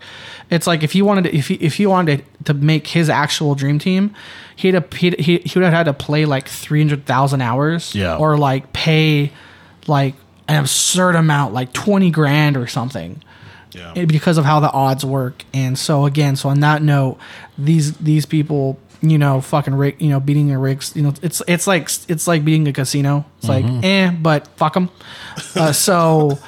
it's 0.51 0.67
like 0.67 0.83
if 0.83 0.93
he 0.93 1.03
wanted 1.03 1.25
to, 1.25 1.37
if 1.37 1.49
he 1.49 1.55
if 1.55 1.75
he 1.75 1.87
wanted 1.87 2.25
to 2.45 2.55
make 2.55 2.87
his 2.89 3.09
actual 3.11 3.55
dream 3.55 3.79
team, 3.79 4.15
he'd 4.57 4.75
have, 4.75 4.93
he'd, 4.93 5.19
he 5.19 5.39
he 5.39 5.59
would 5.59 5.65
have 5.65 5.73
had 5.73 5.85
to 5.85 5.93
play 5.93 6.25
like 6.25 6.47
three 6.49 6.81
hundred 6.81 7.07
thousand 7.07 7.41
hours, 7.41 7.95
Yeah. 7.95 8.17
or 8.17 8.37
like 8.37 8.73
pay 8.73 9.33
like 9.87 10.15
an 10.49 10.61
absurd 10.61 11.17
amount, 11.17 11.55
like 11.55 11.73
twenty 11.73 12.11
grand 12.11 12.57
or 12.57 12.67
something 12.67 13.23
yeah. 13.73 14.05
because 14.05 14.39
of 14.39 14.45
how 14.45 14.61
the 14.61 14.71
odds 14.71 15.05
work. 15.05 15.45
And 15.55 15.79
so 15.79 16.05
again, 16.05 16.37
so 16.37 16.51
on 16.51 16.61
that 16.61 16.83
note, 16.83 17.19
these 17.57 17.97
these 17.97 18.27
people, 18.27 18.79
you 19.03 19.19
know, 19.19 19.41
fucking 19.41 19.75
rig, 19.75 20.01
you 20.01 20.09
know, 20.09 20.21
beating 20.21 20.51
a 20.53 20.59
rigs, 20.59 20.93
you 20.95 21.03
know, 21.03 21.13
it's 21.23 21.43
it's 21.47 21.67
like 21.67 21.91
it's 22.09 22.27
like 22.27 22.45
beating 22.45 22.67
a 22.69 22.73
casino. 22.73 23.25
It's 23.39 23.49
like 23.49 23.65
eh, 23.85 24.11
but 24.11 24.47
fuck 24.57 24.75
them. 24.75 24.91
Uh, 25.55 25.73
so. 25.73 26.39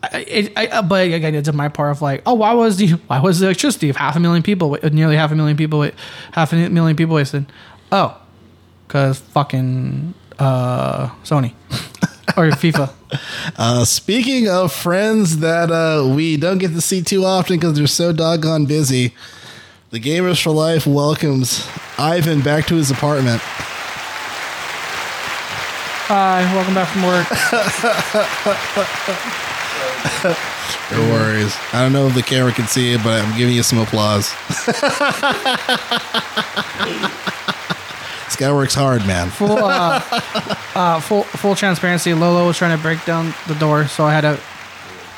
I, 0.00 0.18
it, 0.20 0.52
I, 0.56 0.80
but 0.82 1.08
again, 1.08 1.34
it's 1.34 1.52
my 1.52 1.68
part 1.68 1.90
of 1.90 2.00
like, 2.00 2.22
oh, 2.24 2.34
why 2.34 2.52
was 2.52 2.76
the 2.76 2.90
why 3.08 3.18
was 3.18 3.40
the 3.40 3.46
electricity 3.46 3.88
of 3.88 3.96
half 3.96 4.14
a 4.14 4.20
million 4.20 4.44
people, 4.44 4.70
wa- 4.70 4.78
nearly 4.92 5.16
half 5.16 5.32
a 5.32 5.34
million 5.34 5.56
people, 5.56 5.80
wa- 5.80 5.90
half 6.30 6.52
a 6.52 6.68
million 6.68 6.94
people 6.96 7.16
wasted? 7.16 7.46
Oh, 7.90 8.16
because 8.86 9.18
fucking 9.18 10.14
uh, 10.38 11.08
Sony 11.24 11.52
or 12.36 12.50
FIFA. 12.50 12.92
Uh, 13.56 13.84
speaking 13.86 14.48
of 14.48 14.70
friends 14.70 15.38
that 15.38 15.70
uh, 15.70 16.06
we 16.14 16.36
don't 16.36 16.58
get 16.58 16.72
to 16.72 16.80
see 16.80 17.02
too 17.02 17.24
often 17.24 17.56
because 17.56 17.76
they're 17.78 17.86
so 17.86 18.12
doggone 18.12 18.66
busy, 18.66 19.14
the 19.90 20.00
Gamers 20.00 20.42
for 20.42 20.50
Life 20.50 20.86
welcomes 20.86 21.66
Ivan 21.98 22.40
back 22.42 22.66
to 22.66 22.74
his 22.74 22.90
apartment. 22.90 23.40
Hi, 26.10 26.42
welcome 26.54 26.74
back 26.74 26.88
from 26.88 27.02
work. 27.04 27.26
No 30.90 31.00
worries. 31.10 31.54
I 31.74 31.82
don't 31.82 31.92
know 31.92 32.06
if 32.06 32.14
the 32.14 32.22
camera 32.22 32.50
can 32.50 32.66
see 32.66 32.94
it, 32.94 33.02
but 33.04 33.22
I'm 33.22 33.36
giving 33.36 33.54
you 33.54 33.62
some 33.62 33.78
applause. 33.78 34.32
this 38.24 38.36
guy 38.36 38.50
works 38.52 38.74
hard, 38.74 39.06
man. 39.06 39.28
full 39.28 39.64
uh, 39.64 40.02
uh, 40.74 41.00
full 41.00 41.24
full 41.24 41.54
transparency. 41.54 42.14
Lolo 42.14 42.46
was 42.46 42.56
trying 42.56 42.74
to 42.76 42.82
break 42.82 43.04
down 43.04 43.34
the 43.46 43.54
door, 43.54 43.86
so 43.86 44.04
I 44.04 44.12
had 44.12 44.22
to. 44.22 44.40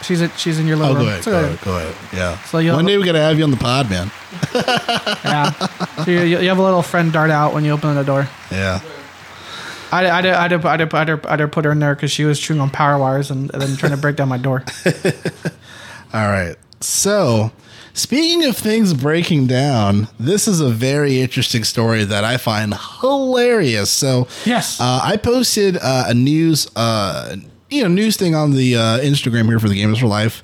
She's 0.03 0.23
at, 0.23 0.39
she's 0.39 0.59
in 0.59 0.67
your 0.67 0.77
Oh, 0.79 0.81
living 0.93 0.95
go 0.97 1.01
room. 1.01 1.09
ahead. 1.09 1.25
Go 1.25 1.39
ahead. 1.39 1.61
Go 1.63 1.77
ahead. 1.77 1.95
Yeah. 2.13 2.39
So 2.45 2.75
One 2.75 2.87
day 2.87 2.97
we 2.97 3.05
got 3.05 3.13
to 3.13 3.21
have 3.21 3.37
you 3.39 3.45
on 3.45 3.51
the 3.51 3.57
pod, 3.57 3.91
man. 3.91 4.11
Yeah. 5.25 5.51
So 6.05 6.11
you, 6.11 6.21
you 6.39 6.49
have 6.49 6.59
a 6.59 6.63
little 6.63 6.83
friend 6.83 7.13
dart 7.13 7.31
out 7.31 7.53
when 7.53 7.65
you 7.65 7.73
open 7.73 7.95
the 7.95 8.03
door. 8.05 8.29
Yeah. 8.51 8.81
I 9.93 10.07
I 10.07 10.21
I 10.21 10.47
I 10.47 10.57
I 10.57 11.13
I 11.35 11.43
I 11.43 11.47
put 11.47 11.65
her 11.65 11.73
in 11.73 11.79
there 11.81 11.95
because 11.95 12.11
she 12.11 12.25
was 12.25 12.39
chewing 12.41 12.61
on 12.61 12.71
power 12.71 12.97
wires 12.99 13.31
and, 13.31 13.53
and 13.53 13.61
then 13.63 13.77
trying 13.77 13.93
to 13.93 13.99
break 13.99 14.17
down 14.17 14.29
my 14.29 14.39
door. 14.39 14.65
All 16.15 16.27
right. 16.29 16.57
So, 16.81 17.53
speaking 17.93 18.45
of 18.47 18.57
things 18.57 18.95
breaking 18.95 19.47
down, 19.49 20.09
this 20.19 20.49
is 20.49 20.61
a 20.61 20.71
very 20.71 21.21
interesting 21.21 21.65
story 21.65 22.05
that 22.05 22.25
I 22.25 22.37
find 22.37 22.75
hilarious. 23.01 23.91
So, 23.91 24.27
Yes. 24.47 24.81
uh, 24.81 25.01
I 25.03 25.17
posted 25.17 25.77
uh, 25.77 26.05
a 26.09 26.15
news, 26.15 26.69
uh, 26.77 27.37
you 27.71 27.83
know, 27.83 27.89
news 27.89 28.17
thing 28.17 28.35
on 28.35 28.53
the 28.53 28.77
uh, 28.77 28.99
Instagram 28.99 29.47
here 29.47 29.61
for 29.61 29.69
the 29.69 29.81
Gamers 29.81 30.01
for 30.01 30.07
Life, 30.07 30.43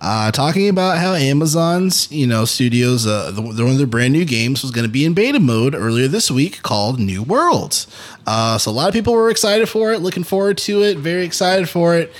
uh, 0.00 0.30
talking 0.30 0.68
about 0.68 0.98
how 0.98 1.14
Amazon's, 1.14 2.10
you 2.12 2.26
know, 2.26 2.44
studios, 2.44 3.06
uh, 3.06 3.32
the, 3.32 3.42
one 3.42 3.58
of 3.58 3.78
their 3.78 3.86
brand 3.86 4.12
new 4.12 4.24
games 4.24 4.62
was 4.62 4.70
going 4.70 4.86
to 4.86 4.90
be 4.90 5.04
in 5.04 5.12
beta 5.12 5.40
mode 5.40 5.74
earlier 5.74 6.06
this 6.06 6.30
week 6.30 6.62
called 6.62 7.00
New 7.00 7.22
Worlds. 7.22 7.88
Uh, 8.26 8.58
so 8.58 8.70
a 8.70 8.72
lot 8.72 8.86
of 8.88 8.94
people 8.94 9.12
were 9.12 9.28
excited 9.28 9.68
for 9.68 9.92
it, 9.92 9.98
looking 9.98 10.22
forward 10.22 10.56
to 10.58 10.82
it, 10.82 10.98
very 10.98 11.24
excited 11.24 11.68
for 11.68 11.96
it. 11.96 12.12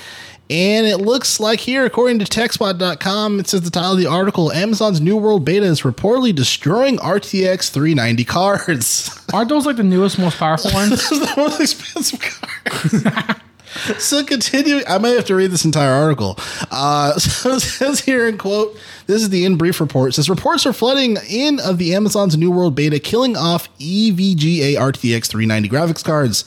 And 0.49 0.87
it 0.87 0.97
looks 0.97 1.39
like 1.39 1.59
here, 1.59 1.85
according 1.85 2.19
to 2.19 2.25
TechSpot.com, 2.25 3.39
it 3.39 3.47
says 3.47 3.61
the 3.61 3.69
title 3.69 3.91
of 3.91 3.99
the 3.99 4.07
article 4.07 4.51
Amazon's 4.51 4.99
New 4.99 5.15
World 5.15 5.45
Beta 5.45 5.65
is 5.65 5.81
reportedly 5.83 6.33
destroying 6.33 6.97
RTX 6.97 7.69
390 7.69 8.25
cards. 8.25 9.25
Aren't 9.31 9.49
those 9.49 9.67
like 9.67 9.75
the 9.75 9.83
newest, 9.83 10.17
most 10.17 10.37
powerful 10.37 10.71
ones? 10.73 10.89
this 10.89 11.11
is 11.11 11.19
the 11.19 11.33
most 11.37 11.61
expensive 11.61 12.19
card. 12.19 13.41
so 13.97 14.23
continuing, 14.23 14.83
I 14.87 14.97
might 14.97 15.09
have 15.09 15.25
to 15.25 15.35
read 15.35 15.51
this 15.51 15.65
entire 15.65 15.91
article. 15.91 16.37
Uh, 16.71 17.13
so 17.19 17.55
it 17.55 17.61
says 17.61 18.01
here 18.01 18.27
in 18.27 18.37
quote, 18.37 18.77
this 19.07 19.21
is 19.21 19.29
the 19.29 19.45
in 19.45 19.57
brief 19.57 19.79
report. 19.79 20.09
It 20.09 20.13
says 20.13 20.29
reports 20.29 20.65
are 20.65 20.73
flooding 20.73 21.17
in 21.29 21.59
of 21.59 21.77
the 21.77 21.95
Amazon's 21.95 22.37
New 22.37 22.51
World 22.51 22.75
beta, 22.75 22.99
killing 22.99 23.35
off 23.35 23.69
EVGA 23.77 24.75
RTX 24.75 25.27
390 25.27 25.69
graphics 25.69 26.03
cards. 26.03 26.45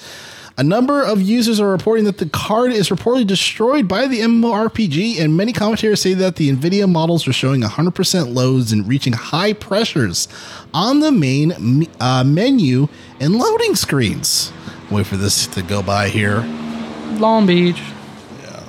A 0.59 0.63
number 0.63 1.03
of 1.03 1.23
users 1.23 1.61
are 1.61 1.71
reporting 1.71 2.05
that 2.05 2.19
the 2.19 2.29
card 2.29 2.73
is 2.73 2.91
reportedly 2.91 3.27
destroyed 3.27 3.89
by 3.89 4.07
the 4.07 4.21
MMORPG, 4.21 5.19
and 5.19 5.35
many 5.35 5.53
commentators 5.53 6.03
say 6.03 6.13
that 6.15 6.37
the 6.37 6.53
NVIDIA 6.53 6.89
models 6.89 7.27
are 7.27 7.33
showing 7.33 7.63
100% 7.63 8.35
loads 8.35 8.71
and 8.71 8.87
reaching 8.87 9.15
high 9.15 9.55
pressures 9.55 10.29
on 10.75 11.01
the 11.01 11.11
main 11.11 11.89
uh, 12.01 12.23
menu 12.23 12.89
and 13.19 13.37
loading 13.37 13.75
screens. 13.75 14.53
Wait 14.91 15.07
for 15.07 15.17
this 15.17 15.47
to 15.47 15.63
go 15.63 15.83
by 15.83 16.11
here. 16.11 16.43
Long 17.19 17.47
Beach. 17.47 17.81
Yeah. 18.43 18.65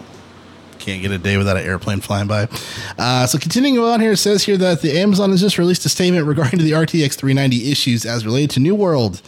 Can't 0.79 1.01
get 1.01 1.11
a 1.11 1.17
day 1.17 1.37
without 1.37 1.57
an 1.57 1.63
airplane 1.63 2.01
flying 2.01 2.27
by. 2.27 2.47
Uh, 2.97 3.25
so 3.27 3.37
continuing 3.37 3.79
on 3.79 3.99
here, 3.99 4.13
it 4.13 4.17
says 4.17 4.43
here 4.43 4.57
that 4.57 4.81
the 4.81 4.97
Amazon 4.97 5.31
has 5.31 5.41
just 5.41 5.57
released 5.57 5.85
a 5.85 5.89
statement 5.89 6.25
regarding 6.25 6.59
the 6.59 6.71
RTX 6.71 7.15
390 7.15 7.71
issues 7.71 8.05
as 8.05 8.25
related 8.25 8.51
to 8.51 8.59
New 8.59 8.75
World. 8.75 9.21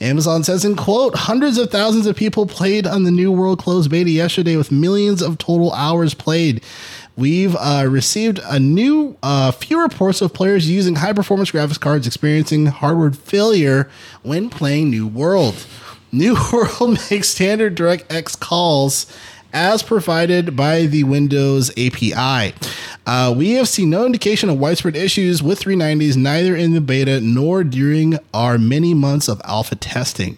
Amazon 0.00 0.42
says 0.42 0.64
in 0.64 0.74
quote, 0.74 1.14
hundreds 1.14 1.58
of 1.58 1.70
thousands 1.70 2.06
of 2.06 2.16
people 2.16 2.46
played 2.46 2.86
on 2.86 3.04
the 3.04 3.10
New 3.10 3.30
World 3.30 3.60
closed 3.60 3.90
beta 3.90 4.10
yesterday 4.10 4.56
with 4.56 4.72
millions 4.72 5.22
of 5.22 5.38
total 5.38 5.72
hours 5.72 6.12
played. 6.12 6.62
we've 7.16 7.54
uh, 7.56 7.86
received 7.88 8.40
a 8.44 8.58
new 8.58 9.16
uh, 9.22 9.52
few 9.52 9.80
reports 9.80 10.20
of 10.20 10.34
players 10.34 10.68
using 10.68 10.96
high 10.96 11.12
performance 11.12 11.52
graphics 11.52 11.78
cards 11.78 12.06
experiencing 12.06 12.66
hardware 12.66 13.12
failure 13.12 13.88
when 14.22 14.50
playing 14.50 14.90
New 14.90 15.06
World. 15.06 15.66
New 16.14 16.36
World 16.52 16.98
makes 17.10 17.30
standard 17.30 17.74
DirectX 17.74 18.38
calls 18.38 19.06
as 19.54 19.82
provided 19.82 20.54
by 20.54 20.84
the 20.84 21.04
Windows 21.04 21.70
API. 21.70 22.54
Uh, 23.06 23.34
we 23.34 23.52
have 23.52 23.66
seen 23.66 23.88
no 23.88 24.04
indication 24.04 24.50
of 24.50 24.58
widespread 24.58 24.94
issues 24.94 25.42
with 25.42 25.60
390s, 25.60 26.16
neither 26.16 26.54
in 26.54 26.72
the 26.72 26.82
beta 26.82 27.20
nor 27.20 27.64
during 27.64 28.18
our 28.34 28.58
many 28.58 28.92
months 28.92 29.26
of 29.26 29.40
alpha 29.44 29.74
testing. 29.74 30.36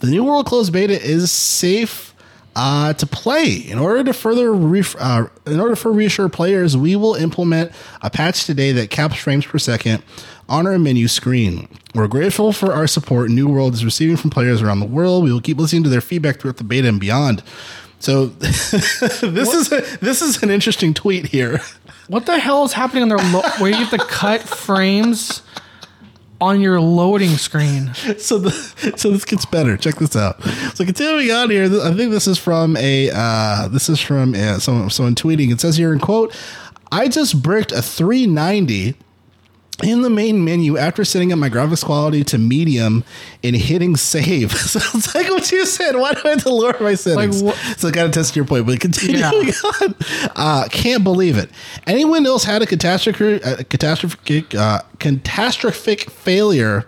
The 0.00 0.08
New 0.08 0.24
World 0.24 0.46
closed 0.46 0.72
beta 0.72 1.00
is 1.00 1.30
safe 1.30 2.12
uh, 2.54 2.92
to 2.94 3.06
play. 3.06 3.52
In 3.54 3.78
order 3.78 4.02
to 4.04 4.12
further 4.12 4.52
ref- 4.52 4.96
uh, 4.98 5.26
in 5.46 5.60
order 5.60 5.76
for 5.76 5.92
reassure 5.92 6.28
players, 6.28 6.76
we 6.76 6.96
will 6.96 7.14
implement 7.14 7.72
a 8.02 8.10
patch 8.10 8.44
today 8.44 8.72
that 8.72 8.90
caps 8.90 9.16
frames 9.16 9.46
per 9.46 9.58
second 9.58 10.02
on 10.48 10.66
our 10.66 10.78
menu 10.78 11.08
screen. 11.08 11.68
We're 11.94 12.08
grateful 12.08 12.52
for 12.52 12.72
our 12.72 12.86
support 12.86 13.30
New 13.30 13.48
World 13.48 13.74
is 13.74 13.84
receiving 13.84 14.16
from 14.16 14.30
players 14.30 14.62
around 14.62 14.80
the 14.80 14.86
world. 14.86 15.24
We 15.24 15.32
will 15.32 15.42
keep 15.42 15.58
listening 15.58 15.82
to 15.84 15.90
their 15.90 16.00
feedback 16.00 16.40
throughout 16.40 16.56
the 16.56 16.64
beta 16.64 16.88
and 16.88 16.98
beyond. 16.98 17.42
So 17.98 18.26
this 18.26 18.72
is 18.72 19.70
a, 19.70 19.80
this 19.98 20.22
is 20.22 20.42
an 20.42 20.50
interesting 20.50 20.94
tweet 20.94 21.26
here. 21.26 21.60
What 22.08 22.26
the 22.26 22.38
hell 22.38 22.64
is 22.64 22.72
happening 22.72 23.02
on 23.04 23.08
their 23.10 23.18
lo- 23.18 23.42
where 23.58 23.70
you 23.70 23.76
have 23.76 23.90
to 23.90 23.98
cut 23.98 24.40
frames 24.40 25.42
on 26.40 26.60
your 26.60 26.80
loading 26.80 27.36
screen? 27.36 27.92
so 28.18 28.38
the 28.38 28.50
so 28.96 29.10
this 29.10 29.24
gets 29.24 29.44
better. 29.44 29.76
Check 29.76 29.96
this 29.96 30.16
out. 30.16 30.42
So 30.74 30.84
continuing 30.84 31.30
on 31.30 31.50
here, 31.50 31.64
I 31.64 31.94
think 31.94 32.10
this 32.10 32.26
is 32.26 32.38
from 32.38 32.76
a 32.78 33.10
uh, 33.12 33.68
this 33.68 33.88
is 33.88 34.00
from 34.00 34.34
uh, 34.34 34.58
someone 34.58 34.90
someone 34.90 35.14
tweeting. 35.14 35.52
It 35.52 35.60
says 35.60 35.76
here 35.76 35.92
in 35.92 36.00
quote, 36.00 36.34
"I 36.90 37.08
just 37.08 37.42
bricked 37.42 37.70
a 37.70 37.82
390." 37.82 38.96
In 39.82 40.02
the 40.02 40.10
main 40.10 40.44
menu, 40.44 40.76
after 40.78 41.04
setting 41.04 41.32
up 41.32 41.38
my 41.38 41.50
graphics 41.50 41.84
quality 41.84 42.22
to 42.24 42.38
medium 42.38 43.04
and 43.42 43.56
hitting 43.56 43.96
save, 43.96 44.52
so 44.56 44.78
it's 44.94 45.14
like 45.14 45.28
what 45.28 45.50
you 45.50 45.66
said. 45.66 45.96
Why 45.96 46.12
do 46.12 46.20
I 46.24 46.30
have 46.30 46.42
to 46.44 46.50
lower 46.50 46.76
my 46.80 46.94
settings? 46.94 47.42
Like, 47.42 47.54
so 47.78 47.88
I 47.88 47.90
got 47.90 48.04
to 48.04 48.10
test 48.10 48.36
your 48.36 48.44
point, 48.44 48.66
but 48.66 48.78
continuing 48.80 49.20
Yeah. 49.20 49.52
on, 49.82 49.94
uh, 50.36 50.68
can't 50.70 51.02
believe 51.04 51.36
it. 51.36 51.50
Anyone 51.86 52.26
else 52.26 52.44
had 52.44 52.62
a 52.62 52.66
catastrophic, 52.66 53.44
a 53.44 53.64
catastrophic, 53.64 54.54
uh, 54.54 54.82
catastrophic 54.98 56.10
failure 56.10 56.86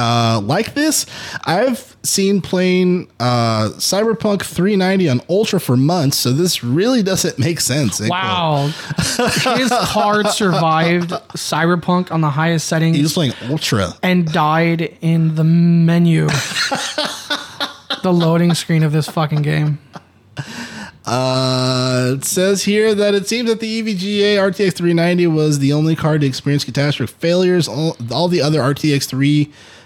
uh, 0.00 0.40
like 0.42 0.72
this? 0.74 1.04
I've 1.44 1.94
seen 2.02 2.40
playing 2.40 3.10
uh, 3.20 3.70
Cyberpunk 3.76 4.42
390 4.42 5.08
on 5.10 5.20
Ultra 5.28 5.60
for 5.60 5.76
months, 5.76 6.16
so 6.16 6.32
this 6.32 6.64
really 6.64 7.02
doesn't 7.02 7.38
make 7.38 7.60
sense. 7.60 8.00
Wow, 8.00 8.68
his 8.96 9.70
card 9.70 10.28
survived 10.28 11.10
Cyberpunk 11.36 12.10
on 12.10 12.22
the 12.22 12.30
highest 12.30 12.66
settings 12.68 12.96
He 12.96 13.02
was 13.02 13.12
playing 13.12 13.34
Ultra. 13.50 13.90
and 14.02 14.30
died 14.32 14.96
in 15.02 15.34
the 15.34 15.44
menu, 15.44 16.26
the 18.02 18.12
loading 18.12 18.54
screen 18.54 18.82
of 18.82 18.92
this 18.92 19.06
fucking 19.08 19.42
game. 19.42 19.78
Uh, 21.04 22.14
it 22.16 22.24
says 22.24 22.64
here 22.64 22.94
that 22.94 23.14
it 23.14 23.26
seems 23.26 23.48
that 23.50 23.58
the 23.60 23.82
EVGA 23.82 24.36
RTX 24.36 24.74
390 24.74 25.26
was 25.28 25.58
the 25.58 25.72
only 25.72 25.96
card 25.96 26.20
to 26.20 26.26
experience 26.26 26.62
catastrophic 26.64 27.16
failures. 27.16 27.66
All, 27.68 27.96
all 28.12 28.28
the 28.28 28.40
other 28.40 28.60
RTX 28.60 29.08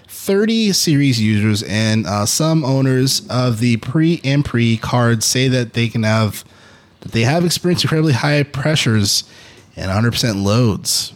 330 0.07 0.73
series 0.73 1.21
users 1.21 1.63
and 1.63 2.05
uh, 2.05 2.25
some 2.25 2.63
owners 2.63 3.27
of 3.29 3.59
the 3.59 3.77
pre 3.77 4.21
and 4.23 4.45
pre 4.45 4.77
cards 4.77 5.25
say 5.25 5.47
that 5.47 5.73
they 5.73 5.87
can 5.87 6.03
have 6.03 6.43
that 7.01 7.11
they 7.11 7.21
have 7.21 7.45
experienced 7.45 7.83
incredibly 7.83 8.13
high 8.13 8.43
pressures 8.43 9.23
and 9.75 9.91
100% 9.91 10.43
loads 10.43 11.13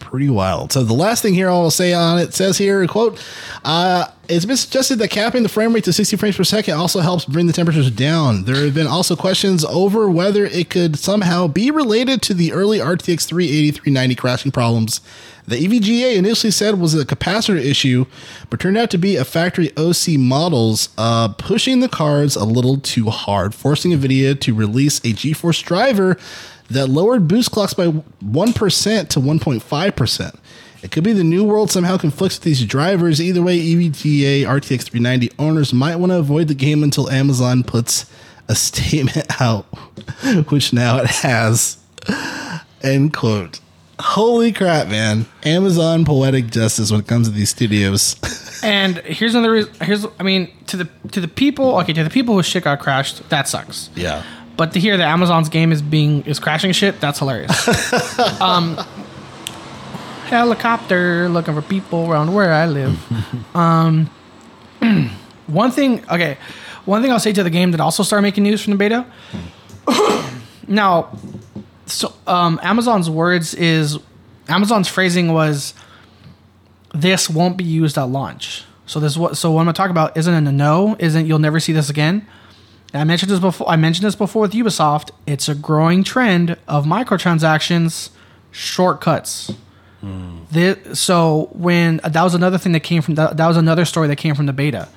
pretty 0.00 0.28
wild. 0.28 0.72
So 0.72 0.82
the 0.82 0.94
last 0.94 1.22
thing 1.22 1.34
here 1.34 1.48
I'll 1.48 1.70
say 1.70 1.92
on 1.92 2.18
it 2.18 2.34
says 2.34 2.58
here, 2.58 2.86
quote, 2.86 3.22
uh, 3.64 4.06
it's 4.28 4.44
been 4.44 4.56
suggested 4.56 4.96
that 4.96 5.10
capping 5.10 5.42
the 5.42 5.48
frame 5.48 5.72
rate 5.72 5.84
to 5.84 5.92
60 5.92 6.16
frames 6.16 6.36
per 6.36 6.44
second 6.44 6.74
also 6.74 7.00
helps 7.00 7.24
bring 7.24 7.46
the 7.46 7.52
temperatures 7.52 7.90
down. 7.90 8.44
There 8.44 8.64
have 8.64 8.74
been 8.74 8.86
also 8.86 9.16
questions 9.16 9.64
over 9.64 10.08
whether 10.08 10.44
it 10.44 10.70
could 10.70 10.98
somehow 10.98 11.46
be 11.46 11.70
related 11.70 12.22
to 12.22 12.34
the 12.34 12.52
early 12.52 12.78
RTX 12.78 13.26
380, 13.26 13.70
390 13.72 14.14
crashing 14.14 14.52
problems. 14.52 15.00
The 15.46 15.56
EVGA 15.56 16.16
initially 16.16 16.50
said 16.50 16.80
was 16.80 16.94
a 16.94 17.04
capacitor 17.04 17.58
issue, 17.58 18.06
but 18.48 18.60
turned 18.60 18.78
out 18.78 18.90
to 18.90 18.98
be 18.98 19.16
a 19.16 19.24
factory 19.24 19.70
OC 19.76 20.18
models 20.18 20.88
uh, 20.96 21.28
pushing 21.28 21.80
the 21.80 21.88
cards 21.88 22.34
a 22.34 22.44
little 22.44 22.78
too 22.78 23.10
hard, 23.10 23.54
forcing 23.54 23.92
NVIDIA 23.92 24.40
to 24.40 24.54
release 24.54 24.98
a 25.00 25.12
GeForce 25.12 25.62
driver 25.62 26.16
that 26.70 26.88
lowered 26.88 27.28
boost 27.28 27.50
clocks 27.50 27.74
by 27.74 27.88
1% 27.88 29.08
to 29.08 29.20
1.5%. 29.20 30.38
It 30.84 30.90
could 30.90 31.02
be 31.02 31.14
the 31.14 31.24
new 31.24 31.44
world 31.44 31.70
somehow 31.70 31.96
conflicts 31.96 32.36
with 32.36 32.44
these 32.44 32.62
drivers. 32.66 33.18
Either 33.18 33.42
way, 33.42 33.58
EVGA 33.58 34.42
RTX 34.42 34.82
390 34.82 35.30
owners 35.38 35.72
might 35.72 35.96
want 35.96 36.12
to 36.12 36.18
avoid 36.18 36.48
the 36.48 36.54
game 36.54 36.82
until 36.82 37.08
Amazon 37.08 37.64
puts 37.64 38.04
a 38.48 38.54
statement 38.54 39.26
out, 39.40 39.64
which 40.50 40.74
now 40.74 40.98
it 40.98 41.06
has. 41.06 41.78
End 42.82 43.14
quote. 43.14 43.60
Holy 43.98 44.52
crap, 44.52 44.88
man. 44.88 45.24
Amazon 45.42 46.04
poetic 46.04 46.48
justice 46.48 46.90
when 46.90 47.00
it 47.00 47.06
comes 47.06 47.28
to 47.28 47.34
these 47.34 47.48
studios. 47.50 48.16
And 48.64 48.96
here's 48.98 49.34
another 49.34 49.52
reason. 49.52 49.74
Here's, 49.82 50.06
I 50.18 50.22
mean, 50.22 50.50
to 50.68 50.78
the 50.78 50.88
to 51.12 51.20
the 51.20 51.28
people, 51.28 51.76
okay, 51.80 51.92
to 51.92 52.02
the 52.02 52.08
people 52.08 52.34
who 52.34 52.42
shit 52.42 52.64
got 52.64 52.80
crashed, 52.80 53.28
that 53.28 53.46
sucks. 53.46 53.90
yeah. 53.94 54.22
But 54.56 54.72
to 54.72 54.80
hear 54.80 54.96
that 54.96 55.06
Amazon's 55.06 55.50
game 55.50 55.70
is 55.70 55.82
being 55.82 56.22
is 56.24 56.38
crashing 56.38 56.72
shit, 56.72 56.98
that's 56.98 57.18
hilarious. 57.18 57.68
um, 58.40 58.78
helicopter 60.24 61.28
looking 61.28 61.54
for 61.54 61.62
people 61.62 62.10
around 62.10 62.34
where 62.34 62.52
I 62.52 62.66
live. 62.66 63.54
um, 63.56 64.10
one 65.46 65.70
thing, 65.70 66.04
okay, 66.10 66.38
one 66.84 67.02
thing 67.02 67.10
I'll 67.10 67.20
say 67.20 67.32
to 67.32 67.42
the 67.42 67.50
game 67.50 67.70
that 67.70 67.80
also 67.80 68.02
started 68.02 68.22
making 68.22 68.44
news 68.44 68.62
from 68.62 68.72
the 68.72 68.76
beta. 68.76 69.06
now, 70.68 71.16
so 71.86 72.12
um, 72.26 72.60
Amazon's 72.62 73.08
words 73.08 73.54
is 73.54 73.98
Amazon's 74.48 74.88
phrasing 74.88 75.32
was 75.32 75.74
this 76.94 77.28
won't 77.28 77.56
be 77.56 77.64
used 77.64 77.98
at 77.98 78.04
launch. 78.04 78.64
So 78.86 79.00
this 79.00 79.16
what 79.16 79.36
so 79.36 79.50
what 79.50 79.60
I'm 79.60 79.66
gonna 79.66 79.74
talk 79.74 79.90
about 79.90 80.16
isn't 80.16 80.46
a 80.46 80.52
no, 80.52 80.96
isn't 80.98 81.26
you'll 81.26 81.38
never 81.38 81.60
see 81.60 81.72
this 81.72 81.88
again. 81.90 82.26
And 82.92 83.00
I 83.00 83.04
mentioned 83.04 83.30
this 83.30 83.40
before. 83.40 83.68
I 83.68 83.76
mentioned 83.76 84.06
this 84.06 84.14
before 84.14 84.42
with 84.42 84.52
Ubisoft. 84.52 85.10
It's 85.26 85.48
a 85.48 85.54
growing 85.54 86.04
trend 86.04 86.56
of 86.68 86.84
microtransactions, 86.84 88.10
shortcuts. 88.52 89.52
Thi- 90.52 90.94
so 90.94 91.48
when 91.52 92.00
that 92.04 92.22
was 92.22 92.34
another 92.34 92.58
thing 92.58 92.72
that 92.72 92.80
came 92.80 93.02
from 93.02 93.14
that, 93.16 93.36
that 93.36 93.46
was 93.46 93.56
another 93.56 93.84
story 93.84 94.08
that 94.08 94.16
came 94.16 94.34
from 94.34 94.46
the 94.46 94.52
beta. 94.52 94.88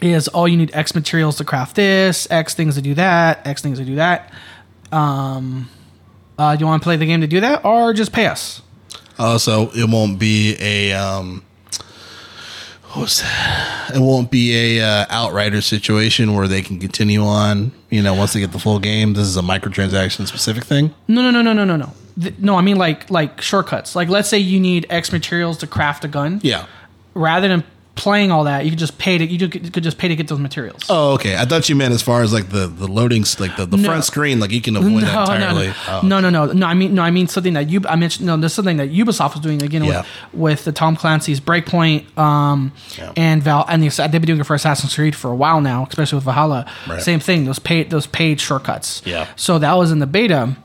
Is 0.00 0.26
all 0.28 0.48
you 0.48 0.56
need 0.56 0.70
X 0.74 0.94
materials 0.94 1.36
to 1.36 1.44
craft 1.44 1.76
this, 1.76 2.28
X 2.30 2.54
things 2.54 2.74
to 2.74 2.82
do 2.82 2.94
that, 2.94 3.46
X 3.46 3.62
things 3.62 3.78
to 3.78 3.84
do 3.84 3.94
that. 3.96 4.32
Um, 4.90 5.70
uh, 6.38 6.56
do 6.56 6.60
you 6.60 6.66
want 6.66 6.82
to 6.82 6.84
play 6.84 6.96
the 6.96 7.06
game 7.06 7.20
to 7.20 7.26
do 7.28 7.40
that, 7.40 7.64
or 7.64 7.92
just 7.92 8.12
pay 8.12 8.26
us? 8.26 8.62
Uh, 9.18 9.38
so 9.38 9.70
it 9.76 9.88
won't 9.88 10.18
be 10.18 10.56
a 10.58 10.92
um, 10.92 11.44
what 12.92 13.02
was 13.02 13.20
that? 13.22 13.92
It 13.94 14.00
won't 14.00 14.30
be 14.30 14.78
a 14.78 14.84
uh, 14.84 15.06
outrider 15.08 15.60
situation 15.62 16.34
where 16.34 16.46
they 16.46 16.60
can 16.60 16.78
continue 16.78 17.22
on. 17.22 17.72
You 17.88 18.02
know, 18.02 18.14
once 18.14 18.32
they 18.32 18.40
get 18.40 18.52
the 18.52 18.58
full 18.58 18.80
game, 18.80 19.14
this 19.14 19.26
is 19.26 19.36
a 19.36 19.40
microtransaction 19.42 20.26
specific 20.26 20.64
thing. 20.64 20.94
No, 21.08 21.22
no, 21.22 21.30
no, 21.30 21.40
no, 21.42 21.52
no, 21.52 21.64
no, 21.64 21.76
no. 21.76 21.92
Th- 22.20 22.34
no, 22.38 22.56
I 22.56 22.62
mean 22.62 22.76
like 22.76 23.10
like 23.10 23.40
shortcuts. 23.40 23.94
Like 23.96 24.08
let's 24.08 24.28
say 24.28 24.38
you 24.38 24.60
need 24.60 24.86
X 24.90 25.12
materials 25.12 25.58
to 25.58 25.66
craft 25.66 26.04
a 26.04 26.08
gun. 26.08 26.40
Yeah. 26.42 26.66
Rather 27.14 27.48
than 27.48 27.64
playing 27.94 28.32
all 28.32 28.44
that, 28.44 28.64
you 28.64 28.70
could 28.70 28.78
just 28.78 28.96
pay 28.96 29.18
to 29.18 29.24
you 29.26 29.48
could, 29.48 29.82
just 29.82 29.98
pay 29.98 30.08
to 30.08 30.16
get 30.16 30.26
those 30.26 30.38
materials. 30.38 30.80
Oh, 30.88 31.12
okay. 31.12 31.36
I 31.36 31.44
thought 31.44 31.68
you 31.68 31.76
meant 31.76 31.92
as 31.92 32.00
far 32.00 32.22
as 32.22 32.32
like 32.32 32.48
the 32.48 32.66
the 32.66 32.86
loading, 32.88 33.22
like 33.38 33.54
the, 33.56 33.66
the 33.66 33.76
No. 33.76 33.84
front 33.88 34.04
screen, 34.04 34.40
like 34.40 34.50
you 34.50 34.62
can 34.62 34.76
avoid 34.76 35.02
that 35.02 35.28
entirely. 35.30 35.66
No, 35.68 35.74
Oh, 35.88 36.00
no, 36.02 36.20
no, 36.20 36.30
no, 36.30 36.46
no, 36.46 36.52
no. 36.54 36.66
I 36.66 36.72
mean, 36.74 36.94
no, 36.94 37.02
I 37.02 37.10
mean 37.10 37.28
something 37.28 37.52
that 37.52 37.68
you. 37.68 37.82
I 37.86 37.96
mentioned 37.96 38.26
no. 38.26 38.36
There's 38.38 38.54
something 38.54 38.78
that 38.78 38.90
Ubisoft 38.90 39.32
was 39.34 39.40
doing 39.40 39.62
again 39.62 39.84
Yeah. 39.84 40.04
with 40.32 40.52
with 40.52 40.64
the 40.64 40.72
Tom 40.72 40.96
Clancy's 40.96 41.38
Breakpoint, 41.40 42.16
um, 42.18 42.72
Yeah. 42.98 43.12
and 43.16 43.42
Val, 43.42 43.66
and 43.68 43.82
the, 43.82 43.88
they've 43.88 44.12
been 44.12 44.22
doing 44.22 44.40
it 44.40 44.44
for 44.46 44.54
Assassin's 44.54 44.94
Creed 44.94 45.14
for 45.14 45.30
a 45.30 45.36
while 45.36 45.60
now, 45.60 45.86
especially 45.88 46.16
with 46.16 46.24
Valhalla. 46.24 46.64
Right. 46.88 47.02
Same 47.02 47.20
thing. 47.20 47.44
Those 47.44 47.58
paid 47.58 47.90
those 47.90 48.06
paid 48.06 48.40
shortcuts. 48.40 49.02
Yeah. 49.04 49.26
So 49.36 49.58
that 49.58 49.74
was 49.76 49.92
in 49.92 49.98
the 49.98 50.06
beta, 50.06 50.56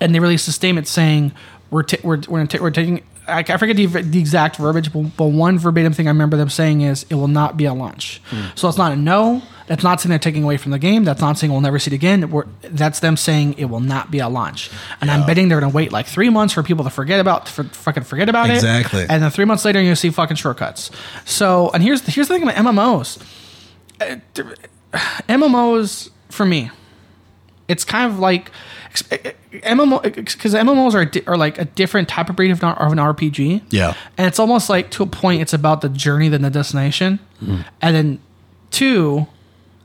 and 0.00 0.14
they 0.14 0.20
released 0.20 0.48
a 0.48 0.52
statement 0.52 0.86
saying 0.88 1.32
we're 1.70 1.82
t- 1.82 1.98
we're 2.02 2.20
we're, 2.28 2.46
ta- 2.46 2.58
we're 2.60 2.70
taking. 2.70 3.02
I, 3.28 3.44
I 3.48 3.56
forget 3.58 3.76
the, 3.76 3.86
the 3.86 4.18
exact 4.18 4.56
verbiage, 4.56 4.92
but, 4.92 5.16
but 5.16 5.26
one 5.26 5.56
verbatim 5.56 5.92
thing 5.92 6.08
I 6.08 6.10
remember 6.10 6.36
them 6.36 6.48
saying 6.48 6.80
is 6.80 7.06
it 7.10 7.14
will 7.14 7.28
not 7.28 7.56
be 7.56 7.64
a 7.66 7.72
launch. 7.74 8.20
So 8.56 8.68
it's 8.68 8.78
not 8.78 8.90
a 8.92 8.96
no. 8.96 9.42
That's 9.68 9.84
not 9.84 10.00
saying 10.00 10.10
they're 10.10 10.18
taking 10.18 10.42
away 10.42 10.56
from 10.56 10.72
the 10.72 10.80
game. 10.80 11.04
That's 11.04 11.20
not 11.20 11.38
saying 11.38 11.52
we'll 11.52 11.60
never 11.60 11.78
see 11.78 11.92
it 11.92 11.94
again. 11.94 12.28
We're, 12.32 12.46
that's 12.62 12.98
them 12.98 13.16
saying 13.16 13.54
it 13.56 13.66
will 13.66 13.78
not 13.78 14.10
be 14.10 14.18
a 14.18 14.28
launch. 14.28 14.68
And 15.00 15.08
I'm 15.12 15.24
betting 15.26 15.48
they're 15.48 15.60
going 15.60 15.70
to 15.70 15.76
wait 15.76 15.92
like 15.92 16.06
three 16.06 16.28
months 16.28 16.54
for 16.54 16.64
people 16.64 16.82
to 16.82 16.90
forget 16.90 17.20
about, 17.20 17.48
for 17.48 17.62
fucking 17.62 18.02
forget 18.02 18.28
about 18.28 18.50
Exactly. 18.50 18.72
it. 18.72 18.80
Exactly. 18.80 19.14
And 19.14 19.22
then 19.22 19.30
three 19.30 19.44
months 19.44 19.64
later, 19.64 19.78
you're 19.78 19.84
going 19.86 19.92
to 19.94 20.00
see 20.00 20.10
fucking 20.10 20.36
shortcuts. 20.36 20.90
So, 21.24 21.70
and 21.72 21.84
here's 21.84 22.00
here's 22.06 22.26
the 22.26 22.34
thing 22.34 22.42
about 22.42 22.56
MMOs. 22.56 23.22
Uh, 24.00 24.16
MMOs 25.28 26.10
for 26.30 26.44
me 26.46 26.70
It's 27.68 27.84
kind 27.84 28.10
of 28.12 28.18
like 28.18 28.50
MMO 28.92 30.02
because 30.02 30.54
MMOs 30.54 30.94
are 30.94 31.04
di- 31.04 31.22
are 31.26 31.36
like 31.36 31.58
a 31.58 31.64
different 31.64 32.08
type 32.08 32.28
of 32.28 32.36
breed 32.36 32.50
of, 32.50 32.62
an- 32.62 32.70
of 32.70 32.92
an 32.92 32.98
RPG. 32.98 33.62
Yeah. 33.70 33.94
and 34.16 34.26
it's 34.26 34.38
almost 34.38 34.68
like 34.68 34.90
to 34.92 35.02
a 35.02 35.06
point, 35.06 35.42
it's 35.42 35.52
about 35.52 35.80
the 35.80 35.88
journey 35.88 36.28
than 36.28 36.42
the 36.42 36.50
destination. 36.50 37.18
Mm-hmm. 37.42 37.62
And 37.80 37.96
then 37.96 38.20
two, 38.70 39.26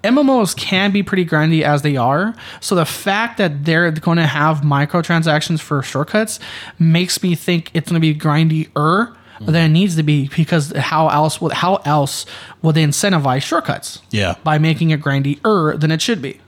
MMOs 0.03 0.55
can 0.55 0.91
be 0.91 1.01
pretty 1.03 1.25
grindy 1.25 1.63
as 1.63 1.81
they 1.81 1.97
are. 1.97 2.35
So 2.61 2.75
the 2.75 2.85
fact 2.85 3.37
that 3.37 3.65
they're 3.65 3.89
going 3.91 4.17
to 4.17 4.27
have 4.27 4.61
microtransactions 4.61 5.61
for 5.61 5.81
shortcuts 5.81 6.39
makes 6.77 7.21
me 7.23 7.35
think 7.35 7.71
it's 7.73 7.89
going 7.89 7.99
to 7.99 8.13
be 8.13 8.17
grindier 8.17 8.67
mm-hmm. 8.73 9.45
than 9.45 9.71
it 9.71 9.73
needs 9.73 9.95
to 9.95 10.03
be 10.03 10.29
because 10.35 10.71
how 10.71 11.09
else 11.09 11.41
would 11.41 11.53
how 11.53 11.77
else 11.85 12.25
would 12.61 12.75
they 12.75 12.83
incentivize 12.83 13.41
shortcuts? 13.41 14.01
Yeah. 14.11 14.35
by 14.43 14.57
making 14.59 14.91
it 14.91 15.01
grindier 15.01 15.79
than 15.79 15.91
it 15.91 16.01
should 16.01 16.21
be. 16.21 16.39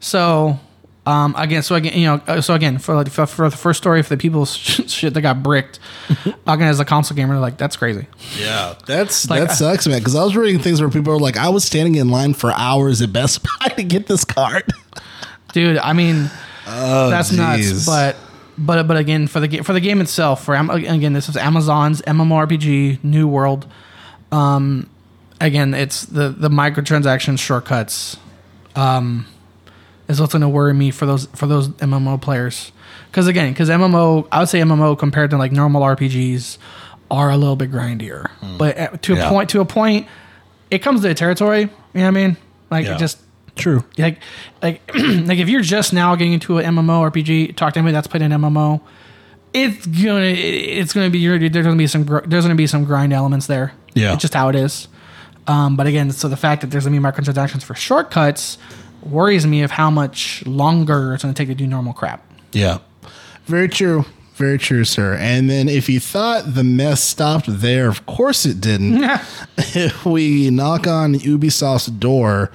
So 0.00 0.58
um, 1.06 1.36
again, 1.38 1.62
so 1.62 1.76
again, 1.76 1.96
you 1.96 2.06
know, 2.06 2.20
uh, 2.26 2.40
so 2.40 2.54
again, 2.54 2.78
for 2.78 2.96
like, 2.96 3.08
for, 3.08 3.26
for 3.26 3.48
the 3.48 3.56
first 3.56 3.78
story, 3.78 4.02
for 4.02 4.08
the 4.08 4.16
people 4.16 4.44
shit 4.44 5.14
that 5.14 5.22
got 5.22 5.40
bricked, 5.40 5.78
again 6.46 6.62
as 6.62 6.80
a 6.80 6.84
console 6.84 7.14
gamer, 7.14 7.38
like 7.38 7.56
that's 7.56 7.76
crazy. 7.76 8.08
Yeah, 8.38 8.74
that's 8.86 9.30
Like, 9.30 9.42
that 9.42 9.52
sucks, 9.52 9.86
man. 9.86 10.00
Because 10.00 10.16
I 10.16 10.24
was 10.24 10.36
reading 10.36 10.60
things 10.60 10.80
where 10.80 10.90
people 10.90 11.12
were 11.12 11.20
like, 11.20 11.36
I 11.36 11.48
was 11.48 11.64
standing 11.64 11.94
in 11.94 12.08
line 12.08 12.34
for 12.34 12.50
hours 12.52 13.00
at 13.02 13.12
Best 13.12 13.44
Buy 13.44 13.68
to 13.76 13.84
get 13.84 14.08
this 14.08 14.24
card. 14.24 14.64
dude. 15.52 15.78
I 15.78 15.92
mean, 15.92 16.28
that's 16.66 17.30
jeez. 17.30 17.36
nuts. 17.36 17.86
But 17.86 18.16
but 18.58 18.88
but 18.88 18.96
again, 18.96 19.28
for 19.28 19.38
the 19.38 19.46
game 19.46 19.62
for 19.62 19.72
the 19.74 19.80
game 19.80 20.00
itself, 20.00 20.44
for 20.44 20.56
Am- 20.56 20.70
again, 20.70 21.12
this 21.12 21.28
is 21.28 21.36
Amazon's 21.36 22.02
MMORPG 22.02 23.04
New 23.04 23.28
World. 23.28 23.66
Um, 24.32 24.90
again, 25.40 25.72
it's 25.72 26.02
the 26.02 26.30
the 26.30 26.48
microtransaction 26.48 27.38
shortcuts. 27.38 28.16
Um, 28.74 29.26
is 30.08 30.20
what's 30.20 30.32
going 30.32 30.42
to 30.42 30.48
worry 30.48 30.72
me 30.74 30.90
for 30.90 31.06
those 31.06 31.26
for 31.34 31.46
those 31.46 31.68
MMO 31.68 32.20
players. 32.20 32.72
Because 33.10 33.26
again, 33.26 33.52
because 33.52 33.68
MMO, 33.70 34.26
I 34.30 34.40
would 34.40 34.48
say 34.48 34.60
MMO 34.60 34.98
compared 34.98 35.30
to 35.30 35.36
like 35.38 35.52
normal 35.52 35.82
RPGs 35.82 36.58
are 37.10 37.30
a 37.30 37.36
little 37.36 37.56
bit 37.56 37.70
grindier. 37.70 38.30
But 38.58 38.78
uh, 38.78 38.88
to 39.02 39.14
a 39.14 39.28
point, 39.28 39.50
to 39.50 39.60
a 39.60 39.64
point, 39.64 40.06
it 40.70 40.78
comes 40.80 41.00
to 41.02 41.08
the 41.08 41.14
territory. 41.14 41.60
You 41.62 41.68
know 41.94 42.02
what 42.02 42.06
I 42.08 42.10
mean? 42.10 42.36
Like 42.70 42.86
Yeah. 42.86 42.96
it 42.96 42.98
just 42.98 43.18
True. 43.54 43.84
like 43.96 44.18
like 44.62 44.82
like 44.94 45.38
if 45.38 45.48
you're 45.48 45.62
just 45.62 45.92
now 45.92 46.14
getting 46.14 46.34
into 46.34 46.58
an 46.58 46.74
MMO 46.76 47.10
RPG, 47.10 47.56
talk 47.56 47.72
to 47.74 47.78
anybody 47.78 47.94
that's 47.94 48.06
played 48.06 48.22
an 48.22 48.32
MMO. 48.32 48.80
It's 49.54 49.86
gonna 49.86 50.24
it's 50.26 50.92
gonna 50.92 51.08
be 51.08 51.18
you're- 51.20 51.48
there's 51.48 51.64
gonna 51.64 51.76
be 51.78 51.86
some 51.86 52.04
gr- 52.04 52.20
there's 52.26 52.44
gonna 52.44 52.54
be 52.54 52.66
some 52.66 52.84
grind 52.84 53.12
elements 53.14 53.46
there. 53.46 53.72
Yeah. 53.94 54.12
it's 54.12 54.20
just 54.20 54.34
how 54.34 54.50
it 54.50 54.56
is. 54.56 54.88
Um, 55.46 55.76
but 55.76 55.86
again, 55.86 56.10
so 56.10 56.28
the 56.28 56.36
fact 56.36 56.60
that 56.60 56.66
there's 56.70 56.84
gonna 56.84 56.98
be 57.00 57.02
microtransactions 57.02 57.62
for 57.62 57.74
shortcuts 57.74 58.58
worries 59.08 59.46
me 59.46 59.62
of 59.62 59.70
how 59.70 59.90
much 59.90 60.44
longer 60.46 61.14
it's 61.14 61.22
gonna 61.22 61.34
take 61.34 61.48
to 61.48 61.54
do 61.54 61.66
normal 61.66 61.92
crap. 61.92 62.24
Yeah. 62.52 62.78
Very 63.46 63.68
true. 63.68 64.04
Very 64.36 64.58
true, 64.58 64.84
sir. 64.84 65.14
And 65.14 65.48
then 65.48 65.66
if 65.66 65.88
you 65.88 65.98
thought 65.98 66.54
the 66.54 66.62
mess 66.62 67.02
stopped 67.02 67.46
there, 67.48 67.88
of 67.88 68.04
course 68.04 68.44
it 68.44 68.60
didn't. 68.60 69.02
if 69.58 70.04
we 70.04 70.50
knock 70.50 70.86
on 70.86 71.14
Ubisoft's 71.14 71.86
door. 71.86 72.50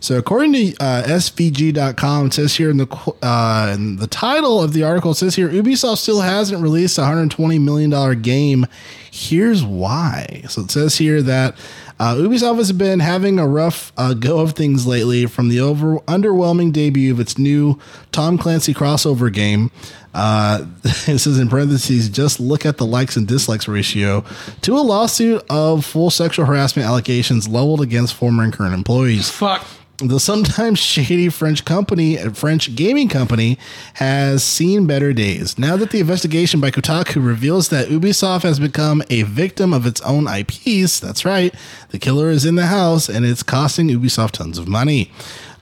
So 0.00 0.16
according 0.16 0.54
to 0.54 0.74
uh, 0.80 1.02
SVG.com, 1.02 2.26
it 2.28 2.32
says 2.32 2.56
here 2.56 2.70
in 2.70 2.78
the 2.78 3.14
uh, 3.20 3.70
in 3.74 3.96
the 3.96 4.06
title 4.06 4.62
of 4.62 4.72
the 4.72 4.82
article, 4.82 5.10
it 5.10 5.16
says 5.16 5.36
here 5.36 5.50
Ubisoft 5.50 5.98
still 5.98 6.22
hasn't 6.22 6.62
released 6.62 6.96
a 6.96 7.02
$120 7.02 7.60
million 7.60 8.22
game. 8.22 8.66
Here's 9.10 9.62
why. 9.62 10.42
So 10.48 10.62
it 10.62 10.70
says 10.70 10.96
here 10.96 11.20
that 11.20 11.54
uh, 11.98 12.14
Ubisoft 12.14 12.58
has 12.58 12.72
been 12.72 13.00
having 13.00 13.38
a 13.38 13.46
rough 13.46 13.92
uh, 13.96 14.14
go 14.14 14.40
of 14.40 14.52
things 14.52 14.86
lately 14.86 15.26
from 15.26 15.48
the 15.48 15.60
over 15.60 15.98
underwhelming 16.00 16.72
debut 16.72 17.12
of 17.12 17.20
its 17.20 17.38
new 17.38 17.78
Tom 18.12 18.36
Clancy 18.36 18.74
crossover 18.74 19.32
game. 19.32 19.70
Uh, 20.12 20.64
this 20.82 21.26
is 21.26 21.38
in 21.38 21.48
parentheses, 21.48 22.08
just 22.08 22.40
look 22.40 22.64
at 22.64 22.78
the 22.78 22.86
likes 22.86 23.16
and 23.16 23.28
dislikes 23.28 23.68
ratio 23.68 24.24
to 24.62 24.76
a 24.76 24.80
lawsuit 24.80 25.42
of 25.50 25.84
full 25.84 26.10
sexual 26.10 26.46
harassment 26.46 26.86
allegations 26.88 27.48
leveled 27.48 27.80
against 27.82 28.14
former 28.14 28.42
and 28.42 28.52
current 28.52 28.72
employees 28.74 29.28
Fuck. 29.30 29.66
The 29.98 30.20
sometimes 30.20 30.78
shady 30.80 31.28
French 31.28 31.64
company, 31.64 32.16
French 32.30 32.74
gaming 32.74 33.08
company, 33.08 33.58
has 33.94 34.44
seen 34.44 34.86
better 34.86 35.12
days. 35.12 35.58
Now 35.58 35.76
that 35.76 35.90
the 35.90 36.00
investigation 36.00 36.60
by 36.60 36.70
Kotaku 36.70 37.24
reveals 37.24 37.68
that 37.70 37.88
Ubisoft 37.88 38.42
has 38.42 38.58
become 38.60 39.02
a 39.10 39.22
victim 39.22 39.72
of 39.72 39.86
its 39.86 40.00
own 40.02 40.26
IPs, 40.28 41.00
that's 41.00 41.24
right, 41.24 41.54
the 41.90 41.98
killer 41.98 42.30
is 42.30 42.44
in 42.44 42.56
the 42.56 42.66
house 42.66 43.08
and 43.08 43.24
it's 43.24 43.42
costing 43.42 43.88
Ubisoft 43.88 44.32
tons 44.32 44.58
of 44.58 44.68
money. 44.68 45.10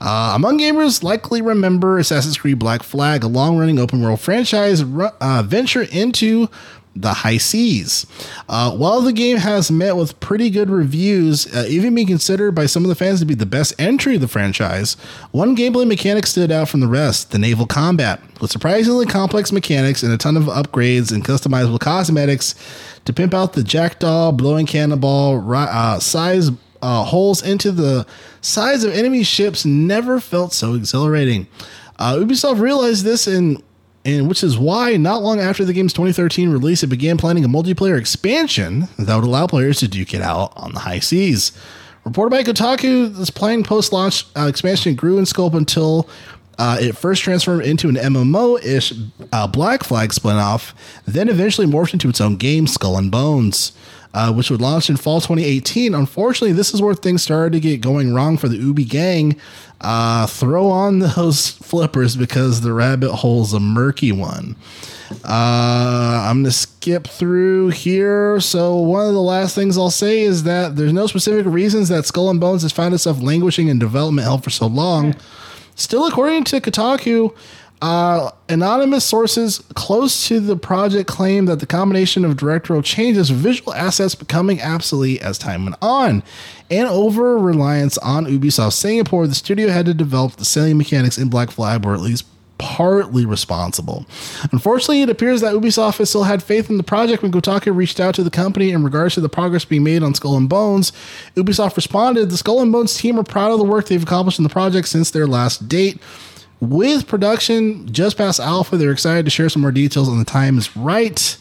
Uh, 0.00 0.32
among 0.34 0.58
gamers 0.58 1.02
likely 1.02 1.40
remember 1.40 1.98
Assassin's 1.98 2.36
Creed 2.36 2.58
Black 2.58 2.82
Flag, 2.82 3.24
a 3.24 3.28
long 3.28 3.56
running 3.56 3.78
open 3.78 4.02
world 4.02 4.20
franchise 4.20 4.82
uh, 4.82 5.42
venture 5.46 5.82
into 5.82 6.48
the 6.96 7.12
high 7.12 7.36
seas. 7.36 8.06
Uh, 8.48 8.70
while 8.70 9.00
the 9.00 9.12
game 9.12 9.36
has 9.38 9.70
met 9.70 9.96
with 9.96 10.18
pretty 10.20 10.50
good 10.50 10.70
reviews, 10.70 11.52
uh, 11.54 11.66
even 11.68 11.94
being 11.94 12.06
considered 12.06 12.52
by 12.52 12.66
some 12.66 12.84
of 12.84 12.88
the 12.88 12.94
fans 12.94 13.20
to 13.20 13.26
be 13.26 13.34
the 13.34 13.46
best 13.46 13.74
entry 13.78 14.14
of 14.14 14.20
the 14.20 14.28
franchise, 14.28 14.94
one 15.32 15.56
gameplay 15.56 15.86
mechanic 15.86 16.26
stood 16.26 16.52
out 16.52 16.68
from 16.68 16.80
the 16.80 16.88
rest 16.88 17.32
the 17.32 17.38
naval 17.38 17.66
combat. 17.66 18.20
With 18.40 18.50
surprisingly 18.50 19.06
complex 19.06 19.52
mechanics 19.52 20.02
and 20.02 20.12
a 20.12 20.18
ton 20.18 20.36
of 20.36 20.44
upgrades 20.44 21.12
and 21.12 21.24
customizable 21.24 21.80
cosmetics 21.80 22.54
to 23.04 23.12
pimp 23.12 23.34
out 23.34 23.54
the 23.54 23.62
jackdaw, 23.62 24.32
blowing 24.32 24.66
cannonball, 24.66 25.52
uh, 25.54 25.98
size 25.98 26.50
uh, 26.82 27.02
holes 27.02 27.42
into 27.42 27.72
the 27.72 28.06
sides 28.42 28.84
of 28.84 28.92
enemy 28.92 29.22
ships 29.22 29.64
never 29.64 30.20
felt 30.20 30.52
so 30.52 30.74
exhilarating. 30.74 31.46
Uh, 31.98 32.16
Ubisoft 32.16 32.60
realized 32.60 33.04
this 33.04 33.26
in 33.26 33.62
and 34.04 34.28
which 34.28 34.42
is 34.42 34.58
why 34.58 34.96
not 34.96 35.22
long 35.22 35.40
after 35.40 35.64
the 35.64 35.72
game's 35.72 35.92
2013 35.92 36.50
release, 36.50 36.82
it 36.82 36.88
began 36.88 37.16
planning 37.16 37.44
a 37.44 37.48
multiplayer 37.48 37.98
expansion 37.98 38.88
that 38.98 39.14
would 39.14 39.24
allow 39.24 39.46
players 39.46 39.78
to 39.80 39.88
duke 39.88 40.14
it 40.14 40.22
out 40.22 40.52
on 40.56 40.72
the 40.72 40.80
high 40.80 40.98
seas. 40.98 41.52
Reported 42.04 42.30
by 42.30 42.42
Kotaku, 42.42 43.14
this 43.14 43.30
planned 43.30 43.64
post-launch 43.64 44.26
uh, 44.36 44.46
expansion 44.46 44.94
grew 44.94 45.18
in 45.18 45.24
scope 45.24 45.54
until 45.54 46.08
uh, 46.58 46.76
it 46.78 46.96
first 46.96 47.22
transformed 47.22 47.64
into 47.64 47.88
an 47.88 47.94
MMO-ish 47.94 48.92
uh, 49.32 49.46
Black 49.46 49.82
Flag 49.82 50.12
spin-off, 50.12 50.74
then 51.06 51.28
eventually 51.30 51.66
morphed 51.66 51.94
into 51.94 52.08
its 52.10 52.20
own 52.20 52.36
game, 52.36 52.66
Skull 52.66 52.98
and 52.98 53.10
Bones 53.10 53.72
uh, 54.14 54.32
which 54.32 54.48
would 54.48 54.60
launch 54.60 54.88
in 54.88 54.96
fall 54.96 55.20
2018. 55.20 55.92
Unfortunately, 55.92 56.52
this 56.52 56.72
is 56.72 56.80
where 56.80 56.94
things 56.94 57.22
started 57.22 57.52
to 57.52 57.60
get 57.60 57.80
going 57.80 58.14
wrong 58.14 58.36
for 58.36 58.48
the 58.48 58.56
Ubi 58.56 58.84
gang. 58.84 59.36
Uh, 59.80 60.26
throw 60.26 60.70
on 60.70 61.00
those 61.00 61.50
flippers 61.62 62.16
because 62.16 62.60
the 62.60 62.72
rabbit 62.72 63.12
hole's 63.12 63.52
a 63.52 63.60
murky 63.60 64.12
one. 64.12 64.56
Uh, 65.24 66.24
I'm 66.26 66.36
going 66.36 66.44
to 66.44 66.52
skip 66.52 67.06
through 67.06 67.70
here. 67.70 68.40
So, 68.40 68.76
one 68.76 69.06
of 69.06 69.12
the 69.12 69.20
last 69.20 69.54
things 69.54 69.76
I'll 69.76 69.90
say 69.90 70.22
is 70.22 70.44
that 70.44 70.76
there's 70.76 70.92
no 70.92 71.06
specific 71.06 71.44
reasons 71.52 71.88
that 71.88 72.06
Skull 72.06 72.30
and 72.30 72.40
Bones 72.40 72.62
has 72.62 72.72
found 72.72 72.94
itself 72.94 73.20
languishing 73.20 73.68
in 73.68 73.78
development 73.78 74.24
hell 74.24 74.38
for 74.38 74.50
so 74.50 74.66
long. 74.66 75.14
Still, 75.74 76.06
according 76.06 76.44
to 76.44 76.60
Kotaku, 76.60 77.36
uh, 77.84 78.30
anonymous 78.48 79.04
sources 79.04 79.58
close 79.74 80.26
to 80.26 80.40
the 80.40 80.56
project 80.56 81.06
claim 81.06 81.44
that 81.44 81.60
the 81.60 81.66
combination 81.66 82.24
of 82.24 82.34
directorial 82.34 82.82
changes, 82.82 83.28
visual 83.28 83.74
assets 83.74 84.14
becoming 84.14 84.62
obsolete 84.62 85.20
as 85.20 85.36
time 85.36 85.64
went 85.64 85.76
on, 85.82 86.22
and 86.70 86.88
over 86.88 87.36
reliance 87.36 87.98
on 87.98 88.24
Ubisoft 88.24 88.72
Singapore, 88.72 89.26
the 89.26 89.34
studio 89.34 89.68
had 89.68 89.84
to 89.84 89.92
develop 89.92 90.36
the 90.36 90.46
sailing 90.46 90.78
mechanics 90.78 91.18
in 91.18 91.28
Black 91.28 91.50
Flag, 91.50 91.84
were 91.84 91.92
at 91.92 92.00
least 92.00 92.24
partly 92.56 93.26
responsible. 93.26 94.06
Unfortunately, 94.50 95.02
it 95.02 95.10
appears 95.10 95.42
that 95.42 95.52
Ubisoft 95.52 95.98
has 95.98 96.08
still 96.08 96.24
had 96.24 96.42
faith 96.42 96.70
in 96.70 96.78
the 96.78 96.82
project 96.82 97.22
when 97.22 97.32
Kotaku 97.32 97.76
reached 97.76 98.00
out 98.00 98.14
to 98.14 98.22
the 98.22 98.30
company 98.30 98.70
in 98.70 98.82
regards 98.82 99.12
to 99.16 99.20
the 99.20 99.28
progress 99.28 99.66
being 99.66 99.84
made 99.84 100.02
on 100.02 100.14
Skull 100.14 100.38
and 100.38 100.48
Bones. 100.48 100.90
Ubisoft 101.36 101.76
responded, 101.76 102.30
"The 102.30 102.38
Skull 102.38 102.62
and 102.62 102.72
Bones 102.72 102.94
team 102.94 103.18
are 103.18 103.24
proud 103.24 103.52
of 103.52 103.58
the 103.58 103.64
work 103.64 103.88
they've 103.88 104.02
accomplished 104.02 104.38
in 104.38 104.44
the 104.44 104.48
project 104.48 104.88
since 104.88 105.10
their 105.10 105.26
last 105.26 105.68
date." 105.68 106.00
With 106.68 107.06
production 107.06 107.92
just 107.92 108.16
past 108.16 108.40
alpha, 108.40 108.76
they're 108.76 108.92
excited 108.92 109.24
to 109.24 109.30
share 109.30 109.48
some 109.48 109.62
more 109.62 109.72
details 109.72 110.08
on 110.08 110.18
the 110.18 110.24
time 110.24 110.58
is 110.58 110.76
right. 110.76 111.36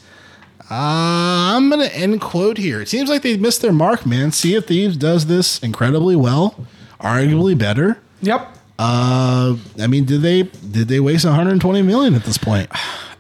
Uh, 0.70 1.56
I'm 1.56 1.70
gonna 1.70 1.86
end 1.86 2.20
quote 2.22 2.58
here. 2.58 2.82
It 2.82 2.90
seems 2.90 3.10
like 3.10 3.22
they 3.22 3.38
missed 3.38 3.62
their 3.62 3.74
mark, 3.74 4.06
man. 4.06 4.32
Sea 4.32 4.56
of 4.56 4.66
Thieves 4.66 4.98
does 4.98 5.28
this 5.28 5.60
incredibly 5.62 6.16
well, 6.16 6.66
arguably 7.00 7.58
better. 7.58 8.00
Yep. 8.22 8.50
Uh, 8.80 9.56
I 9.80 9.88
mean, 9.88 10.06
did 10.06 10.22
they 10.22 10.44
did 10.44 10.88
they 10.88 11.00
waste 11.00 11.26
120 11.26 11.82
million 11.84 12.16
at 12.16 12.24
this 12.24 12.38
point? 12.38 12.70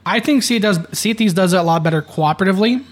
I 0.05 0.19
think 0.19 0.43
Sea 0.43 0.59
does 0.59 0.79
Sea 0.97 1.11
of 1.11 1.17
Thieves 1.17 1.33
does 1.33 1.53
it 1.53 1.57
a 1.57 1.63
lot 1.63 1.83
better 1.83 2.01
cooperatively. 2.01 2.83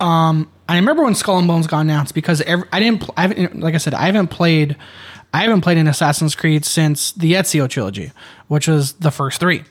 Um, 0.00 0.50
I 0.68 0.76
remember 0.76 1.04
when 1.04 1.14
Skull 1.14 1.38
and 1.38 1.46
Bones 1.46 1.66
got 1.66 1.80
announced 1.80 2.14
because 2.14 2.40
every, 2.42 2.68
I 2.72 2.80
didn't. 2.80 3.08
I 3.16 3.22
haven't, 3.22 3.60
like 3.60 3.74
I 3.74 3.78
said, 3.78 3.94
I 3.94 4.06
haven't 4.06 4.28
played. 4.28 4.76
I 5.32 5.42
haven't 5.42 5.62
played 5.62 5.78
an 5.78 5.86
Assassin's 5.86 6.34
Creed 6.34 6.64
since 6.64 7.12
the 7.12 7.32
Ezio 7.34 7.68
trilogy, 7.68 8.12
which 8.48 8.68
was 8.68 8.92
the 8.94 9.10
first 9.10 9.40
three. 9.40 9.64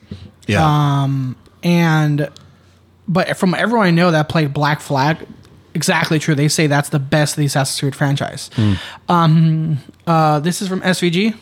Yeah, 0.48 1.06
And 1.64 2.30
but 3.08 3.38
from 3.38 3.54
everyone 3.54 3.86
I 3.88 3.92
know 3.92 4.12
that 4.12 4.28
played 4.30 4.54
Black 4.54 4.80
Flag, 4.82 5.18
exactly 5.74 6.18
true. 6.20 6.34
They 6.36 6.48
say 6.48 6.68
that's 6.68 6.90
the 6.90 7.00
best 7.00 7.34
of 7.34 7.38
the 7.38 7.46
Assassin's 7.46 7.80
Creed 7.80 7.96
franchise. 7.96 8.50
Um, 9.08 9.78
uh, 10.08 10.40
this 10.40 10.62
is 10.62 10.68
from 10.68 10.82
SVG. 10.82 11.36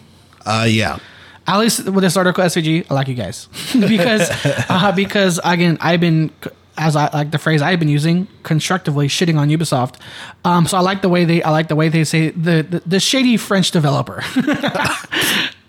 uh, 0.45 0.67
yeah, 0.69 0.99
at 1.47 1.57
least 1.59 1.85
with 1.85 2.03
this 2.03 2.17
article, 2.17 2.43
SVG, 2.43 2.85
I 2.89 2.93
like 2.93 3.07
you 3.07 3.15
guys 3.15 3.47
because 3.73 4.29
uh, 4.69 4.91
because 4.91 5.39
again, 5.43 5.77
I've 5.79 5.99
been 6.01 6.31
as 6.79 6.95
I 6.95 7.09
like 7.13 7.29
the 7.31 7.37
phrase 7.37 7.61
I've 7.61 7.77
been 7.79 7.89
using 7.89 8.27
constructively 8.43 9.07
shitting 9.07 9.37
on 9.37 9.49
Ubisoft. 9.49 9.95
Um, 10.45 10.65
so 10.65 10.77
I 10.77 10.81
like 10.81 11.01
the 11.03 11.09
way 11.09 11.25
they 11.25 11.43
I 11.43 11.51
like 11.51 11.67
the 11.67 11.75
way 11.75 11.89
they 11.89 12.03
say 12.03 12.29
the 12.31 12.63
the, 12.63 12.81
the 12.85 12.99
shady 12.99 13.37
French 13.37 13.69
developer. 13.71 14.23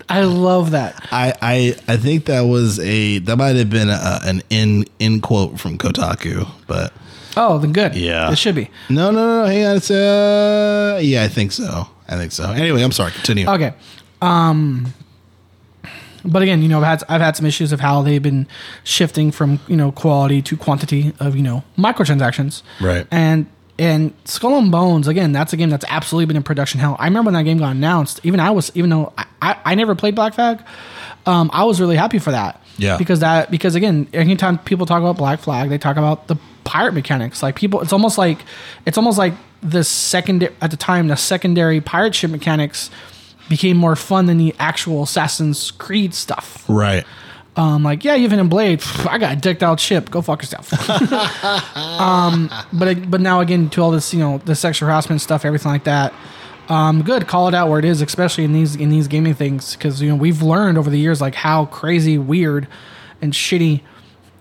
I 0.08 0.22
love 0.24 0.72
that. 0.72 1.06
I, 1.12 1.34
I 1.40 1.76
I 1.86 1.96
think 1.96 2.24
that 2.26 2.40
was 2.42 2.78
a 2.80 3.18
that 3.20 3.36
might 3.36 3.56
have 3.56 3.70
been 3.70 3.88
a, 3.90 4.20
an 4.24 4.42
in 4.50 4.84
in 4.98 5.20
quote 5.20 5.60
from 5.60 5.78
Kotaku, 5.78 6.48
but 6.66 6.92
Oh, 7.36 7.58
then 7.58 7.72
good. 7.72 7.94
Yeah. 7.94 8.32
it 8.32 8.36
should 8.38 8.56
be. 8.56 8.70
no 8.88 9.10
no 9.12 9.42
no 9.42 9.46
hang 9.46 9.64
on 9.66 9.76
it's 9.76 9.90
uh 9.90 10.98
yeah 11.02 11.22
I 11.22 11.28
think 11.28 11.52
so 11.52 11.86
I 12.08 12.16
think 12.16 12.32
so 12.32 12.50
anyway 12.50 12.82
I'm 12.82 12.90
sorry 12.92 13.12
continue 13.12 13.48
Okay. 13.48 13.72
Um 14.20 14.92
but 16.24 16.42
again, 16.42 16.62
you 16.62 16.68
know, 16.68 16.78
I've 16.78 17.00
had 17.00 17.02
I've 17.08 17.20
had 17.20 17.36
some 17.36 17.46
issues 17.46 17.72
of 17.72 17.80
how 17.80 18.02
they've 18.02 18.22
been 18.22 18.46
shifting 18.84 19.30
from, 19.30 19.60
you 19.68 19.76
know, 19.76 19.92
quality 19.92 20.42
to 20.42 20.56
quantity 20.56 21.12
of, 21.20 21.36
you 21.36 21.42
know, 21.42 21.64
microtransactions. 21.78 22.62
Right. 22.80 23.06
And 23.10 23.46
and 23.78 24.12
Skull 24.26 24.58
and 24.58 24.70
Bones, 24.70 25.08
again, 25.08 25.32
that's 25.32 25.52
a 25.54 25.56
game 25.56 25.70
that's 25.70 25.86
absolutely 25.88 26.26
been 26.26 26.36
in 26.36 26.42
production 26.42 26.80
hell. 26.80 26.96
I 26.98 27.06
remember 27.06 27.28
when 27.28 27.34
that 27.34 27.44
game 27.44 27.58
got 27.58 27.70
announced, 27.70 28.20
even 28.24 28.38
I 28.38 28.50
was 28.50 28.70
even 28.74 28.90
though 28.90 29.12
I, 29.16 29.24
I, 29.40 29.56
I 29.64 29.74
never 29.74 29.94
played 29.94 30.14
Black 30.14 30.34
Flag, 30.34 30.62
um, 31.26 31.50
I 31.52 31.64
was 31.64 31.80
really 31.80 31.96
happy 31.96 32.18
for 32.18 32.30
that. 32.30 32.62
Yeah. 32.76 32.96
Because 32.96 33.20
that 33.20 33.50
because 33.50 33.74
again, 33.74 34.08
anytime 34.12 34.58
people 34.58 34.86
talk 34.86 35.00
about 35.00 35.16
Black 35.16 35.40
Flag, 35.40 35.70
they 35.70 35.78
talk 35.78 35.96
about 35.96 36.28
the 36.28 36.36
pirate 36.64 36.92
mechanics. 36.92 37.42
Like 37.42 37.56
people 37.56 37.80
it's 37.80 37.92
almost 37.92 38.18
like 38.18 38.44
it's 38.86 38.98
almost 38.98 39.18
like 39.18 39.34
the 39.62 39.84
second 39.84 40.42
at 40.60 40.70
the 40.70 40.76
time, 40.76 41.08
the 41.08 41.16
secondary 41.16 41.80
pirate 41.80 42.14
ship 42.14 42.30
mechanics 42.30 42.90
became 43.50 43.76
more 43.76 43.96
fun 43.96 44.24
than 44.24 44.38
the 44.38 44.54
actual 44.58 45.02
Assassin's 45.02 45.72
Creed 45.72 46.14
stuff. 46.14 46.64
right 46.68 47.04
Um, 47.56 47.82
like, 47.82 48.04
yeah, 48.04 48.16
even 48.16 48.38
in 48.38 48.48
Blade, 48.48 48.78
pff, 48.78 49.10
I 49.10 49.18
got 49.18 49.32
a 49.32 49.36
decked 49.36 49.62
out 49.62 49.80
ship. 49.80 50.08
Go 50.08 50.22
fuck 50.22 50.40
yourself. 50.40 50.72
um, 51.76 52.48
but 52.72 53.10
but 53.10 53.20
now 53.20 53.40
again, 53.40 53.68
to 53.70 53.82
all 53.82 53.90
this, 53.90 54.14
you 54.14 54.20
know, 54.20 54.38
the 54.38 54.54
sexual 54.54 54.88
harassment 54.88 55.20
stuff, 55.20 55.44
everything 55.44 55.72
like 55.72 55.84
that. 55.84 56.14
Um, 56.70 57.02
good, 57.02 57.26
call 57.26 57.48
it 57.48 57.54
out 57.54 57.68
where 57.68 57.80
it 57.80 57.84
is, 57.84 58.00
especially 58.00 58.44
in 58.44 58.52
these 58.52 58.76
in 58.76 58.88
these 58.88 59.08
gaming 59.08 59.34
things, 59.34 59.74
because 59.74 60.00
you 60.00 60.08
know 60.08 60.14
we've 60.14 60.40
learned 60.40 60.78
over 60.78 60.88
the 60.88 60.98
years 60.98 61.20
like 61.20 61.34
how 61.34 61.66
crazy, 61.66 62.16
weird, 62.16 62.68
and 63.20 63.32
shitty, 63.32 63.80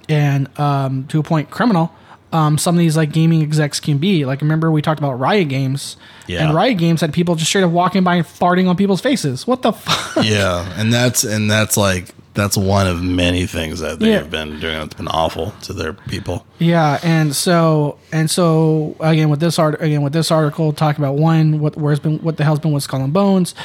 and 0.08 0.48
um, 0.60 1.08
to 1.08 1.20
a 1.20 1.24
point 1.24 1.50
criminal. 1.50 1.92
Um, 2.32 2.58
some 2.60 2.76
of 2.76 2.80
these 2.80 2.96
like 2.96 3.12
gaming 3.12 3.42
execs 3.42 3.80
can 3.80 3.98
be 3.98 4.26
like. 4.26 4.42
Remember 4.42 4.70
we 4.72 4.82
talked 4.82 5.00
about 5.00 5.14
Riot 5.20 5.50
Games, 5.50 5.98
Yeah. 6.28 6.46
and 6.46 6.54
Riot 6.56 6.78
Games 6.78 7.02
had 7.02 7.12
people 7.14 7.36
just 7.36 7.50
straight 7.50 7.64
up 7.64 7.72
walking 7.72 8.04
by 8.04 8.16
and 8.16 8.26
farting 8.26 8.68
on 8.70 8.76
people's 8.78 9.02
faces. 9.02 9.48
What 9.48 9.62
the 9.64 9.74
fuck? 9.74 10.24
yeah 10.26 10.72
and 10.80 10.94
that's 10.94 11.24
and 11.24 11.50
that's 11.50 11.76
like 11.78 12.10
that's 12.36 12.56
one 12.56 12.86
of 12.88 13.02
many 13.02 13.46
things 13.48 13.80
that 13.80 14.00
they've 14.00 14.10
Yeah. 14.10 14.24
been 14.24 14.60
doing 14.60 14.78
that's 14.80 14.94
been 14.94 15.08
awful 15.08 15.52
to 15.64 15.74
their 15.74 15.94
people 15.94 16.46
Yeah, 16.60 17.00
and 17.04 17.36
so 17.36 17.98
and 18.12 18.30
so 18.30 18.96
again 19.00 19.30
with 19.30 19.40
this 19.40 19.58
art 19.58 19.82
again 19.82 20.04
with 20.04 20.14
this 20.14 20.30
article 20.32 20.72
talking 20.72 21.04
about 21.04 21.16
one 21.16 21.60
what 21.60 21.76
where's 21.78 22.00
been 22.00 22.20
what 22.20 22.38
the 22.38 22.44
hell's 22.44 22.60
been 22.60 22.72
with 22.72 22.84
Skull 22.84 23.04
and 23.04 23.12
Bones, 23.12 23.56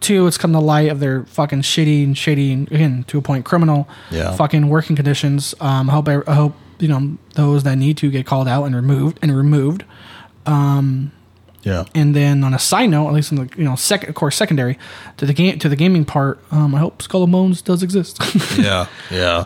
two 0.00 0.26
it's 0.28 0.38
come 0.38 0.52
to 0.52 0.60
light 0.60 0.90
of 0.90 1.00
their 1.00 1.24
fucking 1.24 1.62
shitty 1.62 2.04
and 2.04 2.16
shady 2.16 2.52
and 2.52 2.70
again 2.70 3.04
to 3.08 3.18
a 3.18 3.22
point 3.22 3.44
criminal 3.44 3.88
Yeah. 4.12 4.34
fucking 4.36 4.68
working 4.68 4.94
conditions. 4.94 5.54
Um, 5.60 5.90
I 5.90 5.92
hope 5.94 6.08
I, 6.08 6.20
I 6.28 6.34
hope 6.34 6.54
you 6.82 6.88
know 6.88 7.16
those 7.34 7.62
that 7.62 7.76
need 7.76 7.96
to 7.98 8.10
get 8.10 8.26
called 8.26 8.48
out 8.48 8.64
and 8.64 8.74
removed 8.74 9.18
and 9.22 9.34
removed. 9.34 9.84
Um, 10.44 11.12
yeah 11.62 11.84
And 11.94 12.16
then 12.16 12.42
on 12.42 12.52
a 12.52 12.58
side 12.58 12.90
note, 12.90 13.06
at 13.06 13.14
least 13.14 13.30
in 13.30 13.38
the 13.38 13.48
you 13.56 13.64
know 13.64 13.76
second 13.76 14.08
of 14.08 14.16
course 14.16 14.34
secondary 14.36 14.76
to 15.18 15.26
the 15.26 15.32
game 15.32 15.58
to 15.60 15.68
the 15.68 15.76
gaming 15.76 16.04
part, 16.04 16.40
um, 16.50 16.74
I 16.74 16.78
hope 16.78 17.00
Skull 17.00 17.22
and 17.22 17.32
Bones 17.32 17.62
does 17.62 17.82
exist. 17.82 18.18
yeah, 18.58 18.86
yeah. 19.10 19.44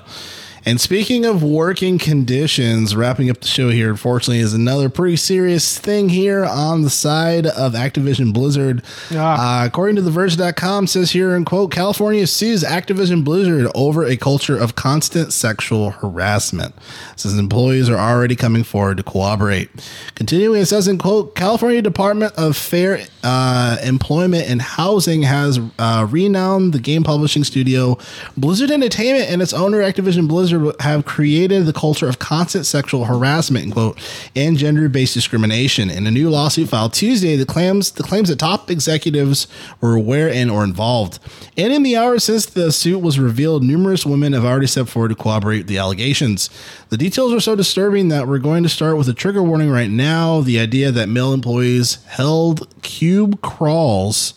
And 0.66 0.80
speaking 0.80 1.24
of 1.24 1.44
working 1.44 1.96
conditions, 1.96 2.96
wrapping 2.96 3.30
up 3.30 3.40
the 3.40 3.46
show 3.46 3.70
here, 3.70 3.88
unfortunately, 3.88 4.40
is 4.40 4.52
another 4.52 4.88
pretty 4.88 5.14
serious 5.14 5.78
thing 5.78 6.08
here 6.08 6.44
on 6.44 6.82
the 6.82 6.90
side 6.90 7.46
of 7.46 7.74
Activision 7.74 8.32
Blizzard. 8.32 8.82
Yeah. 9.08 9.34
Uh, 9.34 9.64
according 9.64 9.94
to 9.94 10.02
TheVerge.com, 10.02 10.88
says 10.88 11.12
here 11.12 11.36
in 11.36 11.44
quote, 11.44 11.70
California 11.70 12.26
sues 12.26 12.64
Activision 12.64 13.24
Blizzard 13.24 13.70
over 13.76 14.04
a 14.04 14.16
culture 14.16 14.58
of 14.58 14.74
constant 14.74 15.32
sexual 15.32 15.90
harassment. 15.90 16.74
It 17.12 17.20
says 17.20 17.38
employees 17.38 17.88
are 17.88 17.96
already 17.96 18.34
coming 18.34 18.64
forward 18.64 18.96
to 18.96 19.04
cooperate. 19.04 19.70
Continuing, 20.16 20.62
it 20.62 20.66
says 20.66 20.88
in 20.88 20.98
quote, 20.98 21.36
California 21.36 21.80
Department 21.80 22.32
of 22.36 22.56
Fair 22.56 23.06
uh, 23.22 23.76
Employment 23.84 24.50
and 24.50 24.60
Housing 24.60 25.22
has 25.22 25.60
uh, 25.78 26.08
renowned 26.10 26.72
the 26.72 26.80
game 26.80 27.04
publishing 27.04 27.44
studio 27.44 27.98
Blizzard 28.36 28.72
Entertainment 28.72 29.30
and 29.30 29.40
its 29.40 29.52
owner 29.52 29.78
Activision 29.78 30.26
Blizzard 30.26 30.55
have 30.80 31.04
created 31.04 31.66
the 31.66 31.72
culture 31.72 32.08
of 32.08 32.18
constant 32.18 32.66
sexual 32.66 33.04
harassment, 33.04 33.72
quote, 33.72 33.98
and 34.34 34.56
gender-based 34.56 35.14
discrimination. 35.14 35.90
In 35.90 36.06
a 36.06 36.10
new 36.10 36.30
lawsuit 36.30 36.68
filed 36.68 36.92
Tuesday, 36.92 37.36
the 37.36 37.46
claims 37.46 37.92
the 37.92 38.02
claims 38.02 38.28
that 38.28 38.38
top 38.38 38.70
executives 38.70 39.46
were 39.80 39.94
aware 39.94 40.28
and 40.28 40.50
or 40.50 40.64
involved. 40.64 41.18
And 41.56 41.72
in 41.72 41.82
the 41.82 41.96
hours 41.96 42.24
since 42.24 42.46
the 42.46 42.72
suit 42.72 43.00
was 43.00 43.18
revealed, 43.18 43.62
numerous 43.62 44.04
women 44.04 44.32
have 44.32 44.44
already 44.44 44.66
stepped 44.66 44.90
forward 44.90 45.08
to 45.08 45.14
corroborate 45.14 45.66
the 45.66 45.78
allegations. 45.78 46.50
The 46.88 46.96
details 46.96 47.32
are 47.32 47.40
so 47.40 47.56
disturbing 47.56 48.08
that 48.08 48.28
we're 48.28 48.38
going 48.38 48.62
to 48.62 48.68
start 48.68 48.96
with 48.96 49.08
a 49.08 49.14
trigger 49.14 49.42
warning 49.42 49.70
right 49.70 49.90
now. 49.90 50.40
The 50.40 50.58
idea 50.58 50.92
that 50.92 51.08
male 51.08 51.32
employees 51.32 52.04
held 52.06 52.68
cube 52.82 53.40
crawls 53.42 54.34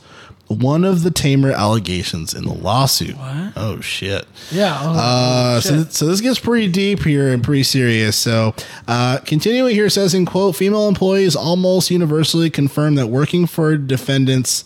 one 0.50 0.84
of 0.84 1.04
the 1.04 1.12
tamer 1.12 1.52
allegations 1.52 2.34
in 2.34 2.44
the 2.44 2.54
lawsuit. 2.54 3.16
Oh 3.56 3.80
shit. 3.82 4.26
yeah. 4.52 4.76
Uh, 4.82 5.62
so, 5.62 5.84
so 5.86 6.06
this 6.08 6.22
gets 6.22 6.40
pretty 6.40 6.68
deep 6.68 7.04
here 7.04 7.30
and 7.30 7.44
pretty 7.44 7.64
serious. 7.64 8.16
So, 8.18 8.56
uh, 8.88 9.20
continuing 9.26 9.76
here 9.76 9.90
says 9.90 10.14
in 10.14 10.26
quote, 10.26 10.56
female 10.56 10.88
employees 10.88 11.36
almost 11.36 11.92
universally 11.92 12.50
confirm 12.50 12.96
that 12.96 13.08
working 13.08 13.46
for 13.46 13.78
defendants 13.78 14.66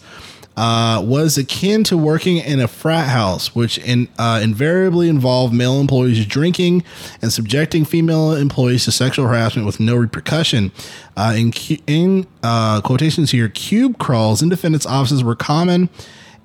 uh, 0.56 1.02
was 1.04 1.38
akin 1.38 1.84
to 1.86 1.98
working 1.98 2.38
in 2.38 2.60
a 2.60 2.68
frat 2.68 3.10
house, 3.10 3.56
which 3.56 3.78
in, 3.80 4.08
uh, 4.20 4.40
invariably 4.44 5.10
involved 5.10 5.54
male 5.54 5.80
employees 5.80 6.26
drinking 6.26 6.84
and 7.22 7.34
subjecting 7.34 7.86
female 7.86 8.34
employees 8.34 8.86
to 8.86 8.92
sexual 8.92 9.28
harassment 9.28 9.66
with 9.66 9.80
no 9.80 9.96
repercussion. 9.96 10.72
Uh, 11.16 11.34
in 11.36 11.52
in 11.88 12.28
uh, 12.44 12.82
quotations 12.82 13.32
here, 13.32 13.50
cube 13.50 13.98
crawls 13.98 14.42
in 14.42 14.50
defendants' 14.50 14.86
offices 14.86 15.24
were 15.24 15.36
common 15.36 15.90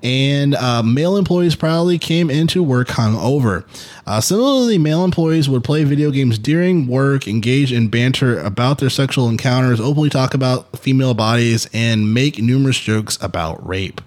and 0.03 0.55
uh, 0.55 0.83
male 0.83 1.17
employees 1.17 1.57
proudly 1.57 1.99
came 1.99 2.31
into 2.31 2.63
work 2.63 2.89
hungover. 2.89 3.65
Uh, 4.07 4.21
similarly, 4.21 4.79
male 4.79 5.05
employees 5.05 5.49
would 5.49 5.65
play 5.65 5.85
video 5.85 6.11
games 6.11 6.39
during 6.39 6.87
work, 6.87 7.27
engage 7.27 7.73
in 7.73 7.89
banter 7.89 8.39
about 8.39 8.79
their 8.79 8.91
sexual 8.91 9.29
encounters, 9.29 9.81
openly 9.81 10.11
talk 10.11 10.35
about 10.35 10.79
female 10.79 11.15
bodies, 11.15 11.69
and 11.73 12.15
make 12.15 12.39
numerous 12.39 12.79
jokes 12.79 13.19
about 13.21 13.67
rape. 13.67 14.01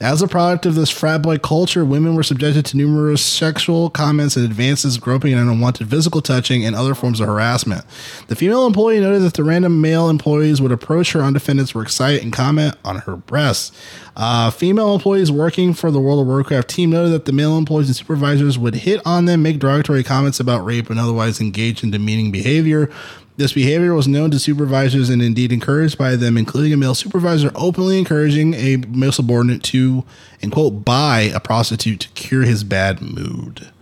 As 0.00 0.20
a 0.22 0.28
product 0.28 0.66
of 0.66 0.74
this 0.74 0.90
frat 0.90 1.22
boy 1.22 1.38
culture, 1.38 1.84
women 1.84 2.14
were 2.14 2.22
subjected 2.22 2.66
to 2.66 2.76
numerous 2.76 3.22
sexual 3.22 3.90
comments 3.90 4.36
and 4.36 4.44
advances, 4.44 4.98
groping 4.98 5.32
and 5.32 5.48
unwanted 5.48 5.88
physical 5.88 6.20
touching, 6.20 6.64
and 6.64 6.74
other 6.74 6.94
forms 6.94 7.20
of 7.20 7.28
harassment. 7.28 7.84
The 8.26 8.36
female 8.36 8.66
employee 8.66 9.00
noted 9.00 9.22
that 9.22 9.34
the 9.34 9.44
random 9.44 9.80
male 9.80 10.08
employees 10.08 10.60
would 10.60 10.72
approach 10.72 11.12
her 11.12 11.22
on 11.22 11.32
defendants, 11.32 11.74
were 11.74 11.82
excited, 11.82 12.22
and 12.22 12.32
comment 12.32 12.76
on 12.84 13.00
her 13.00 13.16
breasts. 13.16 13.70
Uh, 14.16 14.50
female 14.50 14.94
employees 14.94 15.30
working 15.30 15.74
for 15.74 15.90
the 15.90 16.00
World 16.00 16.20
of 16.20 16.26
Warcraft 16.26 16.68
team 16.68 16.90
noted 16.90 17.12
that 17.12 17.24
the 17.24 17.32
male 17.32 17.56
employees 17.56 17.88
and 17.88 17.96
supervisors 17.96 18.58
would 18.58 18.74
hit 18.74 19.00
on 19.04 19.24
them, 19.24 19.42
make 19.42 19.58
derogatory 19.58 20.04
comments 20.04 20.40
about 20.40 20.64
rape, 20.64 20.90
and 20.90 20.98
otherwise 20.98 21.40
engage 21.40 21.82
in 21.82 21.90
demeaning 21.90 22.30
behavior. 22.30 22.90
This 23.36 23.52
behavior 23.52 23.94
was 23.94 24.06
known 24.06 24.30
to 24.30 24.38
supervisors 24.38 25.10
and 25.10 25.20
indeed 25.20 25.50
encouraged 25.50 25.98
by 25.98 26.14
them, 26.14 26.38
including 26.38 26.72
a 26.72 26.76
male 26.76 26.94
supervisor 26.94 27.50
openly 27.56 27.98
encouraging 27.98 28.54
a 28.54 28.76
male 28.88 29.10
subordinate 29.10 29.64
to, 29.64 30.04
and 30.40 30.52
quote, 30.52 30.84
buy 30.84 31.32
a 31.34 31.40
prostitute 31.40 32.00
to 32.00 32.08
cure 32.10 32.42
his 32.42 32.62
bad 32.62 33.02
mood. 33.02 33.72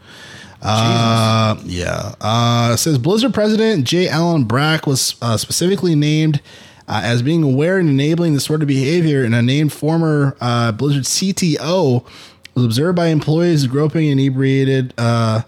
Uh, 0.62 1.60
yeah. 1.64 2.14
Uh, 2.20 2.70
it 2.74 2.78
says 2.78 2.96
Blizzard 2.96 3.34
president 3.34 3.84
J. 3.84 4.08
Allen 4.08 4.44
Brack 4.44 4.86
was 4.86 5.16
uh, 5.20 5.36
specifically 5.36 5.94
named 5.94 6.40
uh, 6.88 7.00
as 7.04 7.20
being 7.20 7.42
aware 7.42 7.78
and 7.78 7.90
enabling 7.90 8.32
this 8.32 8.44
sort 8.44 8.62
of 8.62 8.68
behavior, 8.68 9.22
and 9.22 9.34
a 9.34 9.42
named 9.42 9.72
former 9.72 10.36
uh, 10.40 10.72
Blizzard 10.72 11.04
CTO 11.04 12.06
was 12.54 12.64
observed 12.64 12.96
by 12.96 13.08
employees 13.08 13.66
groping 13.66 14.08
inebriated 14.08 14.94
uh, 14.96 15.42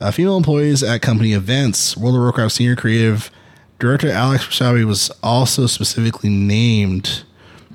uh, 0.00 0.10
female 0.10 0.36
employees 0.36 0.82
at 0.82 1.02
company 1.02 1.34
events. 1.34 1.96
World 1.96 2.16
of 2.16 2.22
Warcraft 2.22 2.52
senior 2.52 2.76
creative 2.76 3.30
director 3.78 4.10
Alex 4.10 4.46
Rasawi 4.46 4.84
was 4.84 5.10
also 5.22 5.66
specifically 5.66 6.30
named. 6.30 7.24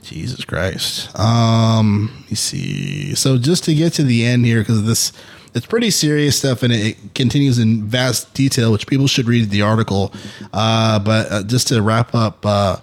Jesus 0.02 0.44
Christ. 0.46 1.18
Um, 1.20 2.10
let 2.22 2.32
me 2.32 2.36
see. 2.36 3.14
So 3.16 3.38
just 3.38 3.66
to 3.66 3.76
get 3.76 3.94
to 3.94 4.04
the 4.04 4.26
end 4.26 4.46
here, 4.46 4.60
because 4.60 4.86
this 4.86 5.12
it's 5.54 5.66
pretty 5.66 5.92
serious 5.92 6.38
stuff, 6.38 6.64
and 6.64 6.72
it, 6.72 6.86
it 6.88 7.16
continues 7.16 7.60
in 7.60 7.84
vast 7.84 8.34
detail, 8.34 8.72
which 8.72 8.88
people 8.88 9.08
should 9.08 9.28
read 9.28 9.50
the 9.50 9.62
article. 9.62 10.14
Uh, 10.54 11.00
but 11.00 11.32
uh, 11.32 11.44
just 11.44 11.68
to 11.70 11.82
wrap 11.82 12.14
up, 12.14 12.46
uh, 12.46 12.78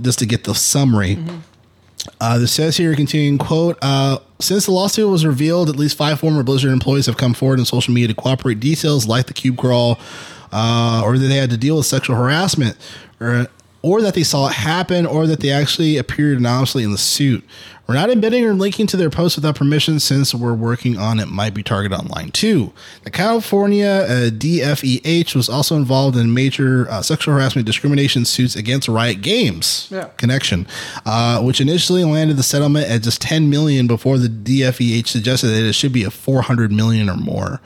just 0.00 0.18
to 0.18 0.26
get 0.26 0.44
the 0.44 0.54
summary. 0.54 1.18
Uh, 2.20 2.38
this 2.38 2.52
says 2.52 2.76
here, 2.76 2.94
continuing 2.94 3.38
quote, 3.38 3.78
uh, 3.80 4.18
since 4.38 4.66
the 4.66 4.72
lawsuit 4.72 5.08
was 5.08 5.24
revealed, 5.24 5.70
at 5.70 5.76
least 5.76 5.96
five 5.96 6.20
former 6.20 6.42
Blizzard 6.42 6.70
employees 6.70 7.06
have 7.06 7.16
come 7.16 7.32
forward 7.32 7.58
in 7.58 7.64
social 7.64 7.94
media 7.94 8.08
to 8.08 8.14
cooperate 8.14 8.60
details 8.60 9.06
like 9.06 9.26
the 9.26 9.32
cube 9.32 9.56
crawl, 9.56 9.98
uh, 10.54 11.02
or 11.04 11.18
that 11.18 11.26
they 11.26 11.36
had 11.36 11.50
to 11.50 11.56
deal 11.56 11.76
with 11.76 11.86
sexual 11.86 12.16
harassment, 12.16 12.76
or 13.20 13.48
or 13.84 14.00
that 14.00 14.14
they 14.14 14.22
saw 14.22 14.46
it 14.48 14.54
happen, 14.54 15.04
or 15.04 15.26
that 15.26 15.40
they 15.40 15.50
actually 15.50 15.98
appeared 15.98 16.38
anonymously 16.38 16.82
in 16.84 16.90
the 16.92 16.96
suit. 16.98 17.44
We're 17.86 17.96
not 17.96 18.08
embedding 18.08 18.42
or 18.46 18.54
linking 18.54 18.86
to 18.86 18.96
their 18.96 19.10
posts 19.10 19.36
without 19.36 19.56
permission 19.56 20.00
since 20.00 20.34
we're 20.34 20.54
working 20.54 20.96
on 20.96 21.20
it 21.20 21.26
might 21.28 21.52
be 21.52 21.62
targeted 21.62 21.98
online 21.98 22.30
too. 22.30 22.72
The 23.02 23.10
California 23.10 23.86
uh, 24.08 24.30
DFEH 24.30 25.34
was 25.34 25.50
also 25.50 25.76
involved 25.76 26.16
in 26.16 26.32
major 26.32 26.88
uh, 26.88 27.02
sexual 27.02 27.34
harassment 27.34 27.66
discrimination 27.66 28.24
suits 28.24 28.56
against 28.56 28.88
Riot 28.88 29.20
Games 29.20 29.88
Yeah. 29.90 30.04
connection, 30.16 30.66
uh, 31.04 31.42
which 31.42 31.60
initially 31.60 32.04
landed 32.04 32.38
the 32.38 32.42
settlement 32.42 32.88
at 32.88 33.02
just 33.02 33.20
10 33.20 33.50
million 33.50 33.86
before 33.86 34.16
the 34.16 34.28
DFEH 34.28 35.06
suggested 35.06 35.48
that 35.48 35.62
it 35.62 35.74
should 35.74 35.92
be 35.92 36.04
a 36.04 36.10
400 36.10 36.72
million 36.72 37.10
or 37.10 37.16
more. 37.18 37.60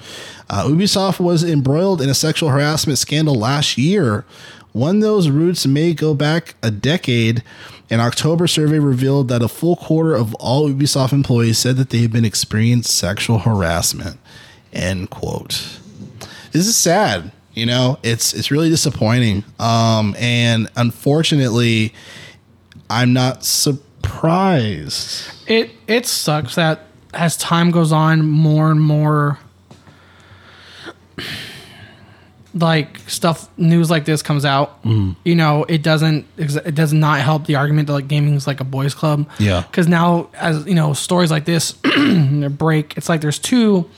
Uh, 0.50 0.64
Ubisoft 0.64 1.20
was 1.20 1.44
embroiled 1.44 2.02
in 2.02 2.08
a 2.08 2.14
sexual 2.14 2.48
harassment 2.48 2.98
scandal 2.98 3.36
last 3.36 3.78
year. 3.78 4.24
One 4.72 5.00
those 5.00 5.28
roots 5.28 5.66
may 5.66 5.94
go 5.94 6.14
back 6.14 6.54
a 6.62 6.70
decade. 6.70 7.42
An 7.90 8.00
October 8.00 8.46
survey 8.46 8.78
revealed 8.78 9.28
that 9.28 9.42
a 9.42 9.48
full 9.48 9.76
quarter 9.76 10.14
of 10.14 10.34
all 10.34 10.68
Ubisoft 10.68 11.12
employees 11.12 11.58
said 11.58 11.76
that 11.76 11.90
they 11.90 11.98
had 11.98 12.12
been 12.12 12.24
experienced 12.24 12.96
sexual 12.96 13.38
harassment. 13.38 14.18
End 14.72 15.10
quote. 15.10 15.78
This 16.52 16.66
is 16.66 16.76
sad. 16.76 17.32
You 17.54 17.66
know, 17.66 17.98
it's 18.02 18.34
it's 18.34 18.50
really 18.50 18.68
disappointing. 18.68 19.42
Um, 19.58 20.14
and 20.18 20.68
unfortunately, 20.76 21.92
I'm 22.88 23.12
not 23.12 23.44
surprised. 23.44 25.32
It 25.48 25.70
it 25.86 26.06
sucks 26.06 26.54
that 26.54 26.84
as 27.14 27.36
time 27.36 27.70
goes 27.70 27.90
on, 27.90 28.24
more 28.24 28.70
and 28.70 28.80
more 28.80 29.38
like 32.60 32.98
stuff 33.08 33.48
news 33.58 33.90
like 33.90 34.04
this 34.04 34.22
comes 34.22 34.44
out. 34.44 34.82
Mm. 34.82 35.16
You 35.24 35.34
know, 35.34 35.64
it 35.64 35.82
doesn't 35.82 36.26
it 36.36 36.74
does 36.74 36.92
not 36.92 37.20
help 37.20 37.46
the 37.46 37.56
argument 37.56 37.86
that 37.88 37.94
like 37.94 38.08
gaming 38.08 38.34
is 38.34 38.46
like 38.46 38.60
a 38.60 38.64
boys 38.64 38.94
club. 38.94 39.28
Yeah. 39.38 39.62
because 39.62 39.88
now 39.88 40.30
as 40.34 40.66
you 40.66 40.74
know 40.74 40.92
stories 40.92 41.30
like 41.30 41.44
this 41.44 41.72
break, 42.50 42.96
it's 42.96 43.08
like 43.08 43.20
there's 43.20 43.38
two. 43.38 43.88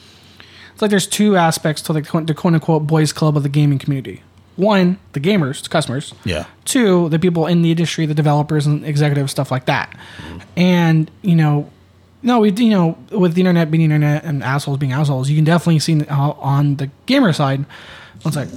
It's 0.73 0.81
like 0.81 0.89
there's 0.89 1.07
two 1.07 1.35
aspects 1.35 1.81
to 1.83 1.93
like 1.93 2.05
the 2.05 2.33
quote 2.33 2.53
unquote 2.53 2.87
boys 2.87 3.13
club 3.13 3.37
of 3.37 3.43
the 3.43 3.49
gaming 3.49 3.79
community. 3.79 4.23
One, 4.55 4.99
the 5.13 5.19
gamers, 5.19 5.63
the 5.63 5.69
customers. 5.69 6.13
Yeah. 6.23 6.45
Two, 6.65 7.09
the 7.09 7.19
people 7.19 7.47
in 7.47 7.61
the 7.61 7.71
industry, 7.71 8.05
the 8.05 8.13
developers 8.13 8.67
and 8.67 8.85
executives, 8.85 9.31
stuff 9.31 9.49
like 9.49 9.65
that. 9.65 9.95
Mm. 10.17 10.41
And 10.57 11.11
you 11.21 11.35
know, 11.35 11.69
no, 12.23 12.39
we 12.39 12.51
you 12.51 12.69
know 12.69 12.97
with 13.11 13.33
the 13.33 13.41
internet 13.41 13.71
being 13.71 13.83
internet 13.83 14.23
and 14.23 14.43
assholes 14.43 14.77
being 14.77 14.91
assholes, 14.91 15.29
you 15.29 15.35
can 15.35 15.45
definitely 15.45 15.79
see 15.79 16.05
uh, 16.05 16.31
on 16.31 16.75
the 16.75 16.89
gamer 17.05 17.33
side. 17.33 17.65
One 18.23 18.31
sec. 18.33 18.47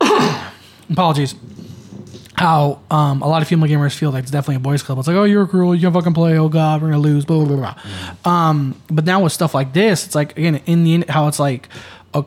Apologies. 0.90 1.34
How 2.34 2.80
um, 2.90 3.20
a 3.22 3.28
lot 3.28 3.42
of 3.42 3.48
female 3.48 3.68
gamers 3.68 3.94
feel 3.94 4.12
like 4.12 4.22
it's 4.22 4.30
definitely 4.30 4.56
a 4.56 4.60
boys' 4.60 4.82
club. 4.82 4.98
It's 4.98 5.08
like, 5.08 5.16
oh, 5.16 5.24
you're 5.24 5.42
a 5.42 5.46
girl, 5.46 5.74
you 5.74 5.80
can't 5.80 5.92
fucking 5.92 6.14
play. 6.14 6.38
Oh 6.38 6.48
God, 6.48 6.80
we're 6.80 6.90
gonna 6.90 7.00
lose. 7.02 7.24
Blah 7.24 7.44
blah 7.44 7.56
blah. 7.56 7.74
blah. 8.22 8.32
Um, 8.32 8.80
but 8.88 9.04
now 9.04 9.22
with 9.24 9.32
stuff 9.32 9.54
like 9.54 9.72
this, 9.72 10.06
it's 10.06 10.14
like 10.14 10.38
again 10.38 10.60
in 10.66 10.84
the 10.84 11.04
how 11.08 11.26
it's 11.26 11.40
like, 11.40 11.68
a, 12.14 12.24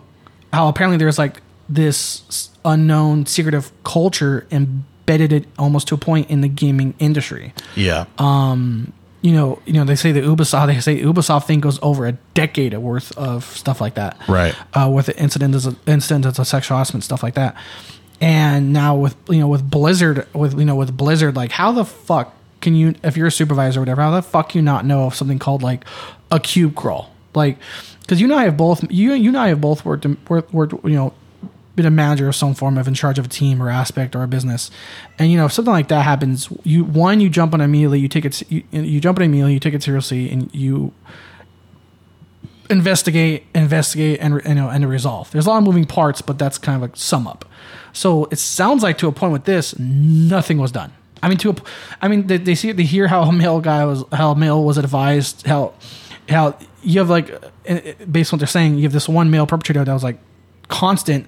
how 0.52 0.68
apparently 0.68 0.98
there's 0.98 1.18
like 1.18 1.42
this 1.70 2.50
unknown 2.66 3.26
secretive 3.26 3.72
culture 3.86 4.46
embedded 4.52 5.32
it 5.32 5.46
almost 5.58 5.88
to 5.88 5.96
a 5.96 5.98
point 5.98 6.30
in 6.30 6.42
the 6.42 6.48
gaming 6.50 6.94
industry 7.00 7.54
Yeah. 7.76 8.06
You 9.22 9.32
know, 9.34 9.62
you 9.66 9.74
know, 9.74 9.84
they 9.84 9.96
say 9.96 10.12
the 10.12 10.22
Ubisoft, 10.22 10.68
they 10.68 10.80
say 10.80 11.00
Ubisoft 11.02 11.46
thing 11.46 11.60
goes 11.60 11.80
over 11.82 12.08
a 12.08 12.14
decade 12.34 12.76
worth 12.78 13.16
of 13.18 13.46
stuff 13.46 13.80
like 13.80 13.94
that, 13.96 14.18
Right. 14.28 14.56
Uh, 14.74 14.90
with 14.94 15.06
the 15.08 15.18
incidents, 15.20 15.68
incidents 15.86 16.40
of 16.40 16.48
sexual 16.48 16.78
harassment, 16.78 17.04
stuff 17.04 17.22
like 17.22 17.36
that, 17.36 17.56
and 18.20 18.74
now 18.74 18.96
with 18.96 19.16
you 19.30 19.40
know 19.40 19.48
with 19.48 19.70
Blizzard, 19.70 20.28
with 20.34 20.58
you 20.58 20.66
know 20.66 20.76
with 20.76 20.96
Blizzard, 20.96 21.36
like 21.36 21.52
how 21.52 21.72
the 21.72 21.86
fuck 21.86 22.36
can 22.62 22.76
you, 22.76 22.94
if 23.04 23.18
you're 23.18 23.28
a 23.28 23.32
supervisor 23.32 23.80
or 23.80 23.82
whatever, 23.82 24.02
how 24.02 24.12
the 24.12 24.22
fuck 24.22 24.56
you 24.56 24.62
not 24.62 24.86
know 24.86 25.06
of 25.06 25.16
something 25.16 25.40
called 25.40 25.64
like 25.64 25.86
a 26.32 26.40
cube 26.40 26.76
crawl, 26.76 27.12
like 27.36 27.58
because 28.02 28.20
you 28.20 28.26
and 28.28 28.34
I 28.34 28.44
have 28.46 28.58
both 28.58 28.84
you 28.92 29.14
you 29.14 29.30
and 29.30 29.38
I 29.38 29.50
have 29.50 29.62
both 29.62 29.86
worked 29.86 30.06
worked, 30.30 30.54
worked 30.54 30.74
you 30.84 30.96
know 30.96 31.14
been 31.76 31.86
a 31.86 31.92
manager 31.92 32.28
of 32.28 32.36
some 32.36 32.54
form 32.54 32.78
of 32.78 32.88
in 32.88 32.94
charge 32.94 33.18
of 33.18 33.26
a 33.26 33.30
team 33.30 33.62
or 33.62 33.70
aspect 33.70 34.16
or 34.16 34.24
a 34.24 34.28
business. 34.28 34.72
And 35.18 35.32
you 35.32 35.38
know 35.38 35.46
if 35.46 35.54
something 35.54 35.72
like 35.72 35.88
that 35.90 36.04
happens 36.04 36.50
you 36.64 36.84
one 36.84 37.20
you 37.20 37.30
jump 37.30 37.54
on 37.54 37.62
immediately 37.62 38.00
you 38.00 38.08
take 38.08 38.26
it 38.26 38.42
you, 38.52 38.64
you 38.72 39.00
jump 39.00 39.18
on 39.18 39.24
immediately 39.24 39.54
you 39.54 39.60
take 39.60 39.74
it 39.74 39.84
seriously 39.84 40.30
and 40.30 40.54
you 40.54 40.94
investigate 42.70 43.46
investigate 43.54 44.20
and 44.22 44.42
you 44.46 44.56
know 44.56 44.70
and 44.70 44.88
resolve. 44.90 45.32
There's 45.32 45.46
a 45.46 45.50
lot 45.50 45.58
of 45.58 45.64
moving 45.64 45.86
parts 45.86 46.22
but 46.22 46.38
that's 46.38 46.58
kind 46.58 46.84
of 46.84 46.92
a 46.92 46.96
sum 46.96 47.28
up. 47.28 47.46
So 47.94 48.26
it 48.32 48.40
sounds 48.40 48.84
like 48.84 48.98
to 49.00 49.08
a 49.08 49.12
point 49.12 49.34
with 49.34 49.46
this 49.46 49.78
nothing 49.80 50.58
was 50.58 50.72
done. 50.72 50.94
I 51.24 51.30
mean 51.30 51.38
to 51.40 51.52
a, 51.52 51.56
i 52.02 52.08
mean 52.08 52.28
they, 52.28 52.38
they 52.38 52.56
see 52.56 52.72
they 52.72 52.84
hear 52.84 53.08
how 53.08 53.22
a 53.24 53.32
male 53.32 53.62
guy 53.62 53.86
was 53.86 54.04
how 54.12 54.34
male 54.34 54.64
was 54.64 54.78
advised 54.78 55.46
how 55.46 55.74
how 56.28 56.58
you 56.84 57.00
have 57.00 57.10
like 57.10 57.32
uh, 57.70 57.80
based 58.10 58.34
on 58.34 58.38
what 58.38 58.40
they're 58.40 58.48
saying 58.48 58.76
you 58.76 58.84
have 58.84 58.92
this 58.92 59.08
one 59.08 59.30
male 59.30 59.46
perpetrator 59.46 59.84
that 59.84 59.94
was 59.94 60.04
like 60.04 60.18
constant 60.68 61.28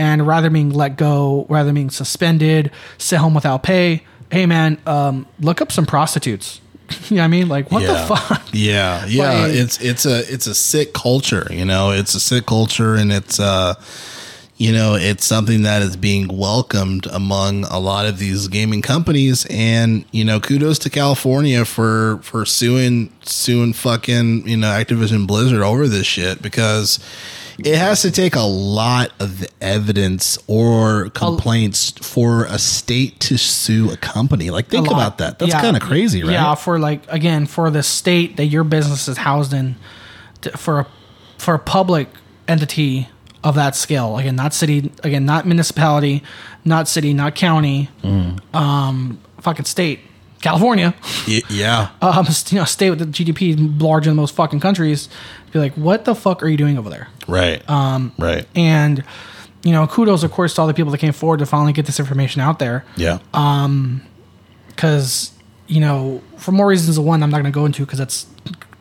and 0.00 0.26
rather 0.26 0.50
being 0.50 0.70
let 0.70 0.96
go 0.96 1.46
rather 1.48 1.66
than 1.66 1.74
being 1.76 1.90
suspended 1.90 2.70
sent 2.98 3.20
home 3.22 3.34
without 3.34 3.62
pay 3.62 4.02
hey 4.32 4.46
man 4.46 4.78
um, 4.86 5.26
look 5.40 5.60
up 5.60 5.70
some 5.70 5.84
prostitutes 5.86 6.60
you 7.08 7.16
know 7.16 7.22
what 7.22 7.26
i 7.26 7.28
mean 7.28 7.48
like 7.48 7.70
what 7.70 7.82
the 7.82 7.94
fuck 8.08 8.42
Yeah, 8.52 9.04
yeah. 9.08 9.42
Like- 9.44 9.52
it's 9.54 9.80
it's 9.80 10.06
a 10.06 10.18
it's 10.32 10.46
a 10.48 10.54
sick 10.54 10.92
culture, 10.92 11.46
you 11.50 11.64
know. 11.64 11.92
It's 11.92 12.14
a 12.14 12.20
sick 12.20 12.46
culture, 12.46 12.94
and 12.96 13.12
it's 13.12 13.38
uh, 13.38 13.74
you 14.56 14.72
know, 14.72 14.94
it's 14.94 15.24
something 15.24 15.62
that 15.62 15.82
is 15.82 15.96
being 15.96 16.26
welcomed 16.36 17.06
among 17.06 17.64
a 17.64 17.78
lot 17.78 18.06
of 18.06 18.18
these 18.18 18.48
gaming 18.48 18.82
companies. 18.82 19.46
And 19.48 20.04
you 20.10 20.24
know, 20.24 20.40
kudos 20.40 20.78
to 20.80 20.90
California 20.90 21.64
for 21.64 22.18
for 22.22 22.44
suing 22.44 23.12
suing 23.22 23.72
fucking 23.72 24.48
you 24.48 24.56
know 24.56 24.66
Activision 24.68 25.26
Blizzard 25.26 25.62
over 25.62 25.86
this 25.86 26.06
shit 26.06 26.42
because. 26.42 26.98
It 27.64 27.76
has 27.78 28.02
to 28.02 28.10
take 28.10 28.34
a 28.36 28.40
lot 28.40 29.12
of 29.20 29.46
evidence 29.60 30.38
or 30.46 31.10
complaints 31.10 31.90
for 32.00 32.44
a 32.44 32.58
state 32.58 33.18
to 33.20 33.36
sue 33.36 33.90
a 33.90 33.96
company. 33.96 34.50
Like, 34.50 34.68
think 34.68 34.88
about 34.88 35.18
that. 35.18 35.38
That's 35.38 35.52
Yeah. 35.52 35.60
kind 35.60 35.76
of 35.76 35.82
crazy, 35.82 36.22
right? 36.22 36.32
Yeah, 36.32 36.54
for 36.54 36.78
like 36.78 37.02
again 37.08 37.46
for 37.46 37.70
the 37.70 37.82
state 37.82 38.36
that 38.36 38.46
your 38.46 38.64
business 38.64 39.08
is 39.08 39.18
housed 39.18 39.52
in, 39.52 39.76
to, 40.42 40.56
for 40.56 40.80
a 40.80 40.86
for 41.38 41.54
a 41.54 41.58
public 41.58 42.08
entity 42.48 43.08
of 43.42 43.54
that 43.54 43.74
scale. 43.74 44.18
Again, 44.18 44.36
not 44.36 44.52
city. 44.52 44.90
Again, 45.02 45.24
not 45.24 45.46
municipality, 45.46 46.22
not 46.64 46.88
city, 46.88 47.14
not 47.14 47.34
county. 47.34 47.88
Mm. 48.02 48.54
Um, 48.54 49.18
fucking 49.40 49.64
state, 49.64 50.00
California. 50.40 50.94
Y- 51.28 51.42
yeah. 51.50 51.90
Um, 52.02 52.26
you 52.48 52.58
know, 52.58 52.64
state 52.64 52.90
with 52.90 52.98
the 52.98 53.06
GDP 53.06 53.80
larger 53.80 54.10
than 54.10 54.16
most 54.16 54.34
fucking 54.34 54.60
countries. 54.60 55.08
Be 55.52 55.58
like, 55.58 55.74
what 55.74 56.04
the 56.04 56.14
fuck 56.14 56.42
are 56.42 56.48
you 56.48 56.56
doing 56.56 56.78
over 56.78 56.88
there? 56.90 57.08
Right. 57.28 57.68
Um, 57.68 58.12
right. 58.18 58.46
And 58.54 59.04
you 59.62 59.72
know, 59.72 59.86
kudos 59.86 60.22
of 60.22 60.30
course 60.32 60.54
to 60.54 60.60
all 60.62 60.66
the 60.66 60.74
people 60.74 60.90
that 60.92 60.98
came 60.98 61.12
forward 61.12 61.38
to 61.40 61.46
finally 61.46 61.72
get 61.72 61.86
this 61.86 62.00
information 62.00 62.40
out 62.40 62.58
there. 62.58 62.84
Yeah. 62.96 63.18
because 64.68 65.32
you 65.66 65.80
know 65.80 66.20
for 66.36 66.52
more 66.52 66.66
reasons 66.66 66.96
than 66.96 67.04
one 67.04 67.22
i'm 67.22 67.30
not 67.30 67.36
going 67.36 67.44
to 67.52 67.54
go 67.54 67.64
into 67.64 67.84
because 67.84 67.98
that's 67.98 68.26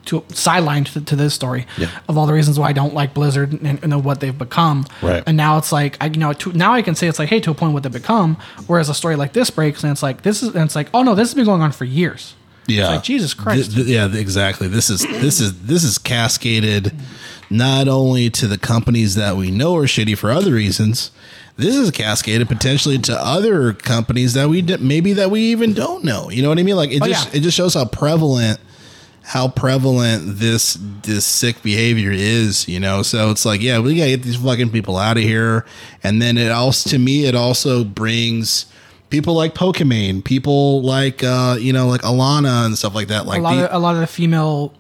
too 0.10 0.22
sidelined 0.30 0.92
to, 0.94 1.02
to 1.02 1.16
this 1.16 1.34
story 1.34 1.66
Yeah. 1.78 1.90
of 2.10 2.18
all 2.18 2.26
the 2.26 2.34
reasons 2.34 2.60
why 2.60 2.70
i 2.70 2.74
don't 2.74 2.94
like 2.94 3.14
blizzard 3.14 3.54
and, 3.62 3.84
and 3.84 4.04
what 4.04 4.20
they've 4.20 4.38
become 4.38 4.86
Right. 5.02 5.24
and 5.28 5.38
now 5.38 5.58
it's 5.58 5.72
like 5.72 5.98
i 6.02 6.06
you 6.08 6.18
know 6.20 6.34
to, 6.34 6.52
now 6.54 6.74
i 6.74 6.82
can 6.82 6.96
say 6.96 7.08
it's 7.08 7.20
like 7.20 7.30
hey 7.30 7.40
to 7.42 7.52
a 7.52 7.54
point 7.54 7.74
what 7.74 7.84
they've 7.84 7.92
become 7.92 8.36
whereas 8.68 8.90
a 8.90 8.94
story 8.94 9.16
like 9.16 9.34
this 9.34 9.50
breaks 9.50 9.84
and 9.84 9.92
it's 9.92 10.04
like 10.04 10.24
this 10.24 10.42
is 10.44 10.56
and 10.56 10.64
it's 10.66 10.76
like 10.76 10.88
oh 10.94 11.04
no 11.04 11.16
this 11.16 11.28
has 11.30 11.36
been 11.36 11.46
going 11.46 11.62
on 11.62 11.72
for 11.72 11.86
years 11.86 12.36
yeah. 12.68 12.88
like, 12.90 13.04
Jesus 13.04 13.34
Christ. 13.34 13.72
Th- 13.74 13.88
th- 13.88 13.88
yeah, 13.88 14.16
exactly. 14.16 14.68
This 14.68 14.92
is 14.92 15.00
this 15.02 15.40
is 15.42 15.60
this 15.64 15.84
is 15.84 15.98
cascaded 15.98 16.94
not 17.50 17.88
only 17.88 18.30
to 18.30 18.46
the 18.46 18.60
companies 18.60 19.16
that 19.16 19.36
we 19.38 19.50
know 19.50 19.76
are 19.78 19.86
shitty 19.86 20.16
for 20.16 20.30
other 20.32 20.54
reasons. 20.54 21.10
This 21.58 21.76
is 21.76 21.90
cascaded 21.90 22.48
potentially 22.48 23.00
to 23.00 23.20
other 23.20 23.74
companies 23.74 24.34
that 24.36 24.50
we 24.50 24.62
d- 24.62 24.78
maybe 24.78 25.14
that 25.14 25.32
we 25.32 25.42
even 25.52 25.74
don't 25.74 26.04
know. 26.04 26.30
You 26.30 26.44
know 26.44 26.50
what 26.50 26.60
I 26.60 26.64
mean? 26.64 26.76
Like 26.76 26.92
it 26.92 27.02
Oh, 27.02 27.08
just 27.08 27.34
yeah. 27.34 27.40
it 27.40 27.42
just 27.42 27.58
shows 27.58 27.74
how 27.74 27.86
prevalent 27.86 28.60
how 29.30 29.48
prevalent 29.48 30.24
this 30.40 30.76
this 31.04 31.24
sick 31.24 31.62
behavior 31.62 32.10
is, 32.12 32.68
you 32.68 32.80
know. 32.80 33.04
So 33.04 33.30
it's 33.30 33.46
like, 33.46 33.62
yeah, 33.62 33.78
we 33.78 33.96
gotta 33.96 34.10
get 34.10 34.24
these 34.24 34.38
fucking 34.38 34.72
people 34.72 34.98
out 34.98 35.18
of 35.18 35.24
here. 35.24 35.68
And 36.04 36.20
then 36.20 36.36
it 36.36 36.52
also, 36.52 36.90
to 36.90 36.98
me, 36.98 37.26
it 37.26 37.36
also 37.36 37.84
brings 37.84 38.66
people 39.12 39.36
like 39.36 39.54
Pokimane, 39.54 40.24
people 40.24 40.82
like 40.82 41.24
uh, 41.24 41.58
you 41.60 41.74
know, 41.74 41.88
like 41.88 42.02
Alana 42.02 42.66
and 42.66 42.76
stuff 42.76 42.96
like 42.96 43.10
that. 43.10 43.28
Like 43.28 43.38
a 43.38 43.44
lot 43.44 43.56
the- 43.56 43.70
of 43.70 43.76
a 43.76 43.78
lot 43.78 43.94
of 43.94 44.02
the 44.02 44.08
female 44.08 44.74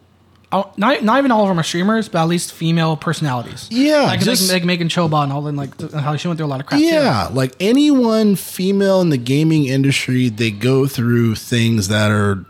oh, 0.52 0.74
not, 0.78 1.04
not 1.04 1.20
even 1.20 1.30
all 1.30 1.44
of 1.44 1.50
them 1.50 1.60
are 1.60 1.64
streamers, 1.64 2.10
but 2.10 2.24
at 2.24 2.28
least 2.28 2.52
female 2.52 2.98
personalities. 2.98 3.68
Yeah, 3.70 4.06
like, 4.06 4.22
just- 4.22 4.50
like, 4.50 4.62
like 4.62 4.66
Megan 4.66 4.88
Choba 4.88 5.22
and 5.26 5.32
all 5.32 5.44
that, 5.44 5.54
like 5.54 5.80
how 5.92 6.16
she 6.16 6.28
went 6.28 6.40
through 6.40 6.48
a 6.48 6.50
lot 6.50 6.60
of 6.60 6.66
crap. 6.66 6.80
too. 6.80 6.88
Yeah, 6.88 7.30
like 7.32 7.54
anyone 7.60 8.36
female 8.36 9.00
in 9.02 9.12
the 9.12 9.18
gaming 9.18 9.66
industry, 9.68 10.28
they 10.30 10.50
go 10.50 10.88
through 10.88 11.36
things 11.36 11.88
that 11.90 12.10
are 12.10 12.46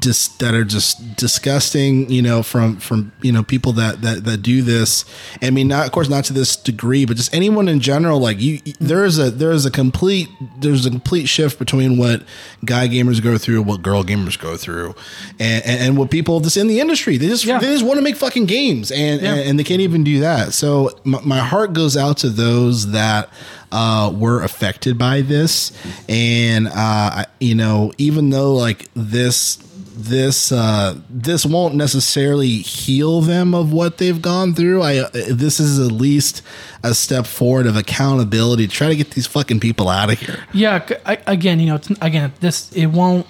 just 0.00 0.38
that 0.40 0.52
are 0.54 0.64
just 0.64 1.16
disgusting 1.16 2.10
you 2.10 2.20
know 2.20 2.42
from 2.42 2.76
from 2.76 3.10
you 3.22 3.32
know 3.32 3.42
people 3.42 3.72
that 3.72 4.02
that 4.02 4.22
that 4.24 4.42
do 4.42 4.60
this 4.60 5.04
i 5.40 5.48
mean 5.48 5.66
not 5.66 5.86
of 5.86 5.92
course 5.92 6.10
not 6.10 6.24
to 6.24 6.32
this 6.34 6.56
degree 6.56 7.06
but 7.06 7.16
just 7.16 7.32
anyone 7.34 7.68
in 7.68 7.80
general 7.80 8.20
like 8.20 8.38
you 8.38 8.58
there 8.80 9.04
is 9.06 9.18
a 9.18 9.30
there 9.30 9.50
is 9.50 9.64
a 9.64 9.70
complete 9.70 10.28
there's 10.58 10.84
a 10.84 10.90
complete 10.90 11.26
shift 11.26 11.58
between 11.58 11.96
what 11.96 12.22
guy 12.66 12.86
gamers 12.86 13.22
go 13.22 13.38
through 13.38 13.62
what 13.62 13.80
girl 13.80 14.04
gamers 14.04 14.38
go 14.38 14.58
through 14.58 14.94
and 15.38 15.64
and, 15.64 15.80
and 15.80 15.96
what 15.96 16.10
people 16.10 16.38
just 16.40 16.58
in 16.58 16.66
the 16.66 16.80
industry 16.80 17.16
they 17.16 17.26
just 17.26 17.46
Yeah. 17.46 17.58
they 17.58 17.68
just 17.72 17.84
want 17.84 17.96
to 17.96 18.02
make 18.02 18.16
fucking 18.16 18.44
games 18.44 18.90
and 18.90 19.22
Yeah. 19.22 19.34
and, 19.36 19.40
and 19.50 19.58
they 19.58 19.64
can't 19.64 19.80
even 19.80 20.04
do 20.04 20.20
that 20.20 20.52
so 20.52 20.90
my, 21.04 21.20
my 21.22 21.38
heart 21.38 21.72
goes 21.72 21.96
out 21.96 22.18
to 22.18 22.28
those 22.28 22.90
that 22.92 23.30
uh, 23.70 24.10
were 24.16 24.42
affected 24.42 24.96
by 24.96 25.20
this, 25.20 25.72
and 26.08 26.68
uh, 26.68 26.72
I- 26.74 27.26
you 27.38 27.54
know, 27.54 27.92
even 27.98 28.30
though 28.30 28.54
like 28.54 28.88
this 28.94 29.56
this 30.00 30.52
uh, 30.52 30.96
this 31.10 31.44
won't 31.44 31.74
necessarily 31.74 32.58
heal 32.58 33.20
them 33.20 33.52
of 33.52 33.72
what 33.72 33.98
they've 33.98 34.22
gone 34.22 34.54
through. 34.54 34.80
I 34.82 34.98
uh, 34.98 35.08
this 35.30 35.58
is 35.58 35.80
at 35.80 35.90
least 35.90 36.42
a 36.84 36.94
step 36.94 37.26
forward 37.26 37.66
of 37.66 37.76
accountability 37.76 38.68
to 38.68 38.72
try 38.72 38.88
to 38.88 38.94
get 38.96 39.10
these 39.10 39.26
fucking 39.26 39.58
people 39.58 39.88
out 39.88 40.10
of 40.12 40.20
here. 40.20 40.44
Yeah, 40.52 40.86
c- 40.86 40.94
I- 41.04 41.18
again, 41.26 41.58
you 41.58 41.66
know, 41.66 41.74
it's, 41.74 41.90
again, 42.00 42.32
this 42.38 42.70
it 42.72 42.86
won't 42.86 43.26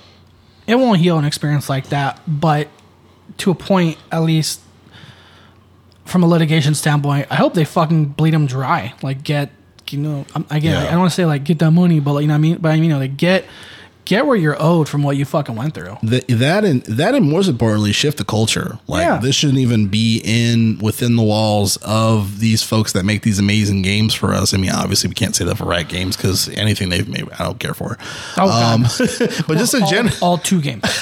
it 0.67 0.75
won't 0.75 1.01
heal 1.01 1.19
an 1.19 1.25
experience 1.25 1.71
like 1.71 1.89
that, 1.89 2.21
but 2.29 2.69
to 3.39 3.51
a 3.51 3.55
point, 3.55 3.97
at 4.13 4.19
least 4.23 4.61
from 6.05 6.23
a 6.23 6.27
litigation 6.27 6.75
standpoint, 6.75 7.27
I 7.31 7.37
hope 7.37 7.55
they 7.55 7.65
fucking 7.65 8.07
bleed 8.11 8.35
them 8.35 8.47
dry. 8.47 8.93
Like 9.03 9.23
get 9.23 9.51
you 9.91 9.99
know, 10.01 10.27
I'm, 10.35 10.45
again, 10.51 10.73
Yeah. 10.73 10.89
I 10.89 10.91
don't 10.91 11.01
want 11.01 11.13
to 11.13 11.15
say 11.15 11.25
like 11.25 11.45
get 11.45 11.61
that 11.61 11.71
money, 11.71 11.99
but 11.99 12.13
like, 12.13 12.23
you 12.23 12.29
know 12.29 12.35
what 12.35 12.39
I 12.39 12.41
mean. 12.41 12.59
But 12.59 12.69
I 12.73 12.75
mean, 12.75 12.85
you 12.85 12.91
know, 12.91 12.99
like 12.99 13.17
get 13.17 13.47
get 14.09 14.25
where 14.27 14.37
you're 14.37 14.57
owed 14.59 14.89
from 14.89 15.03
what 15.03 15.17
you 15.19 15.25
fucking 15.27 15.55
went 15.55 15.75
through. 15.75 15.97
Th- 16.01 16.25
that 16.29 16.65
and 16.65 16.83
that 16.85 17.15
and 17.15 17.31
most 17.31 17.47
importantly 17.47 17.93
shift 17.93 18.17
the 18.17 18.25
culture 18.25 18.79
like 18.89 19.03
Yeah. 19.05 19.19
this 19.19 19.35
shouldn't 19.35 19.59
even 19.59 19.89
be 19.89 20.23
in 20.25 20.79
within 20.79 21.17
the 21.17 21.23
walls 21.23 21.77
of 21.83 22.41
these 22.41 22.63
folks 22.63 22.93
that 22.95 23.05
make 23.05 23.21
these 23.23 23.39
amazing 23.39 23.83
games 23.83 24.15
for 24.15 24.33
us 24.33 24.55
i 24.55 24.57
mean 24.57 24.71
obviously 24.71 25.09
we 25.09 25.15
can't 25.15 25.37
say 25.37 25.45
that 25.45 25.57
for 25.57 25.65
riot 25.67 25.89
games 25.89 26.17
because 26.17 26.49
anything 26.51 26.89
they've 26.89 27.09
made 27.09 27.29
i 27.39 27.45
don't 27.45 27.61
care 27.61 27.75
for 27.75 27.99
Oh, 28.39 28.47
God. 28.47 28.75
um, 28.75 28.83
but 29.47 29.59
just 29.59 29.75
in 29.75 29.87
general 29.87 30.15
all 30.23 30.39
two 30.39 30.61
games. 30.63 30.83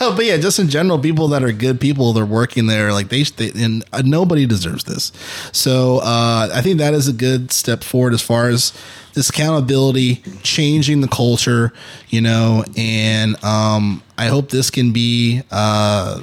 but 0.00 0.24
yeah 0.24 0.36
just 0.36 0.58
in 0.58 0.68
general 0.68 0.98
people 0.98 1.28
that 1.28 1.42
are 1.44 1.52
good 1.52 1.80
people 1.80 2.12
they're 2.12 2.26
working 2.26 2.66
there 2.66 2.92
like 2.92 3.08
they, 3.08 3.22
they 3.22 3.52
and 3.62 3.84
uh, 3.92 4.02
nobody 4.04 4.46
deserves 4.46 4.82
this 4.84 5.12
so 5.52 5.98
uh, 5.98 6.48
i 6.52 6.60
think 6.60 6.78
that 6.78 6.92
is 6.94 7.06
a 7.06 7.12
good 7.12 7.52
step 7.52 7.84
forward 7.84 8.12
as 8.14 8.22
far 8.22 8.48
as 8.48 8.72
this 9.14 9.28
accountability 9.30 10.16
changing 10.42 11.00
the 11.00 11.08
culture 11.08 11.72
you 12.08 12.20
know 12.20 12.64
and 12.76 13.42
um, 13.44 14.02
i 14.16 14.26
hope 14.26 14.50
this 14.50 14.70
can 14.70 14.92
be 14.92 15.42
uh, 15.50 16.20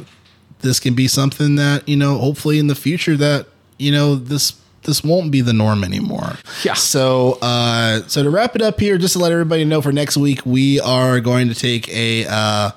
this 0.62 0.80
can 0.80 0.94
be 0.96 1.08
something 1.08 1.56
that 1.56 1.88
you 1.88 1.96
know 1.96 2.18
hopefully 2.18 2.60
in 2.60 2.68
the 2.68 2.76
future 2.76 3.16
that 3.18 3.48
you 3.78 3.92
know 3.92 4.16
this 4.16 4.54
this 4.84 5.04
won't 5.04 5.32
be 5.32 5.42
the 5.42 5.52
norm 5.54 5.84
anymore 5.84 6.38
Yeah. 6.64 6.74
so 6.74 7.38
uh 7.42 8.02
so 8.08 8.22
to 8.24 8.30
wrap 8.30 8.56
it 8.56 8.62
up 8.62 8.80
here 8.80 8.98
just 8.98 9.14
to 9.14 9.20
let 9.20 9.32
everybody 9.32 9.66
know 9.66 9.82
for 9.82 9.92
next 9.92 10.16
week 10.16 10.46
we 10.46 10.80
are 10.80 11.20
going 11.20 11.48
to 11.50 11.56
take 11.56 11.90
a 11.90 12.26
uh 12.28 12.72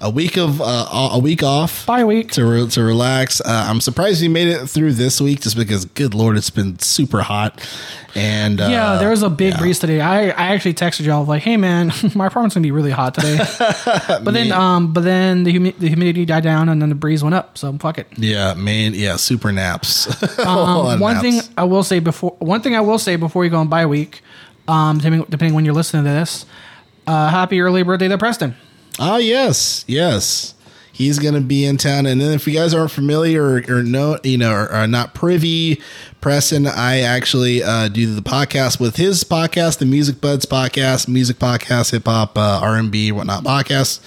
a 0.00 0.08
week 0.10 0.36
of 0.36 0.60
uh, 0.60 1.08
a 1.12 1.18
week 1.18 1.42
off 1.42 1.84
Bye 1.86 2.04
week. 2.04 2.30
to 2.32 2.44
re- 2.44 2.68
to 2.68 2.82
relax. 2.82 3.40
Uh, 3.40 3.66
I'm 3.68 3.80
surprised 3.80 4.22
you 4.22 4.30
made 4.30 4.46
it 4.48 4.66
through 4.68 4.92
this 4.92 5.20
week, 5.20 5.40
just 5.40 5.56
because, 5.56 5.84
good 5.86 6.14
lord, 6.14 6.36
it's 6.36 6.50
been 6.50 6.78
super 6.78 7.20
hot. 7.22 7.60
And 8.14 8.60
uh, 8.60 8.68
Yeah, 8.70 8.96
there 8.96 9.10
was 9.10 9.22
a 9.22 9.28
big 9.28 9.54
yeah. 9.54 9.58
breeze 9.58 9.78
today. 9.80 10.00
I, 10.00 10.28
I 10.28 10.54
actually 10.54 10.74
texted 10.74 11.04
y'all 11.04 11.24
like, 11.24 11.42
"Hey 11.42 11.56
man, 11.56 11.92
my 12.14 12.26
apartment's 12.28 12.54
gonna 12.54 12.62
be 12.62 12.70
really 12.70 12.90
hot 12.90 13.14
today." 13.14 13.38
but 14.22 14.30
then 14.32 14.52
um, 14.52 14.92
but 14.92 15.02
then 15.02 15.42
the 15.44 15.50
humi- 15.50 15.72
the 15.78 15.88
humidity 15.88 16.24
died 16.24 16.42
down 16.44 16.68
and 16.68 16.80
then 16.80 16.88
the 16.90 16.94
breeze 16.94 17.22
went 17.22 17.34
up. 17.34 17.58
So 17.58 17.72
fuck 17.78 17.98
it. 17.98 18.06
Yeah, 18.16 18.54
man. 18.54 18.94
Yeah, 18.94 19.16
super 19.16 19.52
naps. 19.52 20.06
Um, 20.38 21.00
one 21.00 21.14
naps. 21.14 21.20
thing 21.22 21.54
I 21.58 21.64
will 21.64 21.82
say 21.82 21.98
before 21.98 22.36
one 22.38 22.60
thing 22.62 22.74
I 22.76 22.80
will 22.80 22.98
say 22.98 23.16
before 23.16 23.44
you 23.44 23.50
go 23.50 23.58
on 23.58 23.68
bye 23.68 23.86
week, 23.86 24.22
um, 24.68 24.98
depending, 24.98 25.24
depending 25.28 25.54
when 25.54 25.64
you're 25.64 25.74
listening 25.74 26.04
to 26.04 26.10
this, 26.10 26.46
uh, 27.06 27.28
happy 27.28 27.60
early 27.60 27.82
birthday 27.82 28.08
to 28.08 28.16
Preston. 28.16 28.54
Oh 28.98 29.16
yes, 29.18 29.84
yes. 29.86 30.54
He's 30.92 31.20
gonna 31.20 31.40
be 31.40 31.64
in 31.64 31.76
town, 31.76 32.06
and 32.06 32.20
then 32.20 32.32
if 32.32 32.44
you 32.48 32.54
guys 32.54 32.74
aren't 32.74 32.90
familiar 32.90 33.44
or, 33.44 33.62
or 33.68 33.82
know, 33.84 34.18
you 34.24 34.36
know, 34.36 34.52
or 34.52 34.68
are 34.68 34.88
not 34.88 35.14
privy, 35.14 35.80
Preston, 36.20 36.66
I 36.66 37.02
actually 37.02 37.62
uh, 37.62 37.86
do 37.86 38.12
the 38.12 38.20
podcast 38.20 38.80
with 38.80 38.96
his 38.96 39.22
podcast, 39.22 39.78
the 39.78 39.86
Music 39.86 40.20
Budds 40.20 40.44
podcast, 40.44 41.06
music 41.06 41.38
podcast, 41.38 41.92
hip 41.92 42.06
hop, 42.06 42.36
uh, 42.36 42.58
R 42.60 42.76
and 42.76 42.90
B, 42.90 43.12
whatnot 43.12 43.44
podcast. 43.44 44.00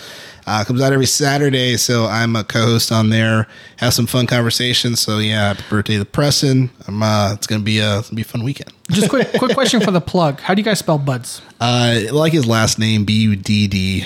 Uh, 0.46 0.66
comes 0.66 0.82
out 0.82 0.92
every 0.92 1.06
Saturday, 1.06 1.78
so 1.78 2.08
I'm 2.08 2.36
a 2.36 2.44
co-host 2.44 2.92
on 2.92 3.10
there. 3.10 3.48
Have 3.78 3.94
some 3.94 4.08
fun 4.08 4.28
conversations. 4.28 5.00
So 5.00 5.20
yeah, 5.20 5.54
happy 5.54 5.64
birthday 5.70 5.98
to 5.98 6.04
Preston. 6.04 6.72
I'm, 6.90 7.02
uh, 7.02 7.32
it's 7.36 7.48
gonna 7.48 7.64
be 7.64 7.80
a, 7.80 8.00
it's 8.00 8.10
gonna 8.10 8.18
be 8.18 8.24
a 8.24 8.26
fun 8.26 8.44
weekend. 8.44 8.74
Just 8.90 9.10
quick 9.10 9.32
quick 9.38 9.54
question 9.54 9.80
for 9.80 9.92
the 9.92 10.02
plug. 10.02 10.42
How 10.42 10.54
do 10.54 10.60
you 10.60 10.66
guys 10.66 10.80
spell 10.80 10.98
buds? 10.98 11.42
Uh, 11.62 12.02
like 12.12 12.34
his 12.34 12.46
last 12.46 12.80
name, 12.80 13.06
B 13.06 13.14
U 13.22 13.38
D 13.38 13.68
D. 13.70 14.06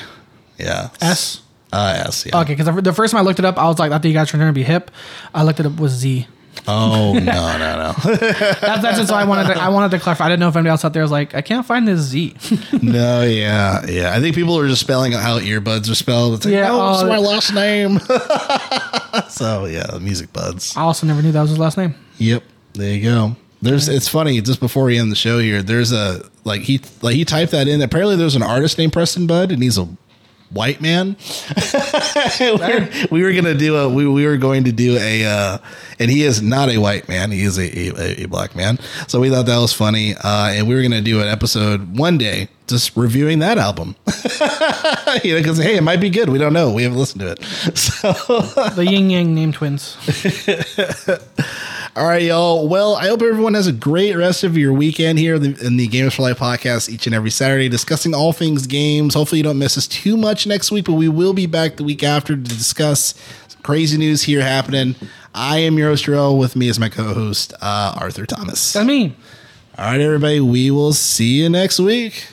Yeah, 0.58 0.90
S. 1.02 1.42
Uh, 1.74 2.04
S. 2.08 2.26
Yeah. 2.26 2.40
Okay, 2.42 2.56
because 2.56 2.84
the 2.84 2.94
first 2.94 3.12
time 3.12 3.20
I 3.20 3.24
looked 3.24 3.40
it 3.40 3.46
up, 3.46 3.58
I 3.58 3.68
was 3.68 3.80
like, 3.80 3.92
I 3.92 3.98
think 3.98 4.14
you 4.14 4.14
guys 4.14 4.30
are 4.30 4.38
trying 4.38 4.48
to 4.48 4.54
be 4.54 4.64
hip. 4.64 4.92
I 5.34 5.44
looked 5.44 5.60
it 5.60 5.66
up 5.66 5.80
with 5.80 5.92
Z. 5.92 6.28
Oh 6.68 7.14
no, 7.14 7.20
no, 7.20 7.58
no. 7.58 7.94
That, 8.16 8.80
that's 8.82 8.98
just 8.98 9.12
why 9.12 9.22
I 9.22 9.26
wanted 9.26 9.54
to, 9.54 9.62
I 9.62 9.70
wanted 9.70 9.92
to 9.92 10.00
clarify. 10.00 10.26
I 10.26 10.30
didn't 10.30 10.40
know 10.40 10.50
if 10.50 10.56
anybody 10.56 10.72
else 10.72 10.86
out 10.86 10.94
there 10.94 11.02
was 11.02 11.12
like, 11.12 11.36
I 11.36 11.42
can't 11.42 11.66
find 11.66 11.88
this 11.88 12.00
Z. 12.02 12.36
No, 12.82 13.24
yeah, 13.24 13.86
yeah. 13.88 14.14
I 14.14 14.20
think 14.20 14.36
people 14.36 14.58
are 14.58 14.68
just 14.68 14.82
spelling 14.82 15.14
out 15.14 15.22
how 15.22 15.40
earbuds 15.40 15.90
are 15.92 15.96
spelled. 15.96 16.36
It's 16.36 16.46
like, 16.46 16.54
Yeah, 16.54 16.68
it's 16.68 17.04
oh, 17.04 17.08
my 17.08 17.18
last 17.18 17.54
name. 17.54 18.00
so 19.30 19.66
yeah, 19.66 19.98
music 20.00 20.32
buds. 20.34 20.76
I 20.76 20.82
also 20.82 21.06
never 21.08 21.22
knew 21.22 21.32
that 21.32 21.42
was 21.42 21.52
his 21.52 21.60
last 21.60 21.78
name. 21.78 21.96
Yep, 22.18 22.44
there 22.74 22.94
you 22.94 23.04
go. 23.04 23.36
There's. 23.62 23.88
It's 23.88 24.08
funny. 24.08 24.40
Just 24.42 24.60
before 24.60 24.86
we 24.86 24.98
end 24.98 25.12
the 25.12 25.16
show 25.16 25.40
here, 25.40 25.62
there's 25.64 25.92
a 25.92 26.30
like 26.44 26.62
he 26.62 26.80
like 27.02 27.16
he 27.16 27.26
typed 27.26 27.52
that 27.52 27.68
in. 27.68 27.82
Apparently, 27.82 28.16
there's 28.16 28.36
an 28.36 28.44
artist 28.44 28.78
named 28.78 28.94
Preston 28.94 29.26
Bud, 29.28 29.52
and 29.52 29.64
he's 29.64 29.78
a 29.78 29.88
white 30.52 30.82
man. 30.82 31.18
we, 32.40 32.52
were, 32.52 32.90
we 33.12 33.24
were 33.24 33.34
gonna 33.34 33.54
do 33.56 33.76
a 33.76 33.90
we, 33.90 34.08
we 34.08 34.26
were 34.26 34.38
going 34.38 34.64
to 34.66 34.72
do 34.72 34.98
a 34.98 35.26
uh, 35.26 35.58
and 36.00 36.10
he 36.12 36.24
is 36.24 36.42
not 36.42 36.70
a 36.70 36.78
white 36.78 37.08
man. 37.08 37.32
He 37.32 37.44
is 37.44 37.58
a, 37.58 37.64
a, 37.64 38.24
a 38.24 38.26
black 38.28 38.56
man. 38.56 38.80
So 39.08 39.20
we 39.20 39.30
thought 39.30 39.46
that 39.46 39.58
was 39.58 39.74
funny, 39.74 40.16
uh, 40.16 40.50
and 40.52 40.68
we 40.68 40.76
were 40.76 40.82
gonna 40.82 41.02
do 41.02 41.22
an 41.22 41.28
episode 41.28 41.98
one 41.98 42.18
day 42.18 42.50
just 42.68 42.96
reviewing 42.96 43.40
that 43.40 43.58
album. 43.58 43.96
you 45.24 45.34
know, 45.34 45.40
because 45.40 45.58
hey, 45.58 45.76
it 45.76 45.84
might 45.84 46.00
be 46.00 46.10
good. 46.10 46.30
We 46.30 46.38
don't 46.38 46.54
know. 46.54 46.72
We 46.72 46.84
haven't 46.84 46.98
listened 46.98 47.22
to 47.22 47.32
it. 47.32 47.44
So. 47.76 48.12
The 48.76 48.86
Yin 48.86 49.10
Yang 49.10 49.36
name 49.36 49.52
twins. 49.52 49.98
All 51.96 52.06
right, 52.06 52.24
y'all. 52.24 52.68
Well, 52.68 52.96
I 52.96 53.08
hope 53.08 53.22
everyone 53.22 53.54
has 53.54 53.68
a 53.68 53.72
great 53.72 54.16
rest 54.16 54.44
of 54.44 54.58
your 54.58 54.74
weekend 54.74 55.18
here 55.18 55.36
in 55.36 55.42
the, 55.42 55.66
in 55.66 55.78
the 55.78 55.88
Gamers 55.88 56.16
for 56.16 56.24
Life 56.24 56.40
podcast 56.40 56.90
each 56.90 57.06
and 57.06 57.16
every 57.16 57.30
Saturday, 57.30 57.70
discussing 57.70 58.14
all 58.14 58.34
things 58.34 58.68
games. 58.68 59.14
Hopefully, 59.14 59.40
you 59.40 59.44
don't 59.44 59.58
miss 59.58 59.78
us 59.78 59.88
too 59.88 60.18
much 60.18 60.46
next 60.46 60.72
week, 60.72 60.86
but 60.86 60.94
we 60.94 61.08
will 61.08 61.34
be 61.34 61.46
back 61.46 61.78
the 61.78 61.84
week 61.84 62.04
after 62.04 62.36
to 62.36 62.42
discuss 62.42 63.14
some 63.48 63.62
crazy 63.62 63.98
news 63.98 64.24
here 64.24 64.42
happening. 64.42 64.96
I 65.34 65.60
am 65.60 65.78
your 65.78 65.90
host, 65.90 66.04
Joel. 66.04 66.38
With 66.38 66.56
me 66.56 66.68
is 66.68 66.80
my 66.80 66.90
co 66.90 67.14
host, 67.14 67.54
uh, 67.62 67.98
Arthur 68.00 68.26
Thomas. 68.26 68.74
That's 68.74 68.86
me. 68.86 69.16
All 69.78 69.86
right, 69.86 70.02
everybody. 70.02 70.40
We 70.42 70.72
will 70.72 70.94
see 70.94 71.42
you 71.42 71.50
next 71.50 71.80
week. 71.80 72.28